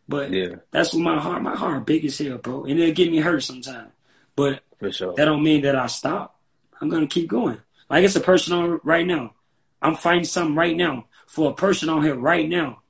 But 0.09 0.31
Yeah. 0.33 0.57
that's 0.71 0.93
what 0.93 1.03
my 1.03 1.19
heart, 1.19 1.43
my 1.43 1.57
heart 1.57 1.87
big 1.87 2.05
as 2.05 2.19
hell, 2.19 2.39
bro. 2.39 2.65
And 2.65 2.79
it'll 2.79 2.95
get 2.95 3.11
me 3.11 3.19
hurt 3.19 3.43
sometimes. 3.43 3.93
But 4.37 4.63
sure. 4.91 5.15
that 5.15 5.25
don't 5.25 5.43
mean 5.43 5.63
that 5.63 5.77
I 5.77 5.87
stop. 5.87 6.39
I'm 6.81 6.91
gonna 6.91 7.07
keep 7.07 7.29
going. 7.29 7.59
Like 7.89 8.05
it's 8.05 8.17
a 8.17 8.21
person 8.21 8.53
on 8.55 8.81
right 8.83 9.07
now. 9.07 9.35
I'm 9.81 9.95
fighting 9.95 10.25
something 10.25 10.57
right 10.57 10.77
now 10.77 11.07
for 11.27 11.51
a 11.51 11.55
person 11.55 11.89
on 11.89 12.03
here 12.03 12.15
right 12.17 12.49
now, 12.49 12.83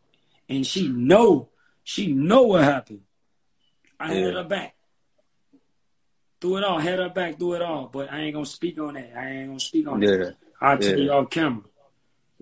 and 0.49 0.66
she 0.66 0.89
know 0.89 1.51
she 1.85 2.12
know 2.12 2.45
what 2.45 2.64
happened. 2.64 3.03
I 4.01 4.14
Yeah. 4.14 4.25
had 4.27 4.35
her 4.35 4.45
back. 4.45 4.74
Do 6.45 6.59
it 6.59 6.64
all, 6.64 6.78
head 6.78 6.99
her 6.99 7.09
back, 7.09 7.38
do 7.38 7.55
it 7.55 7.62
all. 7.62 7.88
But 7.90 8.12
I 8.12 8.20
ain't 8.20 8.34
gonna 8.34 8.45
speak 8.45 8.78
on 8.78 8.92
that. 8.92 9.12
I 9.16 9.30
ain't 9.30 9.47
gonna 9.49 9.59
speak 9.59 9.88
on 9.88 10.03
Yeah. 10.03 10.16
that. 10.18 10.36
I'll 10.61 10.76
tell 10.76 10.99
you 10.99 11.11
off 11.11 11.30
camera. 11.30 11.62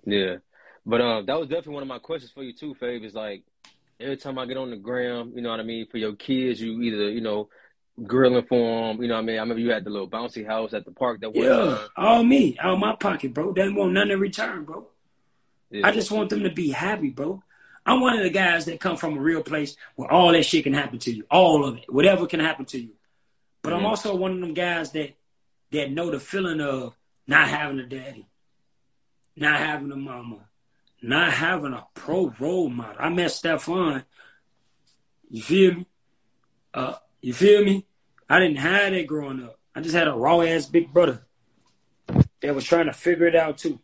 Yeah. 0.04 0.38
But 0.84 1.00
um, 1.00 1.26
that 1.26 1.38
was 1.38 1.48
definitely 1.48 1.74
one 1.74 1.82
of 1.84 1.88
my 1.88 2.00
questions 2.00 2.32
for 2.32 2.42
you 2.42 2.52
too, 2.52 2.74
Fave. 2.82 3.04
Is 3.04 3.14
like 3.14 3.44
every 4.00 4.16
time 4.16 4.40
I 4.40 4.46
get 4.46 4.56
on 4.56 4.70
the 4.70 4.76
gram, 4.76 5.34
you 5.36 5.40
know 5.40 5.50
what 5.50 5.60
I 5.60 5.62
mean, 5.62 5.86
for 5.86 5.98
your 5.98 6.16
kids, 6.16 6.60
you 6.60 6.82
either 6.82 7.10
you 7.10 7.20
know 7.20 7.48
grilling 8.02 8.44
for 8.48 8.88
them, 8.88 9.00
you 9.00 9.06
know 9.06 9.14
what 9.14 9.20
I 9.20 9.24
mean. 9.24 9.36
I 9.36 9.42
remember 9.42 9.60
you 9.60 9.70
had 9.70 9.84
the 9.84 9.90
little 9.90 10.10
bouncy 10.10 10.44
house 10.44 10.74
at 10.74 10.84
the 10.84 10.90
park 10.90 11.20
that 11.20 11.32
was. 11.32 11.44
Yeah, 11.44 11.86
all 11.96 12.24
me, 12.24 12.56
out 12.58 12.72
of 12.74 12.80
my 12.80 12.96
pocket, 12.96 13.32
bro. 13.32 13.52
They 13.52 13.68
want 13.68 13.92
none 13.92 14.10
in 14.10 14.18
return, 14.18 14.64
bro. 14.64 14.88
yeah. 15.70 15.86
I 15.86 15.92
just 15.92 16.10
want 16.10 16.28
them 16.28 16.42
to 16.42 16.50
be 16.50 16.70
happy, 16.70 17.10
bro. 17.10 17.40
I'm 17.86 18.00
one 18.00 18.16
of 18.16 18.24
the 18.24 18.30
guys 18.30 18.64
that 18.64 18.80
come 18.80 18.96
from 18.96 19.16
a 19.16 19.20
real 19.20 19.44
place 19.44 19.76
where 19.94 20.10
all 20.10 20.32
that 20.32 20.42
shit 20.44 20.64
can 20.64 20.72
happen 20.74 20.98
to 21.00 21.14
you, 21.14 21.24
all 21.30 21.64
of 21.64 21.76
it, 21.76 21.84
whatever 21.86 22.26
can 22.26 22.40
happen 22.40 22.64
to 22.64 22.80
you. 22.80 22.90
But 23.62 23.72
I'm 23.72 23.82
Mhm. 23.82 23.86
also 23.88 24.14
one 24.16 24.32
of 24.32 24.40
them 24.40 24.54
guys 24.54 24.92
that 24.92 25.14
that 25.70 25.90
know 25.90 26.10
the 26.10 26.20
feeling 26.20 26.60
of 26.60 26.94
not 27.26 27.48
having 27.48 27.78
a 27.78 27.86
daddy, 27.86 28.26
not 29.36 29.58
having 29.58 29.90
a 29.90 29.96
mama, 29.96 30.46
not 31.00 31.32
having 31.32 31.72
a 31.72 31.86
pro 31.94 32.28
role 32.38 32.68
model. 32.68 32.96
I 32.98 33.08
met 33.08 33.30
Stefan. 33.30 34.04
You 35.30 35.42
feel 35.42 35.74
me? 35.74 35.86
Uh, 36.74 36.96
you 37.22 37.32
feel 37.32 37.64
me? 37.64 37.86
I 38.28 38.38
didn't 38.40 38.58
have 38.58 38.92
that 38.92 39.06
growing 39.06 39.42
up. 39.44 39.58
I 39.74 39.80
just 39.80 39.94
had 39.94 40.08
a 40.08 40.12
raw 40.12 40.40
ass 40.42 40.66
big 40.66 40.92
brother 40.92 41.24
that 42.42 42.54
was 42.54 42.64
trying 42.64 42.86
to 42.86 42.92
figure 42.92 43.26
it 43.26 43.36
out 43.36 43.58
too. 43.58 43.80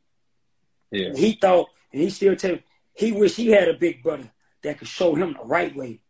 yeah. 0.90 1.14
He 1.14 1.32
thought, 1.32 1.70
and 1.92 2.02
he 2.02 2.10
still 2.10 2.36
tell 2.36 2.58
he 2.94 3.12
wish 3.12 3.34
he 3.36 3.48
had 3.48 3.68
a 3.68 3.74
big 3.74 4.02
brother 4.02 4.30
that 4.62 4.78
could 4.78 4.88
show 4.88 5.14
him 5.14 5.34
the 5.34 5.44
right 5.44 5.74
way. 5.74 6.00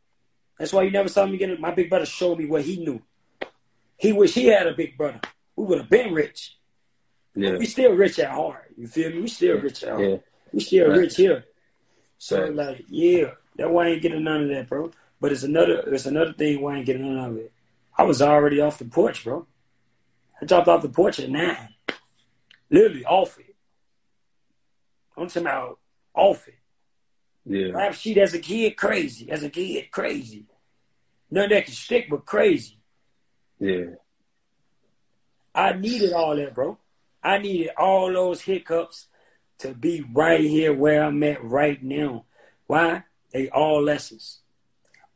That's 0.59 0.73
why 0.73 0.83
you 0.83 0.91
never 0.91 1.09
saw 1.09 1.25
me 1.27 1.37
get 1.37 1.51
it. 1.51 1.61
My 1.61 1.71
big 1.73 1.89
brother 1.91 2.07
showed 2.07 2.39
me 2.39 2.47
what 2.47 2.63
he 2.63 2.79
knew. 2.85 3.01
He 3.99 4.13
wish 4.13 4.33
he 4.33 4.47
had 4.47 4.67
a 4.67 4.75
big 4.75 4.97
brother. 4.97 5.21
We 5.57 5.65
would 5.67 5.79
have 5.79 5.91
been 5.91 6.15
rich. 6.15 6.57
Yeah. 7.35 7.57
We 7.57 7.67
still 7.67 7.93
rich 7.93 8.19
at 8.19 8.31
heart. 8.31 8.73
You 8.77 8.87
feel 8.87 9.11
me? 9.11 9.21
We 9.23 9.29
still 9.29 9.59
rich 9.61 9.83
at 9.83 9.91
heart. 9.91 10.09
Yeah. 10.09 10.17
We 10.53 10.61
still 10.61 10.89
Right. 10.89 10.99
rich 10.99 11.17
here. 11.17 11.45
So 12.19 12.43
Right. 12.43 12.55
like, 12.55 12.85
yeah, 12.89 13.35
that 13.57 13.71
why 13.71 13.87
I 13.87 13.91
ain't 13.91 14.03
getting 14.03 14.25
none 14.25 14.45
of 14.45 14.49
that, 14.51 14.69
bro. 14.69 14.93
But 15.21 15.33
it's 15.33 15.43
another 15.43 15.81
it's 15.93 16.07
another 16.07 16.33
thing 16.33 16.61
why 16.61 16.75
I 16.75 16.77
ain't 16.79 16.87
getting 16.87 17.13
none 17.15 17.31
of 17.31 17.37
it. 17.37 17.53
I 17.97 18.05
was 18.05 18.23
already 18.23 18.61
off 18.61 18.79
the 18.79 18.85
porch, 18.85 19.25
bro. 19.25 19.47
I 20.41 20.45
dropped 20.45 20.69
off 20.69 20.83
the 20.83 20.89
porch 20.89 21.19
at 21.19 21.29
nine. 21.29 21.75
Literally 22.71 23.05
off 23.05 23.39
it. 23.39 23.57
I'm 25.17 25.27
talking 25.27 25.43
about 25.43 25.81
off 26.15 26.47
it. 26.47 26.55
Yeah. 27.45 27.73
Rap 27.73 27.95
sheet 27.95 28.19
as 28.19 28.35
a 28.35 28.39
kid, 28.39 28.77
crazy. 28.77 29.31
As 29.31 29.43
a 29.43 29.51
kid, 29.51 29.91
crazy. 29.91 30.47
None 31.31 31.49
that 31.51 31.65
can 31.65 31.75
stick, 31.75 32.09
but 32.09 32.25
crazy. 32.25 32.78
Yeah. 33.59 33.95
I 35.55 35.73
needed 35.73 36.13
all 36.13 36.37
that, 36.37 36.55
bro. 36.55 36.79
I 37.23 37.39
needed 37.39 37.71
all 37.77 38.13
those 38.13 38.41
hiccups 38.41 39.07
to 39.59 39.75
be 39.75 40.05
right 40.13 40.41
here 40.41 40.73
where 40.73 41.03
I'm 41.03 41.23
at 41.25 41.43
right 41.43 41.83
now. 41.83 42.25
Why? 42.67 43.03
They 43.33 43.49
all 43.49 43.83
lessons. 43.83 44.41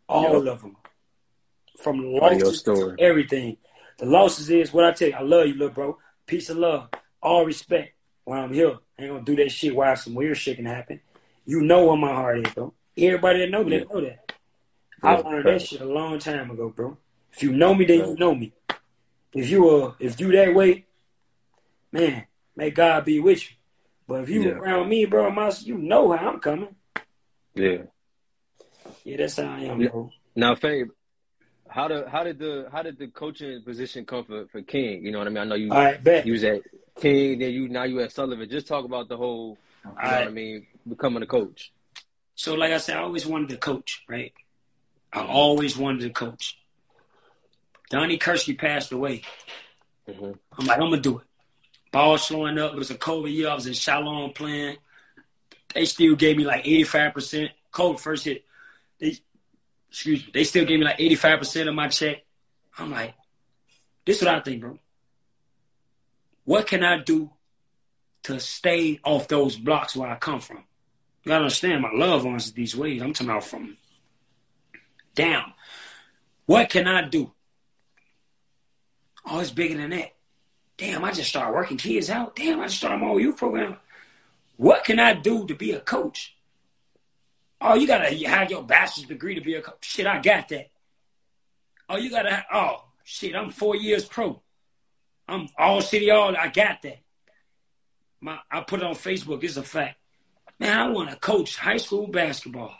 All 0.08 0.48
of 0.48 0.60
them. 0.62 0.76
From 1.78 2.12
losses 2.12 2.60
story. 2.60 2.96
to 2.96 3.02
everything. 3.02 3.56
The 3.98 4.06
losses 4.06 4.50
is 4.50 4.72
what 4.72 4.84
I 4.84 4.92
tell 4.92 5.08
you. 5.08 5.14
I 5.14 5.22
love 5.22 5.46
you, 5.46 5.54
little 5.54 5.70
bro. 5.70 5.98
Peace 6.26 6.50
and 6.50 6.60
love. 6.60 6.88
All 7.22 7.44
respect. 7.46 7.94
when 8.24 8.38
I'm 8.38 8.52
here, 8.52 8.78
I 8.98 9.02
ain't 9.02 9.12
gonna 9.12 9.24
do 9.24 9.36
that 9.36 9.50
shit 9.50 9.74
while 9.74 9.96
some 9.96 10.14
weird 10.14 10.36
shit 10.36 10.56
can 10.56 10.66
happen. 10.66 11.00
You 11.44 11.60
know 11.60 11.86
where 11.86 11.96
my 11.96 12.12
heart 12.12 12.46
is, 12.46 12.52
bro. 12.52 12.72
Everybody 12.96 13.40
that 13.40 13.50
know 13.50 13.64
me, 13.64 13.78
they 13.78 13.84
know 13.84 14.00
that. 14.00 14.32
I 15.02 15.16
Yeah, 15.16 15.22
learned 15.22 15.44
right. 15.44 15.58
that 15.58 15.62
shit 15.62 15.80
a 15.80 15.84
long 15.84 16.18
time 16.18 16.50
ago, 16.50 16.68
bro. 16.68 16.96
If 17.32 17.42
you 17.42 17.52
know 17.52 17.74
me, 17.74 17.84
then 17.84 17.98
you 18.10 18.16
know 18.16 18.34
me. 18.34 18.52
If 19.34 19.48
you 19.48 19.68
uh, 19.68 19.94
if 19.98 20.20
you 20.20 20.32
that 20.32 20.54
way, 20.54 20.86
man, 21.90 22.26
may 22.56 22.70
God 22.70 23.04
be 23.04 23.20
with 23.20 23.42
you. 23.42 23.56
But 24.06 24.24
if 24.24 24.28
you 24.28 24.44
Yeah. 24.44 24.50
around 24.50 24.88
me, 24.88 25.06
bro, 25.06 25.30
my, 25.30 25.50
you 25.60 25.78
know 25.78 26.12
how 26.12 26.30
I'm 26.30 26.40
coming. 26.40 26.74
Yeah. 27.54 27.84
Yeah, 29.04 29.16
that's 29.18 29.38
how 29.38 29.44
I 29.44 29.60
am, 29.62 29.78
bro. 29.86 30.10
Now, 30.34 30.54
Fabe, 30.54 30.90
how 31.68 31.88
did 31.88 32.06
how 32.08 32.24
did 32.24 32.38
the 32.38 32.68
how 32.70 32.82
did 32.82 32.98
the 32.98 33.08
coaching 33.08 33.62
position 33.62 34.04
come 34.04 34.24
for, 34.24 34.46
for 34.48 34.62
King? 34.62 35.04
You 35.04 35.12
know 35.12 35.18
what 35.18 35.26
I 35.26 35.30
mean? 35.30 35.38
I 35.38 35.44
know 35.44 35.54
you 35.54 35.70
right, 35.70 36.26
you 36.26 36.32
was 36.32 36.44
at 36.44 36.62
King, 37.00 37.38
then 37.38 37.52
you 37.52 37.68
now 37.68 37.84
you 37.84 38.00
at 38.00 38.12
Sullivan. 38.12 38.48
Just 38.50 38.66
talk 38.66 38.84
about 38.84 39.08
the 39.08 39.16
whole 39.16 39.58
you 39.84 40.10
know 40.10 40.18
what 40.18 40.26
I 40.28 40.30
mean, 40.30 40.66
becoming 40.88 41.22
a 41.22 41.26
coach. 41.26 41.72
So, 42.34 42.54
like 42.54 42.72
I 42.72 42.78
said, 42.78 42.96
I 42.96 43.00
always 43.02 43.26
wanted 43.26 43.50
to 43.50 43.56
coach, 43.56 44.02
right? 44.08 44.32
I 45.12 45.24
always 45.26 45.76
wanted 45.76 46.00
to 46.02 46.10
coach. 46.10 46.56
Donnie 47.92 48.18
Kirksey 48.18 48.56
passed 48.56 48.90
away. 48.90 49.20
Mhm. 50.08 50.38
I'm 50.58 50.66
like, 50.66 50.78
I'm 50.78 50.88
gonna 50.88 51.02
do 51.02 51.18
it. 51.18 51.26
Ball 51.92 52.16
slowing 52.16 52.58
up. 52.58 52.72
It 52.72 52.78
was 52.78 52.90
a 52.90 52.96
COVID 52.96 53.30
year. 53.30 53.50
I 53.50 53.54
was 53.54 53.66
in 53.66 53.74
Shalom 53.74 54.32
playing. 54.32 54.78
They 55.74 55.84
still 55.84 56.16
gave 56.16 56.38
me 56.38 56.44
like 56.44 56.64
85%. 56.64 57.50
COVID 57.70 58.00
first 58.00 58.24
hit. 58.24 58.46
They, 58.98 59.18
excuse 59.90 60.24
me. 60.24 60.30
They 60.32 60.44
still 60.44 60.64
gave 60.64 60.78
me 60.78 60.86
like 60.86 60.96
85% 60.96 61.68
of 61.68 61.74
my 61.74 61.88
check. 61.88 62.24
I'm 62.78 62.90
like, 62.90 63.12
this 64.06 64.16
is 64.16 64.24
what 64.24 64.36
I 64.36 64.40
think, 64.40 64.62
bro. 64.62 64.78
What 66.44 66.66
can 66.66 66.82
I 66.82 67.02
do 67.02 67.30
to 68.22 68.40
stay 68.40 69.00
off 69.04 69.28
those 69.28 69.54
blocks 69.54 69.94
where 69.94 70.08
I 70.08 70.16
come 70.16 70.40
from? 70.40 70.64
You 71.24 71.28
gotta 71.28 71.44
understand, 71.44 71.82
my 71.82 71.92
love 71.92 72.24
ones 72.24 72.52
these 72.52 72.74
ways. 72.74 73.02
I'm 73.02 73.12
talking 73.12 73.28
about 73.28 73.44
from 73.44 73.76
down. 75.14 75.52
What 76.46 76.70
can 76.70 76.88
I 76.88 77.06
do? 77.06 77.30
Oh, 79.24 79.40
it's 79.40 79.50
bigger 79.50 79.76
than 79.76 79.90
that. 79.90 80.12
Damn, 80.76 81.04
I 81.04 81.12
just 81.12 81.28
started 81.28 81.54
working 81.54 81.76
kids 81.76 82.10
out. 82.10 82.34
Damn, 82.34 82.60
I 82.60 82.64
just 82.64 82.78
started 82.78 83.04
my 83.04 83.14
youth 83.14 83.36
program. 83.36 83.76
What 84.56 84.84
can 84.84 84.98
I 84.98 85.14
do 85.14 85.46
to 85.46 85.54
be 85.54 85.72
a 85.72 85.80
coach? 85.80 86.34
Oh, 87.60 87.74
you 87.74 87.86
gotta 87.86 88.12
have 88.26 88.50
your 88.50 88.64
bachelor's 88.64 89.06
degree 89.06 89.36
to 89.36 89.40
be 89.40 89.54
a 89.54 89.62
coach. 89.62 89.84
Shit, 89.84 90.06
I 90.06 90.20
got 90.20 90.48
that. 90.48 90.70
Oh, 91.88 91.96
you 91.96 92.10
gotta. 92.10 92.30
Have, 92.30 92.44
oh, 92.52 92.84
shit, 93.04 93.36
I'm 93.36 93.50
four 93.50 93.76
years 93.76 94.04
pro. 94.04 94.42
I'm 95.28 95.48
all 95.56 95.80
city 95.80 96.10
all. 96.10 96.36
I 96.36 96.48
got 96.48 96.82
that. 96.82 96.98
My, 98.20 98.38
I 98.50 98.60
put 98.60 98.80
it 98.80 98.86
on 98.86 98.94
Facebook. 98.94 99.42
It's 99.44 99.56
a 99.56 99.62
fact. 99.62 99.96
Man, 100.58 100.76
I 100.76 100.88
want 100.90 101.10
to 101.10 101.16
coach 101.16 101.56
high 101.56 101.76
school 101.76 102.06
basketball. 102.06 102.74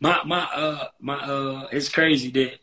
My 0.00 0.22
my 0.24 0.40
uh 0.42 0.88
my 1.00 1.16
uh, 1.16 1.68
it's 1.72 1.88
crazy 1.88 2.30
that 2.30 2.58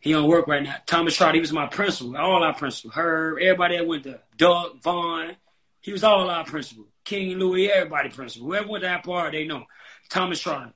he 0.00 0.12
don't 0.12 0.28
work 0.28 0.46
right 0.46 0.62
now. 0.62 0.76
Thomas 0.86 1.16
Trout, 1.16 1.34
he 1.34 1.40
was 1.40 1.52
my 1.52 1.66
principal, 1.66 2.16
all 2.16 2.42
our 2.42 2.54
principal. 2.54 2.90
Herb, 2.92 3.38
everybody 3.40 3.76
that 3.76 3.86
went 3.86 4.04
to 4.04 4.20
Doug 4.36 4.80
Vaughn, 4.82 5.36
he 5.80 5.92
was 5.92 6.04
all 6.04 6.28
our 6.30 6.44
principal. 6.44 6.86
King 7.04 7.38
Louis, 7.38 7.70
everybody 7.70 8.10
principal. 8.10 8.48
Whoever 8.48 8.68
went 8.68 8.82
to 8.82 8.88
that 8.88 9.04
part, 9.04 9.32
they 9.32 9.46
know. 9.46 9.64
Thomas 10.10 10.40
Trout. 10.40 10.72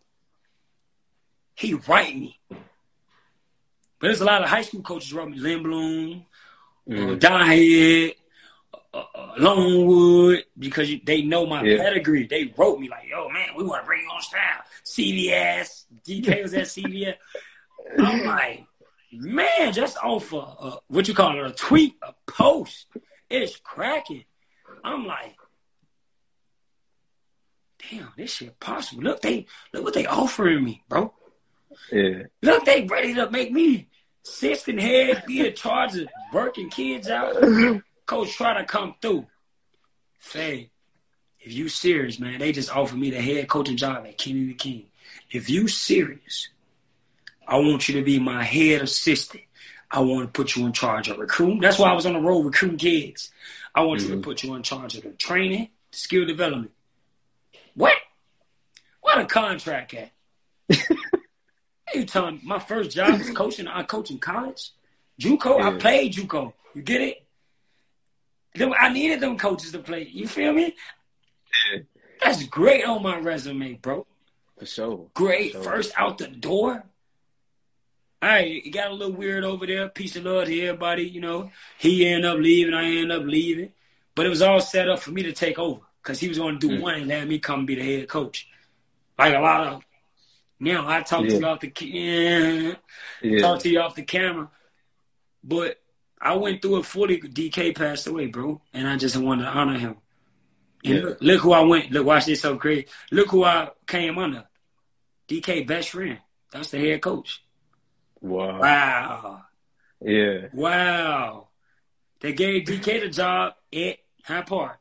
He 1.55 1.75
write 1.75 2.17
me. 2.17 2.39
But 2.49 4.09
there's 4.09 4.21
a 4.21 4.25
lot 4.25 4.43
of 4.43 4.49
high 4.49 4.63
school 4.63 4.83
coaches 4.83 5.13
wrote 5.13 5.29
me. 5.29 5.39
Lindblom. 5.39 6.25
Donhead, 6.89 8.15
uh, 8.93 9.05
uh, 9.15 9.35
Longwood, 9.39 10.45
because 10.59 10.91
they 11.05 11.23
know 11.23 11.47
my 11.47 11.63
Yeah. 11.63 11.77
pedigree. 11.79 12.27
They 12.27 12.53
wrote 12.57 12.81
me 12.81 12.89
like, 12.89 13.09
yo, 13.09 13.29
man, 13.29 13.51
we 13.57 13.65
want 13.65 13.83
to 13.83 13.87
bring 13.87 14.03
you 14.03 14.09
on 14.09 14.21
staff. 14.21 14.69
CVS, 14.85 15.85
DK 16.07 16.43
was 16.43 16.55
at 16.55 16.67
CVS. 16.67 17.17
I'm 17.99 18.25
like, 18.25 18.65
man, 19.13 19.73
just 19.73 19.97
off 19.99 20.33
a, 20.33 20.37
a 20.37 20.79
what 20.89 21.09
you 21.09 21.15
call 21.15 21.39
it, 21.39 21.51
a 21.51 21.55
tweet, 21.55 21.95
a 22.03 22.15
post. 22.27 22.87
It's 23.31 23.57
cracking. 23.57 24.25
I'm 24.85 25.07
like, 25.07 25.37
damn, 27.91 28.09
this 28.17 28.35
shit 28.35 28.59
possible. 28.59 29.03
Look, 29.03 29.23
they 29.23 29.47
look 29.73 29.85
what 29.85 29.95
they 29.95 30.07
offering 30.07 30.65
me, 30.65 30.83
bro. 30.89 31.13
Yeah. 31.91 32.25
Look, 32.43 32.65
they 32.65 32.85
ready 32.85 33.15
to 33.15 33.31
make 33.31 33.53
me 33.53 33.89
assistant 34.25 34.81
head, 34.81 35.25
be 35.27 35.47
in 35.47 35.55
charge 35.55 35.97
of 35.97 36.09
working 36.33 36.71
kids 36.71 37.09
out. 37.09 37.37
Coach 38.07 38.35
try 38.35 38.59
to 38.59 38.65
come 38.65 38.95
through. 39.01 39.27
Say, 40.21 40.71
if 41.41 41.53
you 41.53 41.69
serious, 41.69 42.19
man, 42.21 42.39
they 42.39 42.53
just 42.53 42.75
offered 42.75 42.99
me 42.99 43.11
the 43.11 43.21
head 43.21 43.49
coaching 43.49 43.77
job 43.77 44.07
at 44.07 44.19
Kenny 44.19 44.47
the 44.47 44.55
King. 44.55 44.87
If 45.31 45.51
you 45.51 45.69
serious, 45.69 46.49
I 47.53 47.57
want 47.57 47.87
you 47.87 47.97
to 47.97 48.03
be 48.03 48.19
my 48.19 48.43
head 48.43 48.81
assistant. 48.81 49.43
I 49.91 50.01
want 50.01 50.23
to 50.23 50.33
put 50.33 50.57
you 50.57 50.65
in 50.65 50.73
charge 50.73 51.09
of 51.09 51.19
recruiting. 51.19 51.61
That's 51.61 51.79
why 51.79 51.91
I 51.91 51.93
was 51.93 52.07
on 52.07 52.15
the 52.15 52.19
road 52.21 52.47
recruiting 52.47 52.79
kids. 52.79 53.31
I 53.75 53.83
want 53.83 54.01
you 54.01 54.09
to 54.09 54.17
Mhm. 54.17 54.23
put 54.23 54.43
you 54.43 54.55
in 54.55 54.63
charge 54.63 54.97
of 54.97 55.03
the 55.03 55.11
training, 55.11 55.69
skill 55.91 56.25
development. 56.25 56.73
What? 57.75 57.95
What 59.03 59.19
a 59.19 59.27
contract 59.27 59.93
at? 59.93 60.13
you 61.95 62.07
telling 62.07 62.37
me 62.37 62.41
my 62.43 62.59
first 62.59 62.91
job 62.93 63.21
is 63.21 63.29
coaching? 63.31 63.69
I 63.69 63.83
coach 63.83 64.11
in 64.11 64.19
college. 64.19 64.71
JUCO. 65.21 65.61
I 65.61 65.79
played 65.79 66.15
JUCO. 66.15 66.55
You 66.75 66.81
get 66.81 67.03
it? 67.03 67.27
Them- 68.55 68.73
I 68.73 68.89
needed 68.95 69.21
them 69.21 69.37
coaches 69.37 69.73
to 69.73 69.81
play. 69.81 70.05
You 70.11 70.27
feel 70.27 70.55
me? 70.55 70.75
Yeah. 71.71 71.81
That's 72.23 72.45
great 72.45 72.87
on 72.87 73.03
my 73.03 73.19
resume, 73.19 73.75
bro. 73.75 74.07
For 74.59 74.65
sure. 74.65 75.11
Great. 75.13 75.53
Sure. 75.53 75.63
First 75.63 75.93
out 75.99 76.17
the 76.17 76.29
door. 76.29 76.83
All 78.23 78.29
right, 78.29 78.65
it 78.65 78.71
got 78.71 78.93
a 78.93 78.95
little 78.95 79.17
weird 79.17 79.43
over 79.43 79.67
there. 79.67 79.89
Peace 79.89 80.15
of 80.15 80.25
love 80.25 80.47
to 80.47 80.61
everybody. 80.61 81.03
You 81.03 81.21
know, 81.21 81.51
he 81.79 82.07
ended 82.07 82.25
up 82.25 82.39
leaving. 82.39 82.73
I 82.73 82.85
ended 82.85 83.11
up 83.11 83.25
leaving. 83.25 83.73
But 84.15 84.27
it 84.27 84.29
was 84.29 84.43
all 84.43 84.61
set 84.61 84.89
up 84.89 85.01
for 85.01 85.11
me 85.11 85.25
to 85.25 85.33
take 85.33 85.59
over 85.59 85.81
because 86.01 86.21
he 86.21 86.29
was 86.29 86.39
going 86.39 86.61
to 86.61 86.69
do 86.69 86.75
Mm. 86.77 86.81
one 86.83 86.95
and 86.95 87.09
let 87.09 87.27
me 87.27 87.41
come 87.41 87.67
be 87.67 87.75
the 87.75 87.83
head 87.83 88.09
coach. 88.09 88.47
Like 89.19 89.35
a 89.35 89.41
lot 89.41 89.67
of. 89.67 89.83
Now 90.61 90.89
I 90.89 91.03
talk 91.03 91.23
to 91.27 91.37
you 91.37 91.45
off 91.47 91.61
the 91.61 91.73
yeah, 91.81 92.75
Yeah. 93.21 93.41
talk 93.41 93.61
to 93.61 93.69
you 93.69 93.81
off 93.81 93.97
the 93.97 94.05
camera, 94.05 94.49
but 95.43 95.81
I 96.21 96.37
went 96.37 96.63
through 96.63 96.79
it 96.79 96.87
fully. 96.87 97.19
DK 97.19 97.73
passed 97.75 98.07
away, 98.07 98.27
bro, 98.27 98.63
and 98.73 98.87
I 98.87 98.97
just 98.97 99.17
wanted 99.17 99.45
to 99.45 99.49
honor 99.51 99.79
him. 99.79 99.97
And 100.85 100.95
Yeah. 100.95 101.01
look, 101.01 101.19
look 101.21 101.41
who 101.41 101.53
I 101.53 101.63
went. 101.63 101.91
Look, 101.91 102.07
watch 102.07 102.27
this 102.27 102.43
so 102.43 102.55
great. 102.55 102.89
Look 103.11 103.31
who 103.31 103.43
I 103.43 103.71
came 103.89 104.19
under. 104.19 104.45
DK 105.27 105.63
best 105.67 105.89
friend. 105.91 106.21
That's 106.53 106.71
the 106.71 106.79
head 106.79 107.03
coach. 107.03 107.43
Wow. 108.23 108.61
Wow. 108.61 109.43
Yeah. 110.01 110.49
Wow. 110.53 111.49
They 112.21 112.33
gave 112.33 112.65
DK 112.67 113.01
the 113.01 113.09
job 113.09 113.55
at 113.75 113.97
Hyde 114.25 114.47
Park. 114.47 114.79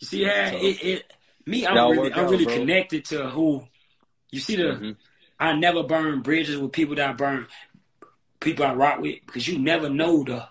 You 0.00 0.06
see 0.06 0.24
how 0.24 0.50
it, 0.56 0.84
it 0.84 1.12
me, 1.46 1.66
I'm 1.66 1.76
Y'all 1.76 1.90
really 1.90 2.12
I'm 2.12 2.24
out, 2.24 2.30
really 2.30 2.44
bro. 2.44 2.54
connected 2.54 3.04
to 3.06 3.28
who 3.30 3.62
you 4.30 4.40
see 4.40 4.56
the 4.56 4.62
Mhm. 4.62 4.96
I 5.38 5.54
never 5.54 5.82
burn 5.84 6.22
bridges 6.22 6.58
with 6.58 6.72
people 6.72 6.96
that 6.96 7.10
I 7.10 7.12
burn 7.12 7.46
people 8.40 8.64
I 8.64 8.74
rock 8.74 9.00
with 9.00 9.16
because 9.24 9.46
you 9.46 9.58
never 9.58 9.88
know 9.88 10.24
the 10.24 10.46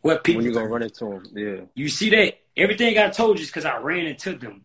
what 0.00 0.24
people 0.24 0.42
When 0.42 0.46
you 0.46 0.54
gonna 0.54 0.68
run 0.68 0.82
into 0.82 1.06
him? 1.06 1.30
Yeah. 1.32 1.60
You 1.74 1.88
see 1.88 2.10
that 2.10 2.38
everything 2.56 2.98
I 2.98 3.10
told 3.10 3.38
you 3.38 3.42
is 3.42 3.48
because 3.50 3.64
I 3.64 3.78
ran 3.78 4.06
into 4.06 4.34
them, 4.36 4.64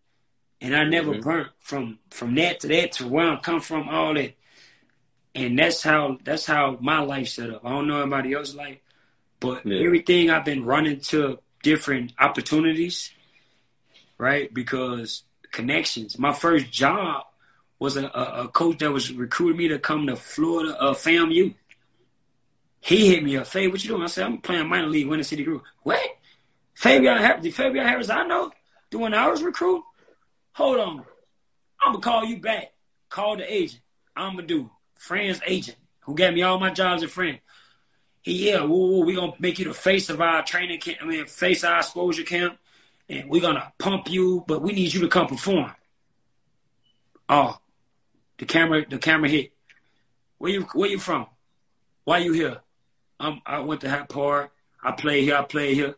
and 0.62 0.76
I 0.76 0.84
never 0.86 1.14
Mhm. 1.14 1.24
burnt 1.24 1.49
from 1.60 1.99
from 2.10 2.36
that 2.36 2.62
to 2.62 2.68
that 2.70 2.93
to 2.93 3.08
where 3.08 3.28
I'm 3.28 3.39
come 3.39 3.60
from, 3.60 3.89
all 3.89 4.14
that. 4.14 4.34
And 5.38 5.57
that's 5.57 5.83
how 5.83 6.18
that's 6.23 6.47
how 6.47 6.77
my 6.81 6.99
life 6.99 7.27
set 7.27 7.51
up. 7.51 7.61
I 7.64 7.69
don't 7.69 7.88
know 7.88 8.01
anybody 8.01 8.34
else's 8.34 8.55
life, 8.55 8.80
but 9.39 9.65
Yeah. 9.68 9.85
everything 9.85 10.31
I've 10.31 10.45
been 10.45 10.65
running 10.65 10.99
to 11.11 11.38
different 11.61 12.14
opportunities, 12.19 13.11
right? 14.18 14.51
Because 14.51 15.23
connections. 15.51 16.18
My 16.18 16.34
first 16.34 16.72
job 16.72 17.23
was 17.77 17.97
a, 17.97 18.05
a, 18.05 18.43
a 18.45 18.47
coach 18.47 18.80
that 18.80 18.91
was 18.91 19.11
recruiting 19.14 19.57
me 19.57 19.68
to 19.68 19.77
come 19.77 20.07
to 20.07 20.15
Florida, 20.15 20.76
uh, 20.76 20.93
FAMU. 20.95 21.53
He 22.81 23.07
hit 23.09 23.23
me 23.23 23.38
up, 23.38 23.45
Faye, 23.45 23.68
what 23.68 23.84
you 23.84 23.89
doing? 23.89 24.01
I 24.01 24.07
said, 24.07 24.26
I'm 24.26 24.39
playing 24.39 24.68
minor 24.68 24.88
league, 24.88 25.07
Windy 25.07 25.23
City 25.23 25.43
Groove. 25.43 25.61
What? 25.84 25.99
Fabyon 26.80 27.19
Harris, 27.19 27.43
the 27.43 27.51
Fabyon 27.51 27.84
Harris 27.84 28.09
I 28.09 28.26
know 28.26 28.51
doing 28.89 29.14
hours 29.14 29.43
recruit? 29.43 29.84
Hold 30.53 30.80
on. 30.80 31.05
I'm 31.80 31.93
gonna 31.93 31.99
call 32.03 32.26
you 32.26 32.39
back. 32.39 32.72
Call 33.09 33.38
the 33.38 33.51
agent. 33.51 33.81
I'm 34.15 34.35
gonna 34.35 34.47
do 34.47 34.72
friend's 34.98 35.41
agent 35.45 35.78
who 36.02 36.15
gave 36.15 36.34
me 36.34 36.41
all 36.41 36.60
my 36.60 36.72
jobs 36.72 37.03
at 37.03 37.10
France. 37.10 37.40
He 38.22 38.49
yeah, 38.49 38.64
woo, 38.64 38.91
woo, 38.91 39.06
we 39.06 39.15
gonna 39.15 39.34
make 39.40 39.60
you 39.60 39.65
the 39.65 39.74
face 39.74 40.10
of 40.10 40.19
our 40.22 40.44
training 40.44 40.80
camp. 40.80 40.99
I 41.02 41.06
mean, 41.06 41.26
face 41.26 41.64
our 41.64 41.78
exposure 41.78 42.24
camp, 42.24 42.57
and 43.07 43.30
we're 43.30 43.41
gonna 43.41 43.72
pump 43.78 44.10
you, 44.10 44.44
but 44.48 44.61
we 44.61 44.74
need 44.74 44.94
you 44.94 45.02
to 45.02 45.07
come 45.07 45.28
perform. 45.28 45.72
Oh, 47.30 47.57
the 48.38 48.45
camera, 48.45 48.86
the 48.88 48.98
camera 48.98 49.30
hit. 49.30 49.52
Where 50.38 50.52
you 50.52 50.61
where 50.74 50.90
you 50.90 50.99
from? 50.99 51.28
Why 52.03 52.19
you 52.19 52.34
here? 52.34 52.60
Um, 53.19 53.41
I 53.45 53.60
went 53.60 53.82
to 53.82 53.90
Hyde 53.90 54.10
Park. 54.10 54.52
I 54.84 54.91
played 54.91 55.24
here. 55.24 55.36
I 55.36 55.44
played 55.44 55.76
here. 55.76 55.95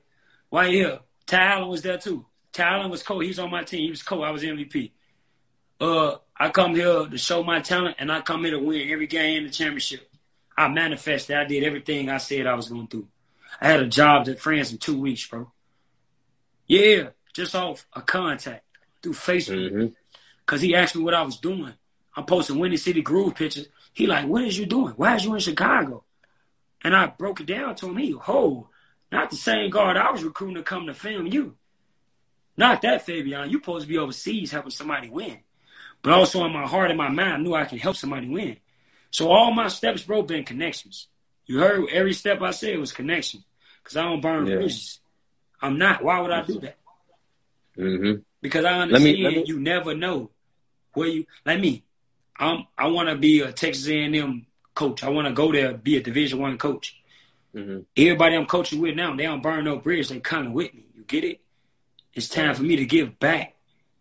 Why 0.49 0.67
you 0.67 0.77
here? 0.77 0.99
Ty 1.25 1.43
Allen 1.43 1.69
was 1.69 1.81
there 1.81 1.97
too. 1.97 2.25
Ty 2.53 2.75
Allen 2.75 2.89
was 2.89 3.03
coach. 3.03 3.23
He 3.23 3.27
was 3.27 3.39
on 3.39 3.51
my 3.51 3.63
team. 3.63 3.81
He 3.81 3.89
was 3.89 4.01
coach. 4.01 4.23
I 4.23 4.31
was 4.31 4.43
MVP. 4.43 4.91
Uh, 5.79 6.17
I 6.35 6.49
come 6.49 6.75
here 6.75 7.05
to 7.05 7.17
show 7.17 7.43
my 7.43 7.61
talent, 7.61 7.97
and 7.99 8.11
I 8.11 8.21
come 8.21 8.43
here 8.43 8.51
to 8.51 8.59
win 8.59 8.89
every 8.89 9.07
game 9.07 9.39
in 9.39 9.43
the 9.45 9.49
championship. 9.49 10.09
I 10.57 10.67
manifested. 10.67 11.37
I 11.37 11.45
did 11.45 11.63
everything 11.63 12.09
I 12.09 12.17
said 12.17 12.47
I 12.47 12.55
was 12.55 12.67
going 12.69 12.87
to 12.87 12.97
do. 12.97 13.07
I 13.61 13.67
had 13.67 13.81
a 13.81 13.87
job 13.87 14.27
at 14.27 14.39
France 14.39 14.71
in 14.71 14.77
two 14.77 14.99
weeks, 14.99 15.25
bro. 15.27 15.51
Yeah, 16.67 17.09
just 17.33 17.55
off 17.55 17.85
a 17.93 18.01
contact 18.01 18.63
through 19.01 19.13
Facebook. 19.13 19.71
Mhm. 19.71 19.95
Cause 20.45 20.61
he 20.61 20.75
asked 20.75 20.95
me 20.95 21.03
what 21.03 21.13
I 21.13 21.21
was 21.21 21.37
doing. 21.37 21.73
I'm 22.15 22.25
posting 22.25 22.59
Windy 22.59 22.77
City 22.77 23.01
Groove 23.01 23.35
pictures. 23.35 23.67
He 23.93 24.07
like, 24.07 24.27
what 24.27 24.43
is 24.43 24.57
you 24.57 24.65
doing? 24.65 24.93
Why 24.97 25.15
is 25.15 25.23
you 25.23 25.33
in 25.33 25.39
Chicago? 25.39 26.03
And 26.83 26.95
I 26.95 27.07
broke 27.07 27.39
it 27.41 27.45
down 27.45 27.75
to 27.75 27.87
him. 27.87 27.97
He, 27.97 28.11
ho, 28.11 28.69
not 29.11 29.29
the 29.29 29.35
same 29.35 29.69
guard 29.69 29.97
I 29.97 30.11
was 30.11 30.23
recruiting 30.23 30.55
to 30.57 30.63
come 30.63 30.87
to 30.87 30.93
film 30.93 31.27
you. 31.27 31.55
Not 32.57 32.81
that, 32.81 33.05
Fabyon. 33.05 33.49
You 33.51 33.59
supposed 33.59 33.85
to 33.85 33.89
be 33.89 33.97
overseas 33.97 34.51
helping 34.51 34.71
somebody 34.71 35.09
win. 35.09 35.39
But 36.01 36.13
also 36.13 36.45
in 36.45 36.53
my 36.53 36.65
heart 36.67 36.89
and 36.91 36.97
my 36.97 37.09
mind, 37.09 37.33
I 37.33 37.37
knew 37.37 37.53
I 37.53 37.65
could 37.65 37.79
help 37.79 37.95
somebody 37.97 38.27
win. 38.27 38.57
So 39.11 39.29
all 39.31 39.51
my 39.53 39.67
steps, 39.67 40.03
bro, 40.03 40.21
been 40.21 40.43
connections. 40.45 41.07
You 41.45 41.59
heard 41.59 41.89
every 41.91 42.13
step 42.13 42.41
I 42.41 42.51
said 42.51 42.77
was 42.79 42.91
connection. 42.91 43.43
Cause 43.83 43.97
I 43.97 44.03
don't 44.03 44.21
burn 44.21 44.45
Yeah. 44.45 44.55
bridges. 44.57 44.99
I'm 45.61 45.77
not. 45.77 46.03
Why 46.03 46.21
would 46.21 46.31
I 46.31 46.43
do 46.45 46.59
that? 46.59 46.77
Mm-hmm. 47.77 48.21
Because 48.41 48.65
I 48.65 48.71
Let 48.73 48.81
understand 48.83 49.17
me- 49.17 49.23
let 49.23 49.33
me- 49.33 49.43
you 49.45 49.59
never 49.59 49.95
know 49.95 50.29
where 50.93 51.07
you 51.07 51.25
like 51.45 51.59
me. 51.59 51.83
I'm 52.37 52.65
I 52.77 52.87
want 52.87 53.09
to 53.09 53.15
be 53.15 53.41
a 53.41 53.51
Texas 53.51 53.87
A&M 53.89 54.45
coach. 54.75 55.03
I 55.03 55.09
want 55.09 55.27
to 55.27 55.33
go 55.33 55.51
there 55.51 55.73
be 55.73 55.97
a 55.97 56.01
Division 56.03 56.39
One 56.39 56.57
coach. 56.57 56.95
Mm-hmm. 57.55 57.79
Everybody 57.97 58.35
I'm 58.35 58.45
coaching 58.45 58.79
with 58.79 58.95
now, 58.95 59.15
they 59.15 59.23
don't 59.23 59.41
burn 59.41 59.65
no 59.65 59.77
bridge. 59.77 60.07
They 60.09 60.19
kind 60.19 60.47
of 60.47 60.53
with 60.53 60.73
me. 60.73 60.85
You 60.95 61.03
get 61.03 61.23
it? 61.23 61.41
It's 62.13 62.29
time 62.29 62.53
for 62.55 62.63
me 62.63 62.77
to 62.77 62.85
give 62.85 63.19
back. 63.19 63.55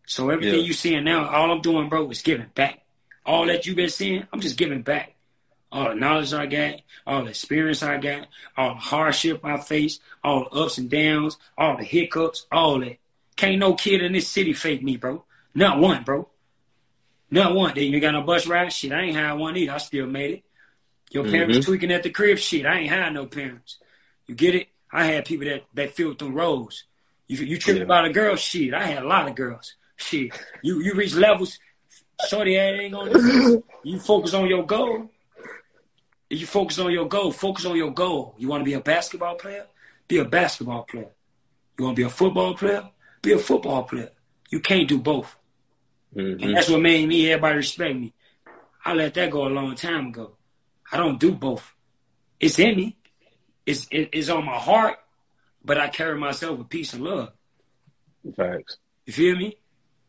So 0.08 0.30
everything 0.30 0.60
Yeah. 0.60 0.66
you 0.66 0.72
seeing 0.72 1.04
now, 1.04 1.28
all 1.28 1.52
I'm 1.52 1.60
doing, 1.60 1.90
bro, 1.90 2.10
is 2.10 2.22
giving 2.22 2.46
back. 2.54 2.80
All 3.26 3.44
that 3.46 3.66
you've 3.66 3.76
been 3.76 3.90
seeing, 3.90 4.26
I'm 4.32 4.40
just 4.40 4.56
giving 4.56 4.80
back. 4.80 5.14
All 5.70 5.90
the 5.90 5.94
knowledge 5.94 6.32
I 6.32 6.46
got, 6.46 6.76
all 7.06 7.24
the 7.24 7.28
experience 7.30 7.82
I 7.82 7.98
got, 7.98 8.26
all 8.56 8.70
the 8.70 8.80
hardship 8.80 9.44
I 9.44 9.58
faced, 9.58 10.00
all 10.24 10.44
the 10.44 10.50
ups 10.60 10.78
and 10.78 10.88
downs, 10.88 11.36
all 11.58 11.76
the 11.76 11.84
hiccups, 11.84 12.46
all 12.50 12.80
that. 12.80 12.96
Can't 13.36 13.58
no 13.58 13.74
kid 13.74 14.02
in 14.02 14.12
this 14.14 14.26
city 14.28 14.54
fake 14.54 14.82
me, 14.82 14.96
bro. 14.96 15.24
Not 15.54 15.78
one, 15.78 16.04
bro. 16.04 16.26
Not 17.30 17.54
one. 17.54 17.74
They 17.74 17.82
ain't 17.82 18.00
got 18.00 18.12
no 18.12 18.22
bus 18.22 18.46
ride. 18.46 18.72
Shit, 18.72 18.92
I 18.92 19.02
ain't 19.02 19.16
had 19.16 19.34
one 19.34 19.58
either. 19.58 19.72
I 19.72 19.78
still 19.78 20.06
made 20.06 20.30
it. 20.36 20.42
Your 21.10 21.24
parents 21.24 21.58
Mhm. 21.58 21.64
tweaking 21.66 21.92
at 21.92 22.02
the 22.02 22.10
crib. 22.10 22.38
Shit, 22.38 22.64
I 22.64 22.78
ain't 22.80 22.90
had 22.90 23.12
no 23.12 23.26
parents. 23.26 23.76
You 24.26 24.34
get 24.34 24.54
it? 24.54 24.68
I 24.90 25.04
had 25.04 25.26
people 25.26 25.46
that 25.46 25.64
that 25.74 25.94
filled 25.94 26.18
through 26.18 26.30
roads. 26.30 26.84
You 27.26 27.36
you 27.44 27.58
tripping 27.58 27.82
Yeah. 27.82 27.84
about 27.84 28.06
a 28.06 28.10
girl? 28.10 28.36
Shit, 28.36 28.72
I 28.72 28.84
had 28.84 29.02
a 29.02 29.06
lot 29.06 29.28
of 29.28 29.34
girls. 29.34 29.74
Shit, 29.98 30.32
you 30.62 30.80
you 30.80 30.94
reach 30.94 31.14
levels. 31.14 31.58
Shorty 32.28 32.56
ain't 32.56 32.92
gonna. 32.92 33.62
You 33.84 33.98
focus 34.00 34.34
on 34.34 34.48
your 34.48 34.64
goal. 34.64 35.10
You 36.30 36.46
focus 36.46 36.78
on 36.78 36.92
your 36.92 37.08
goal. 37.08 37.32
Focus 37.32 37.64
on 37.66 37.76
your 37.76 37.92
goal. 37.92 38.34
You 38.38 38.48
want 38.48 38.60
to 38.60 38.64
be 38.64 38.74
a 38.74 38.80
basketball 38.80 39.36
player? 39.36 39.66
Be 40.08 40.18
a 40.18 40.24
basketball 40.24 40.84
player. 40.84 41.10
You 41.78 41.84
want 41.84 41.96
to 41.96 42.02
be 42.02 42.06
a 42.06 42.10
football 42.10 42.54
player? 42.54 42.88
Be 43.22 43.32
a 43.32 43.38
football 43.38 43.84
player. 43.84 44.10
You 44.50 44.60
can't 44.60 44.88
do 44.88 44.98
both. 44.98 45.34
Mm-hmm. 46.14 46.42
And 46.42 46.56
that's 46.56 46.70
what 46.70 46.80
made 46.80 47.06
me 47.06 47.30
everybody 47.30 47.56
respect 47.56 47.94
me. 47.94 48.14
I 48.84 48.94
let 48.94 49.14
that 49.14 49.30
go 49.30 49.46
a 49.46 49.50
long 49.50 49.74
time 49.74 50.08
ago. 50.08 50.36
I 50.90 50.96
don't 50.96 51.20
do 51.20 51.32
both. 51.32 51.74
It's 52.40 52.58
in 52.58 52.76
me. 52.76 52.96
It's 53.66 53.86
it, 53.90 54.10
it's 54.12 54.30
on 54.30 54.44
my 54.46 54.56
heart, 54.56 54.96
but 55.62 55.78
I 55.78 55.88
carry 55.88 56.18
myself 56.18 56.58
with 56.58 56.68
peace 56.68 56.94
and 56.94 57.04
love. 57.04 57.32
Facts. 58.36 58.78
You 59.04 59.12
feel 59.12 59.36
me? 59.36 59.58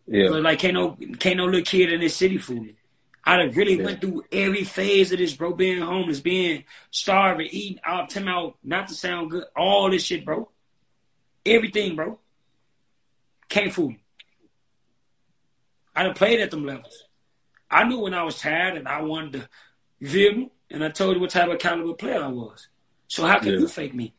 Yeah. 0.10 0.30
But 0.30 0.42
like 0.44 0.60
can't 0.60 0.74
no 0.74 0.98
can't 1.20 1.38
no 1.38 1.46
little 1.46 1.62
kid 1.62 1.94
in 1.94 2.02
this 2.02 2.16
city 2.16 2.38
fool 2.40 2.62
me. 2.62 2.76
I 3.24 3.38
done 3.38 3.52
really 3.52 3.76
Yeah. 3.78 3.86
went 3.86 4.02
through 4.02 4.24
every 4.32 4.64
phase 4.64 5.12
of 5.12 5.20
this, 5.20 5.36
bro. 5.36 5.54
Being 5.54 5.82
homeless, 5.82 6.20
being 6.20 6.66
starving, 6.92 7.48
eating 7.52 7.80
out, 7.86 8.10
time 8.10 8.28
out, 8.28 8.58
not 8.64 8.88
to 8.88 8.96
sound 8.96 9.32
good, 9.32 9.46
all 9.56 9.92
this 9.92 10.04
shit, 10.04 10.26
bro. 10.26 10.50
Everything, 11.46 11.96
bro. 11.96 12.20
Can't 13.50 13.74
fool 13.74 13.90
me. 13.90 14.04
I 15.96 16.04
done 16.04 16.16
played 16.16 16.40
at 16.42 16.52
them 16.52 16.66
levels. 16.66 17.04
I 17.70 17.84
knew 17.84 18.00
when 18.00 18.14
I 18.16 18.24
was 18.24 18.40
tired 18.40 18.78
and 18.78 18.88
I 18.88 19.02
wanted 19.04 19.34
to, 19.34 19.50
you 20.00 20.10
feel 20.10 20.34
me? 20.34 20.52
And 20.72 20.84
I 20.84 20.90
told 20.90 21.16
you 21.16 21.22
what 21.22 21.30
type 21.32 21.50
of 21.50 21.60
caliber 21.60 21.94
player 21.94 22.24
I 22.24 22.30
was. 22.30 22.68
So 23.08 23.26
how 23.26 23.40
can 23.40 23.54
Yeah. 23.54 23.60
you 23.60 23.68
fake 23.68 23.94
me? 23.94 24.14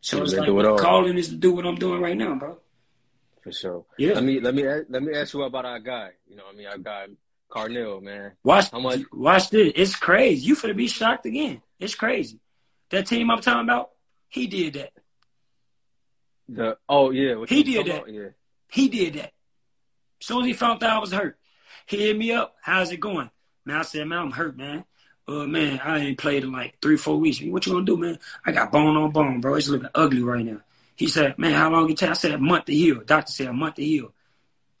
So 0.00 0.18
Yeah, 0.18 0.24
it's 0.24 0.32
like 0.36 0.48
it 0.48 0.66
all. 0.66 0.76
calling 0.78 1.16
is 1.18 1.28
to 1.28 1.36
do 1.36 1.52
what 1.52 1.66
I'm 1.66 1.76
doing 1.76 2.00
right 2.02 2.16
now, 2.16 2.34
bro. 2.34 2.58
For 3.42 3.52
sure. 3.52 3.84
Yeah. 3.98 4.14
Let 4.14 4.24
me 4.24 4.40
let 4.40 4.54
me 4.54 4.62
let 4.88 5.02
me 5.02 5.14
ask 5.14 5.34
you 5.34 5.42
about 5.42 5.64
our 5.64 5.80
guy. 5.80 6.10
You 6.28 6.36
know, 6.36 6.44
what 6.44 6.54
I 6.54 6.58
mean, 6.58 6.66
our 6.68 6.78
guy 6.78 7.06
Carnell, 7.50 8.00
man. 8.02 8.32
Watch, 8.42 8.70
How 8.70 8.80
much- 8.80 9.02
watch 9.12 9.50
this. 9.50 9.72
It's 9.76 9.96
crazy. 9.96 10.46
You 10.46 10.56
finna 10.56 10.76
be 10.76 10.88
shocked 10.88 11.26
again. 11.26 11.60
It's 11.78 11.94
crazy. 11.94 12.40
That 12.90 13.06
team 13.06 13.30
I'm 13.30 13.40
talking 13.40 13.62
about, 13.62 13.90
he 14.28 14.46
did 14.46 14.74
that. 14.74 14.92
The 16.48 16.78
oh 16.88 17.10
yeah, 17.10 17.44
He 17.48 17.62
did 17.62 17.86
that. 17.86 17.96
about? 17.96 18.12
Yeah. 18.12 18.28
He 18.70 18.88
did 18.88 19.14
that. 19.14 19.32
As 20.20 20.26
soon 20.26 20.42
as 20.42 20.46
he 20.46 20.52
found 20.52 20.82
out 20.82 20.96
I 20.96 20.98
was 20.98 21.12
hurt, 21.12 21.38
he 21.86 21.98
hit 21.98 22.16
me 22.16 22.32
up. 22.32 22.54
How's 22.62 22.90
it 22.92 22.98
going? 23.00 23.30
Man, 23.64 23.76
I 23.76 23.82
said, 23.82 24.06
man, 24.06 24.18
I'm 24.18 24.30
hurt, 24.30 24.56
man. 24.56 24.84
Uh, 25.28 25.46
man, 25.46 25.80
I 25.82 25.98
ain't 26.00 26.18
played 26.18 26.42
in 26.42 26.52
like 26.52 26.78
three, 26.82 26.96
four 26.96 27.18
weeks. 27.18 27.40
What 27.42 27.64
you 27.66 27.72
gonna 27.72 27.84
do, 27.84 27.96
man? 27.96 28.18
I 28.44 28.52
got 28.52 28.72
bone 28.72 28.96
on 28.96 29.12
bone, 29.12 29.40
bro. 29.40 29.54
It's 29.54 29.68
looking 29.68 29.88
ugly 29.94 30.22
right 30.22 30.44
now. 30.44 30.60
He 30.94 31.08
said, 31.08 31.38
man, 31.38 31.52
how 31.52 31.70
long 31.70 31.90
it 31.90 31.96
take? 31.96 32.10
I 32.10 32.14
said, 32.14 32.32
a 32.32 32.38
month 32.38 32.66
to 32.66 32.74
heal. 32.74 33.02
Doctor 33.04 33.32
said 33.32 33.48
a 33.48 33.52
month 33.52 33.76
to 33.76 33.84
heal. 33.84 34.12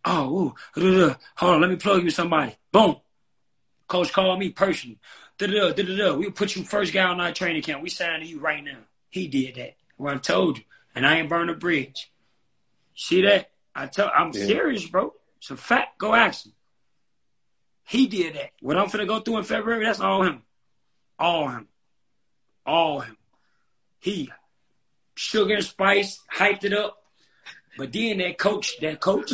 Oh, 0.04 0.54
ooh, 0.78 1.14
hold 1.36 1.54
on, 1.54 1.60
let 1.60 1.70
me 1.70 1.76
plug 1.76 1.98
you 1.98 2.06
with 2.06 2.14
somebody. 2.14 2.56
Boom. 2.72 2.96
Coach 3.86 4.12
called 4.12 4.38
me 4.38 4.50
personally. 4.50 4.98
We'll 5.40 6.30
put 6.32 6.56
you 6.56 6.64
first 6.64 6.92
guy 6.92 7.04
on 7.04 7.20
our 7.20 7.32
training 7.32 7.62
camp. 7.62 7.82
We 7.82 7.88
signed 7.90 8.24
you 8.26 8.40
right 8.40 8.62
now. 8.62 8.78
He 9.10 9.28
did 9.28 9.56
that. 9.56 9.74
Well, 9.98 10.14
I 10.14 10.18
told 10.18 10.58
you. 10.58 10.64
And 10.94 11.06
I 11.06 11.18
ain't 11.18 11.28
burned 11.28 11.50
a 11.50 11.54
bridge. 11.54 12.10
See 12.94 13.22
that? 13.22 13.50
I 13.74 13.86
tell 13.86 14.10
I'm 14.14 14.32
Yeah. 14.32 14.46
serious, 14.46 14.86
bro. 14.86 15.14
It's 15.38 15.50
a 15.50 15.56
fact. 15.56 15.98
Go 15.98 16.14
ask 16.14 16.46
him. 16.46 16.52
He 17.84 18.06
did 18.06 18.34
that. 18.34 18.50
What 18.60 18.76
I'm 18.76 18.88
finna 18.88 19.06
go 19.06 19.20
through 19.20 19.38
in 19.38 19.44
February, 19.44 19.84
that's 19.84 20.00
all 20.00 20.22
him. 20.22 20.42
All 21.18 21.48
him. 21.48 21.68
All 22.66 23.00
him. 23.00 23.16
He 24.00 24.30
sugar 25.14 25.54
and 25.54 25.64
spice, 25.64 26.20
hyped 26.32 26.64
it 26.64 26.72
up. 26.72 26.98
But 27.76 27.92
then 27.92 28.18
that 28.18 28.38
coach, 28.38 28.78
that 28.80 29.00
coach, 29.00 29.32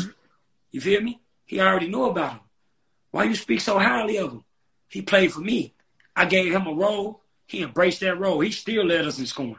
you 0.70 0.80
feel 0.80 1.00
me? 1.00 1.20
He 1.46 1.60
already 1.60 1.88
knew 1.88 2.04
about 2.04 2.32
him. 2.32 2.40
Why 3.10 3.24
you 3.24 3.34
speak 3.34 3.60
so 3.60 3.78
highly 3.78 4.18
of 4.18 4.32
him? 4.32 4.44
He 4.88 5.02
played 5.02 5.32
for 5.32 5.40
me. 5.40 5.74
I 6.14 6.26
gave 6.26 6.52
him 6.52 6.66
a 6.66 6.74
role. 6.74 7.22
He 7.46 7.62
embraced 7.62 8.00
that 8.00 8.18
role. 8.18 8.40
He 8.40 8.50
still 8.50 8.84
led 8.84 9.06
us 9.06 9.18
in 9.18 9.26
scoring. 9.26 9.56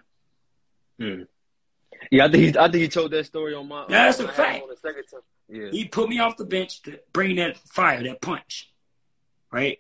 Mm. 1.00 1.28
Yeah, 2.12 2.26
I 2.26 2.32
think 2.32 2.44
he, 2.44 2.60
I 2.60 2.64
think 2.70 2.82
he 2.82 2.88
told 2.88 3.12
that 3.12 3.26
story 3.26 3.54
on 3.54 3.68
my. 3.68 3.86
Yeah, 3.90 4.06
that's 4.06 4.20
a 4.20 4.26
when 4.26 4.32
I 4.32 4.36
had 4.36 4.46
him 4.46 4.52
fact. 4.54 4.64
on 4.64 4.70
the 4.70 4.76
second 4.78 5.04
time. 5.12 5.22
Yeah. 5.50 5.72
He 5.72 5.86
put 5.86 6.10
me 6.10 6.20
off 6.20 6.38
the 6.38 6.46
bench 6.46 6.82
to 6.84 7.00
bring 7.12 7.38
that 7.38 7.58
fire, 7.58 8.04
that 8.04 8.22
punch. 8.22 8.72
Right? 9.52 9.80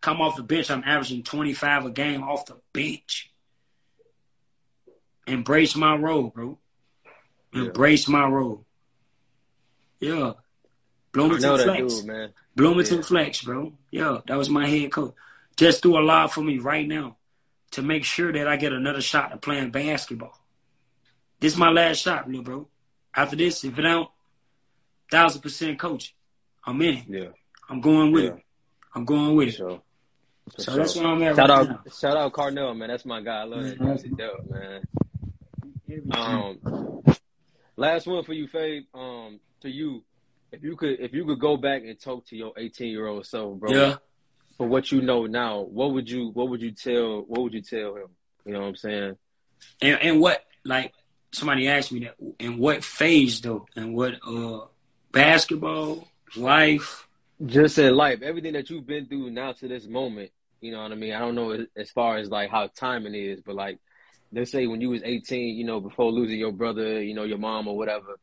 Come 0.00 0.20
off 0.20 0.36
the 0.36 0.44
bench, 0.44 0.70
I'm 0.70 0.84
averaging 0.84 1.24
25 1.24 1.86
a 1.86 1.90
game 1.90 2.22
off 2.22 2.46
the 2.46 2.56
bench. 2.72 3.32
Embrace 5.28 5.76
my 5.76 5.94
role, 5.96 6.28
bro. 6.28 6.58
Yeah. 7.52 7.62
Embrace 7.62 8.08
my 8.08 8.26
role. 8.26 8.64
Yeah. 10.00 10.32
Bloomington 11.12 11.58
Flex. 11.58 11.94
dude, 11.94 12.06
man. 12.06 12.32
Bloomington 12.54 12.98
Yeah. 12.98 13.02
Flex, 13.04 13.42
bro. 13.42 13.72
Yeah, 13.90 14.18
that 14.26 14.36
was 14.36 14.48
my 14.50 14.66
head 14.68 14.92
coach. 14.92 15.14
Just 15.56 15.82
do 15.82 15.98
a 15.98 16.00
lot 16.00 16.32
for 16.32 16.40
me 16.42 16.58
right 16.58 16.86
now 16.86 17.16
to 17.72 17.82
make 17.82 18.04
sure 18.04 18.32
that 18.32 18.46
I 18.46 18.56
get 18.56 18.72
another 18.72 19.00
shot 19.00 19.32
at 19.32 19.40
playing 19.42 19.70
basketball. 19.70 20.38
This 21.40 21.52
is 21.54 21.58
my 21.58 21.70
last 21.70 21.98
shot, 22.02 22.26
little 22.26 22.42
bro. 22.42 22.68
After 23.14 23.36
this, 23.36 23.64
if 23.64 23.78
it 23.78 23.82
don't, 23.82 24.08
thousand 25.10 25.42
percent 25.42 25.78
coach. 25.78 26.14
I'm 26.64 26.80
in 26.82 26.94
it. 26.98 27.04
Yeah. 27.08 27.28
I'm 27.68 27.80
going 27.80 28.12
with 28.12 28.24
Yeah. 28.24 28.30
it. 28.32 28.42
I'm 28.94 29.04
going 29.04 29.34
with 29.36 29.48
it. 29.48 29.54
sure. 29.54 29.82
For 30.54 30.62
So 30.62 30.72
sure. 30.72 30.76
that's 30.78 30.96
where 30.96 31.06
I'm 31.06 31.22
at 31.22 31.36
Shout 31.36 31.48
right 31.50 31.58
out, 31.60 31.68
now. 31.68 31.80
shout 31.98 32.16
out 32.16 32.32
Carnell, 32.32 32.76
man. 32.76 32.88
That's 32.88 33.04
my 33.04 33.20
guy. 33.22 33.40
I 33.40 33.44
love 33.44 33.64
that 33.64 33.78
juicy 33.78 34.10
dope, 34.10 34.50
man. 34.50 34.82
Um, 36.10 37.02
last 37.76 38.06
one 38.06 38.24
for 38.24 38.32
you, 38.32 38.48
Fave. 38.48 38.82
Um, 38.94 39.40
to 39.60 39.70
you, 39.70 40.04
if 40.52 40.62
you 40.62 40.76
could, 40.76 41.00
if 41.00 41.12
you 41.12 41.24
could 41.24 41.40
go 41.40 41.56
back 41.56 41.82
and 41.82 41.98
talk 41.98 42.26
to 42.26 42.36
your 42.36 42.52
18 42.56 42.90
year 42.90 43.06
old 43.06 43.26
self, 43.26 43.58
bro, 43.58 43.72
yeah. 43.72 43.96
for 44.56 44.66
what 44.66 44.90
you 44.92 45.00
know 45.00 45.26
now, 45.26 45.60
what 45.60 45.92
would 45.92 46.08
you, 46.10 46.30
what 46.30 46.48
would 46.50 46.60
you 46.62 46.72
tell, 46.72 47.20
what 47.26 47.42
would 47.42 47.54
you 47.54 47.62
tell 47.62 47.96
him? 47.96 48.08
You 48.44 48.52
know 48.52 48.60
what 48.60 48.68
I'm 48.68 48.76
saying? 48.76 49.16
And 49.82 49.98
and 50.00 50.20
what 50.20 50.44
like 50.64 50.94
somebody 51.32 51.68
asked 51.68 51.90
me 51.92 52.00
that 52.00 52.14
in 52.38 52.58
what 52.58 52.84
phase 52.84 53.40
though? 53.40 53.66
And 53.76 53.94
what 53.94 54.14
uh 54.26 54.66
basketball, 55.12 56.06
life, 56.36 57.06
Just 57.44 57.78
in 57.78 57.94
life, 57.94 58.22
everything 58.22 58.52
that 58.54 58.70
you've 58.70 58.86
been 58.86 59.06
through 59.06 59.30
now 59.30 59.52
to 59.52 59.68
this 59.68 59.86
moment, 59.86 60.30
you 60.60 60.72
know 60.72 60.82
what 60.82 60.92
I 60.92 60.94
mean? 60.94 61.12
I 61.12 61.20
don't 61.20 61.34
know 61.34 61.50
as- 61.52 61.66
as 61.76 61.90
far 61.90 62.18
as 62.18 62.28
like 62.30 62.50
how 62.50 62.68
timing 62.68 63.14
is, 63.14 63.40
but 63.40 63.54
like, 63.54 63.78
let's 64.32 64.50
say 64.50 64.66
when 64.66 64.80
you 64.80 64.90
was 64.90 65.02
18, 65.04 65.56
you 65.56 65.64
know, 65.64 65.80
before 65.80 66.12
losing 66.12 66.38
your 66.38 66.52
brother, 66.52 67.02
you 67.02 67.14
know, 67.14 67.24
your 67.24 67.38
mom 67.38 67.68
or 67.68 67.76
whatever, 67.76 68.18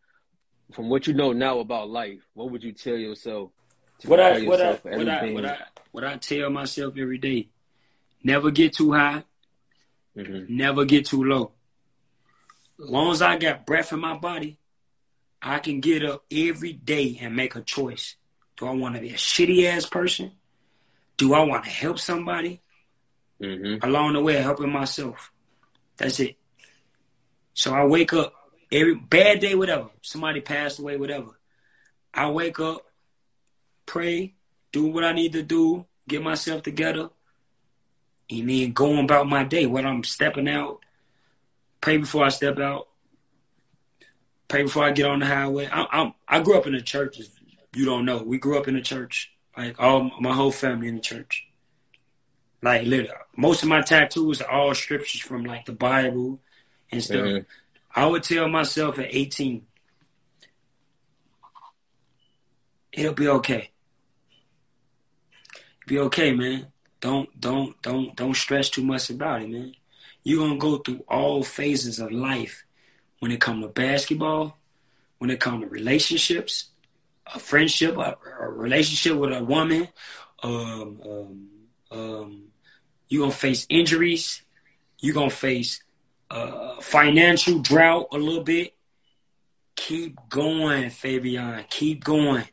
from 0.73 0.89
what 0.89 1.07
you 1.07 1.13
know 1.13 1.33
now 1.33 1.59
about 1.59 1.89
life, 1.89 2.19
what 2.33 2.51
would 2.51 2.63
you 2.63 2.73
tell 2.73 2.95
yourself 2.97 3.51
what 4.05 4.19
I 4.19 4.43
what 4.45 4.61
I 4.61 4.73
what 4.83 5.07
I 5.07 5.33
what 5.33 5.45
I 5.45 5.57
what 5.91 6.03
I 6.03 6.17
tell 6.17 6.49
myself 6.49 6.95
every 6.97 7.17
day. 7.17 7.49
Never 8.23 8.51
get 8.51 8.73
too 8.73 8.91
high, 8.91 9.23
Mhm. 10.17 10.49
never 10.49 10.85
get 10.85 11.05
too 11.05 11.23
low. 11.23 11.51
As 12.79 12.89
long 12.89 13.11
as 13.11 13.21
I 13.21 13.37
got 13.37 13.65
breath 13.65 13.93
in 13.93 13.99
my 13.99 14.17
body, 14.17 14.57
I 15.41 15.59
can 15.59 15.79
get 15.79 16.03
up 16.03 16.25
every 16.31 16.73
day 16.73 17.19
and 17.21 17.35
make 17.35 17.55
a 17.55 17.61
choice. 17.61 18.15
Do 18.57 18.67
I 18.67 18.71
want 18.71 18.95
to 18.95 19.01
be 19.01 19.11
a 19.11 19.15
shitty 19.15 19.65
ass 19.65 19.85
person? 19.85 20.31
Do 21.17 21.33
I 21.33 21.43
want 21.43 21.63
to 21.63 21.69
help 21.69 21.99
somebody? 21.99 22.61
Mhm. 23.39 23.83
Along 23.83 24.13
the 24.13 24.21
way, 24.21 24.35
helping 24.35 24.71
myself. 24.71 25.31
That's 25.97 26.19
it. 26.19 26.37
So 27.53 27.73
I 27.73 27.85
wake 27.85 28.13
up 28.13 28.33
every 28.71 28.95
bad 28.95 29.39
day, 29.39 29.55
whatever. 29.55 29.89
Somebody 30.01 30.41
passed 30.41 30.79
away, 30.79 30.97
whatever. 30.97 31.39
I 32.13 32.29
wake 32.29 32.59
up, 32.59 32.85
pray, 33.85 34.35
do 34.71 34.87
what 34.87 35.03
I 35.03 35.13
need 35.13 35.33
to 35.33 35.43
do, 35.43 35.85
get 36.07 36.21
myself 36.21 36.63
together, 36.63 37.09
and 38.29 38.49
then 38.49 38.71
go 38.71 38.99
about 38.99 39.27
my 39.27 39.43
day. 39.43 39.65
When 39.65 39.85
I'm 39.85 40.03
stepping 40.03 40.49
out, 40.49 40.79
pray 41.81 41.97
before 41.97 42.25
I 42.25 42.29
step 42.29 42.59
out, 42.59 42.87
pray 44.47 44.63
before 44.63 44.83
I 44.83 44.91
get 44.91 45.05
on 45.05 45.19
the 45.19 45.25
highway. 45.25 45.67
I, 45.71 45.85
I'm, 45.91 46.13
I 46.27 46.41
grew 46.41 46.57
up 46.57 46.67
in 46.67 46.73
the 46.73 46.81
church. 46.81 47.19
You 47.73 47.85
don't 47.85 48.05
know, 48.05 48.23
we 48.23 48.37
grew 48.37 48.57
up 48.57 48.67
in 48.67 48.75
the 48.75 48.81
church. 48.81 49.31
Like 49.57 49.79
all 49.79 50.11
my 50.19 50.33
whole 50.33 50.51
family 50.51 50.89
in 50.89 50.95
the 50.95 51.01
church. 51.01 51.47
Like 52.65 52.81
literally, 52.87 53.11
most 53.37 53.61
of 53.61 53.69
my 53.69 53.81
tattoos 53.81 54.41
are 54.41 54.49
all 54.49 54.73
scriptures 54.73 55.21
from 55.21 55.45
like 55.45 55.65
the 55.65 55.71
Bible 55.73 56.39
and 56.91 57.03
stuff. 57.03 57.27
Mhm. 57.27 57.45
I 57.95 58.05
would 58.07 58.23
tell 58.23 58.47
myself 58.49 58.97
at 58.97 59.13
18, 59.13 59.67
it'll 62.91 63.13
be 63.13 63.27
okay. 63.27 63.69
It'll 65.81 65.89
be 65.89 65.99
okay, 66.07 66.33
man. 66.33 66.67
Don't 67.01 67.29
don't 67.39 67.79
don't 67.83 68.15
don't 68.15 68.35
stress 68.35 68.69
too 68.71 68.83
much 68.83 69.09
about 69.11 69.43
it, 69.43 69.49
man. 69.49 69.75
You're 70.23 70.47
gonna 70.47 70.57
go 70.59 70.77
through 70.77 71.03
all 71.07 71.43
phases 71.43 71.99
of 71.99 72.11
life 72.11 72.65
when 73.19 73.31
it 73.31 73.39
comes 73.39 73.63
to 73.63 73.69
basketball, 73.69 74.57
when 75.19 75.29
it 75.29 75.39
comes 75.39 75.61
to 75.63 75.69
relationships, 75.69 76.65
a 77.27 77.37
friendship, 77.39 77.95
a, 77.97 78.17
a 78.39 78.49
relationship 78.49 79.15
with 79.17 79.33
a 79.33 79.43
woman, 79.43 79.87
um, 80.41 81.01
um, 81.05 81.49
um, 81.91 82.51
you're 83.09 83.21
gonna 83.21 83.31
face 83.33 83.65
injuries, 83.69 84.41
you're 84.99 85.13
gonna 85.13 85.29
face 85.29 85.83
uh, 86.29 86.79
financial 86.81 87.59
drought 87.59 88.07
a 88.13 88.17
little 88.17 88.43
bit. 88.43 88.73
Keep 89.75 90.29
going, 90.29 90.85
Fabyon. 90.89 91.69
Keep 91.69 92.03
going. 92.03 92.45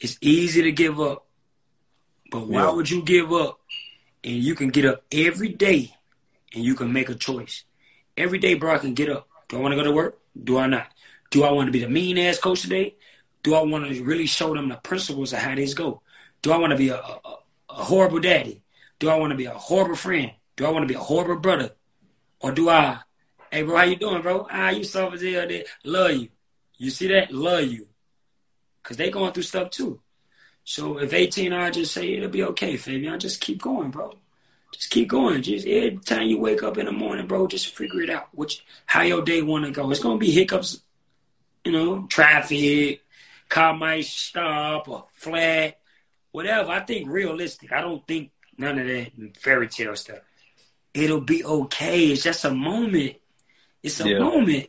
It's 0.00 0.18
easy 0.20 0.62
to 0.62 0.72
give 0.72 1.00
up, 1.00 1.26
but 2.30 2.46
why 2.46 2.64
Yeah. 2.64 2.70
would 2.70 2.90
you 2.90 3.02
give 3.02 3.32
up? 3.32 3.60
And 4.24 4.34
you 4.42 4.54
can 4.54 4.70
get 4.70 4.86
up 4.86 5.04
every 5.12 5.50
day, 5.50 5.94
and 6.54 6.64
you 6.64 6.74
can 6.74 6.92
make 6.92 7.10
a 7.10 7.14
choice. 7.14 7.64
Every 8.16 8.38
day, 8.38 8.54
bro, 8.54 8.74
I 8.74 8.78
can 8.78 8.94
get 8.94 9.10
up. 9.10 9.28
Do 9.48 9.58
I 9.58 9.60
want 9.60 9.72
to 9.72 9.76
go 9.76 9.84
to 9.84 9.92
work? 9.92 10.18
Do 10.42 10.58
I 10.58 10.66
not? 10.66 10.88
Do 11.30 11.44
I 11.44 11.52
want 11.52 11.68
to 11.68 11.72
be 11.72 11.80
the 11.80 11.88
mean 11.88 12.18
ass 12.18 12.38
coach 12.38 12.62
today? 12.62 12.96
Do 13.42 13.54
I 13.54 13.62
want 13.62 13.86
to 13.86 14.04
really 14.04 14.26
show 14.26 14.54
them 14.54 14.68
the 14.68 14.76
principles 14.76 15.32
of 15.32 15.40
how 15.40 15.54
this 15.54 15.74
go? 15.74 16.02
Do 16.42 16.52
I 16.52 16.58
want 16.58 16.72
to 16.72 16.78
be 16.78 16.88
a, 16.88 16.96
a, 16.96 17.20
a 17.70 17.84
horrible 17.84 18.20
daddy? 18.20 18.63
Do 19.04 19.10
I 19.10 19.16
want 19.16 19.32
to 19.32 19.36
be 19.36 19.44
a 19.44 19.50
horrible 19.50 19.96
friend? 19.96 20.32
Do 20.56 20.64
I 20.64 20.70
want 20.70 20.84
to 20.84 20.86
be 20.86 20.94
a 20.94 20.98
horrible 20.98 21.36
brother? 21.36 21.72
Or 22.40 22.52
do 22.52 22.70
I, 22.70 23.00
hey 23.52 23.60
bro, 23.60 23.76
how 23.76 23.82
you 23.82 23.96
doing, 23.96 24.22
bro? 24.22 24.46
Ah, 24.50 24.70
you 24.70 24.80
as 24.80 24.94
hell. 24.94 25.10
There. 25.14 25.64
Love 25.84 26.12
you. 26.12 26.28
You 26.78 26.88
see 26.88 27.08
that? 27.08 27.30
Love 27.30 27.64
you. 27.64 27.86
Cause 28.82 28.96
they 28.96 29.10
going 29.10 29.34
through 29.34 29.42
stuff 29.42 29.68
too. 29.68 30.00
So 30.64 31.00
if 31.00 31.12
18, 31.12 31.52
I 31.52 31.70
just 31.70 31.92
say 31.92 32.14
it'll 32.14 32.30
be 32.30 32.44
okay, 32.44 32.78
Fabyon. 32.78 33.18
Just 33.18 33.42
keep 33.42 33.60
going, 33.60 33.90
bro. 33.90 34.14
Just 34.72 34.88
keep 34.88 35.10
going. 35.10 35.42
Just 35.42 35.66
every 35.66 35.98
time 35.98 36.26
you 36.26 36.38
wake 36.38 36.62
up 36.62 36.78
in 36.78 36.86
the 36.86 36.92
morning, 36.92 37.26
bro, 37.26 37.46
just 37.46 37.76
figure 37.76 38.00
it 38.00 38.08
out. 38.08 38.28
Which 38.32 38.64
how 38.86 39.02
your 39.02 39.20
day 39.20 39.42
want 39.42 39.66
to 39.66 39.70
go. 39.70 39.90
It's 39.90 40.00
gonna 40.00 40.16
be 40.16 40.30
hiccups, 40.30 40.80
you 41.62 41.72
know, 41.72 42.06
traffic, 42.06 43.02
car 43.50 43.74
might 43.74 44.06
stop 44.06 44.88
or 44.88 45.04
flat, 45.12 45.78
whatever. 46.32 46.70
I 46.70 46.80
think 46.80 47.10
realistic. 47.10 47.70
I 47.70 47.82
don't 47.82 48.06
think 48.06 48.30
none 48.58 48.78
of 48.78 48.86
that 48.86 49.36
fairy 49.38 49.68
tale 49.68 49.96
stuff. 49.96 50.18
It'll 50.94 51.20
be 51.20 51.44
okay. 51.44 52.06
It's 52.08 52.22
just 52.22 52.44
a 52.44 52.50
moment. 52.50 53.16
It's 53.82 54.00
a 54.00 54.08
Yeah. 54.08 54.18
moment. 54.18 54.68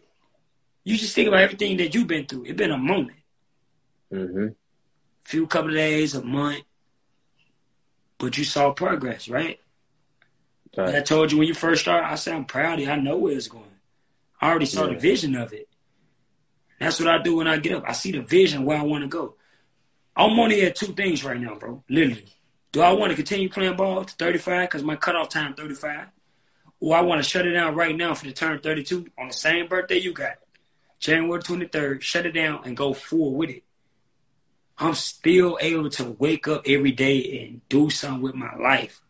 You 0.83 0.97
just 0.97 1.15
think 1.15 1.27
about 1.27 1.41
everything 1.41 1.77
that 1.77 1.93
you've 1.95 2.07
been 2.07 2.25
through. 2.25 2.45
It's 2.45 2.57
been 2.57 2.71
a 2.71 2.77
moment. 2.77 3.17
hmm 4.11 4.47
Few 5.25 5.47
couple 5.47 5.71
of 5.71 5.75
days, 5.75 6.13
a 6.15 6.23
month. 6.23 6.63
But 8.19 8.37
you 8.37 8.43
saw 8.43 8.71
progress, 8.71 9.27
right? 9.27 9.59
Like 10.85 10.95
I 10.95 11.01
told 11.01 11.31
you 11.31 11.37
when 11.39 11.47
you 11.47 11.53
first 11.53 11.81
started, 11.81 12.07
I 12.07 12.15
said 12.15 12.33
I'm 12.35 12.45
proud 12.45 12.75
of 12.79 12.85
you. 12.85 12.91
I 12.91 12.95
know 12.97 13.17
where 13.17 13.35
it's 13.35 13.47
going. 13.47 13.63
I 14.41 14.49
already 14.49 14.65
saw 14.65 14.87
the 14.87 14.95
vision 14.95 15.35
of 15.35 15.53
it. 15.53 15.67
That's 16.79 16.99
what 16.99 17.09
I 17.09 17.21
do 17.21 17.37
when 17.37 17.47
I 17.47 17.57
get 17.57 17.75
up. 17.75 17.83
I 17.87 17.93
see 17.93 18.11
the 18.11 18.21
vision 18.21 18.65
where 18.65 18.77
I 18.77 18.83
want 18.83 19.03
to 19.03 19.07
go. 19.07 19.35
I'm 20.15 20.39
only 20.39 20.61
at 20.63 20.75
two 20.75 20.93
things 20.93 21.23
right 21.23 21.39
now, 21.39 21.55
bro. 21.55 21.83
Literally. 21.89 22.25
Do 22.75 22.81
I 22.81 22.91
want 22.91 23.11
to 23.11 23.15
continue 23.15 23.47
playing 23.47 23.77
ball 23.77 24.03
to 24.03 24.13
35 24.15 24.67
because 24.67 24.83
my 24.83 24.97
cutoff 24.97 25.29
time 25.29 25.53
35? 25.53 26.07
Or 26.81 26.97
I 26.97 27.03
want 27.03 27.23
to 27.23 27.29
shut 27.29 27.47
it 27.47 27.53
down 27.53 27.73
right 27.73 27.95
now 27.95 28.13
for 28.15 28.25
the 28.25 28.33
turn 28.33 28.59
32 28.59 29.07
on 29.17 29.29
the 29.29 29.33
same 29.33 29.69
birthday 29.69 29.99
you 29.99 30.11
got, 30.11 30.33
January 30.99 31.41
23rd, 31.41 32.01
shut 32.01 32.25
it 32.25 32.33
down 32.33 32.63
and 32.65 32.75
go 32.75 32.93
full 32.93 33.33
with 33.33 33.49
it. 33.49 33.63
I'm 34.77 34.93
still 34.93 35.57
able 35.61 35.89
to 35.91 36.03
wake 36.03 36.49
up 36.49 36.63
every 36.67 36.91
day 36.91 37.47
and 37.47 37.61
do 37.69 37.89
something 37.89 38.21
with 38.21 38.35
my 38.35 38.53
life. 38.57 39.01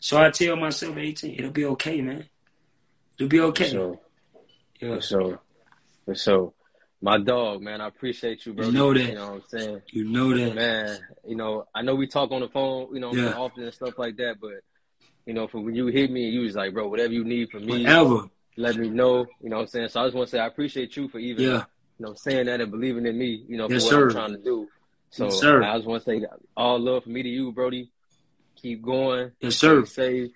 So 0.00 0.16
I 0.16 0.30
tell 0.30 0.56
myself, 0.56 0.96
18, 0.96 1.34
it'll 1.38 1.50
be 1.50 1.66
okay, 1.66 2.00
man. 2.00 2.24
It'll 3.18 3.28
be 3.28 3.40
okay. 3.40 3.68
So, 3.68 4.00
yeah. 4.80 4.94
for 6.06 6.14
sure. 6.14 6.54
For. 7.00 7.04
My 7.04 7.18
dog, 7.18 7.62
man, 7.62 7.80
I 7.80 7.88
appreciate 7.88 8.44
you, 8.46 8.54
bro. 8.54 8.66
You 8.66 8.72
know 8.72 8.94
that. 8.94 9.08
You 9.08 9.14
know 9.14 9.26
what 9.26 9.34
I'm 9.34 9.42
saying? 9.48 9.82
You 9.92 10.04
know 10.04 10.34
that. 10.36 10.54
Man, 10.54 10.98
you 11.26 11.36
know, 11.36 11.64
I 11.74 11.82
know 11.82 11.94
we 11.94 12.06
talk 12.06 12.30
on 12.32 12.40
the 12.40 12.48
phone, 12.48 12.88
you 12.94 13.00
know, 13.00 13.12
Yeah. 13.12 13.32
often 13.34 13.64
and 13.64 13.74
stuff 13.74 13.94
like 13.98 14.16
that, 14.16 14.36
but 14.40 14.52
you 15.26 15.34
know, 15.34 15.48
for 15.48 15.60
when 15.60 15.74
you 15.74 15.86
hit 15.88 16.10
me, 16.10 16.24
and 16.26 16.34
you 16.34 16.40
was 16.42 16.54
like, 16.54 16.72
bro, 16.72 16.88
whatever 16.88 17.12
you 17.12 17.24
need 17.24 17.50
from 17.50 17.66
me, 17.66 17.82
Whatever. 17.84 18.28
let 18.56 18.76
me 18.76 18.88
know. 18.88 19.26
You 19.42 19.50
know 19.50 19.56
what 19.56 19.62
I'm 19.62 19.68
saying? 19.68 19.88
So 19.88 20.00
I 20.00 20.06
just 20.06 20.16
want 20.16 20.28
to 20.28 20.30
say 20.36 20.38
I 20.38 20.46
appreciate 20.46 20.96
you 20.96 21.08
for 21.08 21.18
even, 21.18 21.44
Yeah. 21.44 21.64
you 21.98 22.06
know, 22.06 22.14
saying 22.14 22.46
that 22.46 22.60
and 22.60 22.70
believing 22.70 23.06
in 23.06 23.18
me, 23.18 23.44
you 23.48 23.56
know, 23.56 23.66
for 23.66 23.72
Yes, 23.74 23.84
what 23.84 23.94
sir. 23.94 24.04
I'm 24.08 24.12
trying 24.14 24.32
to 24.36 24.42
do. 24.42 24.68
So 25.10 25.24
Yes, 25.24 25.40
sir. 25.40 25.62
I 25.62 25.76
just 25.76 25.86
want 25.88 26.04
to 26.04 26.10
say 26.10 26.26
all 26.56 26.78
love 26.78 27.04
from 27.04 27.12
me 27.12 27.22
to 27.22 27.28
you, 27.28 27.52
Brody. 27.52 27.90
Keep 28.62 28.82
going. 28.82 29.32
Yes, 29.40 29.56
sir. 29.56 29.84
Safe. 29.84 30.30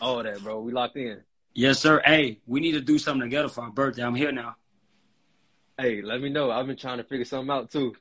All 0.00 0.22
that, 0.22 0.42
bro. 0.42 0.60
We 0.60 0.72
locked 0.72 0.96
in. 0.96 1.20
Yes, 1.54 1.80
sir. 1.80 2.00
Hey, 2.04 2.40
we 2.46 2.60
need 2.60 2.72
to 2.72 2.80
do 2.80 2.98
something 2.98 3.22
together 3.28 3.48
for 3.48 3.62
our 3.64 3.70
birthday. 3.70 4.02
I'm 4.04 4.14
here 4.14 4.32
now. 4.32 4.54
Hey, 5.80 6.02
let 6.02 6.20
me 6.20 6.28
know. 6.28 6.50
I've 6.50 6.66
been 6.66 6.76
trying 6.76 6.98
to 6.98 7.04
figure 7.04 7.24
something 7.24 7.50
out 7.50 7.70
too. 7.70 7.94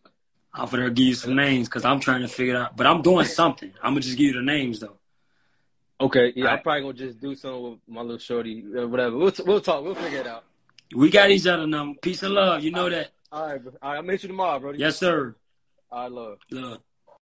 I'm 0.54 0.68
gonna 0.68 0.90
give 0.90 1.06
you 1.06 1.14
some 1.14 1.36
names 1.36 1.70
because 1.70 1.86
I'm 1.86 2.02
trying 2.02 2.22
to 2.22 2.28
figure 2.28 2.56
it 2.56 2.58
out. 2.58 2.76
But 2.76 2.88
I'm 2.88 3.02
doing 3.02 3.26
something. 3.26 3.72
I'm 3.82 3.92
gonna 3.92 4.02
just 4.02 4.18
give 4.18 4.28
you 4.28 4.34
the 4.34 4.42
names 4.42 4.82
though. 4.82 4.98
Okay, 6.02 6.34
yeah, 6.36 6.48
I'm 6.48 6.62
probably 6.62 6.82
gonna 6.82 6.94
just 6.94 7.22
do 7.22 7.36
something 7.36 7.72
with 7.72 7.80
my 7.88 8.02
little 8.02 8.18
shorty, 8.18 8.66
uh, 8.78 8.86
whatever. 8.86 9.16
We'll 9.16 9.32
we'll 9.46 9.62
talk. 9.62 9.84
We'll 9.84 9.96
figure 9.96 10.20
it 10.20 10.28
out. 10.28 10.44
We 10.94 11.10
got 11.10 11.30
each 11.30 11.48
other 11.48 11.68
now. 11.68 11.96
Peace 12.02 12.22
and 12.24 12.34
love. 12.34 12.64
You 12.64 12.72
know 12.72 12.90
that. 12.90 13.12
All 13.32 13.48
right, 13.48 13.64
bro. 13.64 13.74
all 13.82 13.92
right. 13.92 13.98
I'll 13.98 14.04
meet 14.04 14.24
you 14.24 14.30
tomorrow, 14.30 14.60
Brody. 14.60 14.80
Yes, 14.80 14.98
sir. 14.98 15.36
All 15.90 16.04
right, 16.04 16.12
love. 16.12 16.38
Love. 16.52 16.80